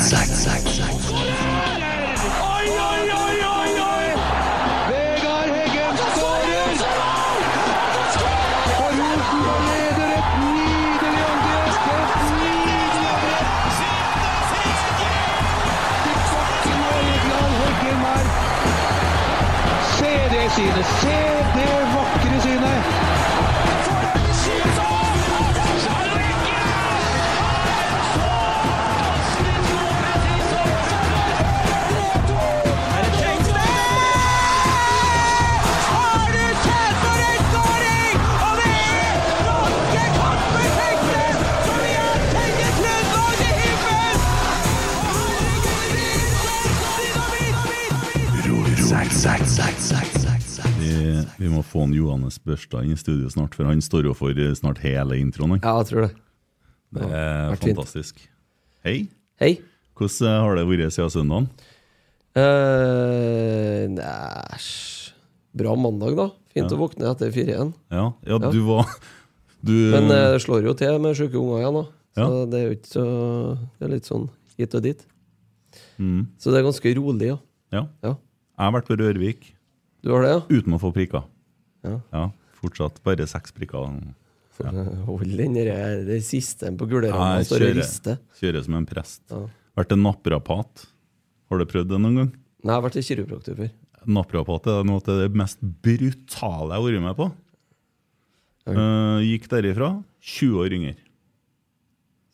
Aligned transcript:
slash 0.00 0.62
people 0.64 0.98
today. 1.04 1.98
Oi, 2.40 2.66
oi, 2.68 3.10
oi, 3.10 3.36
oi, 3.44 3.72
oi! 3.88 4.08
Vegard 4.88 5.50
Heggen 5.56 5.94
skårer! 6.14 6.78
Og 8.78 8.90
Rosenborg 8.98 9.62
leder 9.68 10.10
et 10.18 10.28
nydelig 10.42 11.24
angrep! 11.32 11.72
Et 11.96 12.14
nydelig 12.38 13.08
angrep! 13.14 13.46
Til 16.04 16.18
bakken 16.32 16.80
og 16.92 17.00
Vegard 17.08 17.54
Heggen 17.62 17.98
her. 18.06 18.26
Se 19.96 20.12
det 20.34 20.46
synet! 20.54 20.86
Se 21.02 21.37
Vi, 49.18 50.90
vi 51.42 51.48
må 51.50 51.58
få 51.66 51.80
en 51.88 51.94
Johannes 51.96 52.36
Børstad 52.38 52.84
inn 52.86 52.92
i 52.94 52.98
studio 53.00 53.26
snart, 53.32 53.56
for 53.58 53.66
han 53.66 53.80
står 53.82 54.06
jo 54.06 54.12
for 54.14 54.30
eh, 54.38 54.52
snart 54.54 54.78
hele 54.84 55.16
introen. 55.18 55.56
Ja, 55.58 55.72
jeg 55.80 55.88
tror 55.88 56.04
det. 56.04 56.10
Det 56.94 57.08
er 57.08 57.56
fint. 57.58 57.64
fantastisk. 57.72 58.20
Hei. 58.86 59.08
Hei. 59.42 59.56
Hvordan 59.98 60.28
eh, 60.30 60.36
har 60.44 60.54
det 60.60 60.64
vært 60.70 60.94
siden 60.94 61.10
søndagen? 61.16 61.48
Uh, 62.38 63.88
Næsj 63.96 64.68
Bra 65.58 65.74
mandag, 65.74 66.14
da. 66.20 66.28
Fint 66.54 66.70
Ja. 66.70 66.76
å 66.76 66.80
våkne 66.84 67.10
etter 67.10 67.34
fire 67.34 67.56
igjen. 67.56 67.74
Ja, 67.90 68.04
ja, 68.22 68.38
Ja. 68.38 68.52
du 68.54 68.60
var 68.68 68.86
du, 69.66 69.74
Men 69.96 70.12
eh, 70.14 70.28
det 70.36 70.44
slår 70.46 70.62
jo 70.70 70.76
til 70.78 70.94
med 71.02 71.18
syke 71.18 71.34
unger 71.42 71.64
igjen, 71.64 71.80
da. 71.80 71.84
Så 72.14 72.22
Ja. 72.22 72.46
det 72.46 72.54
er 72.62 72.64
jo 72.68 72.78
ikke 72.78 72.92
så 72.94 73.04
Det 73.80 73.82
er 73.88 73.92
litt 73.96 74.06
sånn 74.06 74.30
hit 74.56 74.74
og 74.78 74.82
dit. 74.86 75.02
mm, 75.98 76.26
Så 76.38 76.54
det 76.54 76.62
er 76.62 76.70
ganske 76.70 76.94
rolig, 77.02 77.34
ja. 77.72 77.86
ja. 78.06 78.14
Jeg 78.58 78.66
har 78.66 78.74
vært 78.74 78.88
på 78.90 78.96
Rørvik 78.98 79.44
Du 80.02 80.10
har 80.10 80.24
det, 80.24 80.30
ja? 80.34 80.40
uten 80.50 80.74
å 80.74 80.80
få 80.82 80.90
prikker. 80.94 81.22
Ja. 81.86 82.00
ja 82.12 82.24
Fortsatt 82.58 82.98
bare 83.06 83.26
seks 83.30 83.54
prikker. 83.54 83.86
Ja. 84.58 84.72
Hold 85.06 85.36
den 85.38 85.54
der- 85.54 86.04
det 86.04 86.24
siste 86.26 86.72
på 86.76 86.88
guleramma 86.90 87.38
Jeg 87.38 87.46
står 87.46 87.68
og 87.68 87.76
rister. 87.78 88.18
kjører 88.40 88.64
som 88.64 88.74
en 88.74 88.86
prest. 88.86 89.22
Ja. 89.30 89.46
Vært 89.76 89.92
en 89.92 90.02
naprapat. 90.02 90.86
Har 91.48 91.58
du 91.58 91.64
prøvd 91.64 91.88
det 91.88 92.00
noen 92.00 92.16
gang? 92.16 92.32
Nei, 92.64 92.74
jeg 92.74 92.82
har 92.82 92.82
vært 92.82 93.06
kiropraktor 93.06 93.54
før. 93.54 93.70
Naprapat 94.06 94.66
er 94.66 94.84
noe 94.84 94.96
av 94.96 95.04
det 95.22 95.34
mest 95.34 95.60
brutale 95.62 96.74
jeg 96.74 96.82
har 96.82 96.82
vært 96.82 97.02
med 97.02 97.16
på. 97.16 97.32
Okay. 98.66 98.74
Uh, 98.74 99.20
gikk 99.22 99.48
derifra 99.48 100.04
20 100.20 100.58
år 100.58 100.74
yngre. 100.74 100.96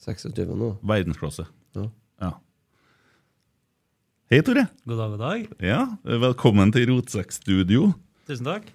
26 0.01 0.57
nå. 0.57 0.79
Verdensklasse. 0.83 1.47
Hei, 4.33 4.41
Tore. 4.45 4.65
God 4.89 4.99
dag, 4.99 5.11
god 5.15 5.21
dag. 5.21 5.45
Ja, 5.63 5.81
Velkommen 6.25 6.73
til 6.75 6.89
Rotsekkstudio. 6.91 7.91
Tusen 8.29 8.47
takk. 8.49 8.71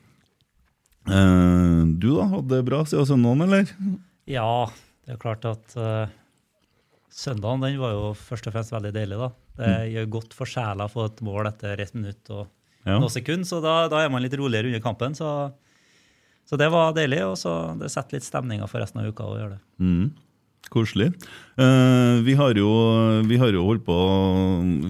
Eh, 1.09 1.81
du, 1.99 2.11
da? 2.19 2.27
Hadde 2.35 2.51
det 2.59 2.65
bra 2.67 2.83
siden 2.87 3.07
søndagen, 3.09 3.41
eller? 3.47 3.71
Ja, 4.29 4.45
det 5.07 5.15
er 5.15 5.21
klart 5.21 5.47
at 5.49 5.73
uh, 5.79 6.11
søndagen 7.09 7.63
den 7.65 7.79
var 7.81 7.95
jo 7.95 8.11
først 8.19 8.49
og 8.49 8.53
fremst 8.55 8.75
veldig 8.75 8.93
deilig. 8.95 9.17
da. 9.23 9.31
Det 9.59 9.73
gjør 9.95 10.11
godt 10.19 10.37
for 10.37 10.47
sjela 10.49 10.85
å 10.87 10.93
få 10.93 11.07
et 11.09 11.23
mål 11.25 11.49
etter 11.49 11.81
ett 11.83 11.95
minutt 11.97 12.29
og 12.31 12.45
Ja. 12.87 12.95
noen 12.95 13.11
sekunder, 13.11 13.43
så 13.49 13.57
da, 13.61 13.73
da 13.91 13.99
er 14.05 14.09
man 14.13 14.21
litt 14.23 14.37
roligere 14.39 14.69
under 14.69 14.79
kampen. 14.85 15.17
Så, 15.17 15.27
så 16.47 16.57
det 16.61 16.69
var 16.71 16.93
deilig, 16.95 17.19
og 17.25 17.35
så 17.41 17.57
det 17.81 17.89
setter 17.91 18.15
litt 18.19 18.23
stemninga 18.29 18.69
for 18.71 18.79
resten 18.79 19.01
av 19.01 19.09
uka 19.09 19.25
å 19.27 19.35
gjøre 19.35 19.57
det. 19.57 19.61
Mm. 19.83 20.05
Koselig. 20.69 21.13
Uh, 21.57 22.21
vi, 22.25 22.35
har 22.37 22.53
jo, 22.59 22.69
vi 23.25 23.39
har 23.41 23.49
jo 23.55 23.65
holdt 23.65 23.81
på 23.87 23.95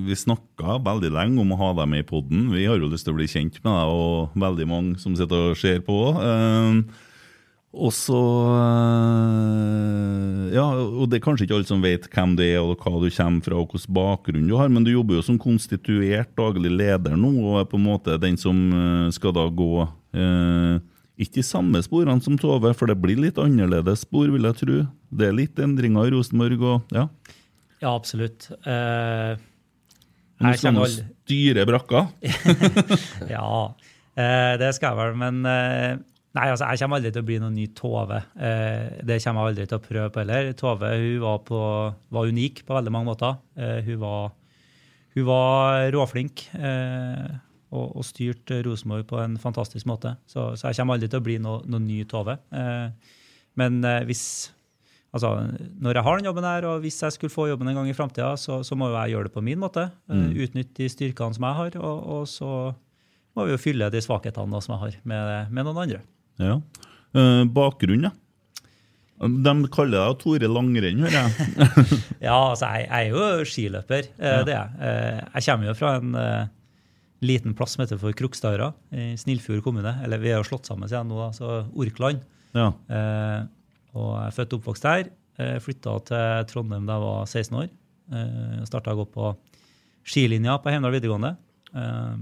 Vi 0.05 0.17
snakka 0.17 0.75
veldig 0.85 1.13
lenge 1.15 1.39
om 1.39 1.53
å 1.55 1.59
ha 1.61 1.69
deg 1.77 1.91
med 1.91 2.03
i 2.03 2.07
poden. 2.07 2.49
Vi 2.51 2.65
har 2.67 2.81
jo 2.81 2.89
lyst 2.91 3.07
til 3.07 3.15
å 3.15 3.19
bli 3.19 3.29
kjent 3.31 3.61
med 3.63 3.71
deg, 3.71 3.93
og 3.93 4.41
veldig 4.43 4.67
mange 4.67 4.99
som 4.99 5.15
sitter 5.15 5.53
og 5.53 5.61
ser 5.61 5.79
på. 5.85 6.01
Uh, 6.19 6.83
og 7.69 7.93
så 7.93 8.19
eh, 8.57 10.45
Ja, 10.55 10.65
og 10.73 11.09
det 11.09 11.19
er 11.19 11.25
kanskje 11.25 11.45
ikke 11.45 11.59
alle 11.59 11.69
som 11.69 11.83
vet 11.85 12.07
hvem 12.09 12.33
det 12.39 12.47
er, 12.55 12.63
og 12.65 12.81
hva 12.81 12.97
du 12.97 13.09
kommer 13.13 13.45
fra, 13.45 13.59
og 13.59 13.69
hvilken 13.69 13.93
bakgrunn 13.93 14.47
du 14.49 14.55
har, 14.57 14.71
men 14.73 14.87
du 14.87 14.89
jobber 14.89 15.19
jo 15.19 15.25
som 15.27 15.37
konstituert 15.41 16.31
daglig 16.39 16.71
leder 16.73 17.13
nå, 17.13 17.29
og 17.45 17.59
er 17.61 17.67
på 17.69 17.77
en 17.77 17.85
måte 17.85 18.17
den 18.21 18.39
som 18.41 18.57
skal 19.13 19.35
da 19.37 19.45
gå 19.53 19.85
eh, 20.17 20.81
ikke 21.19 21.39
de 21.41 21.43
samme 21.43 21.81
sporene 21.83 22.23
som 22.23 22.37
Tove, 22.39 22.71
for 22.77 22.89
det 22.89 22.95
blir 23.01 23.19
litt 23.19 23.39
annerledes 23.41 24.05
spor, 24.05 24.29
vil 24.31 24.47
jeg 24.47 24.59
tro. 24.61 24.79
Det 25.11 25.27
er 25.27 25.35
litt 25.35 25.59
endringer 25.59 26.07
i 26.07 26.13
Rosenborg, 26.15 26.63
og 26.63 26.95
ja. 26.95 27.07
Ja, 27.79 27.91
absolutt. 27.91 28.49
Uh, 28.63 29.35
Nå 30.39 30.53
jeg 30.53 30.61
skal 30.61 30.75
man 30.77 30.93
styre 30.93 31.65
brakka. 31.67 32.05
Ja, 33.35 33.49
uh, 33.75 34.53
det 34.59 34.71
skal 34.77 34.93
jeg 34.93 34.99
vel, 35.01 35.19
men 35.19 35.43
uh, 35.47 35.99
Nei, 36.37 36.45
altså, 36.53 36.67
jeg 36.69 36.83
kommer 36.83 36.99
aldri 36.99 37.09
til 37.09 37.23
å 37.23 37.25
bli 37.25 37.39
noen 37.41 37.55
ny 37.57 37.65
Tove. 37.75 38.19
Uh, 38.37 38.99
det 39.03 39.17
kommer 39.23 39.47
jeg 39.47 39.53
aldri 39.55 39.67
til 39.67 39.79
å 39.79 39.83
prøve 39.83 40.11
på 40.13 40.21
heller. 40.21 40.51
Tove 40.55 40.91
hun 40.93 41.23
var, 41.23 41.39
på, 41.47 41.61
var 42.15 42.29
unik 42.29 42.63
på 42.67 42.77
veldig 42.77 42.93
mange 42.93 43.09
måter. 43.09 43.39
Hun, 43.57 43.95
var, 44.03 44.29
hun 45.17 45.25
var 45.25 45.87
råflink 45.95 46.45
eh, 46.53 47.31
og, 47.71 47.95
og 47.99 48.05
styrt 48.07 48.49
Rosenborg 48.65 49.05
på 49.09 49.19
en 49.21 49.37
fantastisk 49.41 49.85
måte. 49.89 50.15
Så, 50.29 50.51
så 50.57 50.67
jeg 50.71 50.79
kommer 50.79 50.97
aldri 50.97 51.09
til 51.11 51.19
å 51.21 51.25
bli 51.25 51.35
noe, 51.41 51.61
noe 51.69 51.79
ny 51.83 52.03
Tove. 52.09 52.37
Eh, 52.51 53.17
men 53.59 53.83
eh, 53.85 54.05
hvis 54.09 54.23
Altså, 55.09 55.29
når 55.81 55.97
jeg 55.97 56.05
har 56.05 56.19
den 56.19 56.27
jobben 56.29 56.45
her, 56.45 56.65
og 56.69 56.83
hvis 56.83 56.99
jeg 57.01 57.15
skulle 57.15 57.33
få 57.33 57.47
jobben 57.49 57.65
en 57.71 57.79
gang 57.79 57.87
i 57.89 57.95
framtida, 57.97 58.27
så, 58.37 58.59
så 58.61 58.75
må 58.77 58.91
jo 58.91 58.97
jeg 58.99 59.15
gjøre 59.15 59.25
det 59.25 59.31
på 59.33 59.41
min 59.41 59.57
måte. 59.57 59.87
eh, 60.05 60.13
Mm. 60.19 60.35
Utnytte 60.45 60.75
de 60.83 60.89
styrkene 60.93 61.33
som 61.33 61.47
jeg 61.47 61.57
har, 61.57 61.77
og, 61.81 62.03
og 62.13 62.27
så 62.29 62.49
må 63.33 63.47
vi 63.47 63.55
jo 63.55 63.57
fylle 63.57 63.87
de 63.89 64.01
svakhetene 64.05 64.61
som 64.61 64.75
jeg 64.75 64.83
har, 64.83 64.99
med, 65.09 65.49
med 65.49 65.65
noen 65.65 65.79
andre. 65.81 66.03
Ja. 66.37 66.59
Eh, 67.17 67.41
bakgrunn, 67.57 68.05
ja. 68.05 68.13
De 69.19 69.55
kaller 69.73 69.97
deg 69.97 70.19
Tore 70.21 70.47
Langrenn, 70.53 71.01
hører 71.01 71.17
jeg. 71.17 71.49
Ja, 72.29 72.37
altså, 72.53 72.69
jeg, 72.69 72.85
jeg 72.85 73.09
er 73.09 73.09
jo 73.09 73.49
skiløper, 73.49 74.11
eh, 74.13 74.29
Ja. 74.37 74.43
det 74.45 74.53
er 74.53 74.61
jeg. 74.61 74.77
Eh, 74.93 75.23
jeg 75.39 75.47
kommer 75.49 75.71
jo 75.71 75.75
fra 75.81 75.95
en 75.97 76.13
eh, 76.21 76.45
liten 77.25 77.53
plass 77.57 77.73
som 77.75 77.83
heter 77.83 77.99
for 77.99 78.15
Krokstadøra 78.15 78.69
i 78.95 79.11
Snillfjord 79.19 79.63
kommune. 79.65 79.91
Eller 80.05 80.21
vi 80.21 80.31
er 80.31 80.37
jo 80.39 80.47
slått 80.47 80.69
sammen 80.69 80.87
siden 80.91 81.09
nå, 81.11 81.17
altså 81.25 81.47
så 81.65 81.79
Orkland. 81.83 82.21
Ja. 82.55 82.69
Eh, 82.89 83.41
Og 83.97 84.11
jeg 84.13 84.27
er 84.29 84.35
født 84.37 84.53
og 84.53 84.59
oppvokst 84.61 84.85
der. 84.85 85.07
Jeg 85.39 85.61
Flytta 85.65 85.95
til 86.05 86.45
Trondheim 86.51 86.85
da 86.87 86.97
jeg 86.97 87.05
var 87.07 87.25
16 87.25 87.57
år. 87.57 87.69
Eh, 88.13 88.59
Starta 88.69 88.93
å 88.93 88.99
gå 89.01 89.05
på 89.13 89.31
skilinja 90.09 90.59
på 90.61 90.71
Heimdal 90.71 90.93
videregående. 90.95 91.35
Eh, 91.73 92.15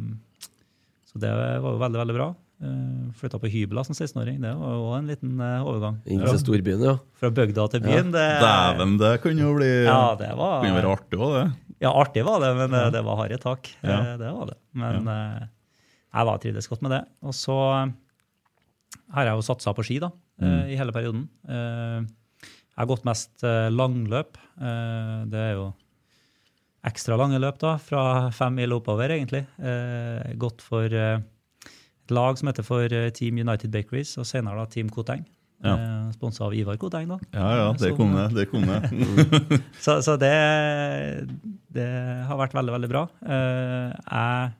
så 1.12 1.20
det 1.22 1.32
var 1.34 1.58
jo 1.74 1.78
veldig, 1.82 2.00
veldig 2.04 2.16
bra. 2.18 2.30
Uh, 2.58 3.12
Flytta 3.14 3.38
på 3.38 3.50
hybla 3.54 3.84
som 3.86 3.94
16-åring. 3.94 4.40
Det 4.42 4.50
var 4.58 4.72
jo 4.74 4.88
en 4.98 5.10
liten 5.12 5.36
eh, 5.46 5.62
overgang. 5.68 6.00
Inn 6.10 6.24
til 6.26 6.40
storbyen, 6.42 6.82
ja. 6.82 6.96
Fra 7.20 7.30
bygda 7.30 7.68
til 7.76 7.84
byen. 7.86 8.10
Det, 8.16 8.24
Dæven, 8.42 8.96
det 9.02 9.12
kunne 9.22 9.44
jo 9.46 9.52
bli 9.60 9.70
ja, 9.86 10.00
det 10.18 10.32
var, 10.40 10.64
kunne 10.64 10.80
være 10.80 10.96
artig 10.96 11.20
òg, 11.22 11.36
det. 11.38 11.76
Ja, 11.86 11.92
artig 12.02 12.24
var 12.26 12.42
det, 12.42 12.50
men 12.58 12.74
eh, 12.74 12.88
det 12.96 13.04
var 13.06 13.20
harde 13.22 13.38
tak. 13.44 13.70
Ja. 13.86 14.00
Eh, 14.00 14.18
Det 14.24 14.32
var 14.40 14.50
det. 14.50 14.58
Men 14.82 15.06
ja. 15.06 15.48
jeg 16.18 16.30
var 16.32 16.42
trivdes 16.42 16.70
godt 16.74 16.82
med 16.88 16.96
det. 16.98 17.02
Og 17.30 17.38
så 17.38 17.58
eh, 17.76 17.94
har 19.14 19.30
jeg 19.30 19.38
jo 19.38 19.46
satsa 19.52 19.76
på 19.78 19.86
ski 19.86 20.00
da, 20.02 20.10
mm. 20.42 20.60
i 20.74 20.78
hele 20.82 20.96
perioden. 20.98 21.28
Eh, 21.46 22.02
Jeg 22.42 22.82
har 22.82 22.90
gått 22.90 23.06
mest 23.06 23.46
eh, 23.46 23.70
langløp. 23.74 24.38
Eh, 24.58 25.16
Det 25.30 25.46
er 25.46 25.54
jo 25.62 25.70
ekstra 26.88 27.18
lange 27.20 27.38
løp, 27.42 27.58
da, 27.62 27.78
fra 27.82 28.30
fem 28.34 28.58
mil 28.58 28.74
oppover, 28.78 29.14
egentlig. 29.14 29.46
Eh, 29.62 30.34
Gått 30.42 30.66
for 30.66 30.90
eh, 30.90 31.20
et 32.08 32.14
lag 32.16 32.38
som 32.40 32.48
heter 32.50 32.64
for 32.66 32.94
eh, 32.94 33.10
Team 33.16 33.42
United 33.44 33.74
Bakeries, 33.74 34.16
og 34.18 34.28
senere 34.30 34.62
da 34.64 34.70
Team 34.72 34.88
Koteng. 34.94 35.26
Ja. 35.66 35.74
Eh, 35.74 36.10
Sponsa 36.16 36.46
av 36.46 36.54
Ivar 36.56 36.78
Koteng, 36.80 37.10
da. 37.12 37.18
Ja, 37.36 37.48
ja, 37.60 37.68
det 37.74 37.90
Som- 37.92 37.98
kom 37.98 38.16
jeg. 38.16 38.36
det, 38.38 38.46
kom 38.52 38.64
jeg. 38.64 39.62
Så, 39.84 40.00
så 40.06 40.16
det, 40.22 40.34
det 41.74 41.88
har 42.30 42.38
vært 42.40 42.56
veldig, 42.56 42.74
veldig 42.78 42.90
bra. 42.92 43.04
Eh, 43.26 43.96
jeg, 43.98 44.52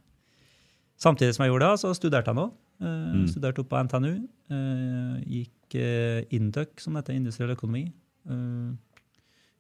samtidig 1.08 1.36
som 1.38 1.46
jeg 1.46 1.54
gjorde 1.54 1.70
det, 1.70 1.82
så 1.84 1.94
studerte 1.98 2.34
jeg 2.34 2.40
nå. 2.40 2.48
Eh, 2.82 3.22
Studerte 3.32 3.64
opp 3.64 3.70
på 3.72 3.84
NTNU. 3.88 4.12
Eh, 4.54 5.14
gikk 5.38 5.78
uh, 5.78 6.20
Induc, 6.38 6.78
som 6.84 6.96
heter, 6.98 7.18
industriell 7.18 7.54
økonomi. 7.56 7.86
Eh, 8.30 8.70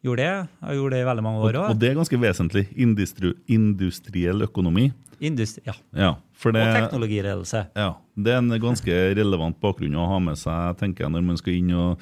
gjorde 0.08 0.24
det. 0.26 0.50
Jeg 0.68 0.78
gjorde 0.80 0.96
det 0.96 1.02
i 1.04 1.08
veldig 1.10 1.24
mange 1.26 1.42
år 1.48 1.58
òg. 1.62 1.70
og 1.74 1.80
det 1.82 1.90
er 1.92 1.98
ganske 2.00 2.20
vesentlig. 2.22 2.64
Industri, 2.76 3.34
industriell 3.58 4.42
økonomi. 4.48 4.88
Industri, 5.20 5.64
ja. 5.66 5.74
Ja, 5.98 6.12
for 6.38 6.54
det, 6.54 6.62
Og 6.62 6.76
teknologiledelse. 6.78 7.64
ja, 7.76 7.90
det 8.16 8.34
er 8.34 8.38
en 8.44 8.52
ganske 8.62 8.98
relevant 9.18 9.58
bakgrunn 9.62 9.96
å 9.98 10.08
ha 10.12 10.20
med 10.22 10.38
seg 10.38 10.78
tenker 10.78 11.06
jeg, 11.08 11.12
når 11.16 11.24
man 11.26 11.38
skal 11.42 11.54
inn 11.58 11.72
og 11.74 12.00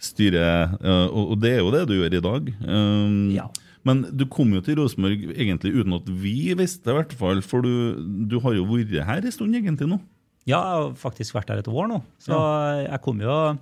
styre. 0.00 0.44
eh, 0.80 1.06
Og, 1.08 1.38
det 1.40 1.54
er 1.56 1.58
jo 1.64 1.70
det 1.72 1.86
du 1.88 1.94
gjør 1.96 2.14
i 2.18 2.20
dag. 2.20 2.54
Um, 2.68 3.30
Ja. 3.34 3.48
Men 3.82 4.02
du 4.12 4.26
kom 4.26 4.52
jo 4.52 4.60
til 4.60 4.76
Rosenborg 4.76 5.22
egentlig 5.40 5.72
uten 5.72 5.94
at 5.96 6.04
vi 6.04 6.52
visste 6.52 6.84
det, 6.84 6.92
i 6.92 6.98
hvert 6.98 7.12
fall. 7.16 7.40
For 7.40 7.62
du, 7.64 8.26
du 8.28 8.38
har 8.40 8.52
jo 8.52 8.66
vært 8.68 8.92
her 9.06 9.24
en 9.24 9.32
stund 9.32 9.54
egentlig 9.56 9.88
nå. 9.88 9.96
Ja, 10.44 10.58
jeg 10.60 10.76
har 10.84 10.92
faktisk 11.00 11.32
vært 11.32 11.48
her 11.48 11.58
et 11.62 11.68
år 11.68 11.88
nå. 11.88 12.02
Så 12.20 12.36
jeg 12.84 13.00
kom 13.00 13.20
jo 13.24 13.58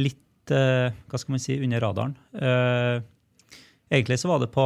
litt 0.00 0.50
eh, 0.56 0.88
hva 1.04 1.20
skal 1.20 1.34
man 1.36 1.38
si, 1.44 1.58
under 1.60 1.80
radaren. 1.84 2.16
Egentlig 3.92 4.18
så 4.22 4.30
var 4.32 4.40
det 4.40 4.50
på, 4.54 4.64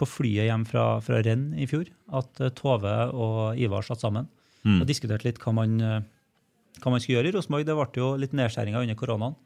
på 0.00 0.08
flyet 0.08 0.48
hjem 0.48 0.64
fra, 0.66 0.86
fra 1.04 1.20
renn 1.22 1.52
i 1.54 1.68
fjor 1.70 1.86
at 2.18 2.40
eh, 2.42 2.50
Tove 2.58 2.94
og 3.14 3.60
Ivar 3.60 3.86
satt 3.86 4.02
sammen 4.02 4.26
og 4.60 4.82
diskuterte 4.88 5.24
litt 5.24 5.38
hva 5.40 5.54
man, 5.56 5.76
eh, 5.80 6.00
hva 6.82 6.90
man 6.92 7.00
skulle 7.00 7.20
gjøre 7.20 7.30
i 7.30 7.36
Rosenborg. 7.36 7.64
Det 7.64 7.76
ble 7.78 8.02
jo 8.02 8.08
litt 8.20 8.34
nedskjæringer 8.36 8.82
under 8.84 8.98
koronaen. 8.98 9.38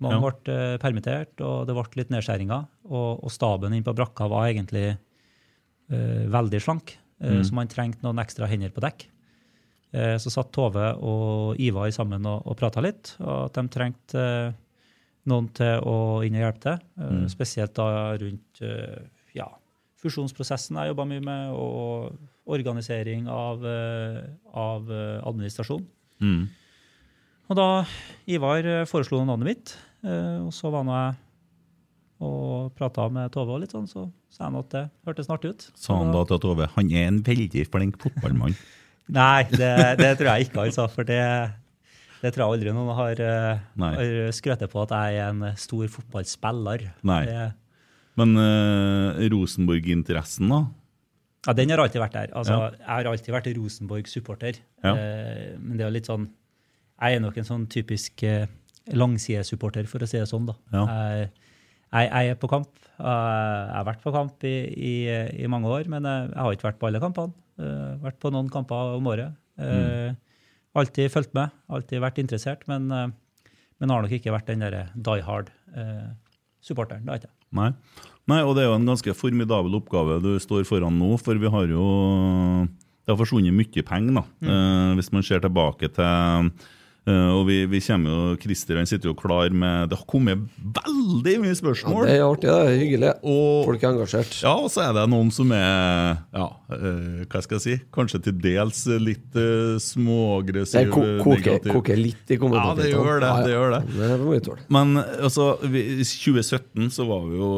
Mange 0.00 0.16
Ja. 0.16 0.30
ble 0.32 0.56
eh, 0.56 0.78
permittert, 0.80 1.40
og 1.44 1.66
det 1.68 1.76
ble 1.76 2.00
litt 2.00 2.10
nedskjæringer. 2.12 2.66
Og, 2.90 3.24
og 3.24 3.30
staben 3.32 3.72
inne 3.72 3.84
på 3.86 3.94
brakka 3.96 4.28
var 4.32 4.48
egentlig 4.48 4.96
uh, 5.92 6.24
veldig 6.32 6.60
slank, 6.60 6.94
eh, 7.20 7.40
så 7.44 7.56
man 7.56 7.68
trengte 7.68 8.04
noen 8.04 8.20
ekstra 8.22 8.48
hender 8.48 8.72
på 8.72 8.80
dekk. 8.84 9.06
Uh, 9.92 10.16
Så 10.22 10.30
satt 10.32 10.52
Tove 10.52 10.92
og 11.02 11.58
Ivar 11.60 11.90
sammen 11.92 12.24
og, 12.26 12.46
og 12.46 12.56
prata 12.60 12.80
litt, 12.84 13.14
og 13.20 13.48
at 13.48 13.58
de 13.58 13.64
trengte 13.68 14.24
noen 15.28 15.48
til 15.56 15.82
å 15.84 15.96
inn 16.24 16.36
og 16.38 16.44
hjelpe 16.44 16.62
til. 16.64 16.84
Mm. 17.00 17.24
Spesielt 17.32 17.74
da 17.76 17.88
rundt 18.20 18.62
eh, 18.64 19.00
ja, 19.36 19.48
fusjonsprosessen 20.00 20.78
jeg 20.80 20.92
jobba 20.92 21.06
mye 21.08 21.24
med, 21.24 21.50
og 21.52 22.50
organisering 22.50 23.28
av, 23.30 23.64
eh, 23.66 24.22
av 24.56 24.90
eh, 24.90 25.18
administrasjon. 25.28 25.84
Mm. 26.24 26.44
Og 27.50 27.58
da 27.58 27.68
Ivar 28.30 28.66
eh, 28.66 28.86
foreslo 28.88 29.20
navnet 29.26 29.50
mitt, 29.52 29.74
eh, 30.06 30.38
og 30.40 30.54
så 30.56 30.72
var 30.72 30.86
nå 30.86 30.96
jeg 30.96 31.18
og 32.20 32.74
prata 32.76 33.06
med 33.08 33.30
Tove 33.32 33.54
og 33.56 33.62
litt 33.62 33.72
sånn, 33.72 33.86
så 33.88 34.04
sa 34.28 34.50
han 34.50 34.58
at 34.60 34.68
det 34.74 34.82
hørtes 35.08 35.30
artig 35.32 35.54
ut. 35.54 35.62
Sa 35.72 35.96
han 35.96 36.12
da 36.12 36.20
til 36.28 36.40
Tove 36.42 36.68
han 36.74 36.92
er 36.92 37.08
en 37.08 37.22
veldig 37.24 37.64
flink 37.72 37.96
fotballmann. 38.02 38.56
Nei, 39.20 39.46
det, 39.50 39.72
det 39.98 40.10
tror 40.18 40.28
jeg 40.34 40.48
ikke, 40.48 40.66
altså. 40.66 40.84
For 40.92 41.08
det, 41.08 41.22
det 42.20 42.32
tror 42.34 42.42
jeg 42.44 42.52
aldri 42.54 42.72
noen 42.76 42.90
har, 42.98 43.20
eh, 43.24 43.62
har 43.80 44.32
skrøtet 44.36 44.70
på 44.72 44.82
at 44.84 44.92
jeg 44.96 45.20
er 45.22 45.30
en 45.30 45.56
stor 45.56 45.86
fotballspiller. 45.88 46.84
Nei. 47.08 47.22
Det, 47.28 47.46
Men 48.20 48.34
uh, 48.36 49.20
Rosenborg-interessen, 49.32 50.50
da? 50.52 50.60
ja, 51.46 51.54
den 51.56 51.70
har 51.72 51.80
alltid 51.80 52.02
vært 52.02 52.18
der. 52.18 52.32
Altså, 52.36 52.52
Ja. 52.52 52.70
Jeg 52.76 52.88
har 52.90 53.08
alltid 53.12 53.32
vært 53.32 53.48
Rosenborg-supporter. 53.56 54.58
Ja. 54.84 54.92
Eh, 54.92 55.54
men 55.58 55.78
det 55.78 55.86
er 55.86 55.94
litt 55.94 56.08
sånn 56.10 56.28
Jeg 57.00 57.16
er 57.16 57.20
nok 57.24 57.38
en 57.40 57.46
sånn 57.48 57.62
typisk 57.72 58.20
langsidesupporter, 58.92 59.86
for 59.88 60.02
å 60.04 60.08
si 60.08 60.18
det 60.18 60.28
sånn. 60.28 60.46
da. 60.50 60.54
Ja. 60.74 60.82
Jeg, 60.84 61.30
jeg, 61.92 62.10
jeg 62.10 62.34
er 62.34 62.40
på 62.40 62.50
kamp. 62.50 62.68
Jeg 63.00 63.74
har 63.76 63.86
vært 63.88 64.02
på 64.04 64.12
kamp 64.12 64.44
i, 64.44 64.56
i, 64.68 64.94
i 65.40 65.48
mange 65.48 65.70
år, 65.72 65.88
men 65.88 66.04
jeg 66.04 66.36
har 66.36 66.52
ikke 66.52 66.68
vært 66.68 66.80
på 66.82 66.90
alle 66.90 67.00
kampene. 67.00 67.32
Vært 68.04 68.18
på 68.20 68.32
noen 68.34 68.50
kamper 68.52 68.96
om 68.98 69.08
året. 69.08 69.32
Eh, 69.60 70.12
Alltid 70.78 71.10
fulgt 71.10 71.32
med, 71.34 71.50
alltid 71.72 72.02
vært 72.02 72.20
interessert, 72.22 72.62
men, 72.70 72.90
eh, 72.94 73.08
men 73.80 73.90
har 73.90 74.04
nok 74.04 74.14
ikke 74.14 74.34
vært 74.34 74.50
den 74.52 74.62
der 74.62 74.90
die 74.94 75.22
hard-supporteren. 75.26 77.04
det 77.04 77.10
har 77.10 77.22
ikke. 77.22 77.34
Nei. 77.58 77.70
Nei, 78.30 78.42
og 78.46 78.54
det 78.54 78.62
er 78.62 78.68
jo 78.70 78.76
en 78.78 78.86
ganske 78.86 79.14
formidabel 79.16 79.74
oppgave 79.80 80.20
du 80.22 80.36
står 80.38 80.62
foran 80.68 80.98
nå, 81.00 81.16
for 81.18 81.34
vi 81.34 81.50
har 81.50 81.66
jo 81.66 82.68
Det 83.00 83.16
har 83.16 83.18
forsvunnet 83.18 83.56
mye 83.56 83.82
penger, 83.82 84.20
da. 84.20 84.22
Eh, 84.46 84.94
hvis 84.94 85.10
man 85.10 85.24
ser 85.26 85.40
tilbake 85.40 85.88
til 85.90 86.50
eh, 87.08 87.30
og 87.32 87.46
vi, 87.48 87.62
vi 87.70 87.80
kommer 87.84 88.10
jo, 88.12 88.36
Christer 88.42 88.76
han 88.80 88.88
sitter 88.88 89.10
jo 89.10 89.14
klar 89.18 89.50
med 89.54 89.90
Det 89.90 89.98
har 89.98 90.06
kommet 90.10 90.42
veldig 90.60 91.34
mye 91.44 91.56
spørsmål. 91.58 92.04
ja. 92.06 92.10
Det 92.10 92.16
er 92.18 92.24
artig, 92.26 92.48
det 92.50 92.58
er 92.66 92.80
hyggelig. 92.82 93.12
Og- 93.22 93.64
Folk 93.70 93.82
er 93.84 93.88
engasjert. 93.94 94.34
Ja, 94.42 94.54
og 94.56 94.70
så 94.72 94.84
er 94.88 94.92
det 94.96 95.06
noen 95.12 95.30
som 95.34 95.52
er 95.56 96.20
ja, 96.34 96.48
uh, 96.72 97.24
hva 97.24 97.42
skal 97.44 97.58
jeg 97.58 97.64
si, 97.66 97.76
kanskje 97.94 98.22
til 98.28 98.38
dels 98.40 98.84
litt 99.00 99.38
uh, 99.38 99.78
småaggressive. 99.80 100.90
småaggressiv. 100.90 100.90
ko 100.90 101.06
koker, 101.24 101.54
negativ. 101.54 101.72
koker 101.72 101.96
litt 102.00 102.34
i 102.34 102.40
Ja, 102.40 102.74
det 102.74 102.90
gjør 102.92 103.20
det, 103.24 103.32
det 103.46 103.54
gjør 103.54 103.70
det. 103.76 103.82
Det 103.96 104.20
må 104.20 104.34
vi. 104.34 104.58
Men 104.68 104.96
altså, 104.98 105.52
vi, 105.64 105.86
i 106.00 106.04
2017 106.04 106.90
så 106.90 107.06
var 107.08 107.24
vi 107.28 107.40
jo 107.40 107.50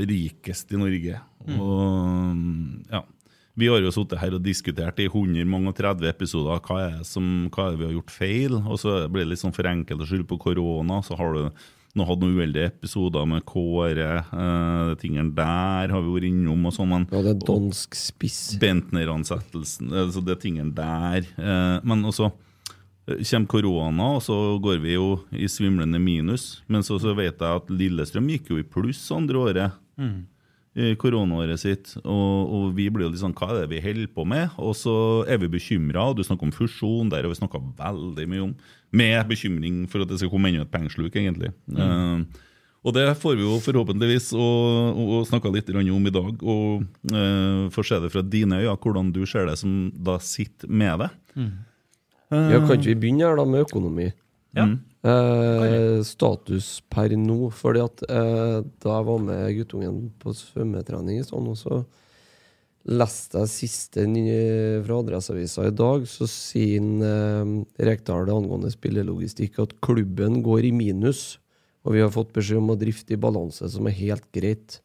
rikest 0.00 0.72
i 0.72 0.80
Norge. 0.80 1.20
Og 1.56 2.36
ja, 2.90 3.02
vi 3.60 3.68
har 3.68 3.82
jo 3.84 3.92
sittet 3.94 4.20
her 4.22 4.36
og 4.36 4.44
diskutert 4.44 5.00
i 5.02 5.08
130 5.10 6.08
episoder 6.08 6.62
hva 6.64 6.78
er, 6.86 6.96
som, 7.06 7.26
hva 7.52 7.66
er 7.66 7.74
det 7.74 7.82
vi 7.82 7.88
har 7.88 7.98
gjort 7.98 8.14
feil. 8.14 8.56
Og 8.62 8.80
så 8.80 8.96
blir 9.12 9.26
det 9.26 9.34
litt 9.34 9.42
sånn 9.42 9.56
for 9.56 9.68
enkelt 9.68 10.04
å 10.04 10.08
skylde 10.08 10.28
på 10.30 10.40
korona. 10.48 11.00
Så 11.04 11.18
har 11.20 11.36
du 11.36 11.68
nå 11.98 12.06
hatt 12.06 12.20
noen 12.22 12.36
uheldige 12.38 12.70
episoder 12.70 13.26
med 13.28 13.44
Kåre. 13.48 14.10
Eh, 14.22 14.92
tingene 15.02 15.34
der 15.34 15.90
har 15.90 16.04
vi 16.04 16.14
vært 16.14 16.28
innom 16.28 16.68
og 16.70 16.76
sånn. 16.76 16.92
Men 16.92 17.08
Ja, 17.10 17.22
det 17.26 17.34
er 17.34 17.48
dansk 17.48 17.98
spiss. 17.98 18.40
Bentner-ansettelsen, 18.62 19.90
altså 20.04 20.22
det 20.24 20.38
tingene 20.44 20.74
der. 20.76 21.26
Uh, 21.34 21.82
men 21.82 22.06
også 22.06 22.30
eh, 23.10 23.18
kommer 23.24 23.50
korona, 23.50 24.10
og 24.16 24.22
så 24.22 24.38
går 24.62 24.78
vi 24.84 24.94
jo 24.94 25.16
i 25.34 25.50
svimlende 25.50 25.98
minus. 26.02 26.60
Men 26.70 26.86
så, 26.86 27.00
så 27.02 27.16
vet 27.18 27.42
jeg 27.42 27.62
at 27.62 27.72
Lillestrøm 27.74 28.30
gikk 28.36 28.54
jo 28.54 28.60
i 28.62 28.66
pluss 28.66 29.02
andre 29.14 29.42
året. 29.50 29.80
I 30.00 30.39
koronaåret 31.00 31.58
sitt. 31.58 31.94
Og, 32.04 32.52
og 32.54 32.66
vi 32.76 32.86
blir 32.92 33.08
jo 33.08 33.12
litt 33.12 33.22
sånn 33.22 33.34
Hva 33.34 33.48
er 33.50 33.64
det 33.64 33.72
vi 33.72 33.82
holder 33.82 34.12
på 34.14 34.26
med? 34.28 34.52
Og 34.62 34.76
så 34.78 34.94
er 35.30 35.40
vi 35.42 35.50
bekymra. 35.50 36.10
Du 36.14 36.22
snakker 36.26 36.46
om 36.46 36.54
fusjon, 36.54 37.10
der 37.10 37.24
har 37.24 37.32
vi 37.32 37.40
snakka 37.40 37.62
veldig 37.80 38.28
mye 38.30 38.44
om. 38.44 38.54
Med 38.94 39.18
bekymring 39.30 39.82
for 39.90 40.04
at 40.04 40.12
det 40.12 40.20
skal 40.20 40.30
komme 40.32 40.52
enda 40.52 40.66
et 40.66 40.72
pengesluk, 40.72 41.14
egentlig. 41.14 41.52
Eh, 41.74 42.46
og 42.80 42.94
det 42.96 43.04
får 43.20 43.36
vi 43.36 43.44
jo 43.44 43.58
forhåpentligvis 43.60 44.30
å, 44.32 44.46
å, 44.94 45.08
å 45.18 45.24
snakke 45.28 45.52
litt 45.52 45.68
om 45.74 46.06
i 46.08 46.14
dag. 46.14 46.30
Og 46.40 46.86
uh, 47.12 47.66
få 47.74 47.84
se 47.84 47.98
det 48.00 48.08
fra 48.14 48.22
dine 48.24 48.62
øyne, 48.62 48.78
hvordan 48.80 49.10
du 49.12 49.20
ser 49.28 49.50
det 49.50 49.58
som 49.60 49.90
da 49.92 50.16
sitter 50.24 50.70
med 50.70 51.04
det. 51.04 51.10
Ja, 52.30 52.62
kan 52.62 52.78
ikke 52.78 52.94
vi 52.94 53.00
begynne 53.02 53.26
her 53.26 53.36
da 53.36 53.44
med 53.44 53.66
økonomi? 53.66 54.08
Ja. 54.56 54.66
Eh, 55.06 56.02
status 56.04 56.80
per 56.92 57.14
nå. 57.16 57.50
Fordi 57.54 57.82
at 57.84 58.04
eh, 58.08 58.60
da 58.82 58.98
jeg 58.98 59.08
var 59.08 59.24
med 59.24 59.56
guttungen 59.58 60.04
på 60.20 60.34
svømmetrening 60.36 61.22
sånn, 61.26 61.50
og 61.52 61.58
så 61.60 61.82
leste 62.90 63.42
jeg 63.42 63.52
siste 63.52 64.06
nye 64.08 64.80
fra 64.86 65.00
Adresseavisa 65.02 65.66
i 65.68 65.74
dag, 65.76 66.06
så 66.08 66.28
sier 66.30 67.04
eh, 67.06 67.54
Rekdal 67.90 68.26
det 68.28 68.36
angående 68.36 68.72
spillelogistikk 68.72 69.60
at 69.62 69.76
klubben 69.84 70.40
går 70.46 70.70
i 70.70 70.74
minus. 70.76 71.38
Og 71.86 71.96
vi 71.96 72.02
har 72.04 72.12
fått 72.12 72.34
beskjed 72.36 72.60
om 72.60 72.74
å 72.74 72.80
drifte 72.80 73.14
i 73.16 73.20
balanse, 73.20 73.68
som 73.72 73.86
er 73.88 73.96
helt 73.96 74.26
greit. 74.36 74.80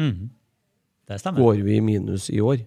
Mm. 0.00 0.32
Det 1.06 1.18
stemmer. 1.20 1.44
Går 1.44 1.60
vi 1.62 1.76
i 1.78 1.84
minus 1.84 2.30
i 2.32 2.40
år? 2.42 2.64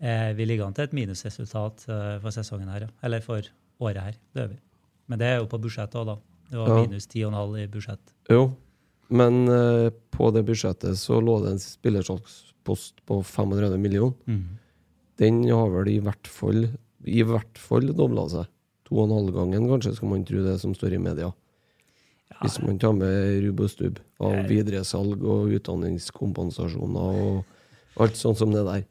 Eh, 0.00 0.32
vi 0.36 0.44
ligger 0.48 0.66
an 0.66 0.76
til 0.76 0.88
et 0.88 0.96
minusresultat 0.96 1.86
eh, 1.88 2.16
for 2.20 2.34
sesongen 2.34 2.68
her, 2.72 2.86
ja. 2.88 2.90
Eller 3.06 3.24
for 3.24 3.44
året 3.80 4.10
her. 4.10 4.18
Det 4.32 4.44
gjør 4.44 4.52
vi. 4.52 4.60
Men 5.10 5.18
det 5.18 5.26
er 5.26 5.40
jo 5.40 5.48
på 5.50 5.58
budsjettet 5.64 5.98
òg, 5.98 6.06
da. 6.12 6.16
Det 6.50 6.58
var 6.58 6.68
Ja. 6.70 6.78
minus 6.84 7.06
10,5 7.10 7.56
i 7.58 7.66
budsjett. 7.70 8.12
Jo, 8.30 8.44
men 9.10 9.42
uh, 9.50 9.90
på 10.14 10.30
det 10.34 10.44
budsjettet 10.46 10.98
så 10.98 11.18
lå 11.22 11.40
det 11.44 11.52
en 11.56 11.62
spillersalgspost 11.62 13.02
på 13.06 13.20
35 13.26 13.76
millioner. 13.82 14.14
Den 15.20 15.42
har 15.50 15.68
vel 15.74 15.90
i 15.92 15.98
hvert 16.00 16.26
fall 16.30 16.70
i 17.04 17.22
hvert 17.24 17.58
fall 17.58 17.90
dobla 17.96 18.26
seg. 18.28 18.48
To 18.88 18.98
og 19.00 19.06
en 19.08 19.14
halv 19.16 19.32
gangen, 19.34 19.68
kanskje, 19.70 19.94
skal 19.96 20.10
man 20.10 20.24
tro 20.28 20.42
det 20.44 20.58
som 20.60 20.74
står 20.76 20.94
i 20.94 21.00
media. 21.00 21.30
Hvis 22.40 22.58
man 22.62 22.78
tar 22.78 22.92
med 22.96 23.42
rubb 23.44 23.60
og 23.64 23.70
stubb 23.72 23.98
av 24.20 24.46
videresalg 24.48 25.22
og 25.24 25.50
utdanningskompensasjoner 25.58 27.20
og 27.24 28.00
alt 28.00 28.16
sånt 28.16 28.38
som 28.40 28.52
det 28.52 28.64
der. 28.64 28.84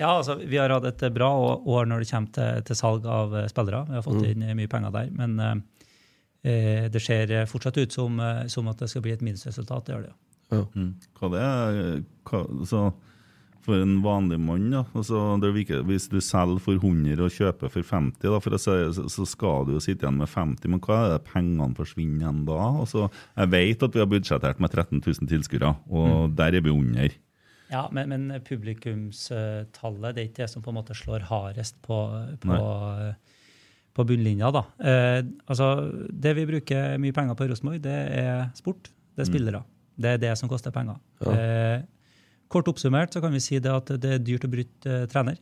Ja, 0.00 0.08
altså, 0.18 0.38
Vi 0.48 0.56
har 0.56 0.72
hatt 0.72 0.86
et 0.88 1.02
bra 1.14 1.28
år 1.60 1.86
når 1.86 2.00
det 2.04 2.10
kommer 2.10 2.32
til, 2.32 2.62
til 2.70 2.76
salg 2.78 3.04
av 3.06 3.34
eh, 3.36 3.48
spillere. 3.52 3.84
Vi 3.90 3.94
har 3.98 4.02
fått 4.06 4.22
Mm. 4.22 4.30
inn 4.30 4.42
eh, 4.48 4.54
mye 4.54 4.68
penger 4.72 4.90
der. 4.94 5.10
Men 5.12 5.38
eh, 5.40 5.54
eh, 6.48 6.88
det 6.88 7.02
ser 7.02 7.32
fortsatt 7.46 7.76
ut 7.78 7.92
som, 7.92 8.18
som 8.48 8.68
at 8.68 8.78
det 8.78 8.88
skal 8.90 9.02
bli 9.04 9.12
et 9.12 9.22
minusresultat. 9.22 9.84
Det 9.86 9.94
gjør 9.96 10.06
det. 10.08 10.14
ja. 10.52 10.64
Mm. 10.74 10.94
Hva 11.20 11.30
det 11.32 11.40
er 11.48 12.04
hva, 12.28 12.44
så 12.66 12.92
For 13.62 13.78
en 13.78 14.00
vanlig 14.02 14.40
mann, 14.42 14.70
da. 14.72 14.80
Altså, 14.92 15.38
det 15.38 15.52
virker, 15.54 15.84
hvis 15.86 16.08
du 16.10 16.16
selger 16.20 16.58
for 16.58 16.74
100 16.74 17.20
og 17.22 17.30
kjøper 17.30 17.70
for 17.70 17.82
50, 17.86 18.18
da, 18.26 18.40
for 18.42 18.56
å 18.56 18.58
si, 18.58 18.74
så, 19.06 19.26
skal 19.28 19.68
du 19.68 19.76
jo 19.76 19.78
sitte 19.84 20.02
igjen 20.02 20.18
med 20.18 20.26
50. 20.26 20.66
Men 20.72 20.80
hva 20.82 20.96
er 21.04 21.12
det 21.12 21.28
pengene 21.28 21.76
forsvinner 21.78 22.24
igjen 22.24 22.40
da? 22.48 22.56
Altså, 22.82 23.04
jeg 23.38 23.52
vet 23.52 23.84
at 23.86 23.94
vi 23.94 24.02
har 24.02 24.10
budsjettert 24.10 24.58
med 24.58 24.72
13 24.74 24.98
000 25.06 25.30
tilskuere, 25.30 25.76
og 25.94 26.34
der 26.34 26.56
er 26.58 26.64
vi 26.66 26.74
under. 26.74 27.14
Ja, 27.72 27.86
men, 27.90 28.08
men 28.12 28.40
publikumstallet 28.44 30.14
det 30.16 30.22
er 30.22 30.28
ikke 30.28 30.42
det 30.44 30.50
som 30.52 30.62
på 30.64 30.72
en 30.72 30.76
måte 30.80 30.96
slår 30.96 31.24
hardest 31.28 31.78
på, 31.84 31.98
på, 32.42 32.58
på 33.96 34.04
bunnlinja. 34.08 34.50
da. 34.54 34.62
Eh, 34.82 35.20
altså, 35.46 35.68
Det 36.12 36.34
vi 36.38 36.46
bruker 36.48 36.98
mye 37.02 37.14
penger 37.16 37.38
på 37.38 37.46
i 37.46 37.52
Rosenborg, 37.52 37.80
det 37.84 37.96
er 38.22 38.50
sport. 38.58 38.90
Det 39.16 39.24
er 39.26 39.28
spillere. 39.30 39.62
Det 40.00 40.14
er 40.14 40.20
det 40.22 40.34
som 40.40 40.48
koster 40.50 40.72
penger. 40.74 40.96
Eh, 41.28 41.82
kort 42.52 42.68
oppsummert 42.68 43.12
så 43.14 43.20
kan 43.24 43.32
vi 43.32 43.40
si 43.44 43.58
det 43.60 43.72
at 43.72 43.90
det 44.00 44.14
er 44.18 44.22
dyrt 44.24 44.46
å 44.48 44.52
bryte 44.52 44.98
eh, 45.02 45.08
trener. 45.12 45.36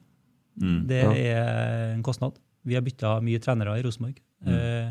Det 0.60 0.98
Ja. 1.04 1.12
er 1.14 1.94
en 1.94 2.02
kostnad. 2.04 2.36
Vi 2.66 2.74
har 2.76 2.82
bytta 2.84 3.20
mye 3.24 3.38
trenere 3.40 3.78
i 3.78 3.82
Rosenborg. 3.86 4.18
Eh, 4.46 4.90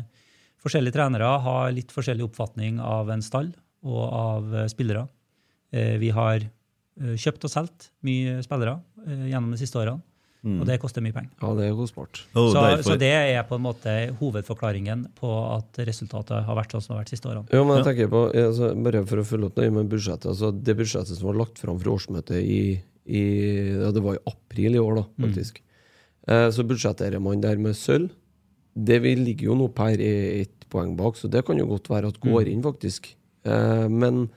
forskjellige 0.60 0.96
trenere 0.96 1.28
har 1.44 1.70
litt 1.72 1.92
forskjellig 1.94 2.24
oppfatning 2.26 2.80
av 2.82 3.08
en 3.12 3.22
stall 3.22 3.52
og 3.84 4.02
av 4.12 4.54
eh, 4.54 4.66
spillere. 4.72 5.06
Eh, 5.72 5.96
vi 6.02 6.10
har 6.10 6.40
kjøpt 7.00 7.44
og 7.48 7.50
solgt 7.50 7.90
mye 8.06 8.38
spillere 8.44 8.78
eh, 9.06 9.26
gjennom 9.32 9.50
de 9.54 9.58
siste 9.60 9.78
årene, 9.80 10.02
og 10.40 10.62
det 10.64 10.78
koster 10.80 11.02
mye 11.04 11.12
penger. 11.12 11.28
Ja, 11.42 11.50
det 11.58 11.66
er 11.68 11.74
god 11.76 11.88
sport. 11.90 12.22
Oh, 12.34 12.46
Så, 12.52 12.60
derfor- 12.64 12.82
så 12.86 12.98
det 12.98 13.10
er 13.12 13.42
på 13.44 13.56
en 13.58 13.64
måte 13.66 13.94
hovedforklaringen 14.16 15.02
på 15.18 15.28
at 15.58 15.80
resultatet 15.84 16.44
har 16.46 16.56
vært 16.56 16.72
sånn 16.72 16.80
som 16.80 16.94
det 16.94 16.96
har 16.96 17.02
vært 17.04 17.10
de 17.10 17.16
siste 17.16 17.28
årene. 17.28 17.48
Jo, 17.52 17.64
men 17.68 17.76
jeg 17.76 17.84
tenker 17.90 18.08
på, 18.08 18.22
altså, 18.32 18.70
Bare 18.82 19.02
for 19.06 19.20
å 19.20 19.24
følge 19.28 19.50
opp 19.50 19.54
det 19.60 19.66
med 19.72 19.90
budsjettet. 19.92 20.30
altså 20.32 20.48
Det 20.64 20.76
budsjettet 20.78 21.18
som 21.18 21.26
var 21.28 21.36
lagt 21.42 21.58
fram 21.60 21.76
for 21.78 21.92
årsmøtet 21.92 22.40
i, 22.40 22.80
i 23.04 23.24
ja, 23.82 23.90
Det 23.92 24.02
var 24.02 24.14
i 24.16 24.22
april 24.32 24.74
i 24.76 24.80
år, 24.80 24.94
da, 25.02 25.04
faktisk. 25.26 25.60
Eh, 26.28 26.48
så 26.56 26.64
budsjetterer 26.64 27.20
man 27.20 27.40
der 27.44 27.56
med 27.60 27.76
sølv. 27.76 28.08
Det 28.74 29.00
vi 29.02 29.14
ligger 29.16 29.50
jo 29.50 29.54
nå 29.60 29.68
per 29.74 30.00
ett 30.00 30.64
poeng 30.70 30.96
bak, 30.96 31.16
så 31.20 31.28
det 31.28 31.44
kan 31.44 31.58
jo 31.58 31.66
godt 31.66 31.88
være 31.90 32.08
at 32.14 32.20
går 32.20 32.48
inn, 32.48 32.62
faktisk. 32.62 33.12
Eh, 33.44 33.88
men, 33.88 34.30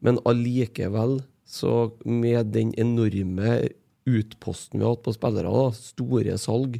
men 0.00 0.18
allikevel, 0.26 1.22
så 1.50 1.90
med 2.06 2.52
den 2.54 2.70
enorme 2.78 3.56
utposten 4.10 4.78
vi 4.80 4.86
har 4.86 4.94
hatt 4.94 5.04
på 5.06 5.14
spillere, 5.16 5.50
da, 5.50 5.66
store 5.76 6.36
salg, 6.40 6.78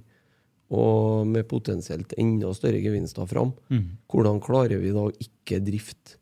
og 0.71 1.27
med 1.27 1.49
potensielt 1.51 2.13
enda 2.23 2.53
større 2.55 2.79
gevinster 2.83 3.27
fram, 3.27 3.51
hvordan 4.11 4.39
klarer 4.45 4.79
vi 4.83 4.93
da 4.95 5.09
å 5.09 5.15
ikke 5.19 5.59
drifte 5.67 6.15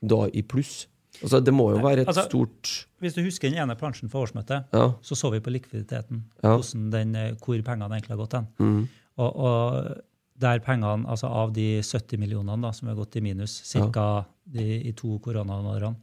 da 0.00 0.24
i 0.32 0.40
pluss? 0.48 0.86
Altså, 1.22 1.40
det 1.44 1.52
må 1.56 1.70
jo 1.74 1.80
være 1.84 2.02
et 2.04 2.08
Altså- 2.08 2.26
stort 2.28 2.86
Hvis 3.00 3.14
du 3.14 3.22
husker 3.22 3.50
den 3.50 3.58
ene 3.58 3.76
plansjen 3.76 4.08
for 4.10 4.26
årsmøtet, 4.26 4.64
Ja. 4.72 4.94
så 5.02 5.16
så 5.16 5.30
vi 5.32 5.40
på 5.40 5.52
likviditeten. 5.52 6.22
Ja. 6.42 6.56
Den, 6.90 7.14
eh, 7.16 7.32
hvor 7.34 7.60
pengene 7.62 7.88
egentlig 7.92 8.16
har 8.16 8.16
gått 8.26 8.32
hen. 8.32 8.46
Mm. 8.58 8.88
Og, 9.18 9.36
og 9.36 10.02
der 10.38 10.58
pengene, 10.60 11.06
altså 11.06 11.24
av 11.28 11.52
de 11.52 11.80
70 11.82 12.18
millionene 12.18 12.60
da, 12.62 12.70
som 12.72 12.88
har 12.88 12.96
gått 12.96 13.16
i 13.16 13.20
minus 13.20 13.62
ca. 13.94 14.26
i 14.54 14.92
to 14.92 15.18
koronaårene, 15.18 15.96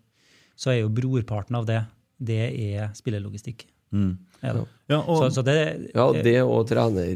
så 0.63 0.72
er 0.72 0.82
jo 0.82 0.93
brorparten 0.96 1.60
av 1.60 1.67
det 1.67 1.82
det 2.24 2.43
er 2.48 2.91
spillelogistikk. 2.96 3.65
Mm. 3.93 4.17
Ja. 4.41 4.53
Ja, 4.89 4.98
og, 5.00 5.17
Så, 5.17 5.29
så 5.32 5.41
det, 5.46 5.91
Ja, 5.93 6.08
det 6.12 6.36
og 6.41 6.65
trener 6.67 7.13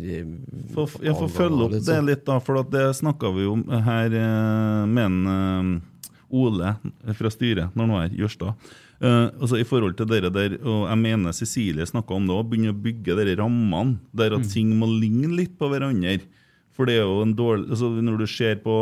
For, 0.74 0.92
jeg 1.04 1.16
får 1.18 1.32
følge 1.34 1.64
opp 1.66 1.72
avganger, 1.72 1.72
det 1.74 1.80
liksom. 1.82 2.06
litt, 2.08 2.26
da, 2.28 2.38
for 2.44 2.68
det 2.72 2.84
snakka 3.02 3.32
vi 3.36 3.48
om 3.50 3.64
her 3.88 4.14
eh, 4.14 4.84
med 4.88 5.08
en, 5.08 5.18
eh, 5.34 6.04
Ole 6.38 6.76
fra 7.16 7.32
styret, 7.32 7.72
når 7.74 7.86
han 7.86 7.96
var 7.96 8.06
her, 8.06 8.16
Jørstad. 8.20 8.70
Uh, 8.98 9.30
altså 9.38 9.60
I 9.62 9.66
forhold 9.68 9.94
til 9.96 10.10
dere 10.10 10.32
der, 10.34 10.56
og 10.58 10.88
jeg 10.90 11.00
mener 11.00 11.36
Cecilie 11.38 11.86
snakka 11.86 12.16
om 12.16 12.26
det 12.28 12.34
òg, 12.34 12.48
begynne 12.50 12.74
å 12.74 12.82
bygge 12.82 13.16
de 13.20 13.36
rammene 13.38 14.00
der 14.12 14.34
at 14.36 14.48
ting 14.50 14.72
må 14.76 14.90
ligne 14.90 15.30
litt 15.38 15.54
på 15.60 15.70
hverandre. 15.72 16.18
For 16.76 16.90
det 16.90 16.98
er 16.98 17.06
jo 17.06 17.22
en 17.24 17.36
dårlig 17.38 17.72
altså 17.74 17.90
Når 17.96 18.20
du 18.20 18.28
ser 18.30 18.60
på 18.62 18.82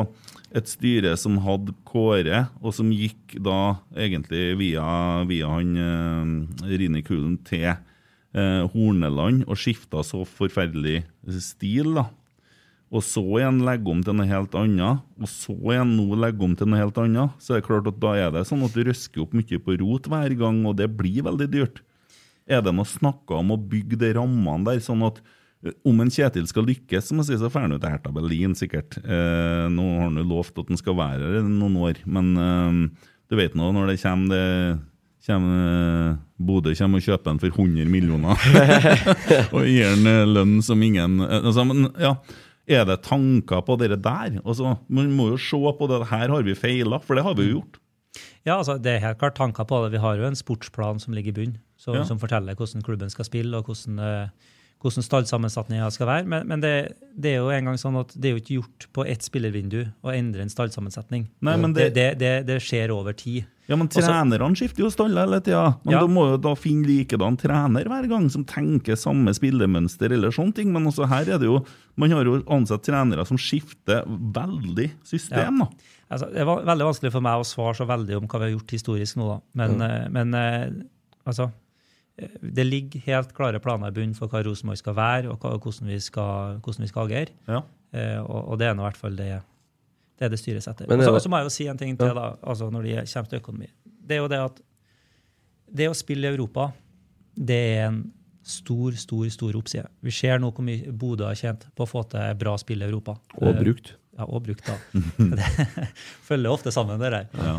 et 0.56 0.70
styre 0.72 1.16
som 1.20 1.40
hadde 1.44 1.76
Kåre, 1.88 2.46
og 2.64 2.76
som 2.78 2.92
gikk 2.94 3.38
da 3.44 3.78
egentlig 3.98 4.54
via, 4.62 4.86
via 5.28 5.50
han 5.52 5.74
eh, 5.76 6.78
Rini 6.80 7.04
Kulen 7.06 7.38
til 7.48 7.74
eh, 7.74 8.62
Horneland 8.72 9.44
og 9.50 9.60
skifta 9.60 10.04
så 10.06 10.24
forferdelig 10.28 11.04
stil, 11.44 11.98
da. 12.00 12.08
Og 12.96 13.02
så 13.04 13.24
igjen 13.42 13.64
legge 13.66 13.92
om 13.92 14.04
til 14.06 14.16
noe 14.16 14.30
helt 14.30 14.54
annet, 14.56 15.02
og 15.20 15.28
så 15.28 15.56
igjen 15.74 15.96
nå 15.98 16.20
legge 16.22 16.46
om 16.46 16.54
til 16.56 16.70
noe 16.70 16.80
helt 16.80 17.00
annet, 17.02 17.34
så 17.42 17.56
er 17.56 17.60
det 17.60 17.68
klart 17.68 17.90
at 17.90 17.98
da 18.00 18.14
er 18.22 18.30
det 18.32 18.46
sånn 18.48 18.64
at 18.64 18.78
du 18.78 18.86
røsker 18.86 19.26
opp 19.26 19.34
mye 19.36 19.60
på 19.66 19.76
rot 19.82 20.08
hver 20.12 20.36
gang, 20.40 20.62
og 20.70 20.78
det 20.80 20.88
blir 20.96 21.26
veldig 21.26 21.50
dyrt. 21.52 21.82
Er 22.46 22.62
det 22.64 22.76
noe 22.78 22.88
snakka 22.88 23.42
om 23.42 23.56
å 23.56 23.60
bygge 23.60 24.00
de 24.00 24.14
rammene 24.16 24.70
der, 24.70 24.84
sånn 24.86 25.04
at 25.08 25.20
om 25.86 26.00
en 26.04 26.12
Kjetil 26.14 26.46
skal 26.50 26.66
lykkes, 26.68 27.08
så 27.10 27.16
må 27.18 27.24
si, 27.26 27.38
så 27.38 27.50
drar 27.50 27.66
han 27.66 27.74
jo 27.76 27.80
til 27.82 27.90
Hertha 27.94 28.12
Berlin, 28.16 28.56
sikkert. 28.58 28.98
Eh, 29.02 29.66
nå 29.74 29.86
har 29.96 30.08
han 30.10 30.20
jo 30.22 30.26
lovt 30.30 30.60
at 30.62 30.70
han 30.72 30.78
skal 30.82 30.98
være 31.00 31.24
her 31.32 31.40
i 31.42 31.46
noen 31.48 31.78
år, 31.88 32.02
men 32.06 32.34
eh, 32.38 33.08
du 33.32 33.38
vet 33.40 33.56
nå 33.58 33.72
når 33.74 33.94
det 33.94 34.02
kommer 34.04 34.30
det 34.36 34.46
kommer, 35.26 35.62
eh, 36.12 36.18
Bodø 36.38 36.74
kommer 36.78 37.02
og 37.02 37.06
kjøper 37.08 37.32
den 37.32 37.40
for 37.42 37.50
100 37.50 37.88
millioner 37.90 38.38
og 39.56 39.64
gir 39.66 39.96
den 39.96 40.06
eh, 40.12 40.26
lønn 40.30 40.60
som 40.62 40.84
ingen 40.86 41.16
eh, 41.26 41.40
altså, 41.40 41.64
men, 41.66 41.88
ja, 41.98 42.12
Er 42.68 42.86
det 42.86 43.00
tanker 43.08 43.64
på 43.66 43.78
det 43.82 43.90
der? 44.04 44.40
Altså, 44.44 44.76
man 44.90 45.10
må 45.18 45.32
jo 45.32 45.38
se 45.42 45.58
på 45.80 45.88
det. 45.90 46.00
Her 46.10 46.30
har 46.34 46.46
vi 46.46 46.56
feila, 46.58 46.98
for 47.02 47.18
det 47.18 47.24
har 47.26 47.36
vi 47.38 47.46
jo 47.50 47.60
gjort. 47.60 47.80
Ja, 48.46 48.56
altså, 48.60 48.78
det 48.82 48.96
er 48.96 49.04
helt 49.04 49.20
klart 49.22 49.36
tanker 49.38 49.66
på 49.70 49.84
det. 49.84 49.92
Vi 49.94 50.02
har 50.02 50.18
jo 50.18 50.26
en 50.26 50.38
sportsplan 50.38 51.02
som 51.02 51.14
ligger 51.14 51.34
i 51.34 51.38
bunn, 51.40 51.58
som, 51.78 51.94
Ja. 51.98 52.04
som 52.06 52.18
forteller 52.22 52.58
hvordan 52.58 52.82
klubben 52.86 53.10
skal 53.14 53.26
spille, 53.26 53.58
og 53.58 53.66
hvordan, 53.70 54.30
hvordan 54.84 55.06
stallsammensetninga 55.06 55.88
skal 55.94 56.10
være. 56.10 56.28
Men, 56.30 56.46
men 56.52 56.62
det, 56.62 56.74
det 57.18 57.34
er 57.34 57.42
jo 57.42 57.50
en 57.54 57.72
gang 57.72 57.80
sånn 57.82 57.98
at 58.02 58.14
det 58.14 58.30
er 58.30 58.36
jo 58.36 58.42
ikke 58.44 58.58
gjort 58.60 58.88
på 58.94 59.06
ett 59.10 59.26
spillervindu 59.26 59.82
å 60.06 60.14
endre 60.14 60.46
en 60.46 60.52
stallsammensetning. 60.52 61.28
Nei, 61.46 61.58
men 61.62 61.74
det, 61.74 61.92
det- 61.96 62.44
det, 62.46 62.60
skjer 62.62 62.94
over 62.94 63.16
tid. 63.18 63.46
Ja, 63.66 63.76
men 63.76 63.88
Også- 63.88 64.04
Trenerne 64.06 64.56
skifter 64.56 64.84
jo 64.84 64.92
staller 64.94 65.26
hele 65.26 65.40
tida. 65.42 65.80
Men 65.84 65.96
Ja. 65.96 66.02
da 66.02 66.08
må 66.08 66.28
jo 66.30 66.38
da 66.38 66.54
finne 66.54 66.86
likedan 66.86 67.38
trener 67.38 67.88
hver 67.90 68.08
gang, 68.08 68.30
som 68.30 68.46
tenker 68.46 68.94
samme 68.96 69.34
spillemønster 69.34 70.12
eller 70.12 70.30
sånne 70.30 70.54
ting. 70.54 70.72
Men 70.72 70.86
også 70.86 71.08
her 71.10 71.26
er 71.34 71.40
det 71.40 71.50
jo 71.50 71.66
Man 71.98 72.12
har 72.12 72.26
jo 72.26 72.44
ansatt 72.52 72.84
trenere 72.84 73.26
som 73.26 73.38
skifter 73.38 74.04
veldig 74.06 74.92
system, 75.02 75.60
da. 75.60 75.68
Altså, 76.12 76.28
det 76.34 76.46
var 76.46 76.66
veldig 76.66 76.86
vanskelig 76.92 77.12
for 77.14 77.22
meg 77.22 77.40
å 77.40 77.46
svare 77.48 77.74
så 77.74 77.88
veldig 77.88 78.18
om 78.18 78.28
hva 78.28 78.40
vi 78.42 78.52
har 78.52 78.60
gjort 78.60 78.74
historisk 78.76 79.16
nå, 79.16 79.28
da. 79.30 79.40
Men, 79.56 79.78
mm. 79.80 80.12
men 80.12 80.34
eh, 80.36 80.84
altså 81.26 81.48
eh, 81.48 81.65
Det 82.16 82.64
ligger 82.64 83.04
helt 83.10 83.34
klare 83.36 83.60
planer 83.60 83.92
i 83.92 83.96
bunnen 83.96 84.16
for 84.16 84.32
hva 84.32 84.44
Rosenborg 84.46 84.80
skal 84.80 84.96
være, 84.96 85.34
og 85.34 85.42
hvordan, 85.42 85.90
vi 85.92 86.00
skal, 86.00 86.62
hvordan 86.64 86.86
vi 86.86 86.92
skal 86.92 87.10
agere. 87.10 87.36
Ja. 87.50 87.60
Eh, 87.96 88.22
og, 88.22 88.54
og 88.54 88.62
det 88.62 88.70
er 88.70 88.78
nå 88.78 88.86
i 88.86 88.90
hvert 88.90 89.02
fall 89.02 89.20
det 89.20 89.34
det, 90.16 90.30
det 90.32 90.40
styres 90.40 90.68
etter. 90.72 90.88
Og 90.88 91.20
så 91.20 91.32
må 91.32 91.42
jeg 91.42 91.50
jo 91.50 91.54
si 91.54 91.66
en 91.68 91.80
ting 91.80 91.98
til 92.00 92.14
da, 92.16 92.30
altså 92.40 92.70
når 92.72 92.88
det 92.88 92.94
kommer 93.12 93.32
til 93.32 93.42
økonomi. 93.42 93.68
Det 93.84 94.16
er 94.16 94.24
jo 94.24 94.30
det 94.32 94.40
at 94.46 94.62
det 95.76 95.90
å 95.92 95.98
spille 95.98 96.30
i 96.30 96.36
Europa, 96.38 96.70
det 97.36 97.58
er 97.74 97.88
en 97.90 98.00
stor, 98.46 98.96
stor 99.00 99.28
stor 99.34 99.58
oppside. 99.58 99.90
Vi 100.06 100.14
ser 100.14 100.40
nå 100.40 100.52
hvor 100.54 100.64
mye 100.64 100.94
Bodø 100.94 101.26
har 101.28 101.38
tjent 101.40 101.66
på 101.76 101.84
å 101.84 101.90
få 101.90 102.06
til 102.12 102.36
bra 102.40 102.54
spill 102.62 102.84
i 102.84 102.88
Europa. 102.88 103.18
Og 103.42 103.50
Eh, 103.50 103.60
brukt. 103.60 103.96
Ja, 104.16 104.28
og 104.30 104.46
brukt, 104.46 104.70
da. 104.70 104.78
det 105.40 105.90
følger 106.24 106.54
ofte 106.54 106.72
sammen, 106.72 107.02
det 107.02 107.12
der. 107.12 107.28
Ja. 107.36 107.56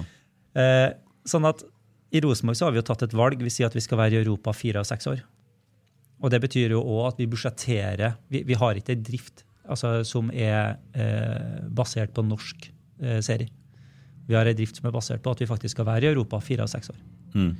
Eh, 0.57 0.91
sånn 1.29 1.45
at 1.49 1.65
i 2.17 2.23
Rosenborg 2.25 2.59
så 2.59 2.69
har 2.69 2.75
vi 2.75 2.81
jo 2.81 2.87
tatt 2.89 3.05
et 3.07 3.17
valg. 3.17 3.43
Vi 3.43 3.53
sier 3.53 3.69
at 3.69 3.77
vi 3.77 3.85
skal 3.85 4.01
være 4.01 4.17
i 4.17 4.23
Europa 4.25 4.55
fire 4.57 4.83
av 4.83 4.89
seks 4.89 5.09
år. 5.13 5.23
Og 6.25 6.33
det 6.33 6.41
betyr 6.43 6.73
jo 6.73 6.81
òg 6.81 7.11
at 7.11 7.21
vi 7.21 7.29
budsjetterer 7.29 8.17
vi, 8.33 8.43
vi 8.49 8.57
har 8.57 8.79
ikke 8.79 8.95
en 8.97 9.05
drift 9.05 9.45
altså, 9.69 10.01
som 10.09 10.31
er 10.33 10.79
eh, 10.97 11.67
basert 11.77 12.15
på 12.17 12.25
norsk 12.25 12.71
eh, 13.03 13.21
serie. 13.25 13.53
Vi 14.27 14.35
har 14.35 14.49
en 14.49 14.57
drift 14.59 14.81
som 14.81 14.89
er 14.89 14.95
basert 14.97 15.23
på 15.23 15.35
at 15.35 15.43
vi 15.43 15.49
faktisk 15.51 15.77
skal 15.77 15.87
være 15.87 16.09
i 16.09 16.15
Europa 16.15 16.41
fire 16.43 16.65
av 16.65 16.73
seks 16.73 16.91
år. 16.95 17.03
Mm. 17.37 17.53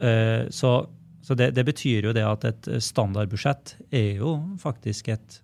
Eh, 0.00 0.44
så 0.54 0.78
så 1.26 1.34
det, 1.34 1.50
det 1.56 1.64
betyr 1.66 2.06
jo 2.06 2.12
det 2.14 2.22
at 2.22 2.44
et 2.46 2.66
standardbudsjett 2.86 3.72
er 3.90 4.20
jo 4.20 4.36
faktisk 4.62 5.08
et 5.10 5.40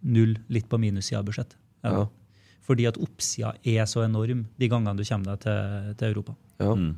null, 0.00 0.32
litt 0.48 0.68
på 0.70 0.78
minussida-budsjett. 0.80 1.52
Ja. 1.84 1.90
Ja. 1.92 2.04
Fordi 2.64 2.86
at 2.88 2.96
oppsida 2.96 3.52
er 3.60 3.84
så 3.90 4.06
enorm 4.06 4.46
de 4.56 4.68
gangene 4.72 4.96
du 4.96 5.04
kommer 5.04 5.34
deg 5.34 5.42
til, 5.44 5.90
til 6.00 6.14
Europa. 6.14 6.36
Ja. 6.62 6.72
Mm. 6.72 6.94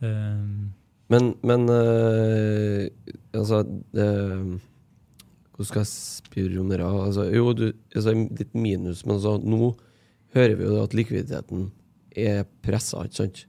Um, 0.00 0.72
Men, 1.10 1.34
men 1.42 1.66
øh, 1.68 2.86
altså 3.34 3.64
øh, 3.94 4.58
Hvordan 5.50 5.68
skal 5.68 5.80
jeg 5.82 5.90
spørre 5.90 6.60
om 6.60 6.70
det? 6.70 6.80
Altså, 6.80 7.24
jo, 7.34 7.52
du, 7.52 7.72
altså, 7.94 8.14
litt 8.14 8.54
minus, 8.54 9.02
men 9.04 9.18
altså, 9.18 9.34
nå 9.42 9.74
hører 10.32 10.54
vi 10.56 10.64
jo 10.64 10.78
at 10.80 10.94
likviditeten 10.96 11.66
er 12.16 12.46
pressa, 12.64 13.02
ikke 13.04 13.18
sant? 13.18 13.42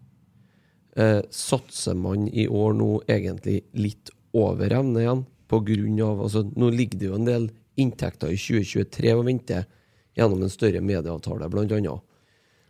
Eh, 1.00 1.22
satser 1.31 1.96
man 1.96 2.25
i 2.27 2.50
år 2.51 2.74
nå 2.75 2.89
egentlig 3.08 3.62
litt 3.79 4.12
over 4.36 4.75
evne 4.75 5.05
igjen? 5.05 5.24
På 5.48 5.62
grunn 5.63 6.01
av, 6.03 6.25
altså, 6.25 6.43
nå 6.51 6.74
ligger 6.75 7.00
det 7.00 7.08
jo 7.08 7.15
en 7.15 7.29
del 7.29 7.48
inntekter 7.79 8.34
i 8.34 8.41
2023 8.41 9.15
og 9.15 9.24
venter 9.29 9.70
gjennom 10.20 10.43
en 10.43 10.51
større 10.51 10.84
medieavtale, 10.84 11.48
annet. 11.48 12.08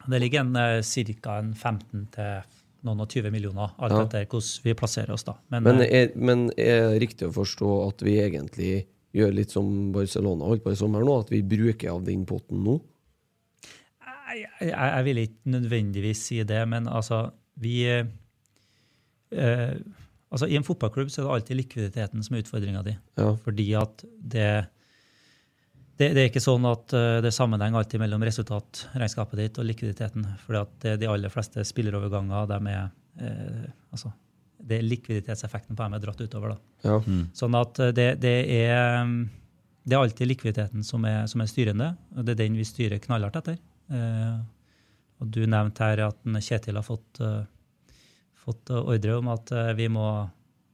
det 0.05 0.21
ligger 0.21 0.53
eh, 0.67 1.15
ca. 1.23 1.39
en 1.39 1.55
15 1.55 2.07
til 2.13 2.60
noen 2.87 3.03
og 3.03 3.09
20 3.09 3.31
millioner, 3.33 3.73
alt 3.77 3.91
Ja. 3.93 4.01
etter 4.05 4.25
hvordan 4.25 4.63
vi 4.65 4.73
plasserer 4.73 5.11
oss. 5.13 5.23
da. 5.27 5.35
Men, 5.53 5.63
Men 5.63 5.81
eh, 5.81 5.91
er, 6.03 6.11
men 6.15 6.47
er 6.57 6.89
det 6.91 7.01
riktig 7.03 7.27
å 7.29 7.35
forstå 7.35 7.71
at 7.87 8.01
vi 8.05 8.17
egentlig 8.23 8.85
gjør 9.13 9.33
litt 9.35 9.51
som 9.51 9.91
Barcelona 9.91 10.47
holdt 10.47 10.63
på 10.63 10.71
i 10.71 10.79
sommer 10.79 11.03
nå, 11.03 11.19
at 11.19 11.29
vi 11.33 11.41
bruker 11.43 11.91
av 11.91 12.03
den 12.07 12.25
potten 12.25 12.63
nå? 12.63 12.79
jeg, 14.31 14.47
jeg, 14.61 14.71
jeg 14.71 15.05
vil 15.07 15.17
ikke 15.25 15.51
nødvendigvis 15.55 16.21
si 16.29 16.37
det, 16.47 16.61
men 16.71 16.87
altså 16.87 17.25
vi 17.61 17.81
eh, 17.91 18.05
eh, 19.35 19.73
altså 20.31 20.47
I 20.47 20.55
en 20.55 20.63
fotballklubb 20.67 21.11
så 21.11 21.21
er 21.21 21.25
det 21.27 21.33
alltid 21.35 21.59
likviditeten 21.59 22.23
som 22.23 22.35
er 22.37 22.45
utfordringa 22.45 22.83
di. 22.87 22.93
Ja. 23.19 23.33
Fordi 23.43 23.65
at 23.79 24.05
det, 24.33 24.47
det, 26.01 26.09
det 26.17 26.23
er 26.23 26.31
ikke 26.31 26.43
sånn 26.43 26.65
at 26.69 26.95
eh, 26.97 27.19
det 27.23 27.29
er 27.29 27.35
sammenheng 27.35 27.77
alltid 27.77 28.01
mellom 28.01 28.25
resultatregnskapet 28.25 29.39
ditt 29.39 29.61
og 29.61 29.67
likviditeten. 29.69 30.25
fordi 30.45 30.61
at 30.61 30.73
det, 30.85 30.97
de 31.03 31.09
aller 31.11 31.33
fleste 31.33 31.63
spilleroverganger 31.67 32.49
de 32.49 32.59
er 32.73 32.83
eh, 33.21 33.69
altså, 33.93 34.11
det 34.61 34.77
er 34.77 34.87
likviditetseffekten 34.87 35.77
på 35.77 35.83
dem 35.83 35.97
er 35.97 36.03
dratt 36.03 36.21
utover. 36.21 36.55
da. 36.55 36.89
Ja. 36.89 37.21
Sånn 37.37 37.57
at 37.57 37.79
eh, 37.81 37.93
det, 37.97 38.07
det, 38.23 38.35
er, 38.61 39.13
det 39.83 39.97
er 39.97 40.01
alltid 40.01 40.29
likviditeten 40.31 40.85
som 40.87 41.05
er, 41.09 41.23
som 41.31 41.43
er 41.43 41.51
styrende, 41.51 41.93
og 42.15 42.25
det 42.25 42.35
er 42.35 42.43
den 42.43 42.59
vi 42.59 42.67
styrer 42.67 43.01
knallhardt 43.03 43.41
etter. 43.41 43.61
Eh, 43.91 44.35
og 45.21 45.29
du 45.29 45.43
nevnte 45.45 45.85
her 45.85 46.05
at 46.07 46.21
Kjetil 46.41 46.79
har 46.79 46.85
fått, 46.85 47.19
uh, 47.21 47.43
fått 48.41 48.71
ordre 48.73 49.19
om 49.19 49.27
at 49.29 49.51
uh, 49.53 49.67
vi, 49.77 49.85
må, 49.85 50.05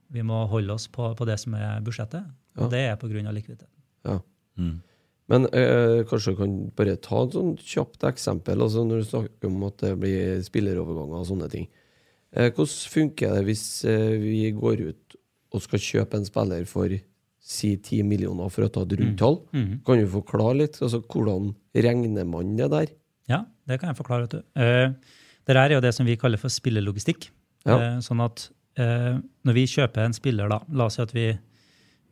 vi 0.08 0.22
må 0.24 0.38
holde 0.48 0.72
oss 0.72 0.86
på, 0.88 1.10
på 1.18 1.26
det 1.28 1.36
som 1.42 1.52
er 1.58 1.82
budsjettet, 1.84 2.24
og 2.56 2.64
Ja. 2.64 2.68
det 2.72 2.80
er 2.86 2.96
pga. 2.96 3.28
likviditeten. 3.28 3.74
ja. 4.08 4.20
Mm. 4.56 4.78
Men 5.28 5.44
eh, 5.52 6.04
kanskje 6.08 6.32
du 6.32 6.38
kan 6.40 6.54
bare 6.78 6.96
ta 7.04 7.20
et 7.26 7.36
sånt 7.36 7.60
kjapt 7.60 8.06
eksempel, 8.08 8.62
altså 8.64 8.84
når 8.86 9.02
du 9.02 9.08
snakker 9.10 9.50
om 9.50 9.66
at 9.68 9.82
det 9.84 9.92
blir 10.00 10.40
spilleroverganger 10.46 11.20
og 11.20 11.28
sånne 11.28 11.50
ting. 11.52 11.68
Eh, 12.32 12.48
hvordan 12.48 12.92
funker 12.94 13.36
det 13.36 13.44
hvis 13.48 13.66
eh, 13.88 14.16
vi 14.22 14.48
går 14.56 14.86
ut 14.88 15.18
og 15.52 15.64
skal 15.64 15.84
kjøpe 15.84 16.18
en 16.18 16.26
spiller 16.28 16.64
for 16.68 16.92
si 17.48 17.70
10 17.76 18.04
millioner 18.08 18.50
for 18.52 18.66
å 18.66 18.72
ta 18.72 18.84
et 18.84 18.96
rundtall? 19.00 19.42
Mhm. 19.52 19.78
Kan 19.84 20.00
du 20.00 20.08
forklare 20.12 20.56
litt? 20.62 20.80
Altså, 20.84 21.00
hvordan 21.04 21.52
regner 21.76 22.28
man 22.28 22.56
det 22.56 22.70
der? 22.72 22.92
Ja, 23.28 23.44
det 23.68 23.80
kan 23.80 23.92
jeg 23.92 24.00
forklare. 24.00 24.26
vet 24.26 24.38
du. 24.38 24.42
Eh, 24.60 24.92
det 25.48 25.56
er 25.56 25.76
jo 25.76 25.80
det 25.84 25.94
som 25.96 26.06
vi 26.08 26.16
kaller 26.16 26.40
for 26.40 26.52
spillelogistikk. 26.52 27.30
Ja. 27.66 27.76
Eh, 27.76 28.00
sånn 28.04 28.20
at 28.24 28.48
eh, 28.80 29.16
når 29.44 29.56
vi 29.56 29.64
kjøper 29.68 30.04
en 30.04 30.16
spiller, 30.16 30.48
da, 30.48 30.60
la 30.72 30.88
oss 30.88 30.96
si 30.96 31.04
at 31.04 31.12
vi, 31.12 31.30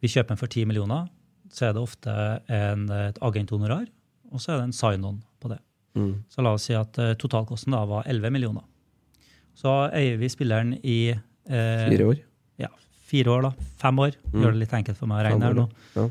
vi 0.01 0.09
kjøper 0.09 0.33
en 0.37 0.41
for 0.41 0.49
10 0.49 0.69
millioner, 0.69 1.09
så 1.57 1.71
er 1.71 1.77
det 1.77 1.83
ofte 1.83 2.13
en, 2.53 2.87
et 2.93 3.19
agenthonorar, 3.25 3.87
og 4.33 4.43
så 4.43 4.53
er 4.53 4.61
det 4.61 4.69
en 4.69 4.77
sign-on 4.77 5.21
på 5.41 5.51
det. 5.53 5.61
Mm. 5.97 6.13
Så 6.29 6.45
la 6.45 6.53
oss 6.57 6.67
si 6.69 6.77
at 6.77 6.99
uh, 7.01 7.15
totalkosten 7.19 7.73
da 7.73 7.85
var 7.89 8.09
11 8.11 8.35
millioner. 8.35 8.65
Så 9.57 9.73
eier 9.97 10.19
vi 10.21 10.29
spilleren 10.29 10.75
i 10.85 10.99
eh, 11.15 11.87
Fire 11.89 12.11
år? 12.11 12.19
Ja, 12.61 12.69
fire 13.09 13.33
år, 13.33 13.47
da. 13.47 13.69
Fem 13.81 14.03
år. 14.05 14.19
Mm. 14.29 14.43
Gjør 14.43 14.53
det 14.53 14.61
litt 14.61 14.75
enkelt 14.77 14.99
for 14.99 15.09
meg 15.09 15.23
å 15.23 15.29
regne 15.31 15.49
her 15.49 15.57
nå. 15.57 15.71
ja. 15.97 16.11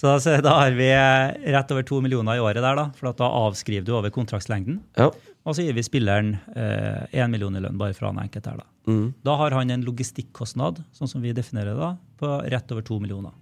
Så, 0.00 0.14
så 0.24 0.38
da 0.40 0.54
har 0.56 0.72
vi 0.72 0.86
eh, 0.88 1.50
rett 1.52 1.72
over 1.74 1.84
to 1.84 1.98
millioner 2.00 2.38
i 2.38 2.40
året 2.40 2.64
der, 2.64 2.78
da, 2.78 2.86
for 2.96 3.10
at 3.10 3.18
da 3.18 3.26
avskriver 3.42 3.84
du 3.84 3.90
over 3.98 4.08
kontraktslengden. 4.14 4.78
Ja. 4.96 5.10
Og 5.44 5.52
så 5.52 5.66
gir 5.66 5.76
vi 5.76 5.84
spilleren 5.84 6.30
én 6.56 7.28
million 7.28 7.52
i 7.52 7.60
lønn, 7.60 7.76
bare 7.76 7.92
for 7.92 8.08
han 8.08 8.22
enkelt 8.22 8.48
her. 8.48 8.62
Da. 8.62 8.64
Mm. 8.88 9.10
da 9.28 9.34
har 9.42 9.58
han 9.58 9.74
en 9.74 9.84
logistikkostnad, 9.84 10.80
sånn 10.96 11.10
som 11.10 11.20
vi 11.20 11.34
definerer 11.36 11.74
det, 11.74 11.84
da, 11.84 11.90
på 12.16 12.32
rett 12.54 12.72
over 12.72 12.86
to 12.88 12.96
millioner. 13.02 13.36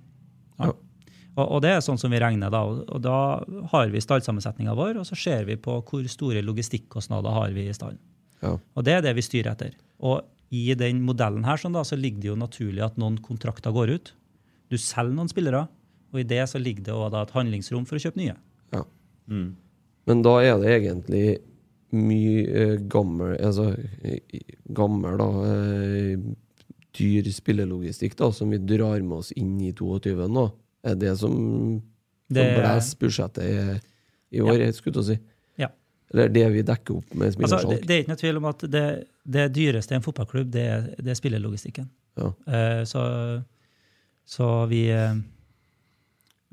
Ja. 0.58 0.72
Og, 1.38 1.44
og 1.44 1.60
det 1.62 1.70
er 1.70 1.84
sånn 1.84 2.00
som 2.00 2.10
vi 2.10 2.20
regner, 2.22 2.50
da. 2.50 2.64
Og, 2.66 2.98
da 3.04 3.18
har 3.72 3.92
vi 3.92 4.02
stallsammensetninga 4.02 4.74
vår, 4.78 4.98
og 5.02 5.06
så 5.06 5.18
ser 5.18 5.46
vi 5.46 5.58
på 5.60 5.78
hvor 5.86 6.08
store 6.10 6.42
logistikkostnader 6.42 7.36
har 7.36 7.54
vi 7.54 7.68
i 7.68 7.76
stallen. 7.76 8.00
Ja. 8.42 8.56
Og 8.58 8.86
det 8.86 8.96
er 8.96 9.06
det 9.06 9.14
vi 9.18 9.24
styrer 9.26 9.52
etter. 9.54 9.76
Og 9.98 10.22
i 10.54 10.72
den 10.78 11.02
modellen 11.04 11.44
her 11.46 11.60
sånn 11.60 11.76
da, 11.76 11.84
så 11.86 11.98
ligger 11.98 12.22
det 12.22 12.30
jo 12.30 12.38
naturlig 12.40 12.82
at 12.86 12.98
noen 13.00 13.18
kontrakter 13.22 13.74
går 13.74 13.94
ut. 13.94 14.12
Du 14.72 14.78
selger 14.80 15.14
noen 15.14 15.30
spillere, 15.30 15.66
og 16.12 16.22
i 16.22 16.26
det 16.26 16.42
så 16.50 16.60
ligger 16.60 16.88
det 16.88 16.96
også 16.96 17.12
da 17.14 17.24
et 17.26 17.36
handlingsrom 17.36 17.86
for 17.88 17.98
å 17.98 18.02
kjøpe 18.02 18.20
nye. 18.20 18.36
Ja. 18.74 18.82
Mm. 19.30 19.48
Men 20.08 20.24
da 20.24 20.34
er 20.40 20.58
det 20.62 20.74
egentlig 20.74 21.24
mye 21.88 22.42
eh, 22.52 22.74
gammel 22.92 23.34
Altså 23.40 23.70
gammel, 24.76 25.16
da. 25.20 25.28
Eh, 25.48 26.26
dyr 26.98 27.28
spillelogistikk 27.32 28.16
da, 28.18 28.30
som 28.34 28.50
vi 28.52 28.60
drar 28.60 29.00
med 29.04 29.20
oss 29.20 29.32
inn 29.38 29.56
i 29.64 29.72
22 29.76 30.28
nå. 30.28 30.46
Er 30.86 30.98
det 30.98 31.16
som, 31.20 31.34
som 31.34 32.34
Det- 32.34 32.46
blåser 32.58 33.00
budsjettet 33.02 33.44
i, 33.44 33.80
i 34.38 34.42
år, 34.44 34.58
jeg 34.60 34.74
skulle 34.76 34.98
til 34.98 35.04
å 35.04 35.08
si? 35.08 35.18
Ja. 35.58 35.70
Eller 36.12 36.28
det 36.34 36.44
vi 36.54 36.66
dekker 36.66 37.00
opp 37.00 37.14
med 37.14 37.34
Altså, 37.36 37.62
det, 37.68 37.80
det 37.86 37.94
er 37.94 38.04
ikke 38.04 38.14
noe 38.14 38.22
tvil 38.24 38.42
om 38.42 38.50
at 38.50 38.66
det, 38.70 38.84
det 39.24 39.48
dyreste 39.56 39.94
i 39.94 39.98
en 39.98 40.04
fotballklubb, 40.04 40.50
det, 40.52 40.68
det 40.98 41.14
er 41.14 41.18
spillelogistikken. 41.18 41.88
Ja. 42.18 42.32
Uh, 42.48 42.84
så, 42.88 43.02
så 44.26 44.48
vi 44.70 44.86
uh, 44.92 45.18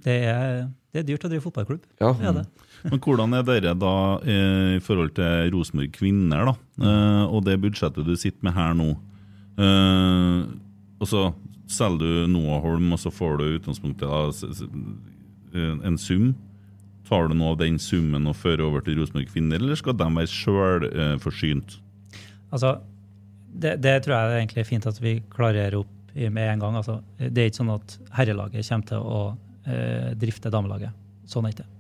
det 0.06 0.18
er, 0.30 0.68
det 0.94 1.02
er 1.02 1.08
dyrt 1.08 1.26
å 1.26 1.32
drive 1.32 1.44
fotballklubb. 1.46 1.84
Ja. 2.02 2.12
Det 2.20 2.30
er 2.30 2.38
det. 2.42 2.46
Men 2.86 3.02
hvordan 3.02 3.34
er 3.34 3.46
dere 3.48 3.74
da 3.80 3.96
eh, 4.22 4.76
i 4.76 4.82
forhold 4.84 5.16
til 5.18 5.50
Rosenborg 5.56 5.94
kvinner, 5.96 6.52
da, 6.52 6.54
uh, 6.84 7.24
og 7.32 7.46
det 7.48 7.58
budsjettet 7.64 8.06
du 8.06 8.14
sitter 8.20 8.46
med 8.46 8.54
her 8.58 8.76
nå? 8.78 8.92
Eh, 9.56 10.40
og 11.00 11.10
så 11.10 11.30
selger 11.72 12.26
du 12.26 12.34
Noah 12.34 12.64
Holm, 12.64 12.92
og 12.94 13.02
så 13.02 13.12
får 13.14 13.40
du 13.40 13.46
utgangspunktet 13.56 14.06
da, 14.06 14.50
en 15.88 15.98
sum. 16.02 16.34
Tar 17.06 17.30
du 17.30 17.36
noe 17.38 17.54
av 17.54 17.62
den 17.62 17.78
summen 17.82 18.28
og 18.30 18.38
fører 18.40 18.66
over 18.66 18.84
til 18.86 18.98
Rosenborg 19.00 19.30
kvinner, 19.30 19.62
eller 19.62 19.78
skal 19.80 19.98
de 19.98 20.08
være 20.18 20.32
sjølforsynt? 20.32 21.78
Altså, 22.54 22.78
det, 23.54 23.78
det 23.84 24.00
tror 24.04 24.16
jeg 24.16 24.32
er 24.32 24.40
egentlig 24.42 24.66
fint 24.68 24.88
at 24.90 25.00
vi 25.02 25.20
klarerer 25.34 25.80
opp 25.84 25.92
med 26.16 26.44
en 26.48 26.64
gang. 26.64 26.78
Altså, 26.80 27.00
det 27.20 27.44
er 27.44 27.52
ikke 27.52 27.62
sånn 27.62 27.76
at 27.76 27.98
herrelaget 28.16 28.68
kommer 28.68 28.90
til 28.90 29.06
å 29.06 29.22
eh, 29.68 30.12
drifte 30.20 30.52
damelaget. 30.54 30.96
Sånn 31.30 31.48
er 31.48 31.54
det 31.54 31.60
ikke. 31.60 31.72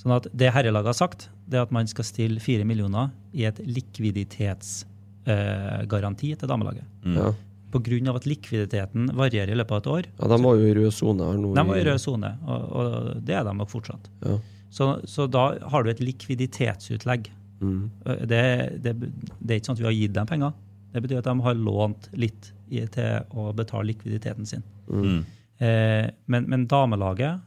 Sånn 0.00 0.16
at 0.16 0.28
det 0.32 0.52
herrelaget 0.54 0.94
har 0.94 0.96
sagt, 0.96 1.28
det 1.50 1.58
er 1.58 1.66
at 1.66 1.74
man 1.74 1.88
skal 1.90 2.06
stille 2.08 2.40
fire 2.42 2.64
millioner 2.68 3.10
i 3.36 3.44
et 3.48 3.58
likviditetsgaranti 3.64 4.89
eh, 5.30 5.86
garanti 5.90 6.32
til 6.38 6.50
damelaget. 6.50 6.84
Ja. 7.16 7.30
På 7.70 7.78
grunn 7.86 8.08
av 8.10 8.16
at 8.18 8.24
likviditeten 8.26 9.12
varierer 9.14 9.52
i 9.54 9.58
løpet 9.60 9.76
av 9.76 9.82
et 9.82 9.90
år. 9.96 10.06
ja, 10.18 10.28
de 10.32 10.38
var 10.42 10.56
jo 10.58 10.66
i 10.66 10.74
rød 10.74 10.92
sone 10.96 11.26
her 11.28 11.38
nå. 11.38 11.52
De 11.54 11.64
var 11.68 11.76
i 11.78 11.82
i- 11.84 11.84
rød 11.86 12.00
sone, 12.02 12.30
og, 12.46 12.64
og 12.80 13.20
det 13.26 13.36
er 13.38 13.44
de 13.46 13.52
nok 13.54 13.70
fortsatt. 13.70 14.08
Ja. 14.26 14.38
Så, 14.70 14.88
så 15.06 15.26
da 15.30 15.44
har 15.70 15.82
du 15.86 15.90
et 15.90 16.00
likviditetsutlegg. 16.02 17.30
Mm. 17.60 17.90
Det, 18.26 18.42
det, 18.82 18.92
det 18.98 19.54
er 19.54 19.58
ikke 19.60 19.66
sånn 19.70 19.76
at 19.78 19.82
vi 19.84 19.88
har 19.90 19.96
gitt 19.98 20.14
dem 20.16 20.26
penger. 20.30 20.52
Det 20.94 21.02
betyr 21.04 21.18
at 21.20 21.28
de 21.28 21.34
har 21.44 21.54
lånt 21.58 22.08
litt 22.18 22.50
i, 22.70 22.82
til 22.90 23.36
å 23.38 23.50
betale 23.54 23.86
likviditeten 23.92 24.46
sin. 24.48 24.62
Mm. 24.90 25.20
Eh, 25.60 26.06
men, 26.26 26.46
men 26.50 26.66
damelaget, 26.70 27.42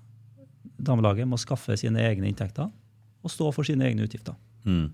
damelaget 0.78 1.28
må 1.28 1.40
skaffe 1.42 1.76
sine 1.80 2.04
egne 2.08 2.30
inntekter 2.32 2.70
og 3.24 3.32
stå 3.32 3.50
for 3.56 3.64
sine 3.68 3.88
egne 3.88 4.06
utgifter. 4.08 4.36
Mm. 4.68 4.90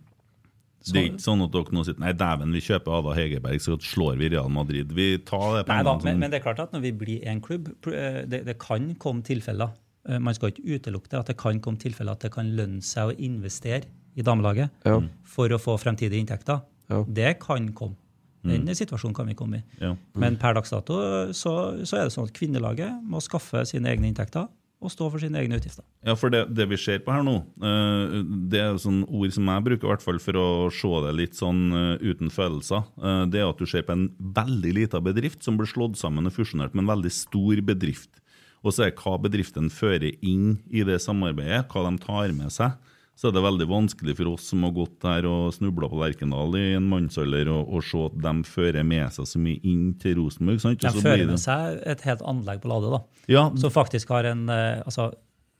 Det 0.85 0.95
er 0.95 1.07
ikke 1.09 1.21
sånn 1.25 1.41
at 1.43 1.51
dere 1.51 1.75
nå 1.75 1.83
sitter 1.85 1.99
Nei, 2.05 2.13
dæven, 2.15 2.53
vi 2.55 2.61
kjøper 2.63 2.95
Ada 2.99 3.13
Hegerberg, 3.17 3.59
så 3.61 3.75
slår 3.83 4.15
vi 4.21 4.29
Real 4.31 4.49
Madrid. 4.49 4.91
Vi 4.95 5.07
tar 5.27 5.57
det 5.59 5.67
Nei 5.67 5.81
da, 5.83 5.97
men, 6.05 6.19
men 6.23 6.31
det 6.31 6.39
er 6.39 6.45
klart 6.45 6.59
at 6.63 6.71
når 6.75 6.81
vi 6.87 6.91
blir 7.03 7.27
en 7.27 7.41
klubb, 7.43 7.67
eh, 7.91 8.21
det, 8.31 8.45
det 8.47 8.57
kan 8.63 8.93
komme 8.95 9.21
tilfeller. 9.27 9.73
Eh, 10.07 10.19
Man 10.23 10.33
skal 10.37 10.53
ikke 10.53 10.63
utelukke 10.79 11.11
det, 11.11 11.19
at 11.19 11.27
det 11.33 11.37
kan 11.37 11.59
komme 11.59 11.77
tilfeller 11.81 12.15
at 12.15 12.23
det 12.23 12.31
kan 12.31 12.47
lønne 12.55 12.81
seg 12.81 13.11
å 13.11 13.17
investere 13.19 13.83
i 14.15 14.23
damelaget 14.25 14.69
Ja. 14.87 15.01
for 15.27 15.51
å 15.51 15.59
få 15.61 15.75
fremtidige 15.79 16.19
inntekter. 16.23 16.61
Ja. 16.89 17.03
Det 17.05 17.33
kan 17.43 17.71
komme. 17.77 17.95
Den 18.39 18.63
situasjonen 18.71 19.13
kan 19.13 19.27
vi 19.27 19.33
komme 19.35 19.57
i. 19.59 19.63
ja. 19.83 19.91
Men 20.15 20.37
per 20.39 20.53
dags 20.55 20.71
dato 20.71 20.95
så, 21.35 21.51
så 21.83 21.97
er 21.99 22.05
det 22.07 22.13
sånn 22.15 22.29
at 22.29 22.31
kvinnelaget 22.33 23.03
må 23.03 23.19
skaffe 23.21 23.65
sine 23.67 23.91
egne 23.91 24.07
inntekter 24.07 24.47
og 24.79 24.91
stå 24.93 25.09
for 25.11 25.19
sine 25.19 25.41
egne 25.41 25.57
utgifter. 25.59 25.83
Ja, 26.07 26.15
for 26.15 26.31
det, 26.31 26.45
det 26.55 26.69
vi 26.71 26.77
ser 26.79 27.01
på 27.03 27.11
her 27.11 27.23
nå, 27.25 27.35
eh, 27.67 28.13
det 28.51 28.61
er 28.63 28.77
sånn 28.79 29.01
ord 29.05 29.33
som 29.35 29.49
jeg 29.51 29.65
bruker 29.65 29.91
hvert 29.91 30.05
fall 30.05 30.21
for 30.23 30.39
å 30.39 30.47
se 30.71 30.91
det 31.03 31.15
litt 31.17 31.35
sånn 31.39 31.65
eh, 31.75 32.05
uten 32.05 32.31
følelser. 32.31 32.85
Eh, 32.95 33.23
det 33.33 33.41
er 33.41 33.49
at 33.49 33.59
du 33.59 33.67
ser 33.67 33.83
på 33.87 33.97
en 33.97 34.07
veldig 34.37 34.71
liten 34.77 35.03
bedrift 35.03 35.43
som 35.43 35.59
blir 35.59 35.67
slått 35.69 35.99
sammen 35.99 36.29
og 36.29 36.35
fusjonert 36.35 36.77
med 36.77 36.85
en 36.85 36.93
veldig 36.93 37.11
stor 37.11 37.63
bedrift. 37.67 38.23
Og 38.63 38.75
så 38.75 38.87
er 38.87 38.95
hva 38.95 39.17
bedriften 39.19 39.67
fører 39.71 40.15
inn 40.25 40.57
i 40.71 40.85
det 40.87 40.99
samarbeidet, 41.03 41.65
hva 41.71 41.85
de 41.87 42.03
tar 42.03 42.31
med 42.35 42.55
seg, 42.55 42.79
så 43.19 43.27
er 43.27 43.33
det 43.35 43.41
veldig 43.43 43.65
vanskelig 43.67 44.13
for 44.15 44.31
oss 44.31 44.45
som 44.47 44.61
har 44.63 44.71
gått 44.77 44.93
der 45.03 45.25
og 45.27 45.49
snubla 45.51 45.89
på 45.91 45.97
Lerkendal 45.99 46.53
i 46.55 46.69
en 46.77 46.85
mannsalder, 46.87 47.49
å 47.51 47.81
se 47.83 48.03
at 48.07 48.19
de 48.23 48.33
fører 48.47 48.85
med 48.87 49.11
seg 49.11 49.27
så 49.27 49.41
mye 49.43 49.59
inn 49.67 49.89
til 49.99 50.21
Rosenborg. 50.21 50.61
sant? 50.63 50.79
De 50.79 50.87
Og 50.87 50.93
så 50.95 51.01
blir 51.01 51.09
fører 51.09 51.33
med 51.33 51.41
seg 51.43 51.81
et 51.91 52.05
helt 52.07 52.21
anlegg 52.23 52.61
på 52.63 52.71
Lade, 52.71 52.93
da. 52.95 53.01
Ja, 53.27 53.49
Som 53.59 53.73
faktisk 53.75 54.13
har 54.15 54.29
en 54.29 54.45
eh, 54.49 54.79
altså, 54.85 55.09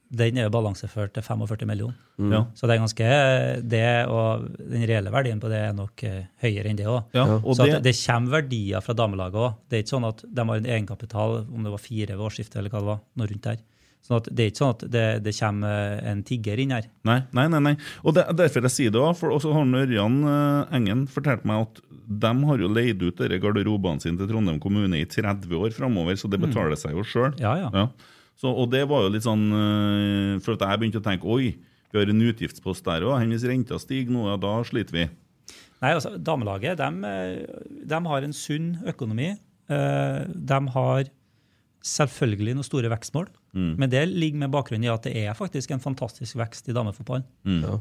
Den 0.09 0.39
er 0.39 0.47
jo 0.47 0.53
balanseført 0.55 1.11
til 1.13 1.21
45 1.21 1.67
millioner. 1.69 1.97
ja, 2.17 2.45
Så 2.55 2.65
det 2.65 2.77
er 2.77 2.79
ganske 2.81 3.09
det, 3.69 4.07
og 4.09 4.47
den 4.57 4.87
reelle 4.89 5.11
verdien 5.13 5.39
på 5.39 5.51
det 5.51 5.59
er 5.67 5.75
nok 5.77 6.01
eh, 6.07 6.23
høyere 6.41 6.71
enn 6.71 6.79
det 6.79 6.87
òg. 6.87 7.11
ja, 7.13 7.25
Så 7.43 7.65
det, 7.65 7.75
at 7.75 7.83
det 7.83 7.93
kommer 8.07 8.39
verdier 8.39 8.81
fra 8.81 8.95
damelaget 8.97 9.35
òg. 9.35 9.59
Det 9.69 9.77
er 9.77 9.83
ikke 9.83 9.97
sånn 9.97 10.07
at 10.09 10.23
de 10.25 10.47
har 10.47 10.63
en 10.63 10.65
egenkapital 10.65 11.43
om 11.45 11.61
det 11.67 11.75
var 11.75 11.83
fire 11.83 12.15
ved 12.15 12.25
årsskiftet, 12.25 12.55
eller 12.57 12.73
hva 12.73 12.79
det 12.79 12.89
var, 12.93 13.03
noe 13.19 13.27
rundt 13.27 13.43
der. 13.51 13.59
Sånn 14.05 14.21
at 14.21 14.29
det 14.33 14.43
er 14.43 14.51
ikke 14.51 14.61
sånn 14.61 14.71
at 14.73 14.83
det, 14.93 15.05
det 15.25 15.33
kommer 15.37 15.73
eh, 15.99 16.05
en 16.09 16.21
tigger 16.25 16.61
inn 16.63 16.71
her. 16.73 16.87
Nei, 17.05 17.19
nei, 17.35 17.45
nei. 17.51 17.59
nei. 17.67 17.73
Og 18.01 18.15
det, 18.17 18.23
derfor 18.39 18.65
jeg 18.65 18.73
sier 18.73 18.93
det 18.95 19.01
også, 19.01 19.19
for 19.19 19.35
også 19.35 19.51
har 19.53 19.73
Ørjan 19.83 20.15
eh, 20.23 20.77
Engen 20.79 21.03
fortalt 21.11 21.43
meg 21.49 21.67
at 21.67 21.81
de 22.09 22.31
har 22.49 22.63
jo 22.63 22.69
leid 22.73 23.03
ut 23.03 23.19
dere 23.19 23.37
garderobene 23.41 24.01
sine 24.01 24.17
til 24.17 24.31
Trondheim 24.31 24.57
kommune 24.63 24.97
i 24.97 25.05
30 25.05 25.51
år 25.59 25.75
framover, 25.75 26.17
så 26.17 26.31
det 26.31 26.39
betaler 26.41 26.79
seg 26.79 26.95
jo 26.97 27.05
sjøl. 27.05 27.35
Ja, 27.41 27.53
ja. 27.59 27.69
Ja. 27.75 27.85
Så, 28.39 28.49
og 28.49 28.71
det 28.73 28.85
var 28.89 29.03
jo 29.03 29.11
litt 29.11 29.25
sånn 29.27 29.45
eh, 29.51 30.35
For 30.41 30.55
at 30.55 30.63
jeg 30.63 30.81
begynte 30.81 31.01
å 31.03 31.05
tenke 31.05 31.29
oi, 31.29 31.51
vi 31.91 31.99
har 31.99 32.09
en 32.09 32.25
utgiftspost 32.31 32.87
der 32.87 33.05
òg. 33.05 33.19
Hvis 33.29 33.45
renta 33.49 33.77
stiger 33.81 34.15
nå, 34.15 34.25
ja, 34.31 34.39
da 34.41 34.55
sliter 34.65 34.95
vi. 34.95 35.05
Nei, 35.83 35.91
altså, 35.91 36.15
Damelaget 36.17 36.79
de, 36.79 37.13
de 37.89 38.01
har 38.09 38.25
en 38.25 38.35
sunn 38.35 38.73
økonomi. 38.89 39.31
De 39.69 40.59
har 40.73 41.09
selvfølgelig 41.85 42.57
noen 42.57 42.67
store 42.67 42.91
vekstmål, 42.91 43.29
men 43.53 43.89
det 43.89 44.03
ligger 44.11 44.43
med 44.43 44.51
bakgrunn 44.53 44.83
i 44.85 44.91
at 44.91 45.03
det 45.07 45.15
er 45.17 45.33
faktisk 45.33 45.71
en 45.71 45.81
fantastisk 45.81 46.37
vekst 46.37 46.69
i 46.69 46.75
damefotballen. 46.75 47.25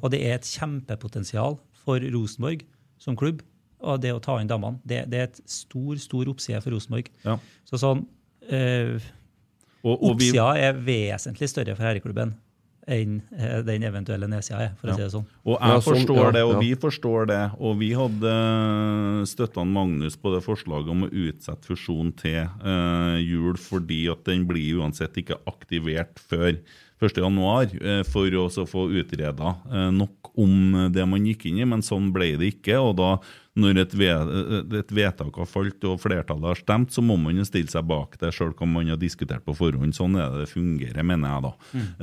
Og 0.00 0.11
det 0.14 0.22
er 0.24 0.38
et 0.38 0.48
kjempepotensial 0.48 1.59
for 1.85 2.00
Rosenborg 2.14 2.64
som 2.98 3.16
klubb. 3.16 3.42
Og 3.78 4.00
det 4.02 4.11
å 4.11 4.18
ta 4.18 4.40
inn 4.40 4.48
damene, 4.50 4.81
det, 4.83 5.04
det 5.12 5.18
er 5.20 5.28
et 5.28 5.40
stor 5.46 6.00
stor 6.02 6.28
oppside 6.33 6.59
for 6.64 6.74
Rosenborg. 6.74 7.11
Ja. 7.22 7.37
Så 7.68 7.78
sånn, 7.78 8.07
øh, 8.50 8.98
Og, 9.85 9.92
og 9.94 10.18
vi, 10.18 10.33
Oppsida 10.33 10.48
er 10.59 10.81
vesentlig 10.83 11.48
større 11.52 11.76
for 11.76 11.87
herreklubben 11.87 12.33
enn 12.88 13.18
eh, 13.37 13.59
den 13.66 13.85
eventuelle 13.87 14.29
nedsida 14.31 14.61
er, 14.64 14.72
for 14.81 14.90
å 14.90 14.96
si 14.96 15.05
det 15.05 15.11
sånn. 15.12 15.27
Og 15.44 15.57
jeg 15.59 15.85
forstår 15.87 16.20
ja, 16.22 16.33
det, 16.38 16.42
og 16.46 16.55
ja. 16.57 16.61
vi 16.62 16.70
forstår 16.81 17.29
det. 17.31 17.40
Og 17.61 17.79
vi 17.83 17.90
hadde 17.98 18.35
støtta 19.29 19.64
Magnus 19.68 20.18
på 20.20 20.33
det 20.35 20.42
forslaget 20.46 20.92
om 20.94 21.07
å 21.07 21.12
utsette 21.12 21.68
fusjonen 21.68 22.14
til 22.18 22.42
uh, 22.64 23.16
jul, 23.20 23.59
fordi 23.61 24.05
at 24.12 24.24
den 24.29 24.46
blir 24.48 24.81
uansett 24.81 25.16
ikke 25.20 25.40
aktivert 25.51 26.20
før 26.31 26.55
1.1, 27.05 27.77
uh, 27.79 28.03
for 28.09 28.40
å 28.40 28.48
få 28.68 28.88
utreda 28.98 29.55
uh, 29.68 29.88
nok 29.94 30.28
om 30.38 30.88
det 30.94 31.05
man 31.09 31.27
gikk 31.27 31.48
inn 31.51 31.61
i, 31.61 31.66
men 31.68 31.85
sånn 31.85 32.12
ble 32.14 32.33
det 32.40 32.53
ikke. 32.55 32.79
Og 32.81 32.94
da, 33.01 33.11
når 33.59 33.81
et, 33.83 33.94
ve 33.98 34.09
et 34.79 34.92
vedtak 34.94 35.38
har 35.40 35.48
falt 35.51 35.87
og 35.88 35.98
flertallet 36.03 36.53
har 36.53 36.61
stemt, 36.61 36.92
så 36.94 37.03
må 37.05 37.16
man 37.20 37.38
jo 37.38 37.46
stille 37.48 37.70
seg 37.72 37.87
bak 37.90 38.14
det, 38.20 38.31
sjøl 38.35 38.55
om 38.64 38.77
man 38.79 38.92
har 38.92 39.01
diskutert 39.01 39.44
på 39.46 39.57
forhånd. 39.59 39.96
Sånn 39.96 40.18
er 40.18 40.31
det 40.33 40.44
det 40.44 40.53
fungerer, 40.53 41.03
mener 41.07 41.35
jeg 41.35 41.46
da. 41.48 41.53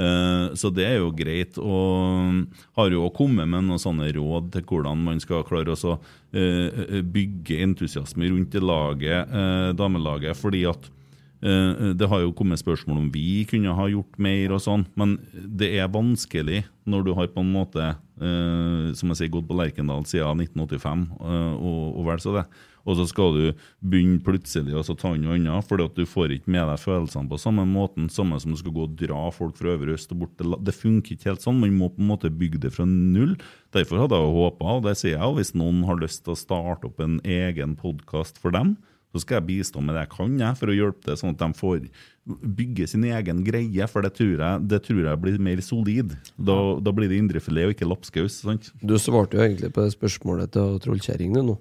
Eh, 0.05 0.47
så 0.59 0.71
det 0.75 0.87
er 0.89 0.97
jo 0.99 1.13
greit. 1.15 1.59
Og 1.61 2.43
har 2.79 2.97
jo 2.97 3.07
kommet 3.15 3.49
med 3.49 3.67
noen 3.69 3.81
sånne 3.81 4.11
råd 4.15 4.51
til 4.55 4.67
hvordan 4.69 5.05
man 5.07 5.23
skal 5.23 5.45
klare 5.47 5.75
å 5.75 5.95
eh, 6.35 6.99
bygge 7.01 7.61
entusiasme 7.65 8.29
rundt 8.31 8.55
det 8.55 8.63
laget, 8.63 9.31
uh, 9.31 9.71
damelaget. 9.75 10.37
fordi 10.37 10.65
at 10.69 10.91
Det 11.45 12.07
har 12.09 12.23
jo 12.23 12.31
kommet 12.33 12.57
spørsmål 12.57 13.03
om 13.03 13.09
vi 13.13 13.43
kunne 13.45 13.75
ha 13.77 13.85
gjort 13.91 14.17
mer 14.17 14.55
og 14.55 14.63
sånn, 14.63 14.87
men 14.97 15.19
det 15.31 15.75
er 15.77 15.91
vanskelig 15.93 16.63
når 16.89 17.05
du 17.05 17.11
har 17.17 17.31
på 17.33 17.41
en 17.41 17.51
måte, 17.53 17.89
eh, 18.21 18.93
som 18.97 19.11
jeg 19.11 19.19
sier, 19.19 19.33
gått 19.33 19.47
på 19.49 19.57
Lerkendal 19.57 20.05
siden 20.09 20.43
1985, 20.45 21.03
eh, 21.17 21.53
og, 21.57 21.83
og 21.99 22.07
vel 22.09 22.21
så 22.21 22.35
det. 22.37 22.45
Og 22.85 22.99
så 22.99 23.07
skal 23.09 23.33
du 23.33 23.45
begynne 23.81 24.21
plutselig 24.21 24.83
så 24.85 24.93
ta 24.93 25.15
inn 25.15 25.25
noe 25.25 25.39
annet, 25.39 25.65
fordi 25.65 25.87
at 25.87 25.97
du 25.97 26.05
får 26.05 26.35
ikke 26.35 26.53
med 26.53 26.67
deg 26.69 26.83
følelsene 26.83 27.31
på 27.31 27.39
samme 27.41 27.65
måten. 27.65 28.11
Samme 28.13 28.37
som 28.41 28.53
du 28.53 28.59
skal 28.59 28.75
gå 28.75 28.85
og 28.85 28.97
dra 28.99 29.23
folk 29.33 29.57
fra 29.57 29.73
Øvre 29.73 29.95
Øst 29.97 30.13
og 30.13 30.21
bort 30.21 30.43
Det 30.61 30.75
funker 30.77 31.15
ikke 31.15 31.31
helt 31.31 31.41
sånn. 31.41 31.63
Man 31.63 31.73
må 31.79 31.89
på 31.89 32.03
en 32.03 32.11
måte 32.11 32.29
bygge 32.29 32.61
det 32.61 32.75
fra 32.75 32.85
null. 32.85 33.33
Derfor 33.73 34.03
hadde 34.03 34.19
jeg 34.21 34.35
håpa, 34.37 34.75
og 34.77 34.85
det 34.85 34.99
sier 35.01 35.15
jeg 35.15 35.23
jo, 35.23 35.37
hvis 35.39 35.55
noen 35.57 35.81
har 35.89 35.97
lyst 35.97 36.27
til 36.27 36.35
å 36.35 36.37
starte 36.37 36.91
opp 36.91 37.01
en 37.01 37.17
egen 37.25 37.73
podkast 37.79 38.37
for 38.37 38.53
dem, 38.53 38.75
så 39.15 39.21
skal 39.23 39.37
jeg 39.39 39.47
bistå 39.47 39.79
med 39.79 39.95
det 39.95 40.01
jeg 40.03 40.11
kan 40.11 40.33
jeg, 40.41 40.59
for 40.59 40.71
å 40.71 40.75
hjelpe 40.75 41.05
til, 41.05 41.15
sånn 41.21 41.31
at 41.31 41.39
de 41.39 41.47
får 41.55 41.85
bygge 42.59 42.87
sin 42.91 43.05
egen 43.07 43.43
greie. 43.47 43.87
For 43.87 44.03
det 44.03 44.11
tror 44.17 44.33
jeg, 44.43 44.65
det 44.67 44.81
tror 44.83 45.05
jeg 45.05 45.21
blir 45.23 45.37
mer 45.47 45.61
solid. 45.63 46.17
Da, 46.35 46.57
da 46.83 46.93
blir 46.95 47.07
det 47.11 47.21
indrefilet 47.21 47.69
og 47.69 47.75
ikke 47.77 47.87
lapskaus. 47.87 48.41
sant? 48.43 48.73
Du 48.83 48.97
svarte 48.99 49.39
jo 49.39 49.45
egentlig 49.45 49.71
på 49.71 49.85
det 49.85 49.95
spørsmålet 49.95 50.51
til 50.57 50.75
Trollkjerring 50.83 51.37
nå. 51.39 51.55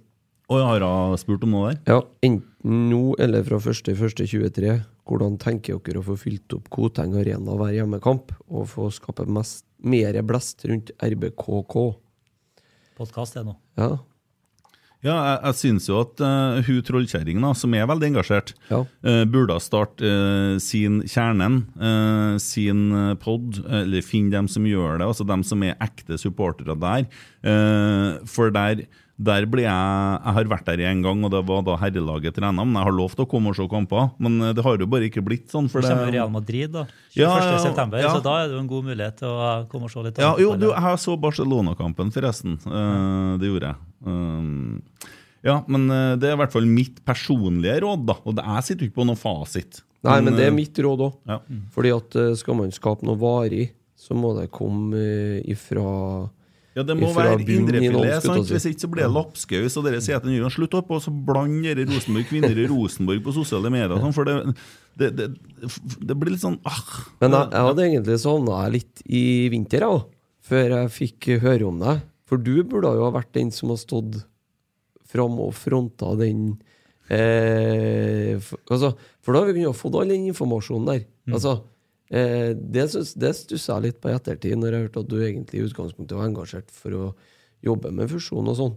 Og 0.51 0.59
jeg 0.61 0.67
har 0.67 0.83
hun 0.85 1.21
spurt 1.23 1.45
om 1.47 1.55
noe 1.55 1.71
der? 1.71 1.79
Ja, 1.95 2.01
enten 2.27 2.89
nå 2.91 3.15
eller 3.23 3.47
fra 3.47 3.61
1.1.23. 3.63 4.75
Hvordan 5.09 5.39
tenker 5.41 5.79
dere 5.85 6.01
å 6.01 6.07
få 6.07 6.17
fylt 6.21 6.57
opp 6.57 6.67
Koteng 6.73 7.15
Arena 7.21 7.55
hver 7.61 7.77
hjemmekamp, 7.77 8.33
og 8.49 8.67
få 8.73 8.89
skape 8.93 9.29
mest, 9.29 9.63
mer 9.85 10.17
blest 10.27 10.65
rundt 10.69 10.93
RBKK? 10.99 11.77
Podkast 12.99 13.37
er 13.41 13.47
nå. 13.47 13.57
Ja, 13.81 13.95
Ja, 15.05 15.15
jeg, 15.29 15.39
jeg 15.45 15.59
syns 15.61 15.87
jo 15.91 15.99
at 16.01 16.21
uh, 16.25 16.59
hun 16.65 16.81
trollkjerringa, 16.89 17.51
som 17.61 17.75
er 17.77 17.85
veldig 17.91 18.09
engasjert, 18.15 18.55
Ja. 18.71 18.81
uh, 19.05 19.25
burde 19.29 19.59
starte 19.61 20.01
uh, 20.09 20.57
sin 20.65 21.03
Kjernen, 21.05 21.61
uh, 21.77 22.39
sin 22.41 22.87
pod, 23.21 23.61
eller 23.69 24.01
finne 24.05 24.33
dem 24.33 24.49
som 24.49 24.65
gjør 24.65 24.99
det, 25.03 25.09
altså 25.13 25.27
dem 25.29 25.45
som 25.45 25.63
er 25.67 25.77
ekte 25.85 26.17
supportere 26.21 26.75
der. 26.81 27.05
For 28.31 28.49
der, 28.55 28.87
der 29.15 29.47
blir 29.47 29.63
jeg 29.63 29.71
Jeg 30.25 30.35
har 30.35 30.49
vært 30.51 30.67
der 30.67 30.81
en 30.91 31.03
gang, 31.05 31.21
og 31.23 31.31
det 31.31 31.43
var 31.47 31.63
da 31.63 31.77
herrelaget 31.79 32.35
trena, 32.35 32.65
men 32.65 32.75
jeg 32.75 32.89
har 32.89 32.95
lov 32.95 33.15
til 33.15 33.25
å 33.25 33.29
komme 33.31 33.53
og 33.53 33.57
se 33.59 33.67
kamper. 33.71 34.11
Men 34.19 34.41
eh, 34.43 34.55
det 34.57 34.65
har 34.67 34.79
jo 34.79 34.89
bare 34.91 35.07
ikke 35.07 35.23
blitt 35.23 35.53
sånn. 35.55 35.69
For 35.71 35.85
det, 35.85 35.93
kommer 35.95 36.11
Real 36.11 36.33
Madrid 36.35 36.73
da, 36.75 36.85
21. 37.15 37.23
Ja, 37.23 37.31
ja, 37.39 37.61
september, 37.63 38.03
ja. 38.03 38.11
så 38.11 38.25
da 38.25 38.41
er 38.41 38.51
det 38.51 38.59
jo 38.59 38.65
en 38.65 38.71
god 38.73 38.89
mulighet 38.91 39.21
til 39.23 39.31
å 39.31 39.53
komme 39.71 39.87
og 39.87 39.95
se 39.95 40.03
litt. 40.09 40.19
Ja, 40.19 40.35
jo, 40.41 40.57
du, 40.59 40.69
jeg 40.73 41.03
så 41.05 41.17
Barcelona-kampen, 41.21 42.11
forresten. 42.15 42.59
Uh, 42.67 43.39
det 43.39 43.53
gjorde 43.53 43.71
jeg. 43.71 43.81
Uh, 44.03 45.09
ja, 45.45 45.59
men 45.69 45.87
det 46.19 46.31
er 46.31 46.39
i 46.39 46.41
hvert 46.41 46.55
fall 46.55 46.67
mitt 46.67 47.03
personlige 47.05 47.77
råd, 47.85 48.07
da. 48.09 48.17
Og 48.25 48.39
jeg 48.41 48.67
sitter 48.67 48.87
jo 48.87 48.91
ikke 48.91 49.03
på 49.03 49.11
noen 49.11 49.21
fasit. 49.21 49.83
Nei, 50.05 50.21
men 50.25 50.37
det 50.37 50.49
er 50.49 50.55
mitt 50.57 50.79
råd 50.81 51.03
òg. 51.05 51.19
ja. 51.29 51.37
Fordi 51.73 51.93
at 51.93 52.17
skal 52.41 52.57
man 52.57 52.73
skape 52.73 53.05
noe 53.07 53.21
varig, 53.21 53.69
så 53.93 54.17
må 54.17 54.33
det 54.39 54.49
komme 54.53 55.05
ifra 55.45 55.85
Ja, 56.75 56.83
det 56.83 56.97
må 56.99 57.13
være 57.15 57.39
indrefilet. 57.39 58.25
sant? 58.25 58.49
Hvis 58.51 58.67
ikke 58.67 58.83
så 58.83 58.91
blir 58.91 59.05
det 59.05 59.13
lapskaus. 59.15 59.77
Og 59.79 59.87
dere 59.87 60.01
sier 60.03 60.19
at 60.19 60.27
den 60.27 60.35
gjør 60.35 60.55
Slutt 60.57 60.75
opp 60.79 60.91
og 60.95 61.03
så 61.05 61.13
bland 61.15 61.63
dere 61.63 61.87
Rosenborg 61.87 62.27
kvinner 62.31 62.59
i 62.59 62.67
Rosenborg 62.71 63.23
på 63.23 63.35
sosiale 63.37 63.71
medier. 63.71 63.95
Sånn, 64.03 64.17
for 64.17 64.27
det, 64.27 64.37
det, 64.99 65.13
det, 65.21 65.29
det 66.11 66.17
blir 66.19 66.35
litt 66.35 66.43
sånn 66.43 66.59
ah, 66.67 66.83
Men 67.23 67.37
jeg, 67.39 67.51
jeg 67.55 67.69
hadde 67.69 67.87
egentlig 67.87 68.19
sovna 68.23 68.65
litt 68.75 69.05
i 69.07 69.25
vinter, 69.55 69.87
jeg 69.87 70.01
òg, 70.01 70.09
før 70.45 70.77
jeg 70.79 70.95
fikk 70.99 71.31
høre 71.47 71.71
om 71.71 71.79
deg. 71.83 72.03
For 72.29 72.41
du 72.43 72.55
burde 72.67 72.95
jo 72.97 73.07
ha 73.07 73.13
vært 73.15 73.35
den 73.37 73.53
som 73.55 73.71
har 73.71 73.79
stått 73.79 74.23
fram 75.15 75.37
og 75.45 75.53
fronta 75.55 76.15
den 76.19 76.57
eh, 77.13 78.35
for, 78.43 78.59
altså, 78.73 78.95
for 79.23 79.37
da 79.37 79.45
har 79.45 79.53
vi 79.53 79.61
kunnet 79.61 79.79
få 79.79 79.93
all 80.01 80.11
den 80.11 80.27
informasjonen 80.33 80.91
der. 80.91 81.05
Altså, 81.31 81.55
eh, 81.61 81.71
det 82.15 82.85
det 83.19 83.31
stusser 83.35 83.73
jeg 83.73 83.85
litt 83.89 84.01
på 84.03 84.11
i 84.11 84.15
ettertid, 84.15 84.59
når 84.61 84.75
jeg 84.75 84.85
hørte 84.87 85.03
at 85.03 85.11
du 85.11 85.17
egentlig 85.19 85.61
i 85.61 85.65
utgangspunktet 85.67 86.19
var 86.19 86.29
engasjert 86.29 86.75
for 86.75 86.99
å 86.99 87.07
jobbe 87.65 87.91
med 87.97 88.13
fusjon 88.13 88.51
og 88.53 88.59
sånn. 88.59 88.77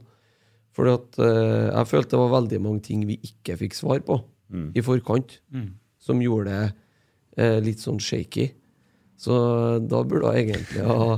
For 0.78 0.90
eh, 0.90 1.68
jeg 1.74 1.90
følte 1.90 2.16
det 2.16 2.22
var 2.22 2.36
veldig 2.38 2.62
mange 2.64 2.86
ting 2.86 3.04
vi 3.10 3.20
ikke 3.26 3.58
fikk 3.64 3.78
svar 3.78 4.02
på 4.06 4.22
i 4.78 4.84
forkant, 4.86 5.40
som 6.00 6.22
gjorde 6.24 6.54
det 6.54 7.44
eh, 7.44 7.60
litt 7.66 7.82
sånn 7.84 8.00
shaky. 8.00 8.52
Så 9.18 9.34
da 9.82 10.04
burde 10.06 10.34
jeg 10.38 10.48
egentlig 10.48 10.86
ha 10.86 11.18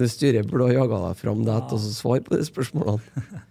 det 0.00 0.08
styret 0.08 0.48
burde 0.48 0.70
ha 0.70 0.76
jaga 0.78 1.00
deg 1.08 1.18
fram 1.18 1.42
det 1.44 1.56
og 1.60 1.80
så 1.82 1.92
svar 1.92 2.22
på 2.24 2.36
de 2.36 2.46
spørsmålene. 2.46 3.00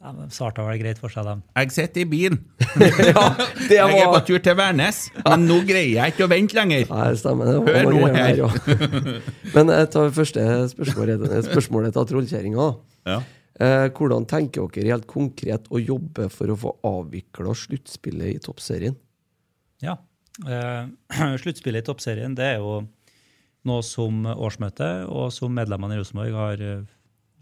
Ja, 0.00 0.14
men 0.16 0.30
Svarte 0.32 0.64
vel 0.64 0.78
greit 0.80 0.96
for 0.96 1.12
seg, 1.12 1.26
dem. 1.28 1.40
Jeg 1.58 1.72
sitter 1.74 2.00
i 2.00 2.04
bilen. 2.08 2.38
ja, 3.10 3.24
det 3.68 3.76
Jeg 3.76 3.96
er 4.00 4.06
på 4.08 4.20
tur 4.30 4.38
til 4.40 4.54
Værnes, 4.56 5.00
men 5.26 5.42
nå 5.44 5.58
greier 5.68 5.90
jeg 5.98 6.14
ikke 6.14 6.24
å 6.24 6.30
vente 6.32 6.56
lenger. 6.56 6.86
Nei, 6.88 7.08
stemmer 7.20 7.50
det. 7.50 7.56
var 7.66 7.76
Hør 7.76 7.90
nå 7.90 8.06
her. 8.14 8.30
ja. 8.38 8.48
Men 9.56 9.72
jeg 9.74 9.90
tar 9.92 10.14
første 10.16 10.46
spørsmålet, 10.72 11.26
spørsmålet 11.50 11.92
til 11.98 12.08
trollkjerringa. 12.14 12.68
Ja. 13.10 13.18
Eh, 13.60 13.86
hvordan 13.92 14.24
tenker 14.30 14.70
dere 14.72 14.94
helt 14.94 15.04
konkret 15.10 15.68
å 15.68 15.82
jobbe 15.82 16.30
for 16.32 16.48
å 16.54 16.56
få 16.62 16.72
avvikla 16.94 17.52
sluttspillet 17.66 18.38
i 18.38 18.40
toppserien? 18.40 18.96
Ja. 19.84 19.98
Eh, 20.48 20.88
Sluttspillet 21.44 21.84
i 21.84 21.88
toppserien 21.90 22.38
det 22.38 22.54
er 22.54 22.64
jo 22.64 22.78
noe 23.68 23.84
som 23.84 24.24
årsmøtet 24.32 25.04
og 25.12 25.28
som 25.36 25.52
medlemmene 25.52 25.98
i 25.98 26.00
Rosenborg 26.00 26.40
har 26.40 26.64
eh, 26.64 26.88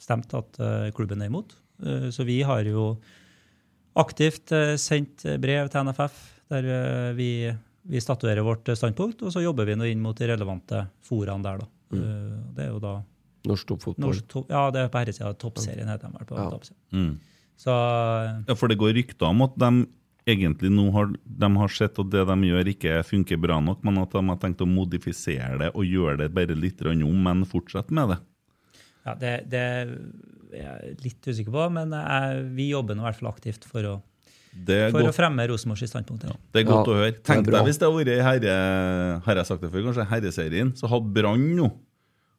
stemt 0.02 0.34
at 0.34 0.58
eh, 0.58 0.90
klubben 0.98 1.22
er 1.22 1.30
imot. 1.30 1.54
Eh, 1.84 2.08
Så 2.10 2.24
vi 2.26 2.40
har 2.42 2.62
jo 2.64 2.96
aktivt 3.98 4.52
eh, 4.54 4.76
sendt 4.78 5.24
brev 5.42 5.68
til 5.72 5.84
NFF 5.88 6.18
der 6.52 6.64
eh, 6.72 7.12
vi, 7.18 7.30
vi 7.88 8.00
statuerer 8.00 8.44
vårt 8.46 8.68
standpunkt, 8.78 9.22
og 9.22 9.32
så 9.34 9.42
jobber 9.44 9.66
vi 9.68 9.76
nå 9.76 9.84
inn 9.90 10.00
mot 10.02 10.16
de 10.16 10.28
relevante 10.30 10.86
foraene 11.04 11.44
der. 11.44 11.58
da. 11.64 11.68
Mm. 11.92 12.54
Det 12.56 12.64
er 12.66 12.72
jo 12.74 12.80
da 12.84 12.96
Norsk 13.48 13.68
toppfotball. 13.70 14.18
To, 14.28 14.42
ja, 14.50 14.64
det 14.74 14.80
er 14.82 14.88
på 14.92 14.98
herresida. 15.00 15.30
Toppserien 15.38 15.88
heter 15.88 16.08
de 16.10 16.18
vel. 16.18 16.26
på 16.28 16.36
Ja. 16.36 16.48
toppserien. 16.50 16.82
Mm. 16.92 17.14
Så 17.58 17.70
Ja, 18.48 18.54
For 18.54 18.68
det 18.68 18.78
går 18.78 18.92
rykter 18.94 19.26
om 19.30 19.42
at 19.42 19.54
de 19.56 19.86
egentlig 20.28 20.68
nå 20.70 20.90
har, 20.92 21.06
de 21.24 21.48
har 21.56 21.68
sett 21.72 21.98
at 21.98 22.10
det 22.10 22.26
de 22.28 22.34
gjør 22.50 22.68
ikke 22.74 22.98
funker 23.08 23.40
bra 23.40 23.60
nok, 23.60 23.82
men 23.84 23.96
at 24.02 24.10
de 24.12 24.20
har 24.28 24.36
tenkt 24.36 24.60
å 24.60 24.68
modifisere 24.68 25.56
det 25.58 25.70
og 25.74 25.84
gjøre 25.88 26.18
det 26.18 26.34
bare 26.34 26.54
litt 26.58 26.76
grann 26.82 27.02
om, 27.06 27.22
men 27.24 27.44
fortsette 27.48 27.90
med 27.90 28.10
det. 28.10 28.18
ja, 29.06 29.14
det, 29.14 29.32
det 29.48 29.64
er 30.54 30.94
litt 31.04 31.28
usikker 31.28 31.54
på, 31.54 31.66
men 31.74 31.92
jeg, 31.96 32.44
vi 32.56 32.70
jobber 32.72 32.96
nå 32.98 33.04
i 33.04 33.08
hvert 33.08 33.20
fall 33.20 33.32
aktivt 33.32 33.66
for 33.68 33.88
å, 33.88 33.96
Det 34.52 34.78
for 34.94 35.08
å 35.10 35.12
fremme 35.14 35.44
Rosenborgs 35.50 35.90
standpunkt. 35.92 36.28
Ja. 36.28 36.38
det 36.54 36.62
er 36.62 36.70
godt 36.70 36.88
Ja, 36.88 36.94
å 36.94 37.02
høre. 37.02 37.12
Tenk 37.20 37.50
deg 37.50 37.68
hvis 37.68 37.80
det 37.80 37.88
hadde 37.88 38.00
vært 38.00 38.14
i 38.14 38.22
herre, 38.28 38.56
har 39.26 39.42
jeg 39.42 39.50
sagt 39.50 39.66
det 39.66 39.72
før, 39.74 39.90
kanskje 39.90 40.08
herreserien, 40.14 40.72
så 40.78 40.90
hadde 40.90 41.14
Brann 41.18 41.50
nå 41.58 41.70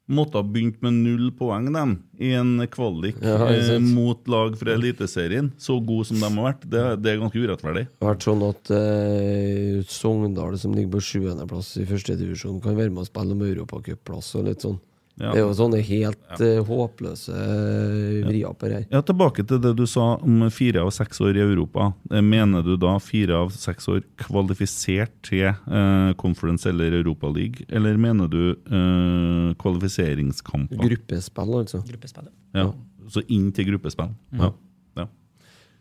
måtte 0.10 0.40
ha 0.40 0.46
begynt 0.46 0.80
med 0.82 0.98
null 1.04 1.30
poeng 1.38 1.70
dem, 1.74 1.96
i 2.18 2.32
en 2.38 2.58
kvalik 2.72 3.20
Ja, 3.22 3.38
eh, 3.54 3.78
mot 3.84 4.28
lag 4.32 4.58
fra 4.58 4.74
Eliteserien. 4.74 5.52
Så 5.62 5.78
gode 5.86 6.10
som 6.10 6.20
de 6.20 6.26
har 6.26 6.48
vært. 6.50 6.66
Det, 6.66 6.84
det 7.04 7.14
er 7.14 7.22
ganske 7.22 7.44
urettferdig. 7.44 7.86
Det 7.94 8.08
har 8.08 8.16
vært 8.16 8.26
sånn 8.26 8.46
at 8.48 8.74
eh, 8.76 9.80
Sogndal, 9.90 10.58
som 10.62 10.74
ligger 10.76 10.98
på 10.98 11.06
sjuendeplass 11.12 11.76
i 11.82 11.86
første 11.90 12.18
divisjon, 12.20 12.62
kan 12.64 12.78
være 12.78 12.94
med 12.94 13.06
å 13.06 13.10
spille 13.10 13.38
om 13.38 13.46
europacupplass 13.52 14.34
og 14.40 14.50
litt 14.50 14.66
sånn. 14.66 14.80
Ja. 15.20 15.34
Det 15.34 15.42
er 15.42 15.44
jo 15.44 15.56
sånne 15.58 15.82
helt 15.84 16.40
ja. 16.40 16.62
håpløse 16.64 17.34
eh, 17.36 18.20
vrier 18.24 18.54
på 18.56 18.70
det 18.70 18.78
her. 18.78 18.86
Ja, 18.94 19.02
Tilbake 19.04 19.44
til 19.48 19.60
det 19.60 19.74
du 19.76 19.84
sa 19.90 20.14
om 20.16 20.46
fire 20.54 20.86
av 20.86 20.94
seks 20.96 21.20
år 21.26 21.36
i 21.36 21.44
Europa. 21.44 21.90
Eh, 22.08 22.24
Mener 22.24 22.64
du 22.64 22.78
da 22.80 22.94
fire 23.04 23.42
av 23.44 23.52
seks 23.52 23.90
år 23.92 24.00
kvalifisert 24.22 25.12
til 25.28 25.50
eh, 25.50 26.12
Conference 26.22 26.70
eller 26.72 26.96
Europa 27.02 27.32
League, 27.36 27.68
eller 27.68 28.00
mener 28.00 28.32
du 28.32 28.44
eh, 28.54 29.52
kvalifiseringskamper? 29.60 30.80
Gruppespill, 30.88 31.56
altså. 31.64 31.84
Gruppespill, 31.90 32.32
Ja, 32.56 32.70
så 33.12 33.24
inn 33.28 33.52
til 33.56 33.74
gruppespill. 33.74 34.14
Ja. 34.40 34.54
Ja. 35.02 35.10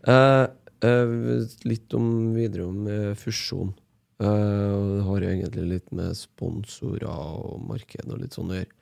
Eh, 0.09 0.47
eh, 0.89 1.19
litt 1.69 1.95
om 1.95 2.35
videre 2.35 2.67
om 2.67 2.89
eh, 2.91 3.13
fusjon. 3.19 3.71
Uh, 4.19 4.99
det 4.99 5.03
har 5.07 5.23
jo 5.23 5.29
egentlig 5.31 5.65
litt 5.71 5.93
med 5.95 6.17
sponsorer 6.19 7.07
og 7.07 7.61
marked 7.69 8.09
og 8.11 8.19
litt 8.19 8.35
sånn 8.35 8.51
å 8.51 8.57
gjøre. 8.57 8.78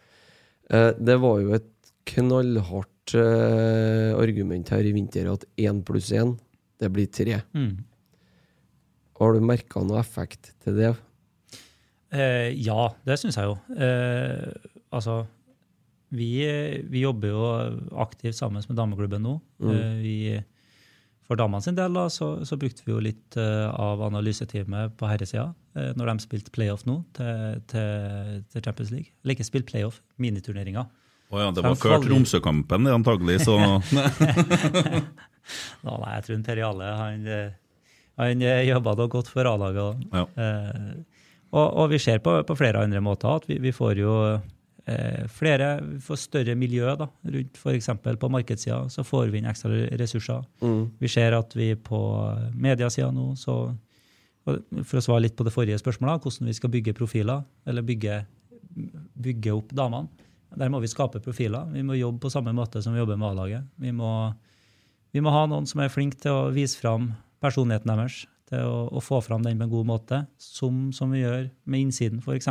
Eh, 0.70 0.92
det 0.98 1.16
var 1.22 1.40
jo 1.42 1.54
et 1.56 1.72
knallhardt 2.06 3.16
eh, 3.18 4.12
argument 4.16 4.70
her 4.74 4.86
i 4.86 4.94
vinter 4.94 5.30
at 5.32 5.46
én 5.58 5.82
pluss 5.86 6.12
én, 6.14 6.36
det 6.80 6.90
blir 6.94 7.10
tre. 7.10 7.40
Mm. 7.56 7.84
Har 9.16 9.32
du 9.32 9.44
merka 9.44 9.82
noe 9.86 10.00
effekt 10.02 10.52
til 10.64 10.76
det? 10.78 10.92
Eh, 12.14 12.52
ja, 12.62 12.90
det 13.06 13.18
syns 13.20 13.38
jeg 13.38 13.48
jo. 13.48 13.56
Eh, 13.74 14.50
altså, 14.94 15.22
vi, 16.14 16.30
vi 16.90 17.02
jobber 17.02 17.32
jo 17.32 17.46
aktivt 18.02 18.38
sammen 18.38 18.62
med 18.68 18.78
dameklubben 18.78 19.24
nå. 19.24 19.38
Mm. 19.62 19.72
Eh, 19.72 19.96
vi, 20.02 20.16
for 21.26 21.38
damene 21.38 21.64
sin 21.64 21.76
del 21.78 21.96
da, 21.96 22.06
så, 22.12 22.32
så 22.46 22.58
brukte 22.60 22.84
vi 22.86 22.94
jo 22.94 23.00
litt 23.02 23.38
uh, 23.38 23.68
av 23.72 24.04
analyseteamet 24.06 24.94
på 24.98 25.08
herresida 25.10 25.48
uh, 25.50 25.90
når 25.98 26.12
de 26.12 26.24
spilte 26.26 26.54
playoff 26.54 26.86
nå 26.86 27.00
til, 27.18 27.58
til, 27.72 28.44
til 28.52 28.62
Champions 28.62 28.92
League. 28.94 29.10
Eller 29.24 29.36
ikke 29.36 29.48
spilt 29.48 29.68
playoff, 29.70 30.00
miniturneringer. 30.22 30.86
Å 31.26 31.42
ja, 31.42 31.50
det 31.50 31.64
var 31.64 31.74
før 31.80 31.98
Tromsø-kampen, 32.04 32.86
antagelig, 32.92 33.40
så 33.42 33.56
Da, 35.82 35.94
nei, 35.98 36.12
jeg 36.16 36.24
tror 36.26 36.42
Per 36.46 36.60
Jale 36.60 36.86
han, 36.98 37.26
eh, 37.30 37.50
han 38.18 38.42
eh, 38.42 38.64
jobba 38.66 38.94
da 38.98 39.06
godt 39.10 39.28
for 39.30 39.46
A-laget. 39.46 39.82
òg. 39.82 40.06
ja. 40.14 40.24
Uh, 40.38 41.04
og, 41.54 41.66
og 41.78 41.90
vi 41.92 41.98
ser 42.02 42.18
på, 42.24 42.34
på 42.46 42.56
flere 42.58 42.82
andre 42.82 43.00
måter 43.04 43.30
at 43.30 43.46
vi, 43.48 43.58
vi 43.62 43.72
får 43.74 44.00
jo 44.00 44.14
eh, 44.26 44.46
flere, 45.34 45.80
vi 45.82 45.96
får 45.98 46.18
større 46.22 46.54
miljø 46.54 46.92
da, 46.98 47.08
rundt 47.34 47.56
f.eks. 47.58 47.88
på 48.20 48.28
markedssida. 48.30 48.84
Så 48.92 49.02
får 49.02 49.32
vi 49.32 49.40
inn 49.40 49.48
ekstra 49.50 49.70
ressurser. 49.98 50.44
Vi 51.00 51.10
ser 51.10 51.34
at 51.34 51.56
vi 51.58 51.72
på 51.74 51.98
mediasida 52.54 53.10
nå, 53.10 53.32
så 53.40 53.74
For 54.46 55.00
å 55.00 55.02
svare 55.02 55.24
litt 55.24 55.34
på 55.34 55.42
det 55.42 55.50
forrige 55.50 55.80
spørsmålet, 55.80 56.22
hvordan 56.22 56.46
vi 56.46 56.52
skal 56.54 56.70
bygge 56.70 56.92
profiler, 56.94 57.40
eller 57.66 57.82
bygge, 57.82 58.20
bygge 59.18 59.50
opp 59.56 59.72
damene. 59.74 60.06
Der 60.54 60.70
må 60.70 60.78
vi 60.78 60.86
skape 60.86 61.18
profiler. 61.18 61.66
Vi 61.72 61.82
må 61.82 61.96
jobbe 61.98 62.22
på 62.22 62.30
samme 62.30 62.52
måte 62.54 62.78
som 62.78 62.94
vi 62.94 63.00
jobber 63.00 63.18
med 63.18 63.32
A-laget. 63.32 63.66
Vi 63.82 63.90
må, 63.90 64.12
vi 65.10 65.18
må 65.20 65.34
ha 65.34 65.42
noen 65.50 65.66
som 65.66 65.82
er 65.82 65.90
flink 65.90 66.14
til 66.22 66.30
å 66.30 66.52
vise 66.54 66.78
fram 66.78 67.10
personligheten 67.42 67.90
deres, 67.90 68.20
til 68.46 68.62
å, 68.62 68.86
å 68.94 69.02
få 69.02 69.18
fram 69.26 69.42
den 69.42 69.58
på 69.58 69.66
en 69.66 69.74
god 69.74 69.90
måte, 69.90 70.22
som, 70.38 70.92
som 70.94 71.10
vi 71.10 71.24
gjør 71.24 71.48
med 71.66 71.88
innsiden, 71.88 72.22
f.eks. 72.22 72.46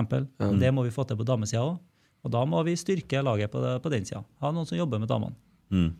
Det 0.60 0.74
må 0.76 0.84
vi 0.84 0.92
få 0.92 1.08
til 1.08 1.16
på 1.16 1.24
damesida 1.32 1.64
òg. 1.64 1.80
Og 2.26 2.34
da 2.34 2.42
må 2.50 2.64
vi 2.66 2.74
styrke 2.80 3.22
laget 3.22 3.54
på, 3.54 3.62
det, 3.62 3.78
på 3.84 3.92
den 3.94 4.08
sida. 4.08 4.24
Ha 4.42 4.52
noen 4.52 4.66
som 4.66 4.80
jobber 4.80 5.02
med 5.02 5.12
damene. 5.12 5.38
Mm. 5.70 5.94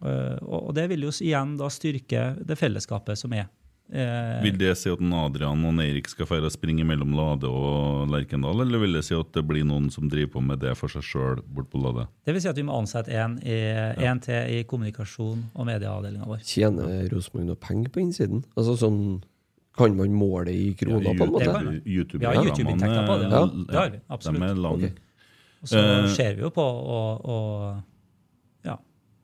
Uh, 0.00 0.36
og, 0.48 0.74
det 0.74 0.88
vil 0.90 1.08
jo 1.08 1.14
igjen 1.22 1.56
da 1.60 1.68
styrke 1.72 2.30
det 2.46 2.56
fellesskapet 2.58 3.20
som 3.20 3.34
er. 3.36 3.48
Uh, 3.90 4.38
Vil 4.44 4.54
det 4.54 4.70
si 4.78 4.86
at 4.86 5.00
Adrian 5.02 5.64
og 5.66 5.80
Eirik 5.82 6.06
skal 6.08 6.28
feire 6.30 6.46
å 6.46 6.52
springe 6.54 6.84
mellom 6.86 7.10
Lade 7.18 7.50
og 7.50 8.06
Lerkendal, 8.12 8.62
eller 8.62 8.84
vil 8.84 8.94
det 8.94 9.02
si 9.08 9.16
at 9.18 9.32
det 9.34 9.42
blir 9.48 9.66
noen 9.66 9.88
som 9.90 10.06
driver 10.10 10.36
på 10.36 10.42
med 10.46 10.62
det 10.62 10.76
for 10.78 10.92
seg 10.92 11.02
sjøl 11.04 11.42
bort 11.42 11.68
på 11.72 11.82
Lade? 11.82 12.06
Det 12.24 12.36
vil 12.36 12.44
si 12.44 12.50
at 12.52 12.60
vi 12.60 12.66
må 12.68 12.78
ansette 12.78 13.10
en, 13.18 13.34
ja. 13.42 14.14
til 14.22 14.54
i 14.54 14.62
kommunikasjon- 14.70 15.42
og 15.52 15.68
medieavdelinga 15.68 16.30
vår. 16.30 16.46
Tjener 16.46 17.10
Rosenborg 17.10 17.50
noe 17.50 17.60
penger 17.60 17.90
på 17.90 18.04
innsiden? 18.04 18.46
Altså 18.54 18.78
sånn 18.78 19.02
Kan 19.76 19.98
man 19.98 20.14
måle 20.14 20.54
i 20.54 20.70
kroner, 20.78 21.10
på 21.10 21.26
en 21.26 21.34
måte? 21.34 21.76
YouTube 21.82 22.22
Vi 22.22 22.30
har 22.30 22.40
YouTube-inntekter 22.46 23.10
på 23.10 23.20
det, 23.20 23.30
ja. 23.34 23.44
Det 23.50 23.80
har 23.80 23.94
vi, 23.98 24.04
absolutt. 24.06 24.40
De 24.40 24.52
er 24.54 24.66
lang. 24.68 24.86
Ok. 24.86 25.06
Og 25.62 25.68
så 25.68 25.78
Eh, 25.80 26.06
ser 26.14 26.34
vi 26.36 26.42
jo 26.42 26.50
på 26.50 26.62
å 26.64 27.00
å 27.20 27.36
ja, 28.64 28.76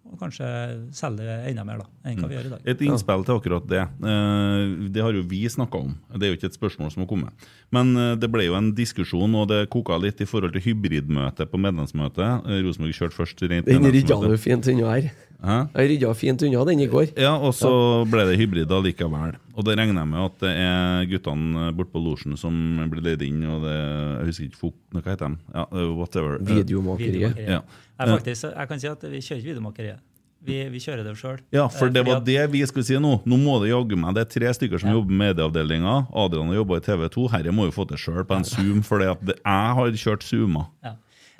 og 0.07 0.18
kanskje 0.20 0.46
selge 0.94 1.25
enda 1.49 1.64
mer 1.66 1.79
da, 1.81 1.87
enn 2.05 2.18
hva 2.20 2.29
vi 2.29 2.37
gjør 2.37 2.46
i 2.46 2.53
dag. 2.53 2.61
Et 2.68 2.83
innspill 2.87 3.25
til 3.27 3.35
akkurat 3.40 3.66
det. 3.66 3.81
Eh, 3.83 4.88
Det 4.92 5.03
har 5.03 5.12
jo 5.16 5.22
vi 5.27 5.40
snakka 5.49 5.81
om. 5.81 5.94
Det 6.14 6.22
er 6.29 6.35
jo 6.35 6.37
ikke 6.38 6.51
et 6.53 6.59
spørsmål 6.59 6.92
som 6.92 7.03
har 7.03 7.09
kommet. 7.11 7.49
Men 7.72 7.96
eh, 7.96 8.14
det 8.16 8.31
ble 8.31 8.44
jo 8.46 8.55
en 8.55 8.72
diskusjon, 8.77 9.35
og 9.35 9.49
det 9.49 9.68
koka 9.70 9.96
litt 9.99 10.20
i 10.20 10.29
forhold 10.29 10.53
til 10.53 10.62
hybridmøte 10.68 11.46
på 11.51 11.59
medlemsmøtet. 11.59 12.44
Rosenborg 12.64 12.94
kjørte 12.94 13.16
først 13.16 13.42
rent 13.49 13.66
Den 13.66 13.83
rydda 13.83 13.90
medlemsmøte. 13.90 14.31
du 14.31 14.37
fint 14.37 14.68
unna 14.68 14.92
her. 14.94 15.11
Hæ? 15.44 15.57
Jeg 15.75 15.90
rydda 15.92 16.12
fint 16.16 16.42
unna 16.46 16.64
den 16.68 16.81
i 16.81 16.88
går. 16.90 17.11
Ja, 17.20 17.35
og 17.37 17.53
så 17.57 17.70
ble 18.09 18.25
det 18.31 18.38
hybrid 18.40 18.72
likevel. 18.87 19.37
Og 19.57 19.64
det 19.66 19.77
regner 19.79 20.03
jeg 20.03 20.11
med 20.11 20.25
at 20.25 20.42
det 20.42 20.53
er 20.62 21.07
guttene 21.11 21.70
borte 21.77 21.92
på 21.92 22.03
losjen 22.03 22.37
som 22.40 22.57
blir 22.90 23.05
leid 23.05 23.25
inn, 23.25 23.44
og 23.44 23.64
det 23.64 23.77
Jeg 23.77 24.27
husker 24.31 24.49
ikke 24.49 24.62
fok... 24.64 24.77
Hva 24.96 25.05
heter 25.12 25.29
de? 25.29 25.40
Ja, 25.53 25.64
eh, 25.70 25.94
whatever. 25.96 26.37
Eh, 26.40 26.53
Videomakeriet. 26.61 27.40
Ja. 27.40 27.62
Jeg, 27.96 28.12
faktisk, 28.12 28.51
jeg 28.53 28.68
kan 28.72 28.83
si 28.83 28.90
at 28.90 29.09
vi 29.09 29.22
kjører 29.22 29.40
ikke 29.40 29.53
videomakeriet. 29.53 30.05
Vi, 30.46 30.59
vi 30.70 30.79
kjører 30.79 31.03
det 31.03 31.16
sjøl. 31.18 31.40
Ja, 31.55 31.64
for 31.72 31.90
det 31.90 32.05
var 32.07 32.20
det 32.22 32.38
vi 32.53 32.61
skulle 32.68 32.87
si 32.87 32.99
nå. 33.03 33.16
Nå 33.27 33.38
må 33.40 33.57
det 33.62 33.72
jaggu 33.72 33.96
meg. 33.99 34.14
Det 34.14 34.27
er 34.27 34.31
tre 34.31 34.53
stykker 34.55 34.83
som 34.83 34.92
jobber 34.92 35.11
med 35.11 35.33
medieavdelinga. 35.33 35.96
Adrian 36.14 36.53
har 36.53 36.61
jobba 36.61 36.79
i 36.79 36.85
TV 36.87 37.03
2. 37.16 37.25
Herre 37.33 37.55
må 37.57 37.66
jo 37.66 37.75
få 37.75 37.88
til 37.90 38.01
sjøl 38.05 38.22
på 38.29 38.37
en 38.37 38.46
Zoom, 38.46 38.85
for 38.87 39.03
jeg 39.03 39.16
har 39.42 39.99
kjørt 40.05 40.27
Zooma. 40.29 40.68
Ja. 40.87 40.94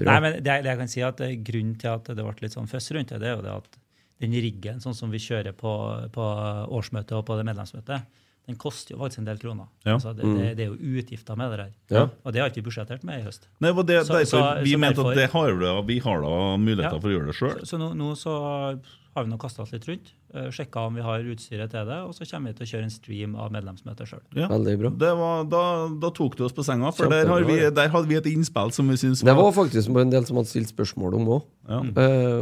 Nei, 0.05 0.17
men 0.21 0.35
det, 0.45 0.57
det 0.65 0.69
jeg 0.69 0.79
kan 0.81 0.91
si 0.93 1.03
at 1.07 1.21
eh, 1.25 1.37
Grunnen 1.41 1.77
til 1.81 1.89
at 1.89 2.09
det 2.11 2.21
ble 2.21 2.35
litt 2.43 2.53
sånn 2.53 2.69
føss 2.69 2.91
rundt 2.93 3.15
det, 3.15 3.21
det 3.23 3.31
er 3.31 3.39
jo 3.39 3.45
det 3.47 3.55
at 3.55 3.79
den 4.21 4.33
riggen 4.33 4.79
sånn 4.81 4.95
som 4.97 5.11
vi 5.13 5.19
kjører 5.21 5.53
på, 5.53 5.73
på 6.15 6.27
årsmøtet 6.73 7.13
og 7.19 7.27
på 7.29 7.37
det 7.37 7.45
medlemsmøtet, 7.49 8.07
den 8.47 8.57
koster 8.63 8.95
jo 8.95 9.01
faktisk 9.01 9.19
en 9.19 9.27
del 9.27 9.39
kroner. 9.43 9.67
Ja. 9.85 9.97
Altså, 9.97 10.13
det, 10.15 10.23
det, 10.39 10.51
det 10.57 10.65
er 10.65 10.71
jo 10.71 10.99
utgifter 11.01 11.37
med 11.37 11.51
det 11.51 11.57
der. 11.59 11.73
Ja. 11.91 12.05
Og 12.25 12.33
det 12.33 12.41
har 12.41 12.49
ikke 12.53 12.61
vi 12.63 12.67
budsjettert 12.69 13.03
med 13.05 13.21
i 13.21 13.25
høst. 13.27 13.49
Nei, 13.61 13.73
det 13.73 13.77
Så- 13.77 13.87
derfor 14.15 14.25
så- 14.31 14.63
vi 14.63 14.73
så 14.77 14.79
mente 14.79 14.97
derfor- 15.03 15.11
at 15.11 15.17
det 15.17 15.31
har 15.33 15.83
vi 15.83 15.99
har 15.99 16.21
da 16.23 16.57
muligheter 16.57 16.95
Ja. 16.95 17.01
for 17.01 17.09
å 17.09 17.17
gjøre 17.17 17.27
det 17.27 17.35
sjøl. 17.35 17.59
Så, 17.61 17.75
så 17.75 17.79
nå, 17.83 17.93
nå 17.97 18.13
så 18.15 18.79
har 19.17 19.25
vi 19.25 19.33
nå 19.33 19.39
kasta 19.41 19.65
oss 19.65 19.73
litt 19.73 19.87
rundt, 19.89 20.11
uh, 20.37 20.49
sjekka 20.53 20.85
om 20.91 20.99
vi 20.99 21.05
har 21.05 21.25
utstyret 21.33 21.73
til 21.73 21.89
det, 21.89 21.97
og 22.05 22.13
så 22.13 22.27
kommer 22.29 22.53
vi 22.53 22.59
til 22.59 22.67
å 22.67 22.71
kjøre 22.73 22.87
en 22.87 22.93
stream 22.93 23.37
av 23.41 23.55
medlemsmøtet 23.55 24.11
sjøl. 24.11 24.23
Ja. 24.37 24.51
Veldig 24.53 24.75
bra. 24.83 24.91
Det 25.03 25.13
var, 25.21 25.47
da, 25.51 25.63
da 26.05 26.11
tok 26.15 26.37
du 26.39 26.45
oss 26.47 26.55
på 26.57 26.65
senga, 26.67 26.93
for 26.97 27.13
der, 27.13 27.31
har 27.31 27.47
vi, 27.49 27.59
der 27.79 27.91
hadde 27.95 28.11
vi 28.11 28.19
et 28.21 28.29
innspill 28.31 28.75
som 28.77 28.93
vi 28.93 28.99
syns 29.01 29.25
Det 29.27 29.37
var 29.39 29.51
faktisk 29.57 29.91
en 29.91 30.13
del 30.13 30.29
som 30.29 30.41
hadde 30.41 30.53
stilt 30.53 30.73
spørsmål 30.75 31.17
om 31.19 31.33
òg. 31.39 31.49
ja. 31.73 31.81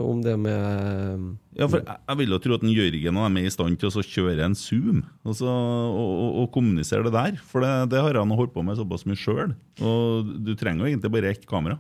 om 0.04 0.20
det 0.24 0.34
med 0.36 1.30
Ja, 1.54 1.68
for 1.70 1.78
jeg, 1.80 1.96
jeg 2.10 2.20
vil 2.20 2.34
jo 2.34 2.42
tro 2.42 2.58
at 2.58 2.66
en 2.66 2.74
Jørgen 2.74 3.16
og 3.16 3.28
dem 3.28 3.40
er 3.40 3.48
i 3.48 3.54
stand 3.54 3.78
til 3.80 3.88
å 3.88 4.04
kjøre 4.04 4.44
en 4.44 4.58
Zoom 4.58 5.04
og, 5.22 5.32
så, 5.38 5.48
og, 5.48 6.12
og, 6.18 6.30
og 6.42 6.52
kommunisere 6.56 7.06
det 7.06 7.14
der. 7.14 7.40
For 7.48 7.64
det, 7.64 7.72
det 7.94 8.02
har 8.02 8.18
han 8.18 8.34
holdt 8.34 8.52
på 8.56 8.66
med 8.66 8.76
såpass 8.80 9.06
mye 9.08 9.18
sjøl. 9.18 9.54
Og 9.80 10.34
du 10.44 10.54
trenger 10.58 10.84
jo 10.84 10.90
egentlig 10.90 11.14
bare 11.14 11.30
ett 11.30 11.46
kamera. 11.48 11.78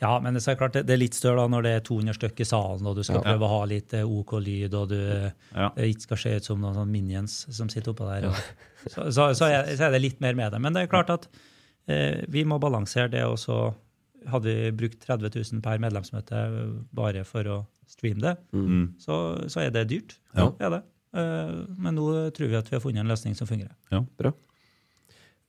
Ja, 0.00 0.14
men 0.24 0.32
det 0.34 0.40
er 0.48 0.56
klart 0.56 0.72
det, 0.72 0.86
det 0.88 0.94
er 0.94 1.00
litt 1.02 1.14
større 1.18 1.42
da 1.42 1.48
når 1.52 1.62
det 1.66 1.72
er 1.76 1.82
200 1.84 2.14
stykker 2.16 2.40
i 2.40 2.48
salen, 2.48 2.86
og 2.88 2.96
du 2.96 3.02
skal 3.04 3.18
Ja. 3.20 3.24
prøve 3.26 3.44
å 3.44 3.50
ha 3.58 3.64
litt 3.68 3.92
eh, 3.94 4.06
OK 4.08 4.32
lyd, 4.40 4.74
og 4.74 4.88
du 4.88 4.96
Ja. 5.54 5.68
det 5.76 5.90
ikke 5.94 6.06
skal 6.08 6.16
se 6.22 6.34
ut 6.36 6.44
som 6.44 6.60
noen 6.60 6.74
sånn 6.78 6.90
minions 6.90 7.34
som 7.52 7.68
sitter 7.68 7.92
oppå 7.92 8.08
der. 8.08 8.30
Så, 8.88 9.10
så, 9.12 9.26
så, 9.36 9.44
er, 9.52 9.68
så 9.76 9.84
er 9.88 9.90
det 9.92 10.00
litt 10.00 10.20
mer 10.24 10.34
med 10.34 10.52
det. 10.52 10.60
Men 10.64 10.72
det 10.72 10.82
er 10.86 10.92
klart 10.92 11.10
at 11.12 11.28
eh, 11.86 12.24
vi 12.32 12.44
må 12.48 12.58
balansere 12.58 13.10
det, 13.12 13.24
og 13.28 13.36
så 13.38 13.74
hadde 14.28 14.44
vi 14.52 14.70
brukt 14.72 15.00
30 15.04 15.30
000 15.52 15.60
per 15.64 15.78
medlemsmøte 15.80 16.40
bare 16.96 17.24
for 17.24 17.44
å 17.44 17.58
streame 17.90 18.20
det, 18.24 18.36
Mm. 18.56 18.94
så, 19.00 19.20
så 19.50 19.60
er 19.66 19.70
det 19.74 19.88
dyrt. 19.90 20.16
Ja. 20.36 20.48
Det 20.56 20.64
er 20.66 20.70
det. 20.78 20.82
Eh, 21.12 21.54
men 21.76 21.94
nå 21.96 22.30
tror 22.32 22.48
vi 22.48 22.56
at 22.56 22.68
vi 22.70 22.76
har 22.76 22.80
funnet 22.84 23.00
en 23.04 23.08
løsning 23.12 23.34
som 23.36 23.46
fungerer. 23.48 23.74
Ja, 23.92 24.00
Bra. 24.16 24.32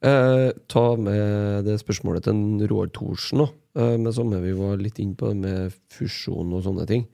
Eh, 0.02 0.50
ta 0.72 0.86
med 0.98 1.66
det 1.68 1.78
spørsmålet 1.82 2.26
til 2.26 2.34
en 2.34 2.68
Roar 2.72 2.90
Thorsen. 2.90 3.48
eh, 3.76 3.98
med 3.98 4.14
samme 4.14 4.42
vi 4.42 4.52
var 4.58 4.78
litt 4.78 5.00
inne 5.00 5.16
på 5.16 5.34
med 5.36 5.74
fusjon 5.90 6.54
og 6.54 6.64
sånne 6.64 6.88
ting. 6.88 7.06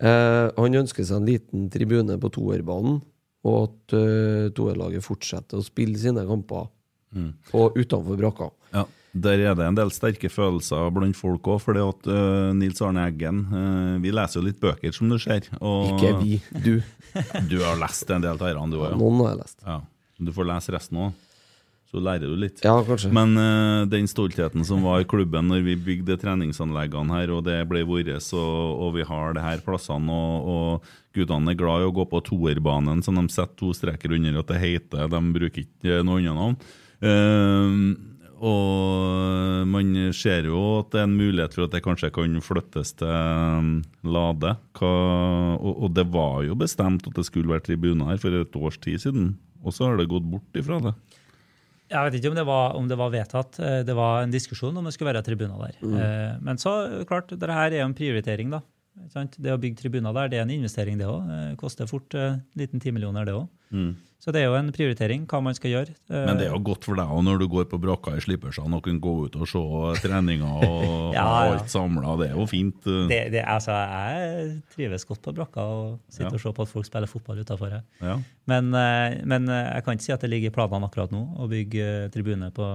Eh, 0.00 0.50
han 0.56 0.74
ønsker 0.74 1.04
seg 1.04 1.16
en 1.16 1.26
liten 1.26 1.68
tribune 1.70 2.18
på 2.18 2.30
toerbanen, 2.30 3.02
og 3.44 3.56
at 3.66 3.94
eh, 3.98 4.50
toerlaget 4.54 5.02
fortsetter 5.04 5.58
å 5.58 5.66
spille 5.66 5.98
sine 5.98 6.24
kamper 6.26 6.70
og 7.52 7.76
utenfor 7.76 8.16
brakka. 8.16 8.50
Ja, 8.72 8.86
Der 9.12 9.38
er 9.38 9.54
det 9.54 9.66
en 9.66 9.76
del 9.76 9.90
sterke 9.92 10.30
følelser 10.32 10.88
blant 10.94 11.18
folk 11.18 11.44
òg, 11.52 11.60
fordi 11.60 11.82
at 11.84 12.06
eh, 12.08 12.52
Nils 12.56 12.80
Arne 12.80 13.02
Eggen 13.10 13.42
uh, 13.52 13.98
Vi 14.00 14.10
leser 14.14 14.40
jo 14.40 14.46
litt 14.46 14.60
bøker, 14.62 14.94
som 14.96 15.10
du 15.12 15.18
ser. 15.20 15.44
Og 15.60 15.90
Ikke 15.92 16.14
vi, 16.22 16.38
du. 16.64 16.78
Du 17.50 17.58
har 17.60 17.76
lest 17.76 18.08
en 18.08 18.24
del 18.24 18.38
av 18.38 18.46
disse, 18.46 18.70
du 18.72 18.78
òg? 18.80 18.96
Noen 18.96 19.20
har 19.20 19.34
jeg 19.34 19.40
lest. 19.42 19.58
Ja. 19.66 19.80
Du 20.22 20.32
får 20.32 20.48
lese 20.48 20.72
resten 20.72 21.02
òg, 21.02 21.12
så 21.92 22.00
lærer 22.00 22.24
du 22.24 22.38
litt. 22.40 22.62
Ja, 22.64 22.78
kanskje. 22.86 23.10
Men 23.12 23.36
uh, 23.36 23.84
den 23.90 24.08
stoltheten 24.08 24.64
som 24.64 24.84
var 24.86 25.02
i 25.02 25.08
klubben 25.08 25.50
når 25.52 25.66
vi 25.66 25.76
bygde 25.90 26.16
treningsanleggene 26.22 27.18
her, 27.18 27.34
og 27.36 27.44
det 27.44 27.58
ble 27.68 27.84
vårt, 27.88 28.08
og, 28.32 28.78
og 28.86 28.94
vi 28.96 29.04
har 29.08 29.36
det 29.36 29.44
her 29.44 29.64
plassene, 29.66 30.08
og, 30.08 30.48
og 30.48 30.94
guttene 31.12 31.52
er 31.52 31.58
glad 31.60 31.84
i 31.84 31.90
å 31.90 31.92
gå 31.92 32.08
på 32.08 32.22
toerbanen, 32.30 33.04
som 33.04 33.20
de 33.20 33.26
setter 33.28 33.58
to 33.60 33.74
streker 33.76 34.16
under 34.16 34.40
at 34.40 34.54
det 34.54 34.62
heter. 34.64 35.12
De 35.12 35.20
bruker 35.36 35.66
ikke 35.66 36.00
noe 36.08 36.22
annet 36.22 36.40
navn. 36.40 36.58
Uh, 37.02 38.08
og 38.42 39.68
man 39.70 39.92
ser 40.16 40.48
jo 40.48 40.58
at 40.80 40.88
det 40.90 40.98
er 40.98 41.06
en 41.06 41.14
mulighet 41.14 41.52
for 41.54 41.68
at 41.68 41.76
det 41.76 41.84
kanskje 41.84 42.10
kan 42.16 42.40
flyttes 42.42 42.96
til 42.98 43.68
Lade. 44.02 44.56
Hva, 44.80 44.94
og, 45.60 45.72
og 45.76 45.92
det 45.94 46.08
var 46.10 46.40
jo 46.48 46.56
bestemt 46.58 47.06
at 47.06 47.20
det 47.20 47.28
skulle 47.28 47.52
være 47.52 47.68
tribuner 47.68 48.10
her 48.10 48.18
for 48.22 48.34
et 48.34 48.58
års 48.58 48.80
tid 48.82 49.04
siden, 49.04 49.36
og 49.62 49.76
så 49.76 49.86
har 49.86 50.00
det 50.00 50.10
gått 50.10 50.26
bort 50.26 50.58
ifra 50.58 50.80
det. 50.88 50.96
Jeg 51.92 52.06
vet 52.08 52.14
ikke 52.18 52.30
om 52.32 52.36
det, 52.38 52.44
var, 52.48 52.76
om 52.78 52.86
det 52.88 52.96
var 52.98 53.10
vedtatt. 53.12 53.58
Eh, 53.60 53.80
Det 53.84 53.94
var 53.98 54.22
en 54.24 54.32
diskusjon 54.32 54.76
om 54.80 54.84
det 54.88 54.94
skulle 54.96 55.12
være 55.12 55.24
tribuner 55.26 55.58
der. 55.66 55.76
Mm. 55.82 55.96
Eh, 56.00 56.38
Men 56.48 56.56
så, 56.62 57.04
klart, 57.08 57.28
det 57.36 57.50
her 57.50 57.70
er 57.70 57.82
jo 57.82 57.88
en 57.90 57.94
prioritering, 57.98 58.50
da. 58.50 58.62
Det 59.38 59.52
å 59.52 59.58
bygge 59.60 59.78
tribuner 59.80 60.12
der, 60.16 60.28
det 60.28 60.38
er 60.38 60.42
en 60.46 60.50
investering, 60.56 60.98
det 61.00 61.06
òg. 61.08 61.28
Koster 61.60 61.86
fort 61.88 62.12
en 62.14 62.42
liten 62.56 62.80
ti 62.80 62.90
millioner, 62.92 63.24
det 63.28 63.34
òg. 63.36 63.48
Så 64.22 64.30
det 64.30 64.38
er 64.38 64.44
jo 64.46 64.54
en 64.54 64.68
prioritering, 64.70 65.24
hva 65.26 65.40
man 65.42 65.56
skal 65.58 65.72
gjøre. 65.72 65.92
Eh, 66.06 66.26
Men 66.28 66.36
det 66.38 66.44
er 66.46 66.52
jo 66.54 66.60
godt 66.62 66.84
for 66.86 66.94
deg 66.94 67.10
og 67.10 67.24
når 67.26 67.40
du 67.42 67.46
går 67.50 67.64
på 67.72 67.80
brakka 67.82 68.12
i 68.14 68.20
slippersene 68.22 68.76
og 68.78 68.84
kan 68.86 69.00
gå 69.02 69.14
ut 69.26 69.34
og 69.34 69.48
se 69.50 69.62
treninger 70.04 70.62
og 70.68 71.14
Ja, 71.16 71.24
ja. 71.24 71.56
alt 71.56 71.72
samla. 71.72 72.14
Det 72.20 72.28
er 72.30 72.36
jo 72.38 72.46
fint. 72.46 72.86
det, 73.10 73.18
det, 73.34 73.42
altså, 73.42 73.74
jeg 73.74 74.54
trives 74.76 75.04
godt 75.10 75.24
på 75.26 75.34
brakka 75.40 75.64
og 75.66 75.98
sitter 76.06 76.30
Ja. 76.30 76.38
og 76.38 76.44
ser 76.46 76.54
på 76.54 76.62
at 76.68 76.70
folk 76.76 76.86
spiller 76.86 77.10
fotball 77.10 77.42
utafor. 77.42 77.74
Ja. 77.98 78.14
Men, 78.46 78.70
eh, 78.78 79.18
men 79.26 79.48
eh, 79.50 79.66
jeg 79.74 79.84
kan 79.88 79.98
ikke 79.98 80.06
si 80.06 80.14
at 80.14 80.22
det 80.22 80.30
ligger 80.30 80.52
i 80.52 80.54
planene 80.54 80.86
akkurat 80.86 81.10
nå 81.10 81.24
å 81.42 81.50
bygge 81.50 81.90
tribune 82.14 82.52
på, 82.54 82.70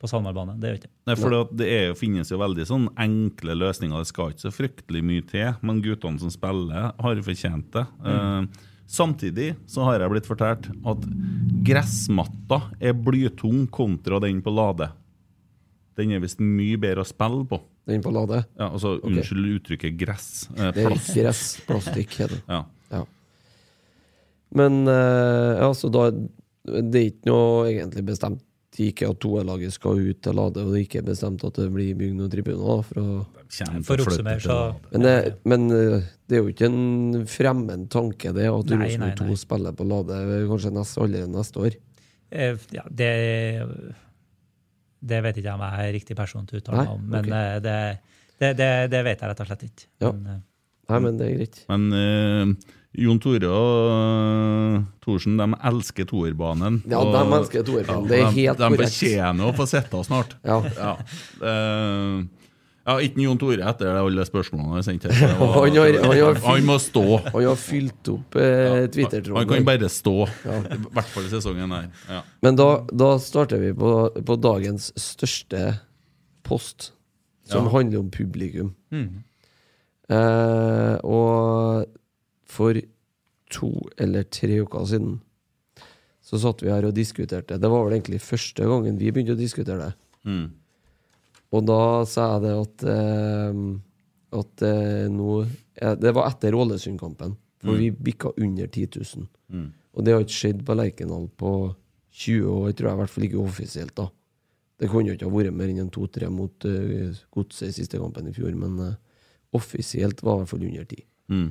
på 0.00 0.08
SalMar. 0.12 0.36
Det 0.60 0.68
gjør 0.68 0.80
ikke. 0.82 0.92
Nei, 1.08 1.16
for 1.16 1.40
det, 1.56 1.66
er, 1.80 1.94
finnes 1.96 2.28
jo 2.28 2.36
veldig 2.44 2.68
sånn 2.68 2.90
enkle 3.00 3.56
løsninger. 3.56 4.04
Det 4.04 4.12
skal 4.12 4.34
ikke 4.36 4.44
så 4.50 4.52
fryktelig 4.52 5.00
mye 5.00 5.24
til, 5.32 5.54
men 5.64 5.80
guttene 5.80 6.20
som 6.20 6.28
spiller, 6.32 6.92
har 7.00 7.24
fortjent 7.24 7.72
det. 7.72 7.86
Eh, 8.04 8.66
samtidig 8.90 9.52
så 9.70 9.84
har 9.86 10.02
jeg 10.02 10.12
blitt 10.12 10.28
fortalt 10.28 10.66
at 10.90 11.04
gressmatta 11.66 12.60
er 12.82 12.96
blytung 12.96 13.66
kontra 13.72 14.18
den 14.22 14.40
på 14.42 14.52
Lade. 14.54 14.90
Den 15.98 16.14
er 16.16 16.22
visst 16.22 16.40
mye 16.42 16.78
bedre 16.80 17.04
å 17.04 17.08
spille 17.08 17.44
på. 17.48 17.60
Den 17.90 18.02
på 18.04 18.12
Lade. 18.14 18.42
Ja, 18.58 18.68
altså, 18.70 18.96
Unnskyld 19.06 19.48
uttrykket 19.56 19.96
gress. 20.00 20.48
Eh, 20.56 20.70
Det 20.74 20.84
er 20.86 20.94
gress, 20.96 21.44
plastikk, 21.66 22.14
heter 22.18 22.36
det. 22.38 22.42
Ja. 22.48 22.64
Ja. 22.90 23.04
Men 24.50 24.82
eh, 24.90 25.60
altså, 25.62 25.90
da 25.94 26.10
Det 26.10 26.98
er 27.00 27.10
ikke 27.12 27.30
noe 27.30 27.68
egentlig 27.70 28.04
bestemt 28.10 28.42
ikke 28.78 29.08
at 29.10 29.18
toerlaget 29.18 29.72
skal 29.74 29.98
ut 29.98 30.20
til 30.22 30.36
Lade, 30.38 30.62
og 30.62 30.70
det 30.70 30.78
er 30.78 30.84
ikke 30.86 31.02
bestemt 31.08 31.42
at 31.44 31.56
det 31.58 31.66
blir 31.74 31.94
bygd 31.98 32.14
noen 32.20 32.30
tribuner. 32.30 32.82
For, 32.86 33.00
å, 33.02 33.24
For 33.82 33.98
å 33.98 34.04
oppsummere, 34.06 34.40
så 34.44 34.58
men, 34.92 35.02
det, 35.02 35.14
men 35.50 35.66
eh, 35.74 36.04
det 36.30 36.38
er 36.38 36.44
jo 36.44 36.52
ikke 36.52 36.68
en 36.70 37.24
fremmed 37.26 37.88
tanke, 37.90 38.30
det, 38.36 38.46
at 38.46 38.70
Rosenborg 38.70 39.00
nei, 39.02 39.10
2 39.18 39.38
spiller 39.42 39.74
på 39.74 39.88
Lade 39.90 40.20
kanskje 40.52 40.70
neste, 40.76 41.00
allerede 41.02 41.32
neste 41.34 41.64
år. 41.66 41.78
Eh, 42.30 42.54
Ja, 42.76 42.84
det, 42.86 43.10
det 45.00 45.18
vet 45.24 45.40
ikke 45.40 45.48
jeg 45.50 45.56
om 45.58 45.64
jeg 45.66 45.88
er 45.88 45.94
riktig 45.96 46.16
person 46.18 46.46
til 46.46 46.58
å 46.58 46.62
uttale 46.62 46.84
meg 46.84 46.92
om, 46.94 47.02
men 47.10 47.26
ok. 47.26 47.34
eh, 47.40 47.56
det, 47.64 47.76
det, 48.40 48.52
det, 48.60 48.70
det 48.92 49.02
vet 49.06 49.18
jeg 49.24 49.32
rett 49.32 49.42
og 49.42 49.50
slett 49.50 49.66
ikke. 49.66 49.88
Ja. 50.04 50.12
Men, 50.14 50.30
eh, 50.36 50.40
Nei, 50.90 50.98
men 51.04 51.18
det 51.20 51.26
er 51.26 51.34
greit. 51.38 51.58
Men 51.70 51.82
eh, 51.94 52.76
Jon 52.98 53.20
Tore 53.22 53.46
og 53.46 53.90
eh, 53.92 54.80
Thorsen 55.04 55.38
de 55.38 55.46
elsker 55.70 56.08
toerbanen. 56.10 56.80
Ja, 56.90 57.04
de 57.06 57.22
elsker 57.38 57.62
toerbanen. 57.66 58.08
Det 58.10 58.18
er 58.18 58.26
de, 58.26 58.34
helt 58.40 58.58
de 58.58 58.70
korrekt. 58.72 58.96
fortjener 58.96 59.46
å 59.46 59.54
få 59.54 59.66
sitte 59.70 60.02
snart. 60.08 60.34
Ja. 60.42 60.58
Ja. 60.74 60.94
Uh, 61.38 62.24
ja, 62.90 62.96
ikke 63.04 63.22
Jon 63.22 63.38
Tore 63.38 63.66
etter 63.70 64.00
alle 64.00 64.24
spørsmålene 64.26 64.80
jeg 64.80 64.86
sendte 64.88 65.12
Han 65.14 65.76
han 66.42 66.66
må 66.66 66.78
stå. 66.82 67.04
Han 67.28 67.44
har 67.44 67.60
fylt 67.60 68.10
opp 68.10 68.38
eh, 68.40 68.88
Twitter-tråden. 68.90 69.38
Han 69.38 69.50
kan 69.52 69.68
bare 69.68 69.90
stå. 69.92 70.16
I 70.48 70.80
hvert 70.88 71.12
fall 71.12 71.28
i 71.28 71.30
sesongen. 71.30 71.76
Ja. 72.10 72.24
Men 72.42 72.58
da, 72.58 72.70
da 72.90 73.12
starter 73.22 73.62
vi 73.62 73.70
på, 73.76 73.94
på 74.26 74.38
dagens 74.40 74.90
største 74.98 75.76
post, 76.42 76.90
som 77.46 77.70
handler 77.70 78.02
om 78.02 78.10
publikum. 78.10 78.74
Eh, 80.10 80.96
og 81.06 81.99
for 82.50 82.78
to 83.50 83.70
eller 84.00 84.26
tre 84.30 84.60
uker 84.62 84.86
siden 84.90 85.18
så 86.30 86.38
satt 86.38 86.62
vi 86.62 86.70
her 86.70 86.86
og 86.86 86.94
diskuterte. 86.94 87.58
Det 87.58 87.70
var 87.70 87.86
vel 87.86 87.96
egentlig 87.96 88.20
første 88.22 88.66
gangen 88.68 88.98
vi 89.00 89.10
begynte 89.10 89.34
å 89.34 89.40
diskutere 89.40 89.88
det. 89.88 89.92
Mm. 90.28 90.46
Og 91.50 91.64
da 91.66 91.82
sa 92.06 92.26
jeg 92.34 92.42
det 92.44 92.56
at 92.60 92.84
eh, 92.92 93.62
At 94.36 94.62
eh, 94.62 95.08
nå 95.10 95.40
Det 95.74 96.12
var 96.14 96.28
etter 96.28 96.54
Ålesund-kampen, 96.54 97.32
for 97.64 97.74
vi 97.80 97.88
bikka 97.90 98.30
under 98.36 98.68
10 98.68 99.00
000. 99.00 99.24
Og 99.96 100.04
det 100.04 100.12
har 100.14 100.22
ikke 100.22 100.36
skjedd 100.36 100.60
på 100.66 100.76
Lerkendal 100.76 101.26
på 101.40 101.52
20 102.20 102.46
år, 102.52 102.72
tror 102.76 102.88
jeg, 102.88 102.94
i 102.94 103.00
hvert 103.00 103.14
fall 103.14 103.26
ikke 103.26 103.42
offisielt. 103.42 103.94
da 103.96 104.06
Det 104.78 104.90
kunne 104.90 105.10
jo 105.10 105.16
ikke 105.16 105.26
ha 105.26 105.34
vært 105.34 105.56
mer 105.56 105.72
enn 105.72 105.82
en 105.86 105.90
2-3 105.90 106.28
mot 106.30 106.66
uh, 106.68 107.16
Godset 107.34 107.68
i 107.68 107.76
siste 107.80 107.98
kampen 107.98 108.28
i 108.28 108.34
fjor, 108.36 108.52
men 108.54 108.78
uh, 108.78 108.94
offisielt 109.56 110.22
var 110.22 110.36
det 110.36 110.36
i 110.36 110.44
hvert 110.44 110.52
fall 110.52 110.66
under 110.68 110.84
10. 110.84 111.04
Mm. 111.30 111.48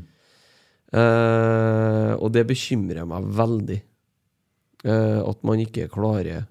Eh, 0.90 2.14
og 2.18 2.32
det 2.34 2.48
bekymrer 2.50 3.06
meg 3.10 3.28
veldig. 3.38 3.82
eh, 4.86 5.20
at 5.22 5.44
man 5.44 5.60
ikke 5.60 5.90
klarer 5.92 6.46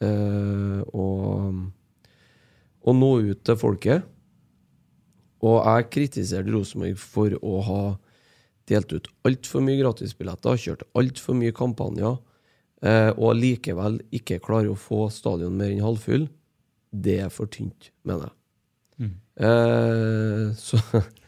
eh, 0.00 0.80
å, 0.88 1.06
å 2.82 2.94
nå 2.96 3.10
ut 3.28 3.42
til 3.44 3.58
folket. 3.60 4.06
Og 5.44 5.60
jeg 5.62 5.90
kritiserte 5.94 6.50
Rosenborg 6.50 6.98
for 6.98 7.36
å 7.38 7.60
ha 7.68 7.82
delt 8.68 8.90
ut 8.92 9.06
altfor 9.24 9.62
mye 9.64 9.78
gratisbilletter, 9.80 10.58
kjørt 10.58 10.82
altfor 10.98 11.36
mye 11.38 11.54
kampanjer, 11.56 12.18
eh, 12.82 13.12
og 13.14 13.38
likevel 13.38 14.00
ikke 14.10 14.40
klarer 14.44 14.72
å 14.72 14.80
få 14.80 15.06
stadion 15.14 15.54
mer 15.56 15.70
enn 15.70 15.84
halvfull. 15.86 16.26
Det 16.90 17.20
er 17.22 17.30
for 17.32 17.46
tynt, 17.52 17.92
mener 18.02 18.28
jeg. 18.30 18.34
Eh, 19.38 20.48
så 20.58 20.80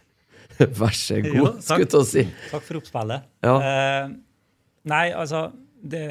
vær 0.81 0.95
så 0.97 1.19
Jo, 1.21 1.33
god, 1.33 1.61
takk. 1.61 1.87
skulle 1.87 2.05
jeg 2.05 2.11
si. 2.11 2.25
Takk 2.51 2.65
for 2.67 2.81
oppspillet. 2.81 3.29
Ja. 3.47 3.57
Eh, 3.71 4.15
nei, 4.91 5.07
altså 5.17 5.49
det, 5.81 6.03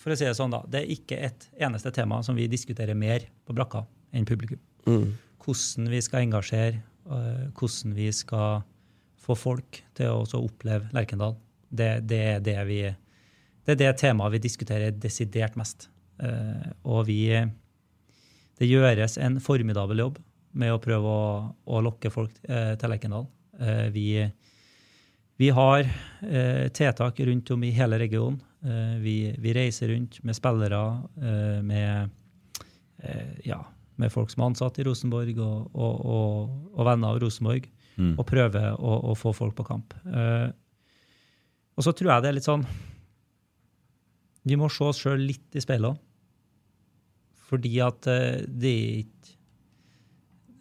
For 0.00 0.12
å 0.12 0.18
si 0.18 0.26
det 0.26 0.34
sånn, 0.36 0.52
da. 0.52 0.62
Det 0.68 0.82
er 0.82 0.92
ikke 0.92 1.18
et 1.30 1.46
eneste 1.64 1.92
tema 1.94 2.20
som 2.26 2.36
vi 2.36 2.48
diskuterer 2.50 2.96
mer 2.98 3.24
på 3.46 3.56
brakka 3.56 3.84
enn 4.14 4.26
publikum. 4.28 4.60
Hvordan 4.84 5.88
vi 5.92 6.00
skal 6.04 6.26
engasjere, 6.26 6.82
uh, 7.08 7.46
hvordan 7.56 7.94
vi 7.96 8.10
skal 8.12 8.62
få 9.24 9.36
folk 9.38 9.80
til 9.96 10.12
å 10.12 10.20
også 10.24 10.42
oppleve 10.44 10.90
Lerkendal. 10.92 11.38
Det, 11.68 12.04
det, 12.06 12.20
er 12.34 12.44
det, 12.44 12.58
vi, 12.68 12.82
det 13.64 13.74
er 13.74 13.80
det 13.80 13.92
temaet 14.02 14.36
vi 14.36 14.44
diskuterer 14.44 14.92
desidert 14.92 15.56
mest. 15.60 15.88
Uh, 16.20 16.70
og 16.86 17.06
vi 17.08 17.24
Det 18.54 18.68
gjøres 18.68 19.16
en 19.18 19.40
formidabel 19.42 19.98
jobb 19.98 20.20
med 20.54 20.70
å 20.70 20.78
prøve 20.78 21.10
å, 21.10 21.24
å 21.66 21.80
lokke 21.82 22.12
folk 22.14 22.36
uh, 22.46 22.76
til 22.78 22.92
Lerkendal. 22.92 23.26
Eh, 23.60 23.90
vi 23.90 24.30
vi 25.36 25.50
har 25.50 25.80
eh, 26.30 26.68
tiltak 26.68 27.20
rundt 27.20 27.50
om 27.50 27.64
i 27.64 27.70
hele 27.70 27.98
regionen. 27.98 28.40
Eh, 28.62 28.98
vi, 29.02 29.34
vi 29.38 29.54
reiser 29.54 29.88
rundt 29.88 30.22
med 30.22 30.36
spillere, 30.36 31.02
med, 31.62 32.10
ja, 33.44 33.58
med 33.96 34.12
folk 34.12 34.30
som 34.30 34.42
er 34.42 34.46
ansatt 34.46 34.78
i 34.78 34.84
Rosenborg, 34.86 35.38
og, 35.42 35.74
og, 35.74 36.06
og, 36.06 36.54
og 36.78 36.86
venner 36.86 37.16
av 37.16 37.18
Rosenborg, 37.20 37.66
og 37.98 38.22
prøver 38.26 38.78
å, 38.78 38.94
å 39.10 39.16
få 39.18 39.34
folk 39.34 39.56
på 39.58 39.66
kamp. 39.66 39.94
Og 41.74 41.82
så 41.82 41.92
tror 41.92 42.12
jeg 42.12 42.22
det 42.22 42.30
er 42.30 42.36
litt 42.38 42.46
sånn 42.46 42.62
Vi 44.46 44.56
må 44.58 44.68
se 44.70 44.86
oss 44.86 45.02
sjøl 45.02 45.26
litt 45.26 45.58
i 45.58 45.62
speilet. 45.62 45.98
Fordi 47.50 47.74
at 47.82 48.06
det 48.06 48.70
er 48.70 48.98
ikke 49.02 49.34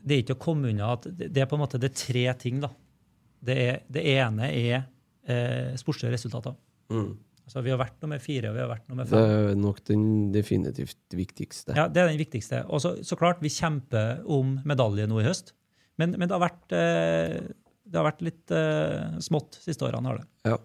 det 0.04 0.16
er 0.16 0.24
ikke 0.26 0.36
å 0.36 0.44
komme 0.50 0.72
unna 0.74 0.94
at 0.98 1.06
det 1.08 1.30
det 1.32 1.44
er 1.44 1.48
på 1.50 1.56
en 1.56 1.64
måte 1.64 1.80
det 1.80 1.94
er 1.94 2.00
tre 2.02 2.26
ting. 2.42 2.60
da. 2.60 2.70
Det, 3.44 3.56
er, 3.60 3.80
det 3.92 4.04
ene 4.14 4.50
er 4.50 4.76
eh, 5.28 5.74
sportslige 5.80 6.14
resultater. 6.16 6.56
Altså, 7.44 7.60
vi 7.66 7.74
har 7.74 7.80
vært 7.82 8.00
nummer 8.04 8.22
fire 8.24 8.52
og 8.52 8.56
vi 8.56 8.62
har 8.64 8.70
vært 8.72 8.86
nummer 8.92 9.08
fem. 9.08 9.20
Det 9.20 9.40
er 9.50 9.58
nok 9.60 9.82
den 9.90 10.06
definitivt 10.32 11.18
viktigste. 11.18 11.76
Ja, 11.76 11.90
Det 11.92 12.02
er 12.02 12.12
den 12.12 12.22
viktigste. 12.22 12.64
Og 12.72 12.84
så, 12.84 12.96
så 13.04 13.18
klart, 13.20 13.44
vi 13.44 13.52
kjemper 13.52 14.24
om 14.32 14.56
medalje 14.68 15.08
nå 15.10 15.20
i 15.20 15.28
høst. 15.28 15.52
Men, 16.00 16.16
men 16.16 16.30
det, 16.30 16.34
har 16.38 16.44
vært, 16.46 16.76
eh, 16.78 17.36
det 17.84 18.00
har 18.00 18.08
vært 18.08 18.24
litt 18.26 18.54
eh, 18.56 19.20
smått 19.22 19.60
siste 19.62 19.86
årene. 19.86 20.10
har 20.10 20.22
det. 20.22 20.54
Ja. 20.54 20.58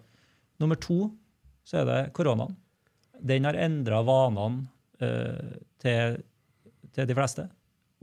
Nummer 0.63 0.79
to 0.79 1.11
så 1.67 1.81
er 1.81 1.89
det 1.89 1.99
koronaen. 2.17 2.55
Den 3.19 3.45
har 3.45 3.59
endra 3.59 3.99
vanene 4.07 4.69
eh, 5.03 5.57
til, 5.83 6.21
til 6.95 7.09
de 7.09 7.17
fleste. 7.17 7.49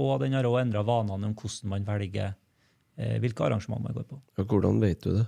Og 0.05 0.19
den 0.21 0.37
har 0.37 0.47
òg 0.47 0.61
endra 0.61 0.85
vanene 0.87 1.31
om 1.31 1.35
hvordan 1.35 1.73
man 1.73 1.89
velger 1.89 2.37
hvilke 2.97 3.45
arrangement 3.45 3.83
man 3.85 3.97
går 3.97 4.07
på. 4.09 4.21
Ja, 4.39 4.45
hvordan 4.49 4.81
vet 4.81 5.03
du 5.05 5.11
det? 5.19 5.27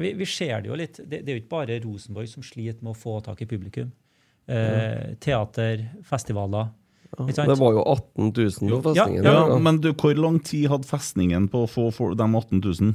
Vi, 0.00 0.12
vi 0.14 0.26
ser 0.28 0.62
det 0.62 0.70
jo 0.70 0.76
litt. 0.78 1.00
Det, 1.02 1.24
det 1.26 1.32
er 1.32 1.38
jo 1.38 1.42
ikke 1.42 1.54
bare 1.56 1.80
Rosenborg 1.82 2.28
som 2.30 2.44
sliter 2.46 2.84
med 2.86 2.94
å 2.94 2.98
få 2.98 3.16
tak 3.26 3.42
i 3.42 3.48
publikum. 3.50 3.90
Eh, 4.50 5.16
teater, 5.22 5.82
festivaler. 6.06 6.70
Ja, 7.10 7.26
det 7.26 7.56
var 7.58 7.74
jo 7.74 7.82
18 7.82 8.30
000 8.30 8.82
på 8.84 8.92
Ja, 8.94 9.04
festningen. 9.06 9.24
Ja, 9.26 9.32
Ja, 9.50 9.58
Men 9.58 9.80
du, 9.82 9.90
hvor 9.98 10.14
lang 10.14 10.38
tid 10.46 10.68
hadde 10.70 10.86
festningen 10.86 11.48
på 11.50 11.64
å 11.66 11.70
få 11.70 11.88
for 11.94 12.14
de 12.14 12.22
18 12.26 12.62
000? 12.62 12.94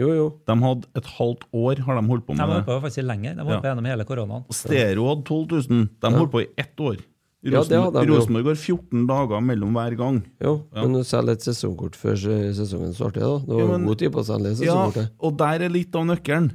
Jo, 0.00 0.08
jo. 0.12 0.24
De 0.48 0.56
hadde 0.60 0.88
et 0.96 1.06
halvt 1.18 1.44
år 1.56 1.80
har 1.84 2.00
de 2.00 2.08
holdt 2.08 2.26
på 2.26 2.32
De 2.34 2.40
med 2.40 2.44
har 2.44 2.48
De 2.48 2.56
holdt 2.58 2.68
på 2.68 2.80
faktisk 2.84 3.04
lenger. 3.04 3.36
De 3.36 3.44
holdt 3.48 3.62
på 3.64 3.70
gjennom 3.70 3.88
hele 3.88 4.08
koronaen. 4.08 4.48
Stereo 4.52 5.06
hadde 5.12 5.24
12 5.28 5.68
000. 5.68 5.86
De 6.00 6.10
holdt 6.16 6.32
på 6.32 6.42
i 6.44 6.48
ett 6.64 6.80
år. 6.84 6.98
Ja, 7.46 7.62
det 7.94 8.04
Rosenborg, 8.10 8.44
går 8.50 8.58
14 8.58 9.06
dager 9.06 9.42
mellom 9.44 9.74
hver 9.76 9.96
gang. 9.98 10.20
Jo, 10.42 10.58
men 10.74 10.92
du 10.98 11.02
selger 11.06 11.36
et 11.36 11.46
sesongkort 11.46 11.96
før 11.98 12.18
sesongen 12.56 12.94
starter, 12.96 13.22
da. 13.24 13.38
Du 13.46 13.52
har 13.54 13.60
Ja, 13.60 13.66
men- 13.72 13.86
god 13.86 13.98
tid 13.98 14.12
på 14.12 14.22
å 14.22 14.26
selge 14.26 14.64
Ja, 14.64 15.06
og 15.20 15.36
der 15.38 15.62
er 15.62 15.68
litt 15.68 15.94
av 15.94 16.06
nøkkelen. 16.06 16.52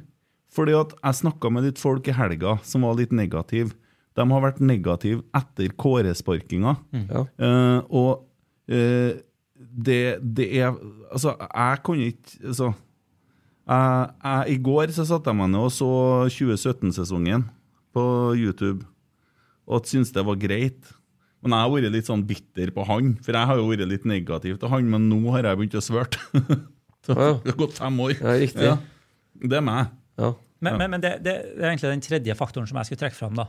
Fordi 0.52 0.74
at 0.78 0.92
jeg 0.92 1.14
snakka 1.22 1.50
med 1.50 1.64
litt 1.64 1.78
folk 1.78 2.06
i 2.08 2.12
helga 2.12 2.58
som 2.62 2.82
var 2.82 2.94
litt 2.98 3.10
negative. 3.10 3.72
De 4.14 4.24
har 4.28 4.42
vært 4.44 4.60
negative 4.60 5.22
etter 5.34 5.68
Kåre-sparkinga. 5.68 6.76
Ja. 7.08 7.24
Uh, 7.40 7.80
og 7.88 8.26
uh, 8.68 9.12
det, 9.56 10.18
det 10.20 10.48
er 10.60 10.74
Altså, 11.12 11.36
jeg 11.38 11.82
kunne 11.84 12.06
ikke 12.12 12.48
altså, 12.48 12.72
jeg, 13.68 14.10
jeg, 14.24 14.44
I 14.48 14.58
går 14.62 14.92
så 14.92 15.06
satte 15.06 15.30
jeg 15.30 15.38
meg 15.38 15.50
ned 15.52 15.60
og 15.60 15.72
så 15.72 15.88
2017-sesongen 16.32 17.44
på 17.94 18.04
YouTube 18.36 18.84
og 19.72 19.88
syntes 19.88 20.12
det 20.14 20.24
var 20.26 20.38
greit. 20.40 20.92
Men 21.42 21.56
jeg 21.56 21.64
har 21.64 21.72
vært 21.72 21.94
litt 21.96 22.08
sånn 22.08 22.22
bitter 22.26 22.70
på 22.74 22.84
han, 22.86 23.16
for 23.24 23.34
jeg 23.34 23.50
har 23.50 23.58
jo 23.58 23.66
vært 23.70 23.88
litt 23.90 24.04
negativ 24.06 24.60
til 24.62 24.70
han, 24.70 24.90
men 24.92 25.08
nå 25.10 25.18
har 25.34 25.48
jeg 25.48 25.58
begynt 25.58 25.78
å 25.80 25.82
svørt. 25.82 26.18
Så 27.06 27.16
det 27.16 27.50
har 27.50 27.58
gått 27.58 27.80
fem 27.80 27.96
år. 28.04 28.14
Ja, 28.14 28.36
riktig. 28.38 28.68
Det 29.42 29.58
er 29.58 29.64
meg. 29.66 29.90
Ja. 30.20 30.28
Men, 30.62 30.76
men, 30.78 30.92
men 30.92 31.02
det, 31.02 31.16
det 31.24 31.32
er 31.34 31.72
egentlig 31.72 31.90
den 31.90 32.04
tredje 32.04 32.36
faktoren 32.38 32.68
som 32.70 32.78
jeg 32.78 32.86
skulle 32.92 33.00
trekke 33.00 33.18
fram. 33.18 33.34
da. 33.34 33.48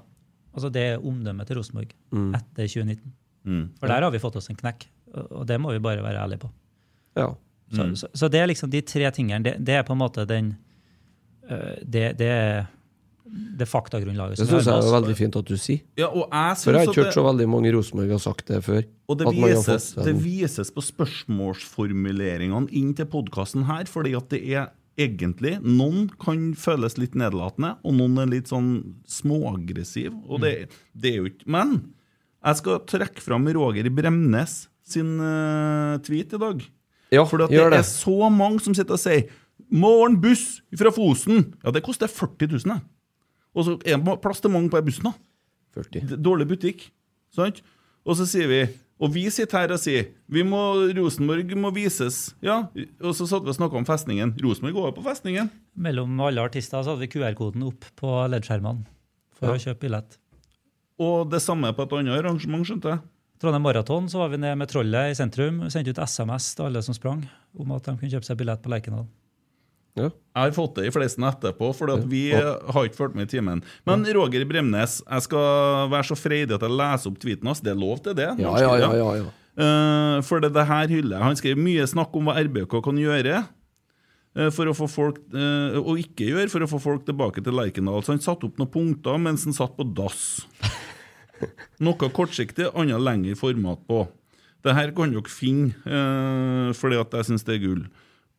Altså 0.53 0.71
Det 0.73 0.85
er 0.95 1.05
omdømmet 1.05 1.45
til 1.49 1.59
Rosenborg 1.59 1.91
etter 2.33 2.65
2019. 2.65 3.13
Mm. 3.43 3.63
For 3.77 3.91
der 3.91 4.07
har 4.07 4.13
vi 4.13 4.21
fått 4.23 4.39
oss 4.39 4.49
en 4.49 4.57
knekk, 4.57 4.87
og 5.27 5.43
det 5.45 5.59
må 5.61 5.75
vi 5.75 5.83
bare 5.83 6.01
være 6.05 6.23
ærlige 6.25 6.45
på. 6.47 6.53
ja. 7.19 7.33
Så, 7.73 7.95
så, 7.97 8.07
så 8.13 8.27
det 8.29 8.37
er 8.37 8.45
liksom 8.51 8.69
de 8.69 8.81
tre 8.85 9.07
tingene. 9.15 9.41
Det, 9.41 9.53
det 9.65 9.73
er 9.79 9.85
på 9.87 9.95
en 9.95 10.01
måte 10.03 10.27
den 10.29 10.51
øh, 11.49 11.77
Det, 11.81 12.03
det 12.19 12.27
er 12.29 12.65
det 13.33 13.65
faktagrunnlaget 13.65 14.37
Det 14.37 14.45
syns 14.45 14.67
jeg 14.69 14.77
er 14.77 14.93
veldig 14.93 15.15
fint 15.17 15.35
at 15.39 15.47
du 15.49 15.55
sier. 15.57 15.81
Ja, 15.97 16.09
og 16.11 16.27
jeg 16.27 16.57
For 16.61 16.75
jeg 16.75 16.83
har 16.83 16.91
ikke 16.91 17.05
hørt 17.07 17.15
så 17.17 17.25
veldig 17.25 17.47
mange 17.49 17.69
i 17.71 17.73
Rosenborg 17.73 18.13
har 18.13 18.21
sagt 18.21 18.45
det 18.51 18.59
før. 18.65 18.83
Og 19.09 19.17
det 19.17 19.25
At 19.27 19.33
man 19.33 19.41
har 19.41 19.57
vises, 19.57 19.87
fått 19.95 20.05
det 20.05 20.13
vises 20.21 20.69
på 20.73 20.83
spørsmålsformuleringene 20.85 22.69
inn 22.77 22.93
til 22.97 23.09
podkasten 23.09 23.65
her, 23.69 23.89
fordi 23.89 24.13
at 24.19 24.29
det 24.33 24.41
er 24.53 24.69
egentlig 25.01 25.55
Noen 25.65 26.05
kan 26.21 26.51
føles 26.53 26.99
litt 27.01 27.15
nedlatende, 27.17 27.73
og 27.81 27.97
noen 27.97 28.21
er 28.21 28.29
litt 28.29 28.51
sånn 28.51 28.69
småaggressiv. 29.09 30.13
Og 30.29 30.43
det, 30.45 30.53
det 30.93 31.15
er 31.15 31.21
jo 31.23 31.31
ikke 31.31 31.49
Men 31.57 31.75
jeg 32.43 32.59
skal 32.59 32.83
trekke 32.91 33.23
fram 33.23 33.49
Roger 33.55 33.89
Bremnes 33.89 34.67
sin 34.85 35.15
uh, 35.17 35.97
tweet 36.05 36.35
i 36.35 36.41
dag. 36.41 36.65
Ja, 37.13 37.23
For 37.25 37.41
det 37.41 37.53
gjør 37.53 37.73
det. 37.73 37.81
er 37.81 37.87
så 37.87 38.29
mange 38.33 38.61
som 38.61 38.75
sitter 38.75 38.97
og 38.97 39.01
sier 39.01 39.25
'Morgen 39.73 40.19
buss 40.21 40.61
fra 40.77 40.91
Fosen'. 40.93 41.53
Ja, 41.63 41.71
det 41.71 41.83
koster 41.85 42.07
40 42.07 42.51
000, 42.51 42.59
det. 42.73 42.81
Og 43.53 43.67
så 43.67 43.75
er 43.85 43.99
det 44.01 44.15
plass 44.23 44.41
til 44.41 44.53
mange 44.53 44.71
på 44.73 44.81
bussen, 44.85 45.09
da. 45.11 45.13
40. 45.77 46.17
Dårlig 46.21 46.47
butikk. 46.51 46.87
Sant? 47.33 47.61
Og 48.05 48.17
så 48.19 48.25
sier 48.29 48.49
vi 48.51 48.61
Og 49.03 49.09
vi 49.11 49.23
sitter 49.33 49.63
her 49.63 49.71
og 49.73 49.79
sier 49.81 50.11
vi 50.31 50.43
må, 50.45 50.59
Rosenborg 50.95 51.49
må 51.59 51.71
vises. 51.75 52.35
Ja, 52.45 52.67
Og 53.01 53.15
så 53.17 53.25
satt 53.27 53.43
vi 53.43 53.49
og 53.51 53.57
snakka 53.57 53.75
om 53.79 53.87
festningen. 53.87 54.35
Rosenborg 54.39 54.77
går 54.77 54.85
jo 54.91 54.95
på 54.99 55.05
festningen. 55.07 55.49
Mellom 55.75 56.13
alle 56.21 56.43
artister 56.45 56.83
så 56.85 56.93
hadde 56.93 57.03
vi 57.03 57.09
QR-koden 57.15 57.65
opp 57.67 57.87
på 57.99 58.11
leddskjermene 58.31 58.85
for 59.33 59.49
for 59.49 59.57
å 59.57 59.63
kjøpe 59.63 59.87
billett. 59.87 60.19
Og 61.01 61.25
det 61.33 61.41
samme 61.41 61.73
på 61.73 61.83
et 61.83 61.95
annet 61.97 62.19
arrangement, 62.21 62.63
skjønte 62.69 62.93
jeg. 62.93 63.01
Trondheim 63.41 63.65
Maraton 63.65 64.05
så 64.07 64.21
var 64.21 64.29
vi 64.31 64.37
ned 64.39 64.55
med 64.61 64.69
Trollet 64.71 65.11
i 65.11 65.17
sentrum. 65.17 65.63
Sendte 65.73 65.91
ut 65.91 65.99
SMS 65.99 66.53
til 66.55 66.69
alle 66.69 66.83
som 66.85 66.95
sprang, 66.95 67.25
om 67.59 67.73
at 67.75 67.83
de 67.89 67.97
kunne 67.97 68.13
kjøpe 68.13 68.29
seg 68.29 68.37
billett 68.39 68.61
på 68.63 68.71
Lerkendal. 68.71 69.09
Ja. 69.93 70.09
Jeg 70.09 70.49
har 70.49 70.55
fått 70.55 70.79
det 70.79 70.87
i 70.89 70.91
flesten 70.93 71.25
etterpå, 71.27 71.69
for 71.77 71.93
vi 72.09 72.23
har 72.33 72.87
ikke 72.87 72.97
fulgt 72.97 73.17
med 73.17 73.29
i 73.29 73.35
timen. 73.35 73.61
Men 73.85 74.05
Roger 74.17 74.45
Bremnes, 74.49 74.97
jeg 75.05 75.25
skal 75.27 75.89
være 75.93 76.07
så 76.09 76.17
freidig 76.17 76.55
at 76.55 76.65
jeg 76.65 76.73
leser 76.73 77.11
opp 77.11 77.19
tweeten 77.21 77.49
hans. 77.51 77.61
Det 77.61 77.73
er 77.75 77.79
lov 77.79 78.01
til 78.01 78.17
det? 78.17 78.31
Ja, 78.41 78.53
ja, 78.57 78.71
ja, 78.81 78.91
ja, 78.97 79.09
ja. 79.21 79.31
Uh, 79.53 80.17
for 80.25 80.41
det, 80.41 80.49
det 80.55 80.65
her 80.65 80.89
hyller 80.89 81.19
jeg. 81.19 81.25
Han 81.27 81.37
skrev 81.37 81.59
mye 81.61 81.85
snakk 81.89 82.15
om 82.17 82.25
hva 82.25 82.39
RBK 82.41 82.73
kan 82.87 82.97
gjøre 82.97 83.35
eh, 83.37 84.49
for 84.55 84.65
å 84.65 84.73
få 84.73 84.87
folk, 84.89 85.19
eh, 85.29 85.77
og 85.77 86.01
ikke 86.01 86.31
gjøre 86.31 86.49
for 86.49 86.65
å 86.65 86.69
få 86.71 86.79
folk 86.81 87.05
tilbake 87.05 87.43
til 87.45 87.53
Lerkendal. 87.59 88.01
Så 88.01 88.15
han 88.15 88.23
satte 88.23 88.49
opp 88.49 88.57
noen 88.57 88.73
punkter 88.73 89.21
mens 89.21 89.45
han 89.45 89.53
satt 89.53 89.77
på 89.77 89.85
dass. 89.93 90.47
Noe 91.85 92.09
kortsiktig, 92.17 92.71
annet 92.73 93.03
lengre 93.03 93.37
format 93.37 93.85
på. 93.85 94.07
Det 94.63 94.73
her 94.73 94.93
kan 94.95 95.13
dere 95.13 95.29
finne, 95.29 95.75
eh, 95.85 96.73
fordi 96.79 96.97
at 96.97 97.13
jeg 97.19 97.29
syns 97.29 97.45
det 97.45 97.59
er 97.59 97.63
gull. 97.67 97.85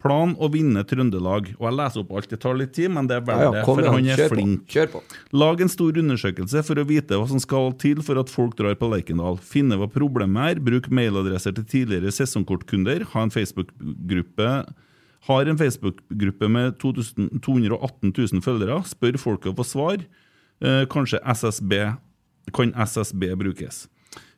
Plan 0.04 0.34
å 0.36 0.50
vinne 0.52 0.82
Trøndelag. 0.84 1.50
Og 1.56 1.64
jeg 1.64 1.76
leser 1.78 2.02
opp 2.02 2.12
alt, 2.12 2.28
det 2.28 2.38
tar 2.42 2.58
litt 2.60 2.74
tid, 2.76 2.92
men 2.92 3.08
det 3.08 3.16
er 3.16 3.22
ja, 3.22 3.26
verdt 3.30 3.44
ja 3.44 3.52
det, 3.54 3.62
for 3.66 3.88
han 3.88 4.08
er 4.12 4.20
Kjør 4.20 4.34
på. 4.34 4.46
Kjør 4.74 4.90
på. 4.92 5.02
Lag 5.40 5.64
en 5.64 5.72
stor 5.72 6.00
undersøkelse 6.04 6.64
for 6.68 6.80
å 6.80 6.86
vite 6.88 7.20
hva 7.20 7.28
som 7.30 7.40
skal 7.42 7.72
til 7.80 8.04
for 8.04 8.20
at 8.20 8.32
folk 8.32 8.56
drar 8.60 8.76
på 8.76 8.90
Lerkendal. 8.92 9.40
Finne 9.40 9.80
hva 9.80 9.88
problemet 9.90 10.54
er, 10.54 10.64
bruk 10.64 10.90
mailadresser 10.92 11.56
til 11.56 11.68
tidligere 11.72 12.12
sesongkortkunder, 12.12 13.08
ha 13.14 13.24
en 13.24 13.32
Facebook-gruppe 13.32 14.50
har 15.24 15.48
en 15.48 15.56
Facebook-gruppe 15.56 16.48
med 16.52 16.74
2000 16.82 17.40
218 17.40 18.12
000 18.12 18.44
følgere. 18.44 18.82
Spør 18.84 19.16
folket 19.16 19.52
å 19.54 19.56
få 19.56 19.64
svar. 19.64 20.02
Eh, 20.60 20.84
kanskje 20.92 21.22
SSB 21.24 21.72
kan 22.52 22.74
SSB 22.76 23.30
brukes. 23.40 23.86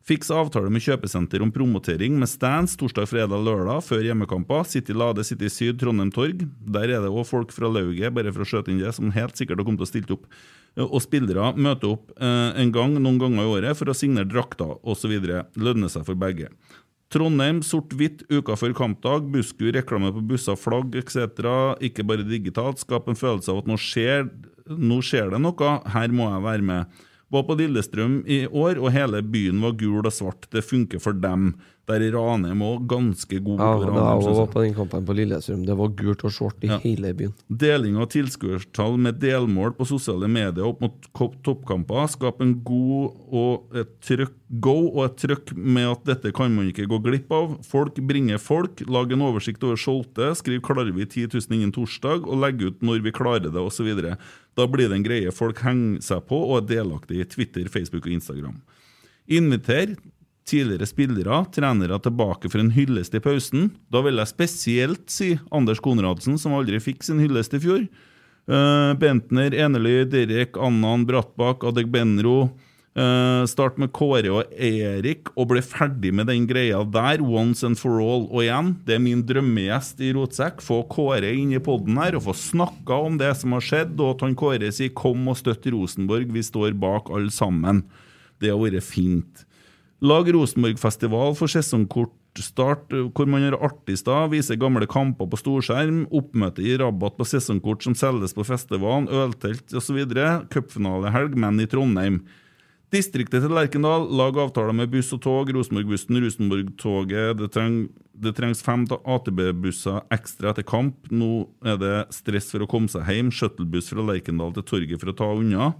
Fiks 0.06 0.28
avtale 0.30 0.70
med 0.70 0.84
kjøpesenter 0.84 1.42
om 1.42 1.50
promotering 1.50 2.14
med 2.20 2.30
stands 2.30 2.76
torsdag, 2.78 3.08
fredag, 3.10 3.40
lørdag 3.42 3.80
før 3.82 4.04
hjemmekamper. 4.06 4.62
City 4.70 4.94
Lade, 4.94 5.24
City 5.26 5.48
Syd, 5.50 5.80
Trondheim 5.80 6.12
Torg. 6.14 6.44
Der 6.62 6.92
er 6.94 7.02
det 7.02 7.10
òg 7.10 7.26
folk 7.26 7.50
fra 7.50 7.66
lauget, 7.66 8.14
bare 8.14 8.30
for 8.30 8.44
å 8.44 8.46
skjøte 8.46 8.70
inn 8.70 8.78
det, 8.78 8.92
som 8.94 9.10
helt 9.10 9.34
sikkert 9.34 9.58
har 9.58 9.66
kommet 9.66 9.82
til 9.82 9.88
å 9.88 9.90
stille 9.90 10.14
opp. 10.14 10.28
Eh, 10.76 10.84
Og 10.86 11.02
spillere 11.02 11.48
møter 11.58 11.96
opp 11.96 12.12
eh, 12.20 12.60
en 12.62 12.70
gang, 12.76 12.94
noen 13.02 13.18
ganger 13.18 13.42
i 13.42 13.50
året 13.56 13.80
for 13.80 13.90
å 13.90 13.96
signere 13.98 14.30
drakter 14.30 14.76
osv. 14.86 15.16
Lønner 15.58 15.90
seg 15.90 16.06
for 16.06 16.22
begge. 16.22 16.52
Trondheim, 17.10 17.58
sort-hvitt, 17.66 18.22
uka 18.30 18.54
før 18.58 18.78
kampdag, 18.78 19.26
busskur, 19.34 19.72
reklame 19.74 20.12
på 20.14 20.22
busser, 20.30 20.54
flagg 20.54 20.94
etc. 21.02 21.42
Ikke 21.82 22.06
bare 22.06 22.22
digitalt. 22.26 22.78
Skap 22.82 23.10
en 23.10 23.18
følelse 23.18 23.50
av 23.50 23.64
at 23.64 23.74
nå 23.74 23.74
skjer, 23.82 24.30
nå 24.70 25.02
skjer 25.02 25.34
det 25.34 25.42
noe, 25.42 25.74
her 25.98 26.14
må 26.14 26.30
jeg 26.30 26.46
være 26.46 26.70
med. 26.70 27.04
Var 27.32 27.42
på 27.42 27.56
Lillestrøm 27.58 28.20
i 28.30 28.44
år, 28.46 28.78
og 28.78 28.92
hele 28.94 29.22
byen 29.26 29.62
var 29.64 29.74
gul 29.78 30.04
og 30.06 30.14
svart. 30.14 30.46
Det 30.52 30.62
funker 30.62 31.02
for 31.02 31.16
dem. 31.18 31.54
Der 31.86 32.02
er 32.02 32.16
Ranheim 32.16 32.62
òg 32.66 32.86
ganske 32.90 33.38
god. 33.46 33.60
Ja, 33.62 33.66
på 33.78 33.82
da 33.84 33.90
Ranheim, 33.92 34.06
jeg 34.18 34.22
synes 34.26 34.38
var 34.40 34.48
på 34.50 34.62
den 34.64 34.72
kampen 34.74 35.04
på 35.06 35.14
Lillestrøm, 35.14 35.60
det 35.68 35.76
var 35.78 35.92
gult 35.94 36.24
og 36.26 36.32
svart 36.34 36.64
i 36.64 36.66
Ja. 36.66 36.78
hele 36.82 37.12
byen. 37.14 37.34
Deling 37.48 37.96
av 38.02 38.08
tilskuertall 38.10 38.98
med 38.98 39.20
delmål 39.22 39.76
på 39.78 39.86
sosiale 39.86 40.26
medier 40.26 40.66
opp 40.66 40.80
mot 40.80 41.06
toppkamper. 41.14 42.08
skaper 42.10 42.42
en 42.42 42.54
god 42.64 43.14
og 43.30 43.76
et 43.76 44.00
trykk, 44.00 44.32
go 44.60 44.74
og 44.96 45.04
et 45.04 45.16
trøkk 45.16 45.54
med 45.56 45.86
at 45.92 46.04
dette 46.04 46.32
kan 46.34 46.50
man 46.56 46.72
ikke 46.72 46.88
gå 46.88 46.98
glipp 47.04 47.30
av. 47.30 47.64
Folk 47.64 47.94
bringer 47.94 48.38
folk. 48.38 48.82
Lag 48.88 49.12
en 49.12 49.22
oversikt 49.22 49.62
over 49.62 49.76
solgte. 49.76 50.34
Skriv 50.34 50.60
'klarer 50.62 50.92
vi 50.92 51.04
10 51.06 51.28
000 51.28 51.54
innen 51.54 51.72
torsdag', 51.72 52.26
og 52.26 52.40
legg 52.40 52.60
ut 52.62 52.80
når 52.82 53.00
vi 53.00 53.12
klarer 53.12 53.42
det, 53.42 53.54
osv. 53.54 53.94
Da 54.56 54.66
blir 54.66 54.88
det 54.88 54.96
en 54.96 55.04
greie 55.04 55.30
folk 55.30 55.58
henger 55.60 56.02
seg 56.02 56.26
på 56.26 56.34
og 56.50 56.64
er 56.68 56.82
delaktige 56.82 57.20
i 57.20 57.24
Twitter, 57.24 57.68
Facebook 57.68 58.06
og 58.06 58.12
Instagram. 58.12 58.60
Inviter 59.28 59.96
tidligere 60.46 60.86
spillere, 60.86 61.40
trenere 61.54 61.98
tilbake 62.02 62.50
for 62.52 62.62
en 62.62 62.72
hyllest 62.74 63.16
i 63.18 63.22
pausen. 63.22 63.70
Da 63.92 64.02
vil 64.06 64.20
jeg 64.20 64.32
spesielt 64.32 65.08
si 65.10 65.32
Anders 65.54 65.82
Konradsen, 65.82 66.38
som 66.38 66.54
aldri 66.56 66.80
fikk 66.82 67.06
sin 67.06 67.22
hyllest 67.22 67.56
i 67.56 67.62
fjor. 67.62 67.88
Uh, 68.46 68.94
Bentner, 68.98 69.54
Enely, 69.54 70.04
Derek, 70.06 70.58
Annan, 70.62 71.06
Brattbakk, 71.08 71.66
Adegbenro. 71.66 72.52
Uh, 72.96 73.42
start 73.44 73.76
med 73.76 73.90
Kåre 73.92 74.30
og 74.32 74.54
Erik 74.56 75.28
og 75.34 75.50
bli 75.50 75.60
ferdig 75.60 76.14
med 76.16 76.30
den 76.30 76.46
greia 76.48 76.78
der 76.88 77.20
once 77.20 77.66
and 77.66 77.76
for 77.76 77.98
all. 78.00 78.24
Og 78.30 78.46
igjen, 78.46 78.70
det 78.86 78.96
er 78.96 79.02
min 79.02 79.24
drømmegjest 79.26 80.00
i 80.00 80.14
Rotsekk. 80.16 80.62
Få 80.64 80.80
Kåre 80.88 81.34
inn 81.34 81.52
i 81.52 81.60
poden 81.60 81.98
her 82.00 82.16
og 82.16 82.24
få 82.28 82.36
snakka 82.38 83.02
om 83.10 83.18
det 83.20 83.34
som 83.42 83.58
har 83.58 83.66
skjedd, 83.66 83.98
og 83.98 84.14
at 84.14 84.24
han 84.24 84.38
Kåre 84.38 84.70
sier 84.72 84.94
'kom 84.94 85.28
og 85.28 85.36
støtt 85.42 85.66
Rosenborg', 85.74 86.32
vi 86.32 86.40
står 86.40 86.78
bak 86.78 87.10
alle 87.10 87.34
sammen. 87.34 87.82
Det 88.40 88.48
har 88.48 88.62
vært 88.62 88.86
fint. 88.86 89.44
Lag 90.04 90.28
Rosenborg-festival 90.28 91.32
for 91.38 91.48
sesongkortstart 91.48 92.90
hvor 93.16 93.28
man 93.32 93.46
gjør 93.46 93.62
artig 93.64 93.96
stad, 93.96 94.28
viser 94.34 94.58
gamle 94.60 94.84
kamper 94.90 95.28
på 95.32 95.38
storskjerm, 95.40 96.02
oppmøte 96.12 96.60
i 96.60 96.74
rabatt 96.76 97.16
på 97.16 97.24
sesongkort 97.24 97.86
som 97.86 97.96
selges 97.96 98.36
på 98.36 98.44
festivalen, 98.44 99.08
øltelt 99.08 99.72
osv., 99.72 100.02
cupfinalehelg, 100.52 101.38
men 101.40 101.64
i 101.64 101.68
Trondheim. 101.70 102.20
Distriktet 102.92 103.42
til 103.42 103.50
Lerkendal, 103.56 104.04
lag 104.14 104.36
avtaler 104.38 104.76
med 104.76 104.92
buss 104.92 105.08
og 105.16 105.24
tog, 105.24 105.48
Rosenborg-bussen, 105.56 106.20
Rosenborg-toget. 106.22 107.40
Det, 107.40 107.48
treng, 107.56 107.80
det 108.14 108.36
trengs 108.36 108.60
fem 108.62 108.84
AtB-busser 108.86 110.04
ekstra 110.14 110.52
etter 110.52 110.66
kamp. 110.68 111.08
Nå 111.10 111.48
er 111.66 111.80
det 111.80 111.96
stress 112.14 112.52
for 112.52 112.62
å 112.62 112.68
komme 112.70 112.92
seg 112.92 113.08
hjem. 113.10 113.32
Shuttlebuss 113.34 113.90
fra 113.90 114.04
Lerkendal 114.06 114.54
til 114.54 114.68
torget 114.70 115.02
for 115.02 115.10
å 115.10 115.16
ta 115.18 115.32
unna. 115.34 115.72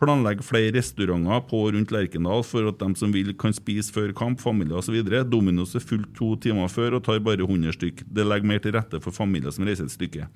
Planlegg 0.00 0.40
flere 0.46 0.72
restauranter 0.78 1.42
på 1.50 1.58
og 1.66 1.74
rundt 1.76 1.90
Lerkendal 1.92 2.42
for 2.48 2.68
at 2.70 2.78
de 2.80 2.94
som 2.96 3.12
vil, 3.12 3.34
kan 3.36 3.52
spise 3.52 3.92
før 3.92 4.14
kamp, 4.16 4.40
familie 4.40 4.78
osv. 4.80 4.96
Dominos 5.28 5.74
er 5.76 5.84
fullt 5.84 6.14
to 6.16 6.34
timer 6.40 6.68
før 6.72 6.96
og 6.96 7.04
tar 7.04 7.20
bare 7.20 7.44
100 7.44 7.76
stykk. 7.76 8.04
Det 8.08 8.24
legger 8.24 8.48
mer 8.48 8.58
til 8.64 8.72
rette 8.78 9.00
for 9.04 9.12
familier 9.12 9.52
som 9.52 9.66
reiser 9.68 9.84
et 9.84 9.92
stykke. 9.92 10.28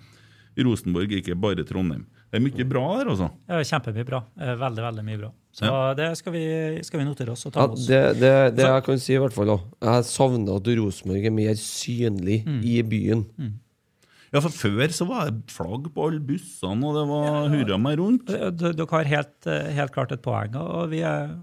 Rosenborg 0.54 1.10
er 1.10 1.18
ikke 1.22 1.34
bare 1.40 1.64
Trondheim. 1.66 2.04
Det 2.30 2.38
er 2.38 2.42
mye 2.44 2.64
bra 2.70 2.82
der, 3.00 3.08
altså. 3.10 3.26
Ja, 3.50 3.58
kjempemye 3.66 4.04
bra. 4.06 4.20
Eh, 4.38 4.52
Veldig, 4.58 4.82
veldig 4.84 5.04
mye 5.06 5.18
bra. 5.24 5.30
Så 5.54 5.70
det 5.98 6.06
skal 6.18 6.32
vi, 6.34 6.44
skal 6.86 7.00
vi 7.00 7.06
notere 7.08 7.32
oss 7.34 7.46
og 7.46 7.52
ta 7.54 7.64
med 7.66 7.74
oss. 7.78 7.86
det, 7.88 8.00
det, 8.20 8.30
det 8.58 8.64
jeg 8.68 8.84
kan 8.86 8.98
si, 9.02 9.14
i 9.14 9.20
hvert 9.22 9.34
fall 9.34 9.50
òg, 9.54 9.64
Jeg 9.82 10.06
savner 10.10 10.56
at 10.60 10.70
Rosenborg 10.78 11.26
er 11.26 11.34
mer 11.34 11.54
synlig 11.58 12.40
Mm. 12.46 12.60
i 12.62 12.76
byen. 12.82 13.24
Ja, 14.34 14.40
for 14.42 14.50
Før 14.50 14.90
så 14.90 15.06
var 15.06 15.28
det 15.30 15.52
flagg 15.54 15.86
på 15.94 16.08
alle 16.08 16.18
bussene, 16.26 16.82
og 16.88 16.96
det 16.98 17.04
var 17.06 17.48
hurra 17.52 17.76
meg 17.78 17.98
rundt. 18.00 18.26
Dere 18.58 18.86
har 18.90 19.10
helt, 19.12 19.46
eh, 19.46 19.68
helt 19.76 19.92
klart 19.94 20.12
et 20.16 20.22
poeng. 20.24 20.56
og 20.58 20.88
vi, 20.90 21.04
er, 21.06 21.36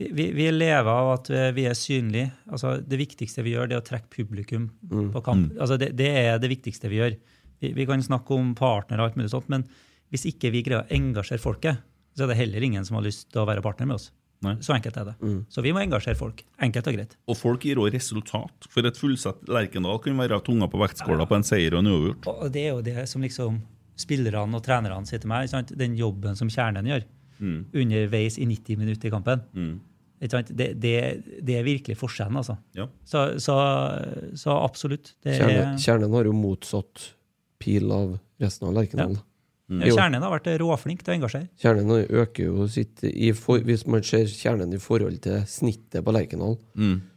vi, 0.00 0.30
vi- 0.34 0.50
lever 0.50 0.90
av 0.90 1.12
at 1.14 1.30
vi 1.54 1.66
er 1.70 1.76
synlige. 1.78 2.32
Altså, 2.50 2.80
det 2.82 2.98
viktigste 2.98 3.44
vi 3.46 3.54
gjør, 3.54 3.68
det 3.70 3.78
er 3.78 3.84
å 3.84 3.86
trekke 3.86 4.10
publikum 4.10 4.70
på 5.14 5.22
kamp. 5.22 5.52
Altså, 5.60 5.78
det, 5.78 5.92
det 5.96 6.10
er 6.10 6.38
det 6.42 6.50
viktigste 6.50 6.90
vi 6.90 6.98
gjør. 6.98 7.16
Vi, 7.60 7.72
vi 7.76 7.86
kan 7.86 8.02
snakke 8.02 8.34
om 8.34 8.54
partnere 8.58 9.04
og 9.04 9.10
alt 9.12 9.16
mulig 9.20 9.30
sånt, 9.30 9.48
men 9.52 9.64
hvis 10.10 10.26
ikke 10.26 10.50
vi 10.50 10.64
greier 10.66 10.82
å 10.82 10.90
engasjere 10.90 11.38
folket, 11.38 11.78
så 12.16 12.24
er 12.26 12.32
det 12.32 12.40
heller 12.40 12.64
ingen 12.66 12.84
som 12.84 12.96
har 12.98 13.04
lyst 13.06 13.28
til 13.30 13.42
å 13.44 13.46
være 13.46 13.62
partner 13.62 13.86
med 13.86 14.00
oss. 14.00 14.10
Nei. 14.40 14.54
Så 14.64 14.72
enkelt 14.72 14.96
er 14.96 15.10
det. 15.10 15.14
Så 15.52 15.60
vi 15.64 15.72
må 15.76 15.82
engasjere 15.82 16.16
folk. 16.16 16.38
Enkelt 16.64 16.86
og 16.88 16.94
greit. 16.96 17.16
Og 17.28 17.36
folk 17.36 17.64
gir 17.68 17.76
òg 17.82 17.90
resultat. 17.92 18.68
For 18.72 18.86
et 18.88 18.96
fullsatt 18.96 19.42
Lerkendal 19.52 19.98
kan 20.00 20.16
være 20.16 20.38
tunga 20.46 20.68
på 20.72 20.80
vektskåla 20.80 21.26
på 21.28 21.36
en 21.36 21.44
seier 21.44 21.76
og 21.76 21.82
en 21.84 21.90
uavgjort. 21.92 22.28
Og 22.32 22.48
det 22.54 22.62
er 22.64 22.72
jo 22.72 22.80
det 22.86 23.04
som 23.10 23.20
liksom 23.26 23.60
spillerne 24.00 24.56
og 24.56 24.64
trenerne 24.64 25.04
sier 25.08 25.20
til 25.20 25.28
meg. 25.28 25.44
ikke 25.44 25.56
sant? 25.58 25.74
Den 25.76 25.98
jobben 25.98 26.38
som 26.40 26.48
kjernen 26.48 26.88
gjør 26.88 27.04
underveis 27.76 28.38
i 28.40 28.46
90 28.48 28.80
minutter 28.80 29.08
i 29.08 29.12
kampen. 29.12 29.44
Ikke 30.20 30.34
sant? 30.38 30.50
Det, 30.56 30.70
det, 30.80 30.94
det 31.44 31.54
er 31.60 31.64
virkelig 31.64 31.96
forskjellen, 32.00 32.36
altså. 32.40 32.56
Ja. 32.76 32.88
Så, 33.08 33.26
så, 33.40 33.56
så 34.40 34.56
absolutt. 34.60 35.14
Det 35.24 35.36
er, 35.40 35.74
kjernen 35.80 36.12
har 36.16 36.28
jo 36.28 36.34
motsatt 36.36 37.10
pil 37.60 37.92
av 37.92 38.16
resten 38.40 38.68
av 38.68 38.76
Lerkendal. 38.76 39.18
ja, 39.20 39.26
kjernen 39.70 40.22
har 40.22 40.32
vært 40.34 40.50
råflink 40.60 41.04
til 41.04 41.14
å 41.14 41.16
engasjere. 41.20 41.48
Kjernen 41.62 42.04
øker 42.08 42.44
jo 42.48 42.66
sitt 42.68 43.04
i 43.06 43.30
for, 43.36 43.62
Hvis 43.62 43.86
man 43.86 44.02
ser 44.02 44.26
kjernen 44.26 44.74
i 44.74 44.82
forhold 44.82 45.20
til 45.22 45.44
snittet 45.46 46.04
på 46.04 46.14
Lerkendal, 46.16 46.58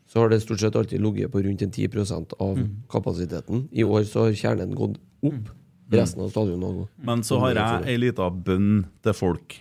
så 0.07 0.21
har 0.21 0.29
det 0.29 0.43
stort 0.43 0.61
sett 0.61 0.75
alltid 0.77 1.01
ligget 1.01 1.31
på 1.33 1.41
rundt 1.41 1.61
en 1.65 1.71
10% 1.73 2.35
av 2.39 2.59
kapasiteten. 2.93 3.67
I 3.73 3.83
år 3.83 4.05
så 4.05 4.27
har 4.27 4.37
kjernen 4.37 4.75
gått 4.77 4.99
opp. 5.25 5.51
Resten 5.93 6.21
av 6.23 6.29
stadionet 6.29 6.65
har 6.69 6.75
gått 6.83 7.05
Men 7.05 7.23
så 7.25 7.39
har 7.41 7.57
jeg 7.57 7.87
ei 7.91 7.97
lita 7.99 8.29
bønn 8.29 8.85
til 9.03 9.13
folk. 9.17 9.57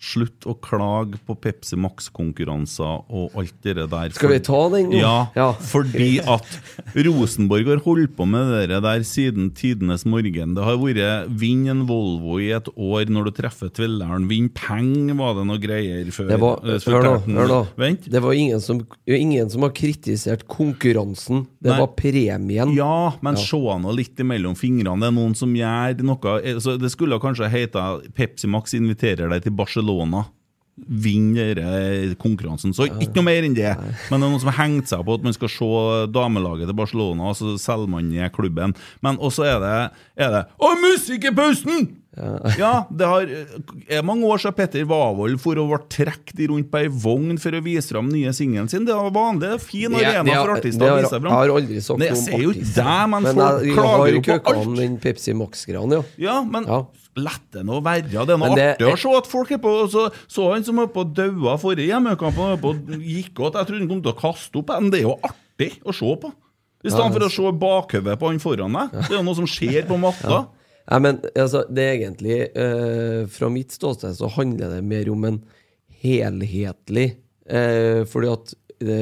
Slutt 0.00 0.46
å 0.48 0.54
klage 0.64 1.18
på 1.28 1.34
Pepsi 1.36 1.76
Max-konkurranser 1.76 3.02
og 3.12 3.34
alt 3.36 3.52
det 3.66 3.74
der. 3.92 4.08
Skal 4.16 4.30
vi 4.32 4.38
ta 4.40 4.60
den 4.72 4.86
nå? 4.94 4.96
Ja, 4.96 5.26
Ja. 5.36 5.50
fordi 5.60 6.22
at 6.24 6.46
Rosenborg 6.96 7.66
har 7.68 7.82
holdt 7.84 8.14
på 8.16 8.24
med 8.26 8.48
det 8.70 8.78
der 8.80 9.04
siden 9.04 9.50
tidenes 9.52 10.06
morgen. 10.08 10.54
Det 10.56 10.64
har 10.64 10.78
vært 10.80 11.28
vinn 11.36 11.66
en 11.68 11.82
Volvo 11.86 12.38
i 12.40 12.48
et 12.56 12.70
år 12.80 13.10
når 13.12 13.28
du 13.28 13.30
treffer 13.42 13.68
tvilleren. 13.76 14.24
Vinn 14.30 14.48
penger, 14.48 15.18
var 15.20 15.34
det 15.36 15.44
noe 15.50 15.60
greier 15.60 16.08
før. 16.16 16.28
Det 16.32 16.40
var, 16.40 16.56
Eh, 16.64 16.78
hør 16.88 17.02
nå, 17.04 17.12
hør 17.36 17.48
nå. 17.52 17.60
Vent. 17.76 18.08
Det 18.10 18.22
var 18.22 18.32
ingen 18.32 18.60
som, 18.60 18.80
ingen 19.06 19.50
som 19.50 19.62
har 19.68 19.70
kritisert 19.76 20.46
konkurransen. 20.48 21.46
Det 21.60 21.72
Nei. 21.74 21.78
var 21.78 21.88
premien. 21.88 22.74
Ja, 22.74 23.12
men 23.20 23.36
se 23.36 23.56
nå 23.60 23.92
litt 23.94 24.16
imellom 24.16 24.56
fingrene. 24.56 24.96
Det 25.00 25.08
er 25.12 25.16
noen 25.20 25.36
som 25.36 25.52
gjør 25.52 26.00
noe 26.08 26.40
eh, 26.42 26.56
så 26.56 26.78
Det 26.80 26.90
skulle 26.90 27.20
kanskje 27.20 27.50
hete 27.52 27.84
Pepsi 28.16 28.48
Max 28.48 28.72
inviterer 28.72 29.28
deg 29.28 29.42
til 29.44 29.52
Barcelona. 29.52 29.89
Vinn 30.80 31.34
denne 31.36 32.14
konkurransen. 32.22 32.72
Så 32.72 32.86
ikke 32.88 33.18
noe 33.18 33.26
mer 33.26 33.44
enn 33.44 33.56
det. 33.56 33.72
Men 34.08 34.22
det 34.22 34.24
er 34.24 34.30
noen 34.30 34.40
som 34.40 34.48
har 34.48 34.62
hengt 34.62 34.88
seg 34.88 35.02
på 35.04 35.18
at 35.18 35.26
man 35.26 35.36
skal 35.36 35.50
se 35.52 35.70
damelaget 36.14 36.70
til 36.70 36.78
Barcelona, 36.78 37.32
og 37.32 37.36
så 37.36 37.56
selger 37.60 37.90
man 37.90 38.08
ned 38.08 38.32
klubben. 38.32 38.72
Men 39.04 39.20
også 39.20 39.44
er 39.50 39.58
det, 39.60 39.74
er 40.24 40.32
det 40.36 40.44
Å, 40.56 40.72
musikk 40.80 41.28
i 41.28 41.34
pausen! 41.36 41.90
Ja, 42.58 42.84
det 42.92 43.06
har, 43.08 43.30
er 43.88 44.02
mange 44.04 44.26
år 44.28 44.40
siden 44.42 44.56
Petter 44.58 44.84
Wavold 44.90 45.38
for 45.40 45.56
å 45.56 45.64
ble 45.70 45.78
trukket 45.88 46.42
rundt 46.50 46.68
på 46.72 46.80
ei 46.82 46.88
vogn 46.92 47.38
for 47.40 47.56
å 47.56 47.60
vise 47.64 47.88
fram 47.94 48.10
nye 48.12 48.32
singelen 48.36 48.68
sin. 48.68 48.84
Det 48.84 48.94
var 48.96 49.10
vanlig. 49.14 49.40
det 49.46 49.52
er 49.56 49.62
Fin 49.64 49.94
arena 49.96 50.24
ja, 50.34 50.42
for 50.44 50.52
artister 50.58 50.84
å 50.84 50.96
vise 50.98 51.10
seg 51.14 51.22
Jeg 51.24 51.32
har 51.32 51.52
aldri 51.54 51.80
sagt 51.86 52.02
Nei, 52.02 52.08
jeg 52.10 52.20
sier 52.20 52.44
jo 52.44 52.52
ikke 52.52 52.66
det, 52.76 52.96
men 53.14 53.22
Men 53.28 53.40
folk 53.40 53.70
klager 53.78 54.00
har 54.00 54.10
jo 54.10 54.20
på 54.44 54.54
alt. 54.54 54.76
den 54.82 54.98
Pepsi 55.00 55.36
Max-greia, 55.40 55.86
ja. 55.96 56.02
Ja, 56.26 56.36
men 56.44 56.68
Ja. 56.68 56.80
lett 57.16 57.48
det 57.56 57.64
nå 57.66 57.80
være. 57.82 58.04
Det 58.10 58.20
er 58.20 58.38
noe 58.38 58.54
det- 58.54 58.68
artig 58.76 58.92
å 58.92 58.98
se 59.00 59.16
at 59.18 59.26
folk 59.26 59.50
er 59.52 59.58
på 59.58 59.72
Så, 59.90 60.04
så 60.28 60.52
han 60.52 60.62
som 60.64 60.76
var 60.76 60.86
på 60.92 61.04
daua 61.14 61.56
forrige 61.58 61.88
hjemmekamp, 61.88 62.36
gikk 63.00 63.40
åt. 63.40 63.56
Jeg 63.58 63.66
trodde 63.66 63.80
han 63.80 63.88
kom 63.88 64.02
til 64.02 64.12
å 64.12 64.20
kaste 64.20 64.60
opp, 64.60 64.68
men 64.80 64.90
det 64.90 65.00
er 65.00 65.08
jo 65.08 65.18
artig 65.24 65.72
å 65.84 65.92
se 65.94 66.16
på. 66.20 66.32
I 66.84 66.88
stedet 66.88 67.12
for 67.12 67.20
å 67.26 67.30
se 67.32 67.50
bakhodet 67.60 68.18
på 68.18 68.28
han 68.30 68.38
foran 68.40 68.72
deg. 68.72 68.92
Det 69.08 69.10
er 69.10 69.18
jo 69.18 69.22
noe 69.26 69.36
som 69.36 69.44
skjer 69.46 69.84
på 69.88 69.98
matta. 70.00 70.46
Nei, 70.90 70.98
men 71.04 71.20
altså, 71.38 71.62
det 71.70 71.82
er 71.86 71.96
egentlig 72.00 72.38
eh, 72.58 73.26
Fra 73.30 73.48
mitt 73.52 73.70
ståsted 73.76 74.16
så 74.18 74.26
handler 74.34 74.72
det 74.74 74.80
mer 74.90 75.10
om 75.12 75.24
en 75.28 75.36
helhetlig 76.02 77.12
eh, 77.46 78.02
Fordi 78.10 78.30
at 78.32 78.54
det, 78.80 79.00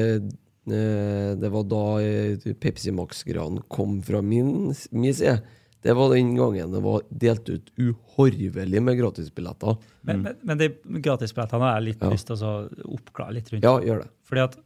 eh, 0.69 1.31
det 1.39 1.51
var 1.55 1.65
da 1.71 1.85
eh, 2.03 2.49
Pepsi 2.61 2.93
Max-granen 2.93 3.63
kom 3.73 4.01
fra 4.05 4.21
min, 4.21 4.75
min 4.91 5.15
side. 5.15 5.39
Det 5.87 5.95
var 5.95 6.11
den 6.11 6.33
gangen 6.35 6.73
det 6.75 6.81
var 6.83 7.05
delt 7.09 7.47
ut 7.49 7.69
uhorvelig 7.79 8.81
med 8.83 8.99
gratisbilletter. 8.99 9.77
Men, 10.03 10.25
men, 10.27 10.41
men 10.43 10.59
de 10.59 10.69
gratisbillettene 11.05 11.63
har 11.69 11.77
jeg 11.79 11.87
litt 11.93 12.03
Ja. 12.03 12.11
lyst 12.11 12.27
til 12.27 12.35
å 12.35 12.41
så 12.41 12.53
oppklare 12.99 13.37
litt 13.39 13.53
rundt. 13.55 13.63
Ja, 13.65 13.77
gjør 13.87 14.03
det. 14.03 14.11
Fordi 14.27 14.43
at 14.49 14.59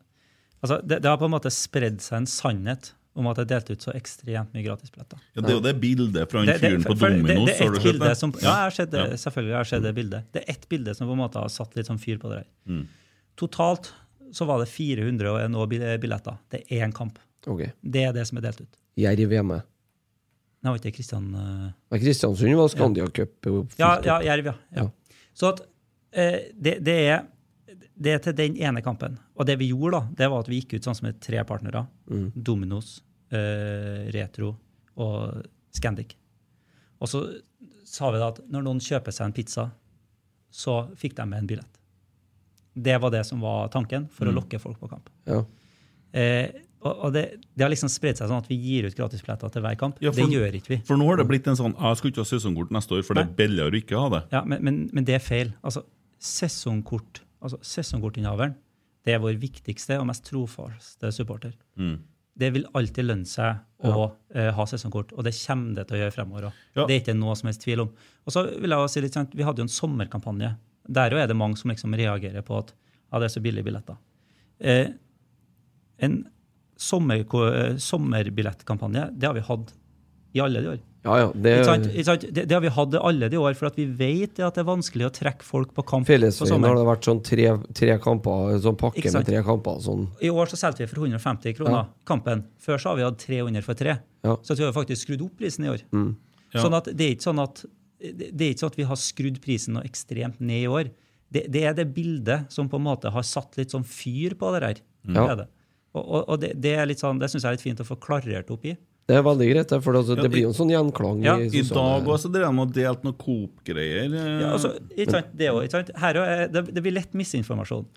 altså, 0.65 0.81
det, 0.81 1.03
det 1.05 1.11
har 1.13 1.21
på 1.21 1.29
en 1.29 1.35
måte 1.37 1.53
spredd 1.53 2.01
seg 2.03 2.23
en 2.23 2.31
sannhet 2.33 2.95
om 3.15 3.27
at 3.29 3.37
jeg 3.43 3.49
delte 3.51 3.75
ut 3.77 3.85
så 3.85 3.93
ekstremt 3.93 4.55
mye 4.55 4.65
gratisbilletter. 4.65 5.19
Ja, 5.37 5.43
det 5.45 5.51
er 5.51 5.57
jo 5.59 5.63
det 5.67 5.73
bildet 5.83 6.31
fra 6.33 6.45
den 6.47 6.59
fyren 6.63 6.85
på 6.87 6.95
for 6.97 7.13
det, 7.13 7.23
det 7.27 7.35
er 7.35 7.59
har 7.59 7.75
ett 7.77 7.83
du 7.83 7.89
sett 7.91 8.01
det? 8.01 8.13
som, 8.17 8.33
ja, 8.41 8.47
jeg 8.49 8.63
har 8.67 8.77
sett 8.79 8.91
det, 8.95 9.03
Ja. 9.11 9.17
selvfølgelig 9.25 9.55
har 9.55 9.65
jeg 9.67 9.71
sett 9.75 9.83
det 9.85 9.93
bildet. 9.99 10.29
Det 10.33 10.43
er 10.47 10.55
ett 10.55 10.69
bilde 10.69 10.95
som 10.97 11.07
på 11.11 11.13
en 11.13 11.21
måte 11.21 11.43
har 11.43 11.49
satt 11.53 11.77
litt 11.77 11.87
sånn 11.91 12.01
fyr 12.01 12.17
på 12.23 12.31
det 12.33 12.39
der. 12.43 12.49
Mm. 12.73 12.87
Totalt 13.37 13.93
så 14.33 14.47
var 14.49 14.63
det 14.63 14.69
400 14.73 15.29
og 15.33 15.51
noe 15.53 15.67
bil- 15.69 15.85
billetter. 16.01 16.39
Det 16.49 16.63
er 16.71 16.87
én 16.87 16.93
kamp. 16.97 17.19
Okay. 17.47 17.73
Det 17.83 18.05
er 18.09 18.13
det 18.17 18.25
som 18.29 18.39
er 18.41 18.47
delt 18.49 18.61
ut. 18.65 18.79
Jerv 18.97 19.33
hjemme. 19.37 19.61
Nei, 20.63 20.71
var 20.71 20.79
ikke 20.79 20.95
Kristian 20.97 21.29
uh... 21.35 21.69
Nei, 21.91 21.99
Kristiansund 21.99 22.55
var 22.55 22.69
Scandia 22.71 23.07
Cup. 23.11 23.35
Ja, 23.79 23.97
opp. 23.99 24.05
ja, 24.07 24.21
Jerv, 24.23 24.47
ja. 24.53 24.55
ja. 24.77 24.85
Ja. 24.85 25.19
Så 25.35 25.49
at 25.53 25.63
eh, 26.13 26.37
det, 26.55 26.77
det, 26.87 26.95
er, 27.11 27.25
det 27.97 28.13
er 28.15 28.19
til 28.25 28.33
den 28.39 28.57
ene 28.57 28.83
kampen. 28.83 29.19
Og 29.37 29.47
det 29.47 29.59
vi 29.59 29.69
gjorde, 29.73 29.93
da, 30.01 30.03
det 30.19 30.31
var 30.31 30.41
at 30.45 30.49
vi 30.49 30.61
gikk 30.61 30.75
ut 30.79 30.85
sånn 30.89 30.95
som 30.99 31.07
med 31.09 31.21
tre 31.21 31.43
partnere. 31.45 31.87
Mm. 32.11 32.33
Dominos, 32.37 33.03
uh, 33.33 34.09
Retro 34.15 34.57
og 34.97 35.43
Scandic. 35.73 36.17
Og 37.01 37.09
så 37.09 37.23
sa 37.85 38.11
vi 38.15 38.19
da 38.23 38.29
at 38.33 38.41
når 38.49 38.63
noen 38.67 38.81
kjøper 38.81 39.13
seg 39.13 39.27
en 39.27 39.33
pizza, 39.37 39.71
så 40.53 40.83
fikk 41.01 41.15
de 41.17 41.27
med 41.27 41.39
en 41.43 41.47
billett. 41.47 41.79
Det 42.75 42.99
var 43.01 43.11
det 43.13 43.25
som 43.29 43.41
var 43.41 43.69
tanken, 43.69 44.07
for 44.09 44.25
Mm. 44.27 44.33
å 44.33 44.37
lokke 44.41 44.61
folk 44.61 44.79
på 44.81 44.89
kamp. 44.89 45.09
Ja. 45.27 45.43
Eh, 46.13 46.49
og 46.83 47.05
og 47.07 47.13
det, 47.13 47.41
det 47.57 47.63
har 47.63 47.71
liksom 47.71 47.89
spredt 47.89 48.19
seg 48.19 48.29
sånn 48.29 48.39
at 48.43 48.49
vi 48.49 48.57
gir 48.57 48.85
ut 48.89 48.95
gratisbilletter 48.97 49.53
til 49.53 49.63
hver 49.63 49.77
kamp. 49.79 49.97
Ja, 50.01 50.11
for- 50.11 50.21
det 50.27 50.35
gjør 50.35 50.55
ikke 50.59 50.69
vi. 50.69 50.77
For 50.85 50.97
nå 50.97 51.07
har 51.07 51.17
det 51.17 51.29
blitt 51.29 51.47
en 51.47 51.55
sånn 51.57 51.75
Jeg 51.79 51.97
skal 51.97 52.11
ikke 52.11 52.25
ha 52.25 52.25
sesongkort 52.25 52.71
neste 52.75 52.91
år, 52.97 53.05
for 53.05 53.15
det 53.15 53.23
er 53.23 53.27
Nei. 53.27 53.35
billigere 53.39 53.71
å 53.71 53.81
ikke 53.83 54.01
ha 54.01 54.09
det. 54.09 54.23
Ja, 54.33 54.45
men, 54.45 54.63
men, 54.65 54.91
men 54.93 55.05
det 55.05 55.15
er 55.15 55.21
feil. 55.21 55.53
Altså, 55.63 55.85
sesongkort, 56.19 57.21
altså 57.43 57.59
Sesongkortinnehaveren 57.67 58.55
det 59.03 59.17
er 59.17 59.23
vår 59.23 59.39
viktigste 59.43 59.99
og 59.99 60.07
mest 60.11 60.25
trofaste 60.29 61.11
supporter. 61.15 61.55
Mm. 61.75 61.97
Det 62.39 62.49
vil 62.55 62.69
alltid 62.79 63.05
lønne 63.05 63.29
seg 63.29 63.89
å 63.89 64.07
eh, 64.33 64.51
ha 64.55 64.67
sesongkort, 64.69 65.11
og 65.13 65.27
det 65.27 65.35
kommer 65.37 65.75
det 65.77 65.85
til 65.89 65.99
å 65.99 66.03
gjøre 66.05 66.15
fremover 66.15 66.47
òg. 66.49 66.61
Ja. 66.79 66.87
Det 66.87 66.95
er 66.95 67.03
ikke 67.03 67.17
noe 67.19 67.35
som 67.37 67.51
helst 67.51 67.65
tvil 67.65 67.83
om. 67.85 67.91
Og 68.25 68.35
så 68.35 68.45
vil 68.47 68.73
jeg 68.73 68.79
også 68.79 68.95
si 68.95 69.03
litt 69.05 69.19
sånn, 69.19 69.29
Vi 69.35 69.45
hadde 69.45 69.61
jo 69.61 69.67
en 69.67 69.75
sommerkampanje. 69.75 70.53
Der 70.87 71.17
òg 71.17 71.25
er 71.25 71.33
det 71.33 71.39
mange 71.39 71.59
som 71.61 71.73
liksom 71.73 71.99
reagerer 71.99 72.47
på 72.47 72.61
at 72.63 72.73
ja, 72.73 73.19
det 73.19 73.27
er 73.27 73.35
så 73.35 73.43
billige 73.45 73.67
billetter. 73.67 73.99
Eh, 74.63 74.95
en 76.07 76.17
sommer, 76.81 77.27
sommerbillettkampanje 77.83 79.11
det 79.19 79.29
har 79.29 79.37
vi 79.37 79.45
hatt 79.51 79.75
i 80.33 80.41
alle 80.43 80.63
de 80.63 80.73
år. 80.77 80.81
Ja, 81.03 81.17
ja. 81.19 81.31
Det, 81.35 81.53
Ikke 81.59 81.67
sant? 81.67 81.87
Ikke 81.91 82.05
sant? 82.07 82.25
Det, 82.31 82.45
det 82.47 82.55
har 82.55 82.63
vi 82.63 82.71
hatt 82.71 82.95
alle 83.01 83.29
de 83.33 83.39
år, 83.41 83.57
for 83.59 83.69
at 83.73 83.79
vi 83.79 83.89
vet 83.99 84.39
at 84.39 84.55
det 84.55 84.63
er 84.63 84.69
vanskelig 84.69 85.09
å 85.09 85.13
trekke 85.15 85.47
folk 85.47 85.73
på 85.75 85.85
kamp. 85.89 86.07
Fellesveien 86.07 86.67
har 86.69 86.79
det 86.79 86.85
vært 86.87 87.09
sånn 87.09 87.23
tre, 87.27 87.49
tre 87.75 87.97
kamper, 88.03 88.55
sånn 88.63 88.79
pakke 88.79 89.05
med 89.09 89.27
tre 89.27 89.43
kamper. 89.47 89.81
Sånn. 89.83 90.07
I 90.23 90.31
år 90.31 90.53
så 90.53 90.61
solgte 90.61 90.85
vi 90.85 90.91
for 90.93 91.03
150 91.03 91.59
kroner 91.59 91.91
kampen. 92.09 92.47
Før 92.63 92.79
så 92.79 92.93
har 92.93 93.01
vi 93.01 93.07
hatt 93.09 93.19
300 93.25 93.67
for 93.67 93.79
tre. 93.79 93.97
Ja. 94.23 94.37
Så 94.47 94.55
at 94.55 94.63
vi 94.63 94.69
har 94.69 94.77
faktisk 94.77 95.09
skrudd 95.09 95.25
opp 95.27 95.35
prisen 95.43 95.67
i 95.67 95.73
år. 95.73 95.83
Ja. 95.91 96.61
Sånn 96.61 96.79
at 96.79 96.93
det 96.93 97.09
er 97.09 97.17
ikke 97.17 97.31
sånn 97.31 97.43
at 97.43 97.65
det 98.03 98.31
er 98.35 98.51
ikke 98.51 98.65
sånn 98.65 98.73
at 98.73 98.79
vi 98.81 98.87
har 98.87 98.99
skrudd 98.99 99.37
prisen 99.43 99.77
noe 99.77 99.87
ekstremt 99.87 100.41
ned 100.43 100.65
i 100.65 100.71
år. 100.71 100.91
Det, 101.33 101.47
det 101.55 101.63
er 101.69 101.75
det 101.79 101.89
bildet 101.95 102.51
som 102.53 102.69
på 102.71 102.81
en 102.81 102.87
måte 102.87 103.11
har 103.15 103.27
satt 103.27 103.57
litt 103.59 103.75
sånn 103.75 103.87
fyr 103.87 104.35
på 104.39 104.51
det 104.55 104.63
der. 104.65 104.81
Ja. 105.07 105.13
Det 105.15 105.27
er 105.27 105.39
det. 105.43 105.51
Og, 105.93 106.03
og, 106.03 106.23
og 106.23 106.41
det, 106.43 106.55
det, 106.63 106.73
er 106.79 106.89
litt 106.89 107.03
sånn, 107.03 107.21
det 107.21 107.29
syns 107.31 107.45
jeg 107.45 107.53
er 107.53 107.59
litt 107.59 107.65
fint 107.65 107.83
å 107.83 107.87
få 107.87 107.99
klarert 108.03 108.51
opp 108.53 108.67
i. 108.69 108.75
Det 109.09 109.17
er 109.19 109.25
veldig 109.27 109.47
greit, 109.51 109.73
for 109.83 109.99
altså, 109.99 110.15
Ja, 110.17 110.23
det 110.23 110.31
blir 110.31 110.45
jo 110.45 110.51
en 110.53 110.57
sånn 110.57 110.71
gjenklang. 110.71 111.23
Ja, 111.27 111.35
i, 111.43 111.49
I 111.59 111.63
dag 111.67 112.07
også 112.07 112.31
drev 112.33 112.47
de 112.53 112.63
og 112.63 112.75
delte 112.77 113.07
noen 113.09 113.17
Coop-greier. 113.19 114.13
eh, 114.15 114.41
Ja, 114.45 114.53
altså, 114.55 114.77
ikke 114.95 115.17
sant? 115.17 115.33
Det, 115.35 115.49
er 115.49 116.21
er, 116.23 116.47
det, 116.53 116.63
det 116.71 116.85
blir 116.85 116.95
lett 116.95 117.17
misinformasjon. 117.19 117.89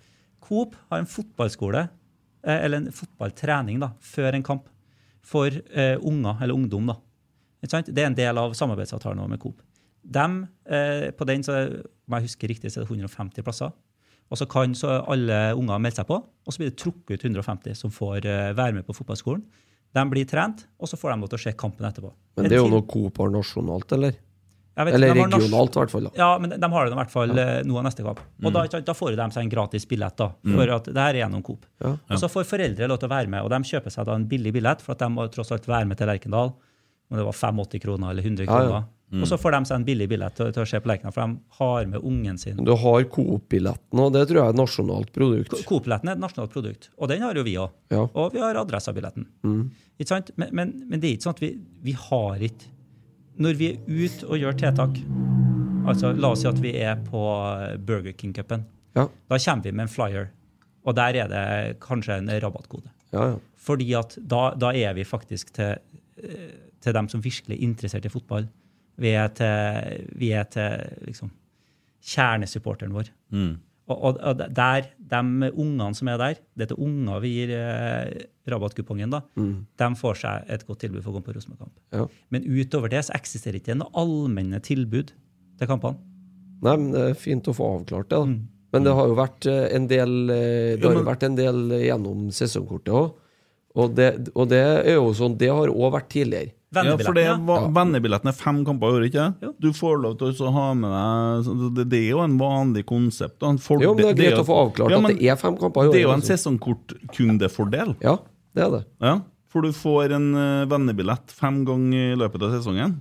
Coop 0.45 0.73
har 0.89 1.01
en 1.03 1.09
fotballskole, 1.09 1.85
eh, 2.45 2.57
eller 2.65 2.81
en 2.81 2.91
fotballtrening, 2.91 3.79
da, 3.85 3.91
før 4.01 4.33
en 4.33 4.45
kamp 4.45 4.65
for 5.25 5.47
eh, 5.53 5.95
unger, 6.01 6.41
eller 6.41 6.57
ungdom. 6.57 6.89
da. 6.89 6.97
Ikke 7.61 7.73
sant? 7.77 7.93
Det 7.93 8.01
er 8.03 8.09
en 8.11 8.17
del 8.17 8.37
av 8.41 8.53
samarbeidsavtalen 8.57 9.29
med 9.29 9.41
Coop. 9.41 9.61
Dem, 10.05 10.41
eh, 10.69 11.11
på 11.17 11.25
den, 11.25 11.43
så, 11.45 11.61
om 12.05 12.17
jeg 12.17 12.27
husker 12.27 12.51
riktig, 12.51 12.71
så 12.73 12.81
er 12.81 12.85
det 12.85 12.91
150 12.97 13.45
plasser. 13.45 13.73
Og 14.33 14.37
så 14.41 14.47
kan 14.49 14.73
så 14.77 14.99
alle 15.05 15.53
unger 15.53 15.81
melde 15.81 15.99
seg 15.99 16.07
på, 16.09 16.17
og 16.17 16.53
så 16.53 16.61
blir 16.61 16.71
det 16.71 16.79
trukket 16.81 17.19
ut 17.21 17.25
150 17.29 17.77
som 17.77 17.93
får 17.93 18.25
eh, 18.25 18.51
være 18.57 18.73
med 18.79 18.85
på 18.87 18.93
fotballskolen. 18.97 19.43
De 19.95 20.03
blir 20.11 20.27
trent, 20.27 20.65
og 20.75 20.91
så 20.91 20.99
får 20.99 21.13
de 21.13 21.23
lov 21.23 21.31
til 21.31 21.39
å 21.39 21.43
se 21.45 21.55
kampen 21.55 21.87
etterpå. 21.87 22.11
Men 22.35 22.49
det 22.51 22.57
er 22.57 22.63
jo 22.63 22.71
noe 22.71 22.83
Coop 22.89 23.21
har 23.21 23.31
nasjonalt, 23.31 23.93
eller? 23.95 24.17
Vet 24.75 24.97
Eller 24.97 25.13
regionalt, 25.15 25.71
i 25.71 25.79
hvert 25.79 25.91
fall. 25.93 26.07
da. 26.09 26.11
ja, 26.19 26.29
men 26.41 26.51
de 26.51 26.67
har 26.71 26.85
det 26.85 26.91
i 26.91 26.97
hvert 26.99 27.11
fall 27.13 27.31
ja. 27.31 27.45
nå 27.63 27.83
neste 27.85 28.03
kamp. 28.03 28.19
Og 28.43 28.51
da, 28.51 28.65
da 28.67 28.95
får 28.97 29.15
de 29.15 29.27
seg 29.31 29.45
en 29.45 29.51
gratis 29.53 29.85
billett. 29.87 30.17
da, 30.19 30.27
for 30.43 30.73
at 30.75 30.89
det 30.89 30.99
her 30.99 31.13
er 31.13 31.19
gjennom 31.21 31.45
Coop. 31.47 31.63
Ja. 31.79 31.93
Og 31.95 32.19
så 32.19 32.27
får 32.31 32.49
foreldre 32.49 32.89
lov 32.91 32.99
til 32.99 33.07
å 33.07 33.13
være 33.13 33.31
med, 33.31 33.45
og 33.45 33.53
de 33.53 33.71
kjøper 33.71 33.93
seg 33.93 34.09
da 34.09 34.17
en 34.19 34.27
billig 34.27 34.51
billett, 34.57 34.83
for 34.83 34.97
at 34.97 35.05
de 35.05 35.09
må 35.15 35.29
tross 35.31 35.53
alt 35.55 35.69
være 35.71 35.87
med 35.87 36.01
til 36.01 36.11
Lerkendal. 36.11 36.51
Om 37.07 37.21
det 37.21 37.27
var 37.29 37.37
85 37.37 37.85
kroner 37.85 38.11
eller 38.11 38.27
100 38.27 38.49
Ja, 38.49 38.59
ja. 38.67 38.83
Kroner. 39.15 39.23
Og 39.25 39.31
så 39.31 39.37
får 39.41 39.55
de 39.55 39.59
seg 39.69 39.75
en 39.79 39.85
billig 39.87 40.07
billett 40.11 40.35
til, 40.37 40.51
til 40.53 40.61
å 40.63 40.67
se 40.69 40.79
på 40.83 40.91
leken, 40.91 41.13
for 41.15 41.21
de 41.23 41.57
har 41.59 41.87
med 41.91 42.03
ungen 42.11 42.37
sin. 42.41 42.57
Du 42.67 42.73
har 42.83 43.07
Coop-billetten, 43.15 43.99
og 44.03 44.13
det 44.13 44.25
tror 44.29 44.41
jeg 44.41 44.45
er 44.45 44.55
et 44.55 44.59
nasjonalt 44.59 45.11
produkt. 45.15 45.55
Coop-billetten 45.69 46.11
er 46.11 46.17
et 46.19 46.23
nasjonalt 46.23 46.53
produkt, 46.53 46.89
og 46.99 47.09
den 47.11 47.25
har 47.25 47.35
jo 47.39 47.43
vi 47.47 47.55
òg. 47.61 47.73
Ja. 47.95 48.03
Og 48.13 48.33
vi 48.35 48.43
har 48.43 48.59
Adressa-billetten. 48.61 49.25
Ikke 49.99 50.09
sant? 50.11 50.31
Men, 50.37 50.51
men, 50.51 50.73
men 50.89 50.99
det 50.99 51.09
er 51.09 51.17
ikke 51.17 51.29
sånn 51.29 51.37
at 51.37 51.43
vi, 51.45 51.51
vi 51.87 51.93
har 51.95 52.43
ikke 52.49 52.71
Når 53.37 53.57
vi 53.59 53.67
er 53.73 53.79
ute 53.87 54.27
og 54.31 54.37
gjør 54.39 54.53
tiltak 54.59 54.99
altså 55.85 56.13
La 56.17 56.31
oss 56.33 56.41
si 56.41 56.47
at 56.49 56.59
vi 56.63 56.71
er 56.81 56.95
på 57.05 57.19
Burger 57.85 58.13
King-cupen. 58.17 58.63
Ja, 58.95 59.07
Da 59.29 59.37
kommer 59.37 59.63
vi 59.67 59.71
med 59.75 59.85
en 59.85 59.91
flyer, 59.91 60.29
og 60.87 60.95
der 60.97 61.17
er 61.19 61.27
det 61.29 61.43
kanskje 61.83 62.17
en 62.21 62.29
rabattkode. 62.41 62.89
ja, 63.13 63.27
ja. 63.33 63.35
Fordi 63.65 63.87
at 63.97 64.15
da, 64.21 64.51
da 64.53 64.69
er 64.77 64.93
vi 64.93 65.03
faktisk 65.03 65.51
til, 65.55 65.79
eh, 66.21 66.51
til 66.81 66.93
dem 66.93 67.07
som 67.09 67.21
virkelig 67.23 67.55
er 67.57 67.63
interessert 67.65 68.05
i 68.05 68.11
fotball. 68.13 68.45
Vi 69.01 69.11
er 69.17 69.27
til, 69.35 70.05
vi 70.15 70.29
er 70.37 70.45
til 70.53 70.85
liksom, 71.09 71.31
kjernesupporteren 72.05 72.93
vår. 72.95 73.09
Mm. 73.35 73.55
Og, 73.85 73.97
og, 74.09 74.17
og 74.25 74.39
der, 74.57 74.87
de 74.97 75.19
ungene 75.51 75.91
som 75.93 76.09
er 76.09 76.17
der, 76.17 76.39
det 76.57 76.65
er 76.65 76.69
til 76.71 76.79
unger 76.87 77.19
vi 77.21 77.33
gir 77.35 77.51
eh, 77.53 78.23
rabattkupongen, 78.49 79.11
da, 79.13 79.19
de 79.37 79.89
får 79.99 80.17
seg 80.23 80.49
et 80.55 80.63
godt 80.65 80.81
tilbud 80.85 81.03
for 81.05 81.11
å 81.11 81.17
komme 81.19 81.27
på 81.27 81.35
Rosenborg-kamp. 81.37 81.75
ja. 81.93 82.07
Men 82.33 82.47
utover 82.49 82.89
det 82.93 83.03
så 83.05 83.13
eksisterer 83.17 83.59
ikke 83.59 83.75
noe 83.77 83.93
allmenne 84.01 84.57
tilbud 84.65 85.13
til 85.59 85.69
kampene. 85.69 86.01
Nei, 86.65 86.73
men 86.81 86.89
det 86.95 87.03
er 87.11 87.19
fint 87.19 87.45
å 87.51 87.53
få 87.53 87.67
avklart 87.75 88.09
det. 88.09 88.17
da. 88.17 88.25
Mm. 88.31 88.41
Men 88.73 88.83
det 88.87 88.93
har 88.97 89.07
jo 89.11 89.15
vært 89.19 89.45
eh, 89.51 89.67
en 89.77 89.85
del 89.87 90.15
eh, 90.33 90.71
Det 90.81 90.89
har 90.89 90.97
jo 90.97 91.05
vært 91.05 91.27
en 91.29 91.37
del 91.37 91.61
gjennom 91.85 92.25
sesongkortet 92.35 92.95
òg. 92.97 93.13
Og, 93.75 93.93
det- 93.95 94.31
og 94.33 94.47
det 94.49 94.59
er 94.63 94.93
jo 94.95 95.09
sånn 95.13 95.33
Det 95.37 95.49
har 95.51 95.67
òg 95.71 95.91
vært 95.93 96.09
tidligere. 96.15 96.55
Ja, 96.75 96.97
for 96.97 97.13
det 97.15 97.23
Vennebilletten, 97.25 97.45
var, 97.47 97.67
Vennebilletten 97.77 98.27
er 98.27 98.35
fem 98.37 98.65
kamper 98.65 98.87
i 98.87 98.95
året, 98.99 99.07
ikke 99.13 99.25
ja. 99.41 99.51
Du 99.61 99.69
får 99.73 100.01
lov 100.03 100.17
til 100.19 100.33
å 100.45 100.51
ha 100.51 100.65
med 100.73 100.91
deg 100.91 101.75
det, 101.77 101.85
det 101.89 101.99
er 102.03 102.09
jo 102.11 102.19
en 102.25 102.37
vanlig 102.37 102.85
konsept. 102.85 103.41
En 103.43 103.57
Jo, 103.57 103.93
men 103.95 104.03
det 104.03 104.09
er 104.11 104.19
greit 104.19 104.35
jo- 104.37 104.43
å 104.43 104.47
få 104.49 104.57
avklart 104.65 104.91
Ja, 104.91 104.99
at 104.99 105.07
det 105.15 105.29
er 105.31 105.35
fem 105.37 105.55
kamper 105.57 105.87
i 105.87 105.91
Det 105.91 105.99
er 106.01 106.05
jo 106.07 106.11
en 106.11 106.21
altså. 106.21 106.35
sesongkortkundefordel. 106.35 107.95
Ja, 108.03 108.17
det 108.55 108.63
er 108.63 108.71
det. 108.71 108.83
Ja, 109.01 109.19
for 109.47 109.61
du 109.61 109.71
får 109.71 110.11
en 110.17 110.27
uh, 110.35 110.65
vennebillett 110.67 111.31
fem 111.31 111.63
ganger 111.65 112.13
i 112.13 112.17
løpet 112.19 112.41
av 112.43 112.51
sesongen. 112.59 112.97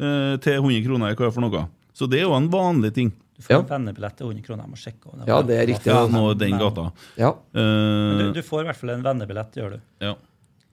Uh, 0.00 0.36
til 0.40 0.56
100 0.62 0.84
kroner, 0.86 1.14
hva 1.16 1.26
er 1.26 1.28
det 1.30 1.34
for 1.34 1.44
noe. 1.44 1.64
Så 1.92 2.06
det 2.08 2.20
er 2.20 2.28
jo 2.28 2.36
en 2.36 2.48
vanlig 2.52 2.94
ting. 2.94 3.10
Du 3.36 3.42
får 3.44 3.50
Ja. 3.54 3.58
en 3.60 3.66
vennebillett 3.72 4.16
til 4.16 4.26
100 4.28 4.42
kroner. 4.46 4.64
Jeg 4.64 4.70
må 4.70 4.78
sjekke. 4.80 5.12
om 5.12 5.18
det 5.20 5.28
Ja, 5.28 5.42
det 5.42 5.56
er 5.58 5.66
riktig. 5.66 5.86
Ja, 5.92 6.06
nå 6.06 6.34
den 6.38 6.58
gata. 6.58 6.92
Ja. 7.16 7.34
Men 7.54 8.20
Eh, 8.20 8.32
Du, 8.32 8.32
du 8.34 8.42
får 8.42 8.60
i 8.60 8.64
hvert 8.68 8.76
fall 8.76 8.90
en 8.90 9.02
vennebillett, 9.02 9.52
gjør 9.56 9.70
du. 9.72 9.80
ja. 10.00 10.14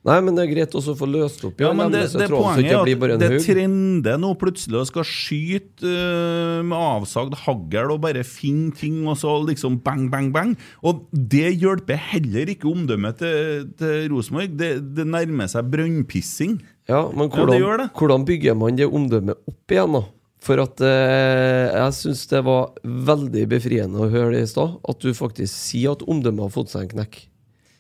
Nei, 0.08 0.18
men 0.24 0.38
det 0.38 0.46
er 0.46 0.52
greit 0.54 0.76
også 0.78 0.94
å 0.94 0.98
få 1.02 1.08
løst 1.10 1.42
opp 1.44 1.60
Ja, 1.60 1.74
men 1.76 1.92
det, 1.92 2.06
det 2.16 2.30
poenget 2.32 2.72
er 2.72 3.14
at 3.18 3.22
det 3.24 3.42
trender 3.44 4.20
nå 4.22 4.30
plutselig 4.40 4.80
og 4.80 4.88
skal 4.88 5.08
skyte 5.08 5.84
uh, 5.84 6.64
med 6.64 6.76
avsagd 6.78 7.36
hagl 7.44 7.92
og 7.92 8.02
bare 8.06 8.24
finne 8.28 8.72
ting 8.78 9.02
og 9.04 9.18
så 9.20 9.34
liksom 9.48 9.82
bang, 9.84 10.08
bang, 10.14 10.32
bang. 10.36 10.54
Og 10.88 11.06
det 11.12 11.50
hjelper 11.60 12.00
heller 12.14 12.54
ikke 12.54 12.70
omdømmet 12.72 13.20
til, 13.20 13.66
til 13.80 14.08
Rosenborg. 14.14 14.56
Det, 14.60 14.72
det 14.96 15.08
nærmer 15.12 15.50
seg 15.52 15.68
brønnpissing. 15.74 16.60
Ja, 16.88 17.08
men 17.12 17.28
Ja, 17.28 17.34
hvordan, 17.36 17.58
det 17.60 17.80
det. 17.82 17.90
hvordan 18.00 18.28
bygger 18.28 18.56
man 18.56 18.80
det 18.80 18.88
omdømmet 18.88 19.42
opp 19.50 19.76
igjen, 19.76 19.98
da? 19.98 20.06
For 20.48 20.62
at 20.62 20.80
eh, 20.86 21.74
jeg 21.74 21.96
syns 21.98 22.22
det 22.32 22.44
var 22.46 22.70
veldig 22.86 23.44
befriende 23.52 24.06
å 24.06 24.08
høre 24.14 24.36
det 24.38 24.46
i 24.46 24.52
stad, 24.54 24.78
at 24.88 25.02
du 25.04 25.10
faktisk 25.18 25.52
sier 25.52 25.98
at 25.98 26.06
omdømmet 26.08 26.46
har 26.46 26.54
fått 26.54 26.72
seg 26.72 26.86
en 26.86 26.94
knekk. 26.94 27.20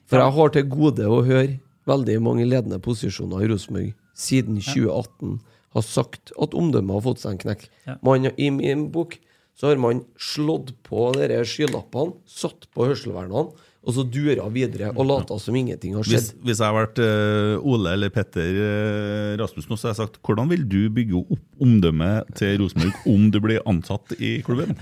For 0.07 0.19
jeg 0.19 0.35
har 0.39 0.53
til 0.55 0.67
gode 0.71 1.07
å 1.07 1.21
høre 1.27 1.59
veldig 1.87 2.17
mange 2.23 2.47
ledende 2.47 2.79
posisjoner 2.83 3.45
i 3.45 3.51
Rosenborg 3.51 3.93
siden 4.17 4.59
2018 4.61 5.37
har 5.77 5.85
sagt 5.85 6.33
at 6.41 6.55
omdømmet 6.57 6.97
har 6.97 7.05
fått 7.05 7.23
seg 7.23 7.35
en 7.35 7.41
knekk. 7.43 7.65
Man, 8.05 8.29
I 8.35 8.49
min 8.53 8.87
bok 8.93 9.17
så 9.57 9.71
har 9.71 9.81
man 9.81 10.03
slått 10.21 10.73
på 10.85 11.09
skylappene, 11.17 12.17
satt 12.29 12.67
på 12.73 12.87
hørselvernene, 12.89 13.55
og 13.87 13.95
så 13.95 14.03
dura 14.03 14.47
videre 14.51 14.89
og 14.93 15.05
lata 15.07 15.37
som 15.39 15.55
ingenting 15.55 15.95
har 15.95 16.03
skjedd. 16.03 16.33
hvis 16.43 16.59
jeg 16.59 16.67
har 16.67 16.75
vært 16.75 16.99
uh, 16.99 17.67
Ole 17.71 17.93
eller 17.95 18.11
Petter 18.13 18.57
uh, 18.59 19.37
Rasmussen, 19.39 19.77
så 19.79 19.87
har 19.87 19.93
jeg 19.95 20.01
sagt 20.01 20.19
hvordan 20.27 20.51
vil 20.51 20.65
du 20.67 20.79
bygge 20.93 21.21
opp 21.21 21.63
omdømmet 21.63 22.33
til 22.37 22.59
Rosenborg 22.61 23.07
om 23.13 23.29
du 23.31 23.39
blir 23.43 23.63
ansatt 23.69 24.11
i 24.19 24.33
klubben? 24.45 24.75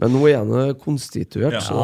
Men 0.00 0.16
nå 0.16 0.24
er 0.30 0.40
han 0.40 0.72
konstituert, 0.80 1.58
Ja, 1.58 1.62
så 1.62 1.76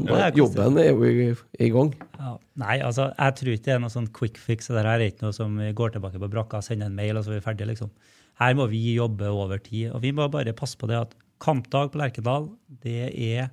ja, 0.00 0.22
er 0.30 0.40
jobben 0.40 0.80
er 0.80 0.90
jo 0.90 1.04
i, 1.06 1.28
i 1.60 1.70
gang. 1.74 1.92
Ja. 2.16 2.34
Nei, 2.62 2.78
altså, 2.84 3.10
jeg 3.12 3.36
tror 3.38 3.52
ikke 3.52 3.68
det 3.68 3.76
er 3.76 3.84
noe 3.84 3.92
sånn 3.92 4.10
quick 4.16 4.40
fix. 4.40 4.70
Det 4.72 4.80
her 4.80 4.94
er 4.96 5.06
ikke 5.10 5.26
noe 5.26 5.36
som 5.36 5.60
går 5.76 5.94
tilbake 5.94 6.20
på 6.22 6.30
brakka, 6.32 6.62
sender 6.64 6.90
en 6.90 6.96
mail, 6.96 7.18
og 7.18 7.26
så 7.26 7.32
er 7.34 7.40
vi 7.40 7.46
ferdige, 7.46 7.70
liksom. 7.72 7.92
Her 8.40 8.56
må 8.58 8.66
vi 8.72 8.80
jobbe 8.96 9.28
over 9.30 9.60
tid. 9.62 9.90
Og 9.92 10.02
vi 10.04 10.12
må 10.16 10.26
bare 10.32 10.54
passe 10.56 10.78
på 10.80 10.88
det 10.90 10.98
at 10.98 11.16
kampdag 11.42 11.92
på 11.92 12.00
Lerkendal, 12.00 12.48
det 12.84 13.10
er, 13.10 13.50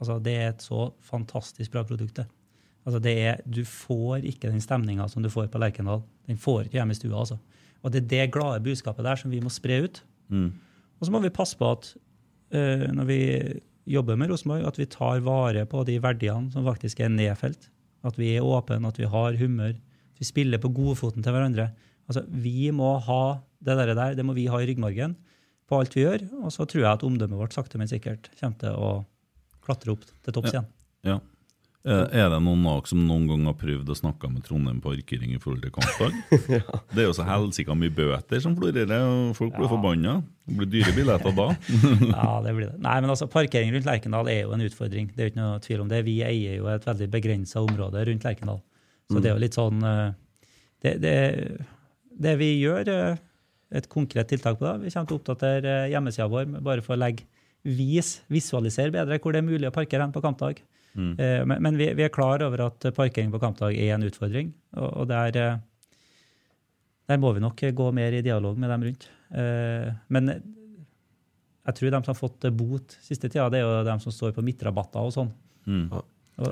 altså, 0.00 0.18
det 0.24 0.34
er 0.36 0.50
et 0.50 0.64
så 0.64 0.90
fantastisk 1.04 1.72
bra 1.74 1.84
produkt, 1.86 2.16
det. 2.18 2.26
Altså, 2.88 3.00
det 3.04 3.14
er, 3.20 3.40
du 3.44 3.60
får 3.68 4.24
ikke 4.26 4.48
den 4.48 4.62
stemninga 4.64 5.06
som 5.12 5.22
du 5.22 5.30
får 5.32 5.50
på 5.52 5.60
Lerkendal. 5.60 6.02
Den 6.26 6.40
får 6.40 6.66
ikke 6.66 6.80
hjemme 6.80 6.96
i 6.96 6.98
stua, 6.98 7.18
altså. 7.20 7.36
Og 7.80 7.92
det 7.92 8.02
er 8.02 8.08
det 8.12 8.32
glade 8.34 8.62
budskapet 8.64 9.06
der 9.06 9.20
som 9.20 9.32
vi 9.32 9.40
må 9.44 9.52
spre 9.52 9.82
ut. 9.84 10.00
Og 11.00 11.08
så 11.08 11.12
må 11.12 11.20
vi 11.24 11.32
passe 11.32 11.56
på 11.56 11.68
at 11.72 11.92
uh, 12.52 12.86
når 12.92 13.06
vi 13.08 13.20
jobber 13.90 14.18
med 14.20 14.30
Rosenborg, 14.30 14.66
at 14.68 14.78
vi 14.78 14.88
tar 14.90 15.22
vare 15.24 15.64
på 15.68 15.84
de 15.88 15.96
verdiene 16.02 16.52
som 16.52 16.66
faktisk 16.66 17.00
er 17.00 17.12
nedfelt. 17.12 17.70
At 18.06 18.18
vi 18.20 18.34
er 18.36 18.44
åpne, 18.46 18.88
at 18.88 19.00
vi 19.00 19.08
har 19.08 19.38
humør. 19.40 19.76
At 20.12 20.20
vi 20.20 20.28
spiller 20.28 20.60
på 20.60 20.72
godfoten 20.76 21.24
til 21.24 21.34
hverandre. 21.34 21.70
Altså, 22.08 22.24
Vi 22.28 22.70
må 22.70 22.98
ha 22.98 23.40
det 23.60 23.76
der, 23.76 23.94
der, 23.94 24.14
det 24.16 24.24
må 24.24 24.32
vi 24.36 24.48
ha 24.48 24.60
i 24.60 24.68
ryggmargen 24.68 25.16
på 25.68 25.78
alt 25.78 25.96
vi 25.96 26.04
gjør. 26.04 26.26
Og 26.44 26.52
så 26.52 26.64
tror 26.64 26.84
jeg 26.84 26.92
at 26.92 27.04
omdømmet 27.06 27.38
vårt 27.38 27.56
sakte, 27.56 27.78
men 27.78 27.88
sikkert 27.88 28.30
kommer 28.40 28.58
til 28.60 28.76
å 28.76 28.92
klatre 29.64 29.92
opp 29.94 30.06
til 30.08 30.34
topps 30.36 30.54
igjen. 30.54 30.66
Ja. 31.06 31.18
Eh, 31.80 32.06
Er 32.20 32.26
det 32.28 32.38
noen 32.44 32.60
av 32.68 32.82
dere 32.82 32.90
som 32.90 33.00
noen 33.08 33.22
gang 33.30 33.46
har 33.48 33.54
prøvd 33.56 33.88
å 33.88 33.94
snakke 33.96 34.28
med 34.28 34.42
Trondheim 34.44 34.82
parkering 34.84 35.32
i 35.32 35.38
forhold 35.40 35.62
til 35.64 35.72
kampdag? 35.72 36.18
Det 36.92 37.00
er 37.00 37.06
jo 37.08 37.14
så 37.16 37.24
helsika 37.24 37.72
mye 37.78 37.92
bøter 37.96 38.42
som 38.44 38.52
florerer, 38.58 39.00
og 39.08 39.30
folk 39.38 39.54
blir 39.56 39.70
forbanna. 39.70 40.18
Det 40.44 40.58
blir 40.58 40.68
dyre 40.74 40.92
billetter 40.98 41.32
da. 41.38 41.46
Ja, 42.12 42.34
det 42.44 42.52
blir 42.58 42.68
det. 42.68 42.76
Nei, 42.84 42.98
men 43.00 43.08
altså, 43.14 43.30
Parkering 43.32 43.72
rundt 43.72 43.88
Lerkendal 43.88 44.28
er 44.28 44.42
jo 44.42 44.52
en 44.58 44.66
utfordring. 44.66 45.08
Det 45.14 45.24
er 45.24 45.30
jo 45.30 45.32
ikke 45.32 45.40
noe 45.44 45.62
tvil 45.64 45.86
om 45.86 45.88
det. 45.94 46.02
Vi 46.04 46.18
eier 46.26 46.58
jo 46.60 46.68
et 46.74 46.84
veldig 46.90 47.08
begrensa 47.16 47.64
område 47.64 48.04
rundt 48.10 48.28
Lerkendal. 48.28 48.60
Så 49.10 49.18
det 49.24 49.30
er 49.32 49.34
jo 49.38 49.42
litt 49.42 49.56
sånn 49.58 49.80
eh, 49.82 50.06
Det, 50.84 50.92
det, 51.02 51.16
det 52.28 52.36
vi 52.40 52.52
gjør, 52.60 52.88
eh, 52.92 53.16
et 53.80 53.88
konkret 53.90 54.28
tiltak 54.30 54.58
på 54.60 54.64
det, 54.68 54.76
vi 54.84 54.92
kommer 54.92 55.08
til 55.08 55.16
å 55.16 55.20
oppdatere 55.20 55.74
hjemmesida 55.92 56.28
vår 56.30 56.48
bare 56.60 56.82
for 56.84 56.96
å 56.96 57.00
legge 57.00 57.24
vis, 57.64 58.22
visualisere 58.32 58.92
bedre 58.94 59.18
hvor 59.20 59.32
det 59.34 59.40
er 59.42 59.48
mulig 59.48 59.68
å 59.68 59.74
parkere 59.74 60.02
hen 60.06 60.12
på 60.14 60.22
kampdag. 60.24 60.62
Eh, 60.96 61.44
Men, 61.46 61.62
men 61.62 61.76
vi, 61.78 61.86
vi 61.94 62.02
er 62.02 62.10
klar 62.14 62.42
over 62.42 62.64
at 62.66 62.86
parkering 62.96 63.30
på 63.30 63.38
kampdag 63.42 63.76
er 63.78 63.94
en 63.94 64.02
utfordring. 64.08 64.52
Og, 64.76 64.88
og 65.02 65.08
det 65.10 65.16
er 65.16 65.36
eh, 65.42 65.58
Der 67.10 67.18
må 67.18 67.32
vi 67.34 67.40
nok 67.42 67.60
gå 67.74 67.90
mer 67.94 68.12
i 68.14 68.22
dialog 68.22 68.58
med 68.58 68.70
dem 68.70 68.82
rundt. 68.88 69.08
Eh, 69.34 69.92
men 70.08 70.28
jeg 70.30 71.74
tror 71.76 71.90
de 71.90 72.00
som 72.04 72.14
har 72.14 72.18
fått 72.18 72.46
bot 72.56 72.96
siste 73.02 73.28
tida, 73.28 73.48
det 73.50 73.60
er 73.60 73.66
jo 73.68 73.84
de 73.86 73.96
som 74.02 74.12
står 74.14 74.32
på 74.34 74.42
midtrabatter 74.46 75.00
og 75.06 75.12
sånn. 75.14 75.30
Og- 75.92 76.04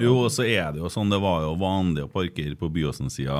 Jo, 0.02 0.14
og 0.26 0.32
så 0.34 0.44
er 0.44 0.74
det 0.74 0.82
jo 0.82 0.90
sånn, 0.92 1.08
det 1.12 1.20
var 1.22 1.46
jo 1.46 1.54
vanlig 1.60 2.04
å 2.04 2.10
parkere 2.12 2.56
på 2.58 2.68
Byåsen-sida 2.74 3.38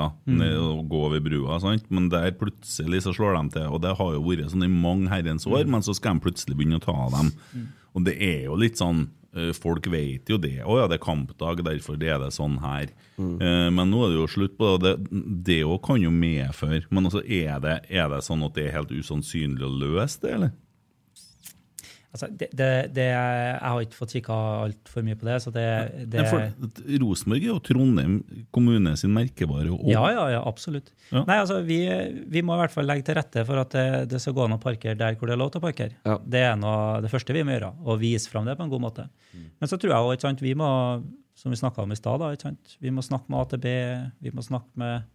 og 0.63 0.81
gå 0.89 1.03
over 1.09 1.21
brua, 1.21 1.59
sant? 1.61 1.85
men 1.93 2.09
der 2.09 2.31
plutselig 2.39 3.03
så 3.05 3.13
slår 3.13 3.37
de 3.37 3.59
til. 3.59 3.67
Og 3.69 3.83
det 3.83 3.93
har 3.99 4.15
jo 4.15 4.25
vært 4.25 4.49
sånn 4.53 4.65
i 4.65 4.71
mange 4.71 5.11
herrens 5.11 5.47
år, 5.49 5.67
men 5.69 5.85
så 5.85 5.93
skal 5.97 6.17
de 6.17 6.25
plutselig 6.25 6.57
begynne 6.57 6.81
å 6.81 6.85
ta 6.85 6.97
dem. 7.17 7.31
Og 7.97 8.05
det 8.05 8.17
er 8.21 8.43
jo 8.47 8.57
litt 8.59 8.77
sånn 8.79 9.07
eh, 9.35 9.51
Folk 9.57 9.87
vet 9.89 10.29
jo 10.29 10.37
det. 10.41 10.61
'Å 10.61 10.77
ja, 10.79 10.87
det 10.89 10.99
er 10.99 11.03
kampdag, 11.03 11.63
derfor 11.65 11.97
er 11.97 12.21
det 12.21 12.31
sånn 12.33 12.57
her'. 12.61 12.93
Mm. 13.17 13.35
Men 13.75 13.91
nå 13.91 14.03
er 14.05 14.13
det 14.13 14.19
jo 14.19 14.29
slutt 14.29 14.57
på 14.57 14.71
det. 14.81 14.95
Det, 15.45 15.59
òg 15.65 15.81
kan 15.85 15.99
jo 16.01 16.09
medføre 16.13 16.85
Men 16.89 17.09
altså, 17.09 17.21
er 17.25 17.59
det, 17.59 17.75
er 17.89 18.09
det 18.09 18.23
sånn 18.25 18.45
at 18.45 18.55
det 18.55 18.67
er 18.67 18.77
helt 18.77 18.93
usannsynlig 18.93 19.65
å 19.65 19.73
løse 19.83 20.21
det, 20.23 20.33
eller? 20.37 20.53
Altså, 22.09 22.25
det, 22.33 22.47
det, 22.57 22.67
det, 22.95 23.03
jeg 23.11 23.57
har 23.61 23.83
ikke 23.85 23.97
fått 23.99 24.13
kikka 24.15 24.35
altfor 24.63 25.03
mye 25.05 25.17
på 25.19 25.27
det, 25.27 25.35
så 25.43 25.51
det, 25.53 25.65
det 26.09 26.23
for 26.25 26.41
Rosenborg 27.03 27.43
er 27.43 27.51
jo 27.51 27.57
Trondheim 27.67 28.15
kommune 28.55 28.95
sin 28.97 29.13
merkevare. 29.13 29.69
Og, 29.75 29.83
Ja, 29.91 30.07
ja, 30.15 30.23
ja, 30.33 30.39
absolutt. 30.49 30.89
Ja. 31.11 31.21
Nei, 31.27 31.37
altså, 31.37 31.59
vi, 31.67 31.77
vi 32.33 32.41
må 32.45 32.57
i 32.57 32.63
hvert 32.63 32.73
fall 32.73 32.89
legge 32.89 33.05
til 33.05 33.19
rette 33.19 33.43
for 33.45 33.61
at 33.61 33.77
det, 33.77 33.85
det 34.09 34.23
skal 34.23 34.33
gå 34.39 34.47
an 34.47 34.57
å 34.57 34.61
parkere 34.63 34.97
der 34.97 35.19
hvor 35.19 35.29
det 35.29 35.37
er 35.37 35.41
lov 35.43 35.53
til 35.53 35.61
å 35.61 35.67
parkere. 35.67 35.99
Ja. 36.01 36.17
Det 36.25 36.43
er 36.47 36.57
noe, 36.57 36.97
det 37.05 37.13
første 37.13 37.35
vi 37.37 37.45
må 37.45 37.53
gjøre, 37.53 37.71
og 37.85 38.01
vise 38.01 38.33
fram 38.33 38.49
det 38.49 38.57
på 38.57 38.65
en 38.65 38.73
god 38.73 38.85
måte. 38.87 39.05
Mm. 39.29 39.45
Men 39.61 39.69
så 39.69 39.77
tror 39.77 39.93
jeg 39.93 40.01
også, 40.01 40.17
ikke 40.17 40.27
sant, 40.31 40.43
vi 40.47 40.57
må, 40.57 40.73
som 41.37 41.53
vi 41.53 41.61
snakka 41.61 41.85
om 41.85 41.93
i 41.93 41.99
stad, 42.01 42.25
da, 42.25 42.33
ikke 42.33 42.49
sant, 42.49 42.77
vi 42.81 42.95
må 42.95 43.05
snakke 43.05 43.29
med 43.29 43.45
AtB, 43.45 43.69
vi 44.25 44.33
må 44.33 44.49
snakke 44.49 44.81
med 44.81 45.05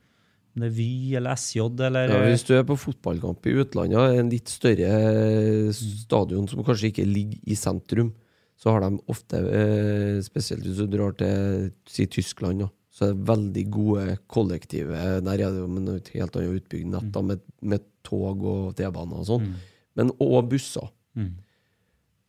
om 0.55 0.63
det 0.63 0.69
er 0.71 0.75
Vy 0.77 1.17
eller 1.19 1.35
SJ 1.37 1.61
eller 1.89 2.09
Ja, 2.13 2.21
hvis 2.31 2.45
du 2.47 2.53
er 2.57 2.63
på 2.69 2.77
fotballkamp 2.79 3.47
i 3.51 3.55
utlandet, 3.63 4.19
en 4.21 4.31
litt 4.31 4.49
større 4.53 5.73
stadion 5.75 6.47
som 6.49 6.63
kanskje 6.67 6.93
ikke 6.93 7.07
ligger 7.09 7.39
i 7.51 7.57
sentrum, 7.59 8.13
så 8.57 8.71
har 8.73 8.85
de 8.87 8.99
ofte, 9.11 9.37
eh, 9.51 10.21
spesielt 10.25 10.63
hvis 10.65 10.79
du 10.79 10.87
drar 10.87 11.17
til 11.19 11.73
si 11.91 12.07
Tyskland, 12.07 12.69
så 12.95 13.09
er 13.09 13.15
det 13.15 13.27
veldig 13.27 13.65
gode 13.75 14.19
kollektive 14.31 14.95
Der 15.25 15.33
er 15.35 15.51
det 15.51 15.59
jo 15.59 15.97
et 15.97 16.09
helt 16.15 16.37
annet 16.39 16.61
utbygd 16.63 16.87
nett, 16.93 17.09
da, 17.13 17.23
med, 17.23 17.41
med 17.61 17.83
tog 18.07 18.45
og 18.45 18.77
T-baner 18.79 19.19
og 19.25 19.27
sånn, 19.27 19.49
men 19.97 20.11
òg 20.23 20.49
busser. 20.53 20.87
Mm. 21.19 21.33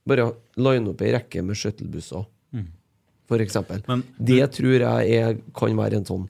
Bare 0.08 0.32
line 0.58 0.90
opp 0.92 1.02
ei 1.02 1.12
rekke 1.14 1.44
med 1.46 1.56
shuttlebusser, 1.58 2.26
Mm. 2.56 2.68
for 3.28 3.38
eksempel. 3.42 3.82
Men 3.88 4.04
Det 4.18 4.52
tror 4.54 4.80
jeg 4.80 5.12
er, 5.20 5.38
kan 5.54 5.76
være 5.76 5.98
en 5.98 6.06
sånn 6.06 6.28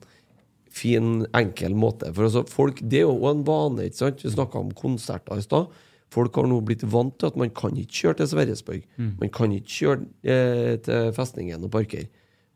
fin, 0.76 1.24
enkel 1.36 1.74
måte. 1.78 2.10
For 2.14 2.28
altså, 2.28 2.44
folk, 2.52 2.82
Det 2.84 3.00
er 3.02 3.06
jo 3.06 3.16
en 3.30 3.44
vane. 3.46 3.86
ikke 3.88 4.00
sant? 4.02 4.22
Vi 4.24 4.32
snakka 4.34 4.60
om 4.60 4.72
konserter 4.76 5.40
i 5.40 5.44
stad. 5.44 5.72
Folk 6.12 6.36
har 6.38 6.46
nå 6.46 6.60
blitt 6.64 6.84
vant 6.86 7.16
til 7.18 7.26
at 7.32 7.36
man 7.40 7.50
kan 7.50 7.74
ikke 7.76 7.98
kjøre 8.02 8.18
til 8.20 8.28
Sverresborg. 8.30 8.84
Man 9.20 9.32
kan 9.34 9.52
ikke 9.56 9.72
kjøre 9.74 10.04
eh, 10.22 10.76
til 10.86 11.10
festningen 11.16 11.64
og 11.66 11.72
parkere. 11.74 12.06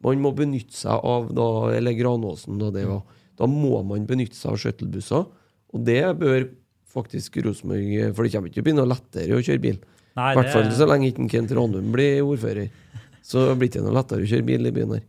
Man 0.05 0.21
må 0.23 0.31
benytte 0.33 0.73
seg 0.79 1.03
av 1.05 1.33
da, 1.37 1.47
eller 1.77 1.93
Granåsen. 1.99 2.61
Da, 2.61 2.71
det 2.73 2.87
var. 2.89 3.03
da 3.37 3.49
må 3.51 3.83
man 3.85 4.07
benytte 4.09 4.39
seg 4.39 4.53
av 4.55 4.61
shuttlebusser. 4.63 5.27
Og 5.75 5.85
det 5.87 6.03
bør 6.19 6.49
faktisk 6.91 7.37
Rosenborg 7.45 8.15
For 8.17 8.25
det 8.27 8.33
kommer 8.33 8.49
ikke 8.51 8.57
til 8.59 8.63
å 8.65 8.67
begynne 8.67 8.87
lettere 8.91 9.37
å 9.37 9.43
kjøre 9.45 9.63
bil. 9.63 9.77
I 10.19 10.33
hvert 10.39 10.51
fall 10.53 10.71
så 10.75 10.87
lenge 10.91 11.11
ikke 11.11 11.27
Kent 11.31 11.53
Ranum 11.55 11.93
blir 11.95 12.23
ordfører. 12.27 12.71
Så 13.23 13.45
blir 13.55 13.69
det 13.69 13.77
ikke 13.77 13.85
noe 13.87 13.95
lettere 13.99 14.25
å 14.25 14.31
kjøre 14.31 14.47
bil 14.49 14.67
i 14.67 14.73
byen 14.75 14.95
her. 14.97 15.05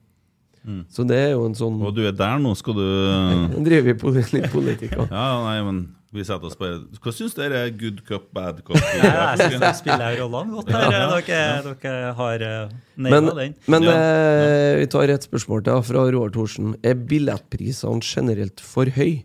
Så 0.94 1.06
det 1.10 1.18
er 1.18 1.32
jo 1.34 1.48
en 1.48 1.56
sånn 1.58 1.80
Og 1.82 1.96
du 1.98 2.04
er 2.06 2.14
der 2.14 2.38
nå, 2.42 2.52
skal 2.60 2.76
du 2.78 2.86
driver 3.68 3.88
vi 3.88 3.96
på 3.98 4.14
litt 4.36 4.52
politikk 4.54 4.94
òg. 5.00 5.10
Ja, 5.10 5.26
nei, 5.48 5.56
men 5.66 5.82
vi 6.12 6.26
setter 6.28 6.50
oss 6.50 6.58
på 6.60 6.68
Hva 7.02 7.14
syns 7.16 7.34
dere 7.38 7.64
er 7.66 7.74
good 7.74 8.04
cup, 8.06 8.30
bad 8.36 8.60
cup? 8.68 8.78
Ja, 9.02 9.32
jeg 9.34 9.56
syns 9.56 9.64
dere 9.64 9.74
spiller 9.80 10.20
rollene 10.20 10.60
godt 10.60 10.72
her. 10.76 10.92
Dere, 10.92 11.74
dere 11.82 12.14
har 12.20 12.46
uh, 12.46 12.78
naila 13.08 13.36
den. 13.40 13.58
men 13.72 13.88
Ja, 13.88 13.98
eh, 13.98 14.78
vi 14.84 14.92
tar 14.92 15.14
et 15.16 15.26
spørsmål 15.26 15.66
til 15.66 15.84
fra 15.88 16.06
Roar 16.14 16.34
Thorsen. 16.36 16.76
Er 16.86 17.00
billettprisene 17.00 18.04
generelt 18.06 18.62
for 18.62 18.92
høye? 18.98 19.24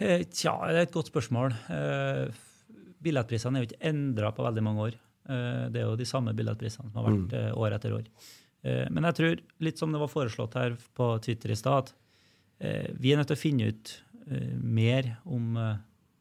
Eh, 0.00 0.24
Tja, 0.32 0.54
det 0.70 0.78
er 0.78 0.86
et 0.86 0.94
godt 0.94 1.10
spørsmål. 1.12 1.54
Eh, 1.72 2.30
Billettprisene 3.04 3.58
er 3.58 3.64
jo 3.64 3.68
ikke 3.70 3.88
endra 3.90 4.30
på 4.36 4.44
veldig 4.44 4.64
mange 4.64 4.86
år. 4.88 4.96
Eh, 5.28 5.68
Det 5.72 5.80
er 5.80 5.86
jo 5.88 5.96
de 5.96 6.08
samme 6.08 6.34
billettprisene 6.36 6.88
som 6.88 6.96
har 6.96 7.08
vært 7.08 7.32
mm. 7.32 7.58
år 7.60 7.76
etter 7.76 7.96
år. 7.96 8.06
Eh, 8.62 8.86
Men 8.90 9.08
jeg 9.08 9.18
tror, 9.18 9.42
litt 9.64 9.80
som 9.80 9.92
det 9.92 10.00
var 10.00 10.12
foreslått 10.12 10.56
her 10.58 10.76
på 10.96 11.10
Twitter 11.24 11.52
i 11.52 11.58
stad, 11.58 11.90
at 11.90 11.94
eh, 12.60 12.88
vi 13.00 13.12
er 13.12 13.20
nødt 13.20 13.30
til 13.32 13.38
å 13.38 13.40
finne 13.40 13.70
ut 13.72 13.92
eh, 14.28 14.54
mer 14.56 15.14
om, 15.24 15.56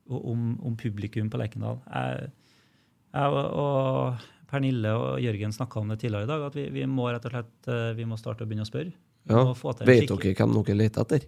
om, 0.10 0.46
om 0.64 0.78
publikum 0.80 1.32
på 1.32 1.42
Lerkendal. 1.42 1.82
Jeg, 1.90 2.30
jeg 3.16 3.42
og, 3.50 4.30
Pernille 4.50 4.94
og 4.98 5.20
Jørgen 5.22 5.54
snakka 5.54 5.82
om 5.82 5.92
det 5.92 6.00
tidligere 6.02 6.26
i 6.26 6.32
dag, 6.32 6.48
at 6.48 6.56
vi, 6.58 6.70
vi 6.74 6.86
må 6.90 7.10
rett 7.12 7.28
og 7.28 7.36
slett 7.36 7.68
vi 8.00 8.08
må 8.10 8.18
starte 8.18 8.46
å 8.46 8.50
begynne 8.50 8.66
å 8.66 8.70
spørre. 8.70 8.96
Ja. 9.30 9.44
Vet 9.86 10.10
dere 10.10 10.32
hvem 10.40 10.56
dere 10.56 10.78
leter 10.80 11.04
etter? 11.04 11.28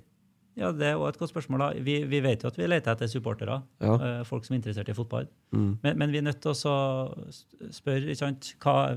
ja, 0.57 0.72
Det 0.74 0.88
er 0.88 0.95
også 0.97 1.12
et 1.12 1.20
godt 1.20 1.32
spørsmål. 1.36 1.62
da. 1.62 1.84
Vi, 1.86 1.99
vi 2.09 2.22
vet 2.26 2.41
jo 2.41 2.49
at 2.49 2.57
vi 2.57 2.66
leter 2.66 2.95
etter 2.95 3.12
supportere. 3.12 3.59
Ja. 3.84 4.24
folk 4.26 4.47
som 4.47 4.55
er 4.55 4.62
interessert 4.64 4.89
i 4.89 4.95
fotball. 4.97 5.30
Mm. 5.53 5.76
Men, 5.84 5.99
men 6.01 6.16
vi 6.16 6.18
er 6.18 6.26
nødt 6.26 6.41
til 6.41 6.55
å 6.55 7.36
spørre 7.70 8.09
ikke 8.09 8.24
sant, 8.24 8.55
hva 8.64 8.95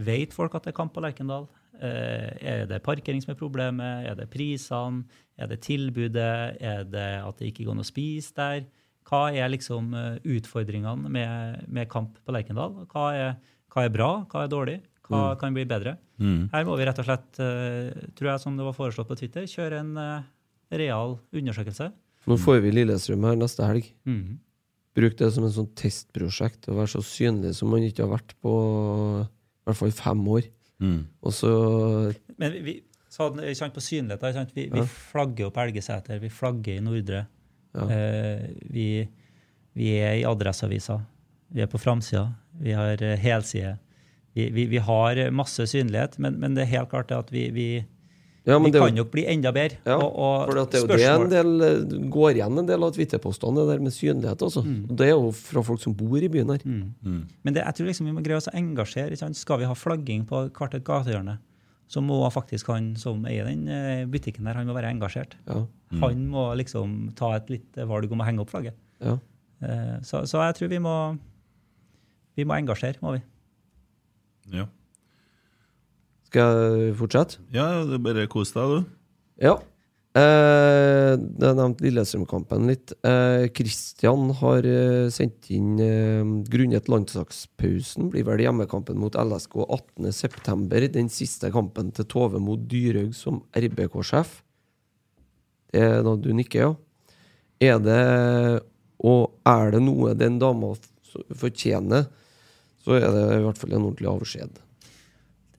Vet 0.00 0.34
folk 0.34 0.54
at 0.56 0.66
det 0.66 0.72
er 0.72 0.78
kamp 0.78 0.94
på 0.94 1.02
Lerkendal? 1.04 1.48
Eh, 1.80 2.28
er 2.44 2.66
det 2.68 2.82
parkering 2.84 3.22
som 3.24 3.32
er 3.32 3.40
problemet? 3.40 4.08
Er 4.10 4.18
det 4.18 4.28
prisene? 4.32 5.04
Er 5.40 5.48
det 5.48 5.62
tilbudet? 5.64 6.60
Er 6.60 6.84
det 6.84 7.08
at 7.24 7.40
det 7.40 7.50
ikke 7.50 7.66
går 7.66 7.78
an 7.78 7.84
å 7.84 7.88
spise 7.88 8.36
der? 8.36 8.66
Hva 9.08 9.22
er 9.32 9.48
liksom 9.52 9.94
eh, 9.96 10.18
utfordringene 10.36 11.10
med, 11.12 11.64
med 11.68 11.88
kamp 11.92 12.18
på 12.24 12.36
Lerkendal? 12.36 12.82
Hva 12.90 13.06
er, 13.16 13.32
hva 13.72 13.86
er 13.86 13.94
bra? 13.94 14.10
Hva 14.30 14.44
er 14.44 14.52
dårlig? 14.52 14.78
Hva 15.10 15.32
kan 15.40 15.56
bli 15.56 15.64
bedre? 15.66 15.96
Mm. 16.22 16.52
Her 16.52 16.68
må 16.68 16.76
vi 16.78 16.84
rett 16.86 17.00
og 17.02 17.08
slett, 17.08 17.40
eh, 17.42 18.04
tror 18.14 18.34
jeg 18.34 18.44
som 18.44 18.60
det 18.60 18.68
var 18.68 18.76
foreslått 18.76 19.08
på 19.08 19.16
Twitter, 19.18 19.48
kjøre 19.50 19.80
en 19.82 19.96
real 20.70 21.16
undersøkelse. 21.34 21.88
Nå 22.30 22.36
får 22.38 22.60
vi 22.62 22.70
Lillestrøm 22.76 23.24
her 23.26 23.40
neste 23.40 23.66
helg. 23.66 23.88
Mm. 24.06 24.38
Bruk 24.94 25.16
det 25.18 25.32
som 25.34 25.46
en 25.46 25.54
sånn 25.54 25.70
testprosjekt. 25.78 26.68
Og 26.68 26.78
være 26.78 26.92
så 26.94 27.02
synlig 27.06 27.56
som 27.58 27.72
man 27.72 27.82
ikke 27.86 28.04
har 28.04 28.12
vært 28.12 28.36
på 28.44 28.54
i 29.60 29.68
hvert 29.68 29.78
fall 29.78 29.92
fem 29.94 30.22
år. 30.36 30.48
Mm. 30.80 31.00
Og 31.20 31.34
så 31.36 31.50
Men 32.40 32.56
vi, 32.64 32.78
sånn, 33.12 33.42
sant, 33.56 33.76
på 33.76 33.84
synlighet, 33.84 34.24
sant, 34.36 34.54
vi, 34.56 34.68
vi 34.72 34.84
flagger 34.88 35.50
opp 35.50 35.60
Elgeseter, 35.60 36.20
vi 36.22 36.32
flagger 36.32 36.78
i 36.78 36.84
Nordre. 36.84 37.26
Ja. 37.76 37.86
Eh, 37.86 38.46
vi, 38.72 38.88
vi 39.78 39.92
er 40.00 40.16
i 40.18 40.26
Adresseavisa, 40.26 40.98
vi 41.54 41.62
er 41.62 41.70
på 41.70 41.78
framsida, 41.78 42.30
vi 42.62 42.74
har 42.74 43.02
eh, 43.04 43.18
helside. 43.20 43.76
Vi, 44.34 44.46
vi, 44.54 44.66
vi 44.70 44.80
har 44.86 45.20
masse 45.34 45.66
synlighet, 45.66 46.16
men, 46.22 46.38
men 46.40 46.54
det 46.56 46.64
er 46.64 46.76
helt 46.76 46.92
klart 46.92 47.12
at 47.14 47.32
vi, 47.34 47.48
vi, 47.54 47.68
Ja, 48.48 48.56
men 48.58 48.70
vi 48.70 48.72
det 48.72 48.80
kan 48.80 48.96
jo 48.96 49.02
nok 49.04 49.10
bli 49.12 49.24
enda 49.28 49.50
bedre. 49.52 49.76
ja, 49.84 49.96
og, 50.00 50.14
og 50.16 50.46
for 50.48 50.56
det 50.56 50.78
er 50.80 50.86
det 50.96 51.08
en 51.10 51.28
del 51.28 51.50
eh, 51.66 52.08
går 52.08 52.38
igjen 52.38 52.58
en 52.62 52.66
del 52.70 52.82
av 52.86 52.94
Twitter-postene, 52.96 53.60
det 53.60 53.66
der 53.74 53.82
med 53.84 53.92
synlighet. 53.92 54.40
også. 54.46 54.62
Mm. 54.64 54.78
Det 54.96 55.06
er 55.06 55.10
jo 55.12 55.28
fra 55.36 55.62
folk 55.66 55.82
som 55.82 55.92
bor 55.94 56.16
i 56.24 56.28
byen 56.32 56.48
her. 56.54 56.64
Men 56.64 57.52
det, 57.52 57.60
jeg 57.66 57.74
tror 57.76 57.86
liksom 57.90 58.06
vi 58.08 58.14
må 58.16 58.22
greie 58.24 58.38
oss 58.40 58.48
å 58.48 58.54
engasjere. 58.56 59.12
Ikke 59.12 59.20
sant? 59.26 59.36
Skal 59.36 59.60
vi 59.60 59.68
ha 59.68 59.74
flagging 59.76 60.24
på 60.30 60.46
hvert 60.56 60.74
et 60.78 60.84
gatehjørne, 60.88 61.36
så 61.90 62.00
må 62.00 62.22
faktisk 62.32 62.68
han 62.72 62.94
som 62.96 63.24
eier 63.28 63.44
den 63.50 63.68
eh, 63.68 64.06
butikken 64.08 64.48
der, 64.48 64.54
han 64.56 64.66
må 64.70 64.74
være 64.78 64.88
engasjert. 64.94 65.36
Ja. 65.46 65.66
Han 66.00 66.26
må 66.32 66.48
liksom 66.56 67.10
ta 67.18 67.34
et 67.36 67.50
lite 67.50 67.84
valg 67.90 68.10
om 68.14 68.20
å 68.22 68.28
henge 68.28 68.40
opp 68.40 68.50
flagget. 68.56 68.76
Ja. 69.04 69.18
Eh, 69.60 69.96
Så, 70.06 70.24
så 70.30 70.40
jeg 70.46 70.54
tror 70.56 70.68
vi 70.72 70.78
må 70.80 70.96
vi 72.38 72.44
må 72.48 72.54
engasjere, 72.56 72.96
må 73.04 73.18
vi. 73.18 73.20
Ja. 74.54 74.64
Skal 76.30 76.60
jeg 76.78 76.94
fortsette? 76.94 77.42
ja, 77.50 77.82
det 77.82 77.98
bare 78.04 78.28
kos 78.30 78.52
deg, 78.54 78.70
du. 78.70 78.96
Ja. 79.42 79.56
Eh, 80.14 81.12
har 81.14 81.46
er 81.48 81.56
nevnt 81.58 81.82
Lillestrøm-kampen 81.82 82.68
litt. 82.70 82.92
Eh, 83.06 83.48
har 84.38 84.66
eh, 84.66 85.08
sendt 85.10 85.50
inn 85.54 85.72
eh, 85.82 86.22
grunnet 86.50 86.86
landslagspausen. 86.90 88.12
Blir 88.14 88.26
vel 88.26 88.44
hjemmekampen 88.44 88.98
mot 88.98 89.18
LSK 89.18 89.58
18.9. 89.66 90.88
Den 90.94 91.10
siste 91.10 91.50
kampen 91.54 91.90
til 91.94 92.06
Tove 92.10 92.42
mot 92.42 92.62
Dyrhaug 92.70 93.10
som 93.18 93.42
RBK-sjef. 93.58 94.40
Det 95.70 95.82
er 95.82 96.02
da 96.06 96.14
du 96.14 96.30
nikker, 96.34 96.62
ja. 96.62 96.72
Er 97.60 97.78
det 97.82 98.00
Og 99.00 99.30
er 99.48 99.70
det 99.72 99.82
noe 99.82 100.14
den 100.14 100.38
dama 100.38 100.74
fortjener, 101.34 102.06
så 102.84 102.98
er 102.98 103.06
det 103.14 103.22
i 103.38 103.44
hvert 103.46 103.58
fall 103.58 103.72
en 103.72 103.86
ordentlig 103.88 104.10
avskjed. 104.10 104.60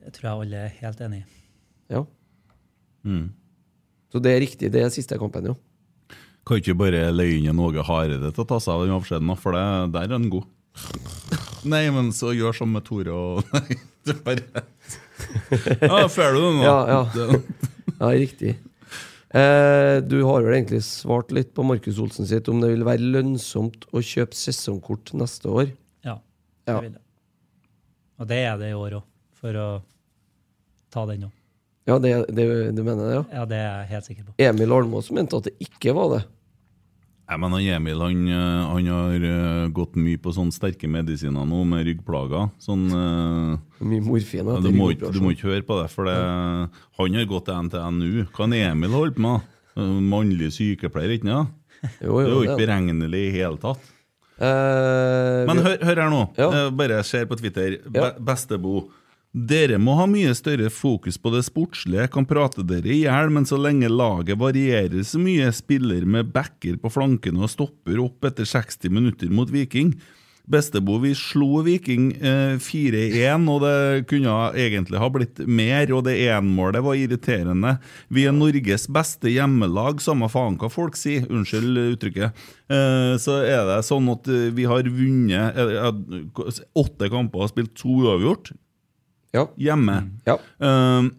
Det 0.02 0.12
tror 0.16 0.28
jeg 0.28 0.46
alle 0.46 0.62
er 0.66 0.72
helt 0.80 1.00
enig 1.06 1.20
i. 1.22 1.24
Ja. 1.94 2.02
Mm. 3.06 3.28
Så 4.12 4.20
det 4.22 4.32
er 4.34 4.40
riktig. 4.42 4.70
Det 4.74 4.82
er 4.82 4.90
siste 4.94 5.18
kampen, 5.20 5.46
jo. 5.52 5.56
Kan 6.46 6.58
ikke 6.58 6.74
bare 6.78 7.04
leie 7.14 7.38
inn 7.38 7.48
en 7.52 7.60
Åge 7.62 7.84
Hareide 7.86 8.32
til 8.34 8.42
å 8.42 8.48
ta 8.50 8.58
seg 8.60 8.74
av 8.74 8.82
den 8.86 8.96
avskjeden, 8.96 9.30
for 9.38 9.54
det, 9.54 9.62
der 9.94 10.08
er 10.08 10.16
han 10.16 10.26
god. 10.32 10.48
Nei, 11.70 11.84
men 11.94 12.08
så 12.16 12.32
gjør 12.34 12.56
som 12.56 12.72
med 12.74 12.82
Tore 12.88 13.12
og 13.14 13.44
Nei, 13.54 13.76
det 14.08 14.14
er 14.16 14.22
bare 14.26 14.64
Ja, 15.84 16.08
får 16.10 16.34
du 16.34 16.38
det 16.40 16.52
nå? 16.56 16.62
Ja, 16.64 16.78
ja. 16.88 17.26
Ja, 18.00 18.08
riktig. 18.18 18.56
Eh, 19.32 20.00
du 20.04 20.16
har 20.26 20.42
vel 20.44 20.56
egentlig 20.58 20.80
svart 20.84 21.30
litt 21.32 21.52
på 21.56 21.62
Markus 21.64 22.00
Olsen 22.02 22.26
sitt 22.28 22.48
om 22.50 22.58
det 22.60 22.72
vil 22.72 22.82
være 22.88 23.06
lønnsomt 23.14 23.86
å 23.94 24.02
kjøpe 24.04 24.36
sesongkort 24.36 25.12
neste 25.16 25.48
år. 25.52 25.70
Ja, 26.04 26.18
det 26.66 26.74
Ja. 26.74 26.80
vil 26.82 26.90
jeg. 26.96 27.00
Og 28.18 28.28
det 28.32 28.40
er 28.48 28.58
det 28.60 28.72
i 28.72 28.76
år 28.80 28.98
òg, 28.98 29.06
for 29.38 29.56
å 29.62 29.68
ta 30.92 31.06
den 31.08 31.28
òg. 31.28 31.32
Ja, 31.88 31.96
det, 31.98 32.12
det, 32.30 32.44
du 32.76 32.84
mener 32.86 33.08
det, 33.08 33.14
ja? 33.16 33.24
Ja, 33.40 33.48
det 33.48 33.58
er 33.58 33.80
jeg 33.82 33.90
helt 33.96 34.06
sikker 34.06 34.28
på. 34.28 34.36
Emil 34.44 34.74
Almås 34.76 35.10
mente 35.14 35.40
at 35.40 35.48
det 35.48 35.56
ikke 35.64 35.94
var 35.96 36.12
det. 36.14 36.20
Jeg 37.32 37.40
mener 37.40 37.64
Emil 37.76 38.02
han, 38.02 38.20
eh, 38.28 38.62
han 38.68 38.88
har 38.92 39.24
eh, 39.26 39.70
gått 39.74 39.96
mye 39.98 40.20
på 40.20 40.34
sånne 40.36 40.54
sterke 40.54 40.90
medisiner 40.90 41.46
nå, 41.48 41.62
med 41.70 41.86
ryggplager. 41.88 42.50
Sånn, 42.62 42.84
eh, 42.92 43.86
Mye 43.88 44.04
morfin 44.04 44.50
ja, 44.52 44.58
du, 44.62 44.68
må 44.76 44.90
du 44.92 45.18
må 45.22 45.32
ikke 45.34 45.48
høre 45.48 45.64
på 45.66 45.80
det, 45.80 45.88
for 45.94 46.10
det, 46.10 46.16
han 47.00 47.18
har 47.18 47.28
gått 47.30 47.48
til 47.48 47.66
NTNU. 47.70 48.28
Hva 48.36 48.46
har 48.46 48.56
Emil 48.74 48.94
holdt 48.98 49.18
på 49.18 49.24
med? 49.26 49.50
Mannlig 50.12 50.52
sykepleier, 50.58 51.16
ikke 51.16 51.30
sant? 51.32 51.58
Jo, 52.04 52.20
Det 52.20 52.28
er 52.28 52.30
jo, 52.30 52.42
ikke 52.44 52.54
er 52.54 52.60
beregnelig 52.62 53.22
i 53.26 53.34
hele 53.40 53.58
tatt. 53.58 53.92
Eh, 54.42 55.42
Men 55.48 55.62
hør, 55.64 55.78
hør 55.82 56.02
her 56.04 56.12
nå. 56.12 56.24
Ja. 56.38 56.50
Bare 56.78 57.00
ser 57.06 57.26
på 57.30 57.38
Twitter. 57.40 57.80
Be 57.90 58.12
Bestebo. 58.22 58.84
Dere 59.32 59.78
må 59.80 59.94
ha 59.96 60.04
mye 60.04 60.34
større 60.36 60.68
fokus 60.68 61.16
på 61.16 61.30
det 61.32 61.46
sportslige. 61.46 62.04
Kan 62.12 62.26
prate 62.28 62.60
dere 62.68 62.90
i 62.92 62.98
hjel, 63.06 63.30
men 63.32 63.46
så 63.48 63.56
lenge 63.56 63.88
laget 63.88 64.36
varierer 64.36 65.06
så 65.08 65.16
mye, 65.16 65.46
spiller 65.56 66.04
med 66.04 66.34
backer 66.34 66.76
på 66.76 66.90
flankene 66.92 67.40
og 67.40 67.48
stopper 67.48 68.02
opp 68.04 68.28
etter 68.28 68.44
60 68.44 68.92
minutter 68.92 69.30
mot 69.32 69.48
Viking. 69.48 69.94
Bestebo, 70.52 70.98
vi 71.00 71.14
slo 71.16 71.62
Viking 71.64 72.10
eh, 72.18 72.58
4-1, 72.60 73.46
og 73.48 73.62
det 73.64 74.04
kunne 74.10 74.34
egentlig 74.58 75.00
ha 75.00 75.08
blitt 75.14 75.40
mer. 75.48 75.88
Og 75.96 76.04
det 76.04 76.18
énmålet 76.26 76.84
var 76.84 76.98
irriterende. 77.00 77.78
Vi 78.12 78.26
er 78.28 78.36
Norges 78.36 78.84
beste 78.92 79.32
hjemmelag, 79.32 80.02
samme 80.04 80.28
faen 80.28 80.58
hva 80.60 80.68
folk 80.68 80.98
sier. 81.00 81.24
Unnskyld 81.32 81.80
uttrykket. 81.86 82.42
Eh, 82.68 83.14
så 83.22 83.38
er 83.46 83.64
det 83.70 83.80
sånn 83.88 84.12
at 84.12 84.28
eh, 84.28 84.50
vi 84.52 84.68
har 84.68 84.92
vunnet 84.92 85.56
eh, 85.56 85.88
eh, 85.88 86.60
åtte 86.84 87.08
kamper 87.08 87.46
og 87.46 87.54
spilt 87.54 87.72
to 87.80 88.02
uavgjort 88.02 88.52
Ja. 89.32 89.46
hjemme. 89.56 90.00
ja. 90.28 90.38
Um, 90.60 91.12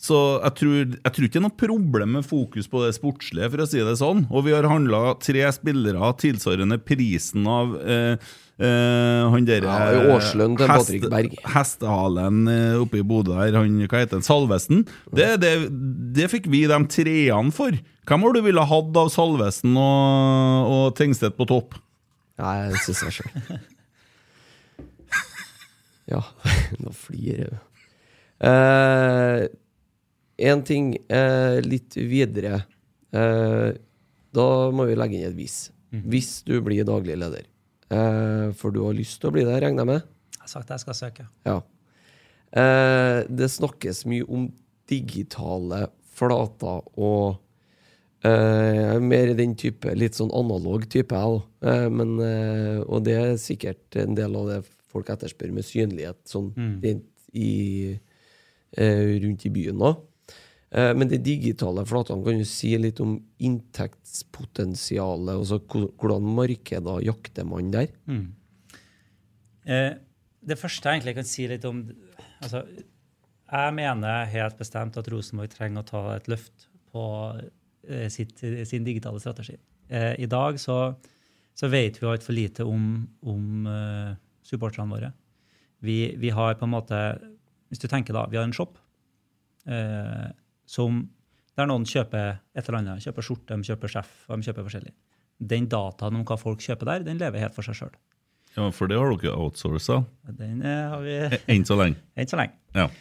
så 0.00 0.16
jeg 0.40 0.54
tror, 0.56 0.76
jeg 0.96 1.12
tror 1.12 1.24
ikke 1.26 1.34
det 1.34 1.40
er 1.42 1.44
noe 1.44 1.60
problem 1.60 2.14
med 2.16 2.24
fokus 2.24 2.64
på 2.72 2.80
det 2.86 2.94
sportslige, 2.96 3.50
for 3.52 3.60
å 3.60 3.66
si 3.68 3.82
det 3.84 3.98
sånn. 4.00 4.22
Og 4.32 4.46
vi 4.46 4.54
har 4.56 4.64
handla 4.64 5.10
tre 5.20 5.42
spillere 5.52 6.08
tilsvarende 6.22 6.78
prisen 6.80 7.44
av 7.44 7.74
eh, 7.84 8.14
eh, 8.56 9.26
han 9.34 9.44
derre 9.44 9.68
Ja, 9.68 10.06
årslønn 10.14 10.56
til 10.56 10.72
hest- 10.72 10.88
Patrick 10.88 11.04
Berg. 11.12 11.36
Hestehalen 11.52 12.48
eh, 12.48 12.78
oppe 12.80 13.02
i 13.02 13.04
Bodø 13.04 13.36
der, 13.36 13.52
han, 13.60 13.76
hva 13.84 14.00
heter 14.00 14.16
han, 14.16 14.24
Salvesen. 14.24 14.86
Det, 15.12 15.34
det, 15.44 15.52
det 16.16 16.30
fikk 16.32 16.48
vi 16.48 16.62
de 16.72 16.80
treene 16.96 17.52
for. 17.52 17.76
Hvem 18.08 18.24
har 18.24 18.32
du 18.32 18.40
ville 18.48 18.64
hatt 18.72 18.96
av 19.04 19.12
Salvesen 19.12 19.76
og, 19.76 20.72
og 20.78 20.86
Tengstedt 20.96 21.36
på 21.36 21.44
topp? 21.52 21.76
Nei, 22.40 22.70
det 22.72 22.80
syns 22.88 23.04
jeg 23.04 23.18
sjøl. 23.20 23.60
Ja, 26.10 26.22
nå 26.82 26.92
flirer 26.96 27.46
jeg. 27.46 27.60
Eh, 28.50 29.44
en 30.50 30.62
ting 30.64 30.94
eh, 31.12 31.60
litt 31.64 31.96
videre. 31.96 32.62
Eh, 33.12 33.68
da 34.30 34.48
må 34.72 34.86
vi 34.88 34.96
legge 34.98 35.18
inn 35.18 35.28
et 35.28 35.36
hvis. 35.36 35.58
Hvis 35.90 36.40
du 36.46 36.54
blir 36.64 36.86
daglig 36.86 37.18
leder. 37.18 37.48
Eh, 37.90 38.48
for 38.56 38.74
du 38.74 38.84
har 38.86 38.96
lyst 38.96 39.20
til 39.20 39.30
å 39.30 39.34
bli 39.34 39.44
det, 39.46 39.58
regner 39.62 39.82
jeg 39.82 39.90
med? 39.90 40.08
Jeg 40.36 40.44
har 40.46 40.52
sagt 40.54 40.72
jeg 40.72 40.84
skal 40.84 40.98
søke. 40.98 41.28
Ja. 41.46 41.58
Eh, 42.50 43.20
det 43.28 43.50
snakkes 43.50 44.04
mye 44.10 44.26
om 44.30 44.48
digitale 44.90 45.88
flater 46.20 46.82
og 46.98 47.38
eh, 48.26 48.94
er 48.94 49.02
mer 49.02 49.32
i 49.32 49.38
den 49.38 49.54
type, 49.58 49.92
litt 49.98 50.18
sånn 50.18 50.32
analog 50.34 50.86
type, 50.90 51.14
jeg 51.14 51.36
òg. 51.36 51.42
Eh, 51.66 51.86
eh, 52.26 52.80
og 52.86 53.06
det 53.06 53.16
er 53.18 53.40
sikkert 53.42 54.00
en 54.00 54.18
del 54.18 54.38
av 54.38 54.50
det 54.50 54.60
folk 54.90 55.10
etterspør 55.12 55.54
med 55.56 55.66
synlighet 55.66 56.20
sånn 56.28 56.52
mm. 56.56 57.02
i, 57.38 57.50
eh, 58.76 59.10
rundt 59.24 59.46
i 59.46 59.52
byen 59.54 59.84
òg. 59.90 60.04
Eh, 60.70 60.92
men 60.94 61.10
de 61.10 61.18
digitale 61.18 61.82
flatene 61.88 62.22
kan 62.26 62.38
jo 62.38 62.46
si 62.46 62.72
litt 62.78 63.00
om 63.02 63.16
inntektspotensialet. 63.42 65.34
Altså 65.34 65.58
hvordan 65.66 66.28
markeder 66.38 67.02
jakter 67.06 67.48
man 67.48 67.72
der? 67.74 67.90
Eh, 69.66 69.92
det 70.40 70.58
første 70.58 70.88
jeg 70.88 71.00
egentlig 71.00 71.18
kan 71.18 71.28
si 71.28 71.46
litt 71.50 71.66
om 71.68 71.82
altså, 72.40 72.64
Jeg 73.50 73.74
mener 73.76 74.30
helt 74.30 74.56
bestemt 74.56 74.96
at 74.96 75.08
Rosenborg 75.10 75.50
trenger 75.52 75.82
å 75.82 75.90
ta 75.90 76.04
et 76.14 76.30
løft 76.30 76.68
på 76.94 77.04
eh, 77.88 78.06
sitt, 78.12 78.38
sin 78.38 78.86
digitale 78.86 79.20
strategi. 79.22 79.58
Eh, 79.90 80.14
I 80.22 80.26
dag 80.30 80.60
så, 80.62 80.94
så 81.54 81.70
vet 81.70 81.98
vi 81.98 82.06
altfor 82.06 82.36
lite 82.36 82.66
om, 82.66 83.08
om 83.26 83.66
eh, 83.66 84.14
supporterne 84.50 84.90
våre. 84.92 85.12
Vi, 85.80 86.14
vi 86.20 86.32
har 86.34 86.58
på 86.60 86.66
en 86.66 86.74
måte 86.74 86.96
Hvis 87.70 87.80
du 87.80 87.86
tenker 87.88 88.12
da, 88.12 88.26
vi 88.28 88.36
har 88.36 88.44
en 88.44 88.52
shop 88.52 88.74
eh, 89.70 90.28
som 90.68 91.04
der 91.58 91.68
noen 91.68 91.86
kjøper 91.88 92.40
et 92.56 92.66
eller 92.66 92.78
annet. 92.80 93.04
Kjøper 93.04 93.26
skjorte, 93.26 93.56
de 93.56 93.68
kjøper 93.68 93.92
sjef, 93.92 94.10
de 94.30 94.46
kjøper 94.46 94.66
forskjellig. 94.66 94.94
Den 95.50 95.68
dataen 95.72 96.18
om 96.18 96.24
hva 96.28 96.36
folk 96.40 96.62
kjøper 96.64 96.88
der, 96.88 97.04
den 97.06 97.20
lever 97.20 97.42
helt 97.44 97.56
for 97.56 97.66
seg 97.66 97.78
sjøl. 97.78 97.94
Ja, 98.56 98.66
For 98.74 98.90
det 98.90 98.98
har 98.98 99.12
dere 99.14 99.36
outsourca 99.38 100.00
Den 100.34 100.64
eh, 100.66 100.90
har 100.90 101.04
vi 101.04 101.14
enn 101.54 101.66
så 101.68 101.76
lenge. 101.78 102.00
enn 102.18 102.30
så 102.30 102.40
lenge. 102.40 102.58
Ja. 102.74 102.90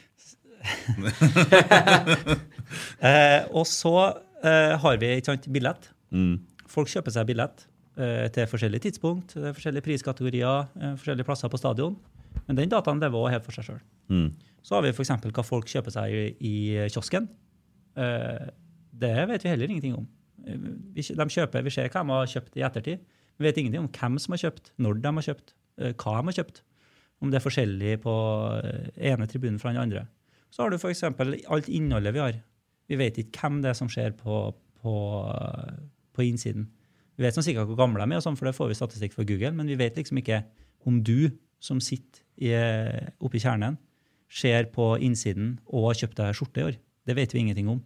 Eh, 3.00 3.48
og 3.56 3.64
så 3.66 3.94
eh, 4.46 4.76
har 4.78 4.98
vi 5.02 5.08
ikke 5.16 5.32
sant, 5.32 5.48
billett. 5.50 5.88
Mm. 6.14 6.36
Folk 6.70 6.92
kjøper 6.92 7.16
seg 7.16 7.26
billett 7.32 7.64
eh, 7.64 7.69
til 8.36 8.48
forskjellige 8.50 8.86
tidspunkt, 8.88 9.36
eh, 9.38 9.52
forskjellige 9.56 9.86
priskategorier, 9.86 10.70
eh, 10.80 10.96
forskjellige 11.00 11.28
plasser 11.28 11.52
på 11.52 11.60
stadion. 11.60 11.98
Men 12.48 12.58
den 12.58 12.72
dataen 12.72 13.02
lever 13.02 13.18
også 13.20 13.34
helt 13.34 13.46
for 13.46 13.58
seg 13.58 13.68
sjøl. 13.68 13.82
Mm. 14.10 14.30
Så 14.64 14.76
har 14.76 14.86
vi 14.86 14.94
f.eks. 14.94 15.12
hva 15.30 15.46
folk 15.46 15.70
kjøper 15.72 15.94
seg 15.96 16.14
i, 16.14 16.24
i 16.40 16.88
kiosken. 16.92 17.28
Eh, 18.00 18.50
det 19.00 19.14
vet 19.30 19.46
vi 19.46 19.52
heller 19.54 19.72
ingenting 19.72 19.96
om. 19.98 20.08
Eh, 20.46 20.58
Vi, 20.96 21.02
de 21.02 21.30
kjøper, 21.36 21.64
vi 21.64 21.74
ser 21.74 21.90
hva 21.90 22.04
de 22.04 22.16
har 22.16 22.32
kjøpt 22.34 22.58
i 22.58 22.66
ettertid. 22.68 23.04
Vi 23.40 23.48
vet 23.48 23.58
ingenting 23.58 23.86
om 23.86 23.92
hvem 23.92 24.18
som 24.20 24.36
har 24.36 24.44
kjøpt, 24.44 24.74
når 24.78 25.02
de 25.04 25.14
har 25.20 25.28
kjøpt, 25.30 25.54
eh, 25.80 25.94
hva 25.94 26.16
de 26.20 26.32
har 26.32 26.38
kjøpt. 26.42 26.64
Om 27.20 27.32
det 27.32 27.40
er 27.40 27.44
forskjellig 27.44 27.94
på 28.04 28.16
eh, 28.64 29.12
ene 29.12 29.28
tribunen 29.28 29.60
fra 29.60 29.74
den 29.74 29.82
andre. 29.84 30.08
Så 30.52 30.64
har 30.64 30.72
du 30.72 30.78
f.eks. 30.80 31.04
alt 31.04 31.70
innholdet 31.70 32.16
vi 32.16 32.24
har. 32.24 32.42
Vi 32.90 32.98
vet 32.98 33.20
ikke 33.22 33.44
hvem 33.44 33.62
det 33.62 33.72
er 33.72 33.78
som 33.78 33.90
skjer 33.92 34.16
på, 34.18 34.42
på, 34.82 34.94
eh, 35.36 35.80
på 36.16 36.26
innsiden. 36.26 36.70
Vi 37.20 37.26
vet 37.26 37.36
sånn 37.36 37.44
sikkert 37.44 37.68
hvor 37.68 37.82
gamle 37.82 38.06
de 38.08 38.16
er, 38.16 38.24
sånn, 38.24 38.38
for 38.40 38.48
det 38.48 38.56
får 38.56 38.72
vi 38.72 38.80
statistikk 38.80 39.16
fra 39.18 39.26
Google, 39.28 39.52
men 39.58 39.68
vi 39.68 39.76
vet 39.80 39.98
liksom 40.00 40.22
ikke 40.22 40.40
om 40.88 41.02
du 41.04 41.28
som 41.60 41.82
sitter 41.84 42.24
i, 42.40 42.54
oppe 43.20 43.36
i 43.36 43.44
kjernen, 43.44 43.76
ser 44.32 44.70
på 44.72 44.94
innsiden 45.04 45.58
og 45.68 45.90
har 45.90 46.00
kjøpt 46.00 46.20
deg 46.22 46.38
skjorte 46.38 46.62
i 46.62 46.68
år. 46.70 46.78
Det 47.10 47.16
vet 47.18 47.34
vi 47.36 47.42
ingenting 47.44 47.68
om. 47.74 47.82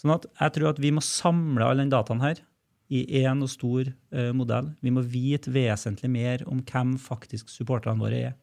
Sånn 0.00 0.14
at 0.14 0.24
jeg 0.40 0.54
tror 0.56 0.70
at 0.72 0.80
vi 0.80 0.94
må 0.94 1.02
samle 1.04 1.66
all 1.68 1.82
den 1.82 1.92
dataen 1.92 2.22
her 2.24 2.40
i 2.88 3.02
én 3.24 3.44
og 3.44 3.50
stor 3.52 3.90
uh, 3.90 4.30
modell. 4.36 4.70
Vi 4.80 4.92
må 4.94 5.04
vite 5.04 5.52
vesentlig 5.52 6.08
mer 6.14 6.46
om 6.48 6.62
hvem 6.64 6.96
faktisk 7.00 7.52
supporterne 7.52 8.00
våre 8.00 8.22
er. 8.30 8.34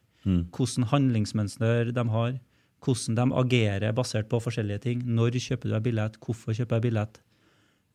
Hvordan 0.53 0.89
handlingsmønster 0.91 1.91
de 1.95 2.05
har. 2.13 2.37
Hvordan 2.85 3.17
de 3.17 3.25
agerer 3.41 3.95
basert 3.97 4.29
på 4.29 4.41
forskjellige 4.43 4.83
ting. 4.85 5.03
Når 5.05 5.39
kjøper 5.41 5.69
du 5.69 5.75
deg 5.75 5.85
billett? 5.87 6.19
Hvorfor 6.21 6.53
kjøper 6.57 6.77
jeg 6.77 6.87
billett? 6.89 7.21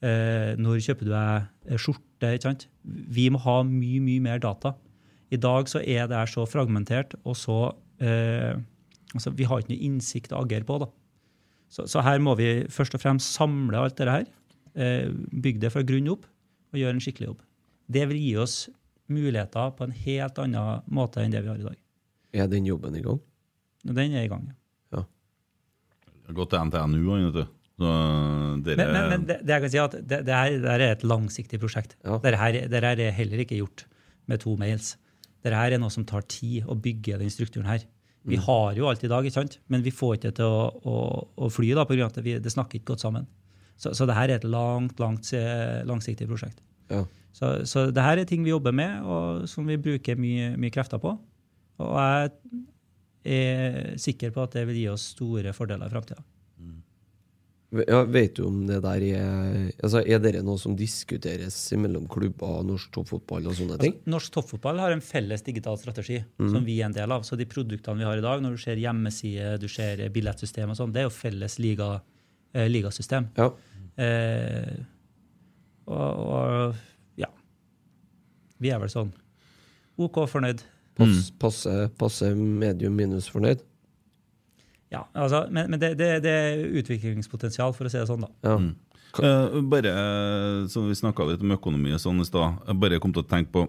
Eh, 0.05 0.53
når 0.61 0.83
kjøper 0.85 1.09
du 1.09 1.13
deg 1.13 1.71
eh, 1.71 1.79
skjorte? 1.81 2.35
ikke 2.37 2.49
sant? 2.51 2.67
Vi 2.85 3.29
må 3.33 3.41
ha 3.45 3.61
mye, 3.67 4.01
mye 4.05 4.25
mer 4.25 4.43
data. 4.43 4.75
I 5.33 5.39
dag 5.41 5.69
så 5.71 5.81
er 5.83 6.07
det 6.09 6.19
her 6.19 6.31
så 6.31 6.45
fragmentert, 6.49 7.17
og 7.25 7.37
så 7.39 7.59
eh, 7.99 8.55
altså, 9.15 9.33
Vi 9.35 9.49
har 9.49 9.63
ikke 9.63 9.75
noe 9.75 9.89
innsikt 9.89 10.35
å 10.37 10.45
agere 10.45 10.69
på. 10.69 10.79
da. 10.85 10.91
Så, 11.73 11.87
så 11.91 12.05
her 12.07 12.21
må 12.23 12.37
vi 12.39 12.67
først 12.73 12.95
og 12.95 13.03
fremst 13.03 13.35
samle 13.35 13.81
alt 13.81 13.97
dette 13.99 14.13
her. 14.13 14.29
Eh, 14.77 15.09
bygge 15.33 15.65
det 15.65 15.73
fra 15.73 15.85
grunnen 15.87 16.13
opp 16.15 16.29
og 16.73 16.81
gjøre 16.81 16.99
en 16.99 17.03
skikkelig 17.03 17.33
jobb. 17.33 17.43
Det 17.89 18.05
vil 18.11 18.21
gi 18.21 18.35
oss 18.43 18.57
muligheter 19.13 19.73
på 19.79 19.87
en 19.87 19.95
helt 20.05 20.39
annen 20.43 20.87
måte 20.93 21.23
enn 21.23 21.35
det 21.35 21.43
vi 21.45 21.53
har 21.53 21.61
i 21.61 21.69
dag. 21.69 21.77
Er 22.37 22.49
den 22.53 22.67
jobben 22.69 22.97
i 22.99 23.03
gang? 23.05 23.21
Den 23.87 24.17
er 24.19 24.27
i 24.27 24.31
gang. 24.31 24.49
ja. 24.93 25.05
Jeg 25.07 26.33
har 26.33 26.39
gått 26.41 26.51
til 26.53 26.65
NTNU, 26.69 27.03
vet 27.07 27.37
du. 27.39 27.56
Så 27.77 27.89
dere 28.65 28.77
Men, 28.79 28.93
men, 28.93 29.09
men 29.13 29.25
det, 29.29 29.41
det 29.45 29.53
jeg 29.53 29.65
kan 29.65 29.73
si 29.73 29.81
at 29.83 29.97
det, 30.01 30.21
det, 30.25 30.37
er, 30.37 30.55
det 30.63 30.77
er 30.77 30.85
et 30.95 31.05
langsiktig 31.05 31.61
prosjekt. 31.61 31.99
Ja. 32.07 32.17
Dette 32.23 32.41
her, 32.41 32.63
det 32.73 32.85
er 32.85 33.13
heller 33.19 33.43
ikke 33.45 33.59
gjort 33.61 33.85
med 34.31 34.41
to 34.43 34.55
mails. 34.61 34.95
Dette 35.45 35.59
her 35.59 35.77
er 35.77 35.83
noe 35.83 35.93
som 35.93 36.07
tar 36.09 36.25
tid 36.31 36.65
å 36.67 36.79
bygge 36.79 37.21
den 37.21 37.33
strukturen 37.33 37.69
her. 37.69 37.85
Vi 38.27 38.39
har 38.43 38.75
jo 38.75 38.89
alt 38.91 39.05
i 39.07 39.11
dag, 39.11 39.27
ikke 39.27 39.39
sant? 39.39 39.61
men 39.71 39.85
vi 39.87 39.93
får 39.95 40.17
ikke 40.17 40.33
til 40.41 40.51
å, 40.51 40.63
å, 40.83 40.95
å 41.47 41.51
fly 41.53 41.69
da, 41.79 41.85
på 41.87 41.95
grunn 41.95 42.09
av 42.09 42.17
at 42.17 42.25
vi, 42.27 42.35
det 42.43 42.53
snakker 42.53 42.81
ikke 42.81 42.95
godt 42.95 43.05
sammen. 43.05 43.29
Så, 43.79 43.93
så 43.95 44.07
det 44.09 44.17
her 44.17 44.33
er 44.33 44.41
et 44.41 44.49
langt, 44.49 44.99
langt 44.99 45.31
eh, 45.37 45.85
langsiktig 45.87 46.27
prosjekt. 46.27 46.59
Ja. 46.91 47.05
Så, 47.37 47.53
så 47.69 47.87
det 47.95 48.03
her 48.03 48.19
er 48.19 48.27
ting 48.27 48.43
vi 48.43 48.51
jobber 48.51 48.75
med, 48.75 49.05
og 49.05 49.45
som 49.51 49.69
vi 49.69 49.77
bruker 49.79 50.19
mye, 50.19 50.55
mye 50.59 50.75
krefter 50.75 50.99
på. 51.03 51.13
Og 51.85 51.93
jeg 52.01 52.33
er 53.37 54.01
sikker 54.01 54.33
på 54.35 54.47
at 54.47 54.57
det 54.57 54.65
vil 54.71 54.81
gi 54.81 54.89
oss 54.91 55.11
store 55.15 55.53
fordeler 55.55 55.87
i 55.87 55.93
framtida. 55.93 56.25
Ja, 57.75 58.05
vet 58.05 58.37
du 58.37 58.45
om 58.47 58.61
det 58.69 58.77
der 58.85 59.03
er 59.03 59.71
altså 59.83 59.99
Er 60.07 60.21
dere 60.23 60.39
noe 60.47 60.59
som 60.61 60.77
diskuteres 60.79 61.57
mellom 61.75 62.05
klubber 62.11 62.61
norsk 62.63 62.93
toppfotball 62.95 63.49
og 63.51 63.57
sånne 63.59 63.79
ting? 63.81 63.97
Altså, 63.97 64.13
norsk 64.15 64.35
toppfotball 64.37 64.83
har 64.85 64.95
en 64.95 65.03
felles 65.03 65.43
digital 65.43 65.79
strategi 65.81 66.21
mm. 66.23 66.53
som 66.53 66.63
vi 66.67 66.79
er 66.79 66.87
en 66.87 66.95
del 66.95 67.15
av. 67.17 67.25
Så 67.27 67.39
de 67.39 67.49
produktene 67.51 67.99
vi 67.99 68.07
har 68.07 68.21
i 68.21 68.25
dag, 68.25 68.45
når 68.45 68.55
du 68.55 68.63
ser 68.63 68.79
hjemmeside, 68.81 69.57
du 69.63 69.67
ser 69.73 70.05
billettsystem 70.15 70.71
og 70.71 70.79
sånn, 70.79 70.95
det 70.95 71.03
er 71.03 71.09
jo 71.09 71.15
felles 71.17 71.59
liga, 71.59 71.91
eh, 72.55 72.69
ligasystem. 72.71 73.33
Ja. 73.41 73.51
Eh, 73.99 74.73
og, 75.91 76.23
og 76.23 77.19
ja. 77.19 77.33
Vi 78.63 78.71
er 78.71 78.83
vel 78.83 78.93
sånn 78.95 79.11
OK 79.97 80.23
fornøyd. 80.31 80.63
Pass, 80.97 81.31
passe, 81.41 81.73
passe 81.99 82.31
medium 82.37 82.95
minus 82.97 83.27
fornøyd? 83.33 83.61
Ja, 84.93 85.05
altså, 85.19 85.47
men, 85.51 85.71
men 85.73 85.83
det, 85.83 85.95
det, 85.99 86.11
det 86.25 86.33
er 86.33 86.61
utviklingspotensial, 86.81 87.75
for 87.75 87.89
å 87.89 87.93
si 87.93 87.99
det 87.99 88.07
sånn, 88.09 88.27
da. 88.27 88.31
Ja. 88.47 88.59
Eh, 89.17 89.61
bare, 89.63 89.93
eh, 89.93 90.67
så 90.69 90.83
Vi 90.87 90.95
snakka 90.95 91.25
litt 91.25 91.43
om 91.45 91.55
økonomi 91.57 91.95
og 91.97 92.03
sånn 92.03 92.21
i 92.21 92.29
stad. 92.29 92.61
Jeg 92.69 92.81
bare 92.83 93.01
kom 93.03 93.15
til 93.17 93.25
å 93.25 93.29
tenke 93.29 93.53
på 93.55 93.67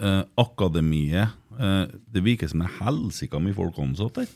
eh, 0.00 0.22
akademiet. 0.40 1.34
Eh, 1.58 1.82
det 2.14 2.24
virker 2.24 2.50
som 2.50 2.62
det 2.62 2.70
er 2.70 2.78
helsika 2.82 3.40
mye 3.42 3.56
folk 3.56 3.78
ansatt 3.84 4.22
der. 4.22 4.30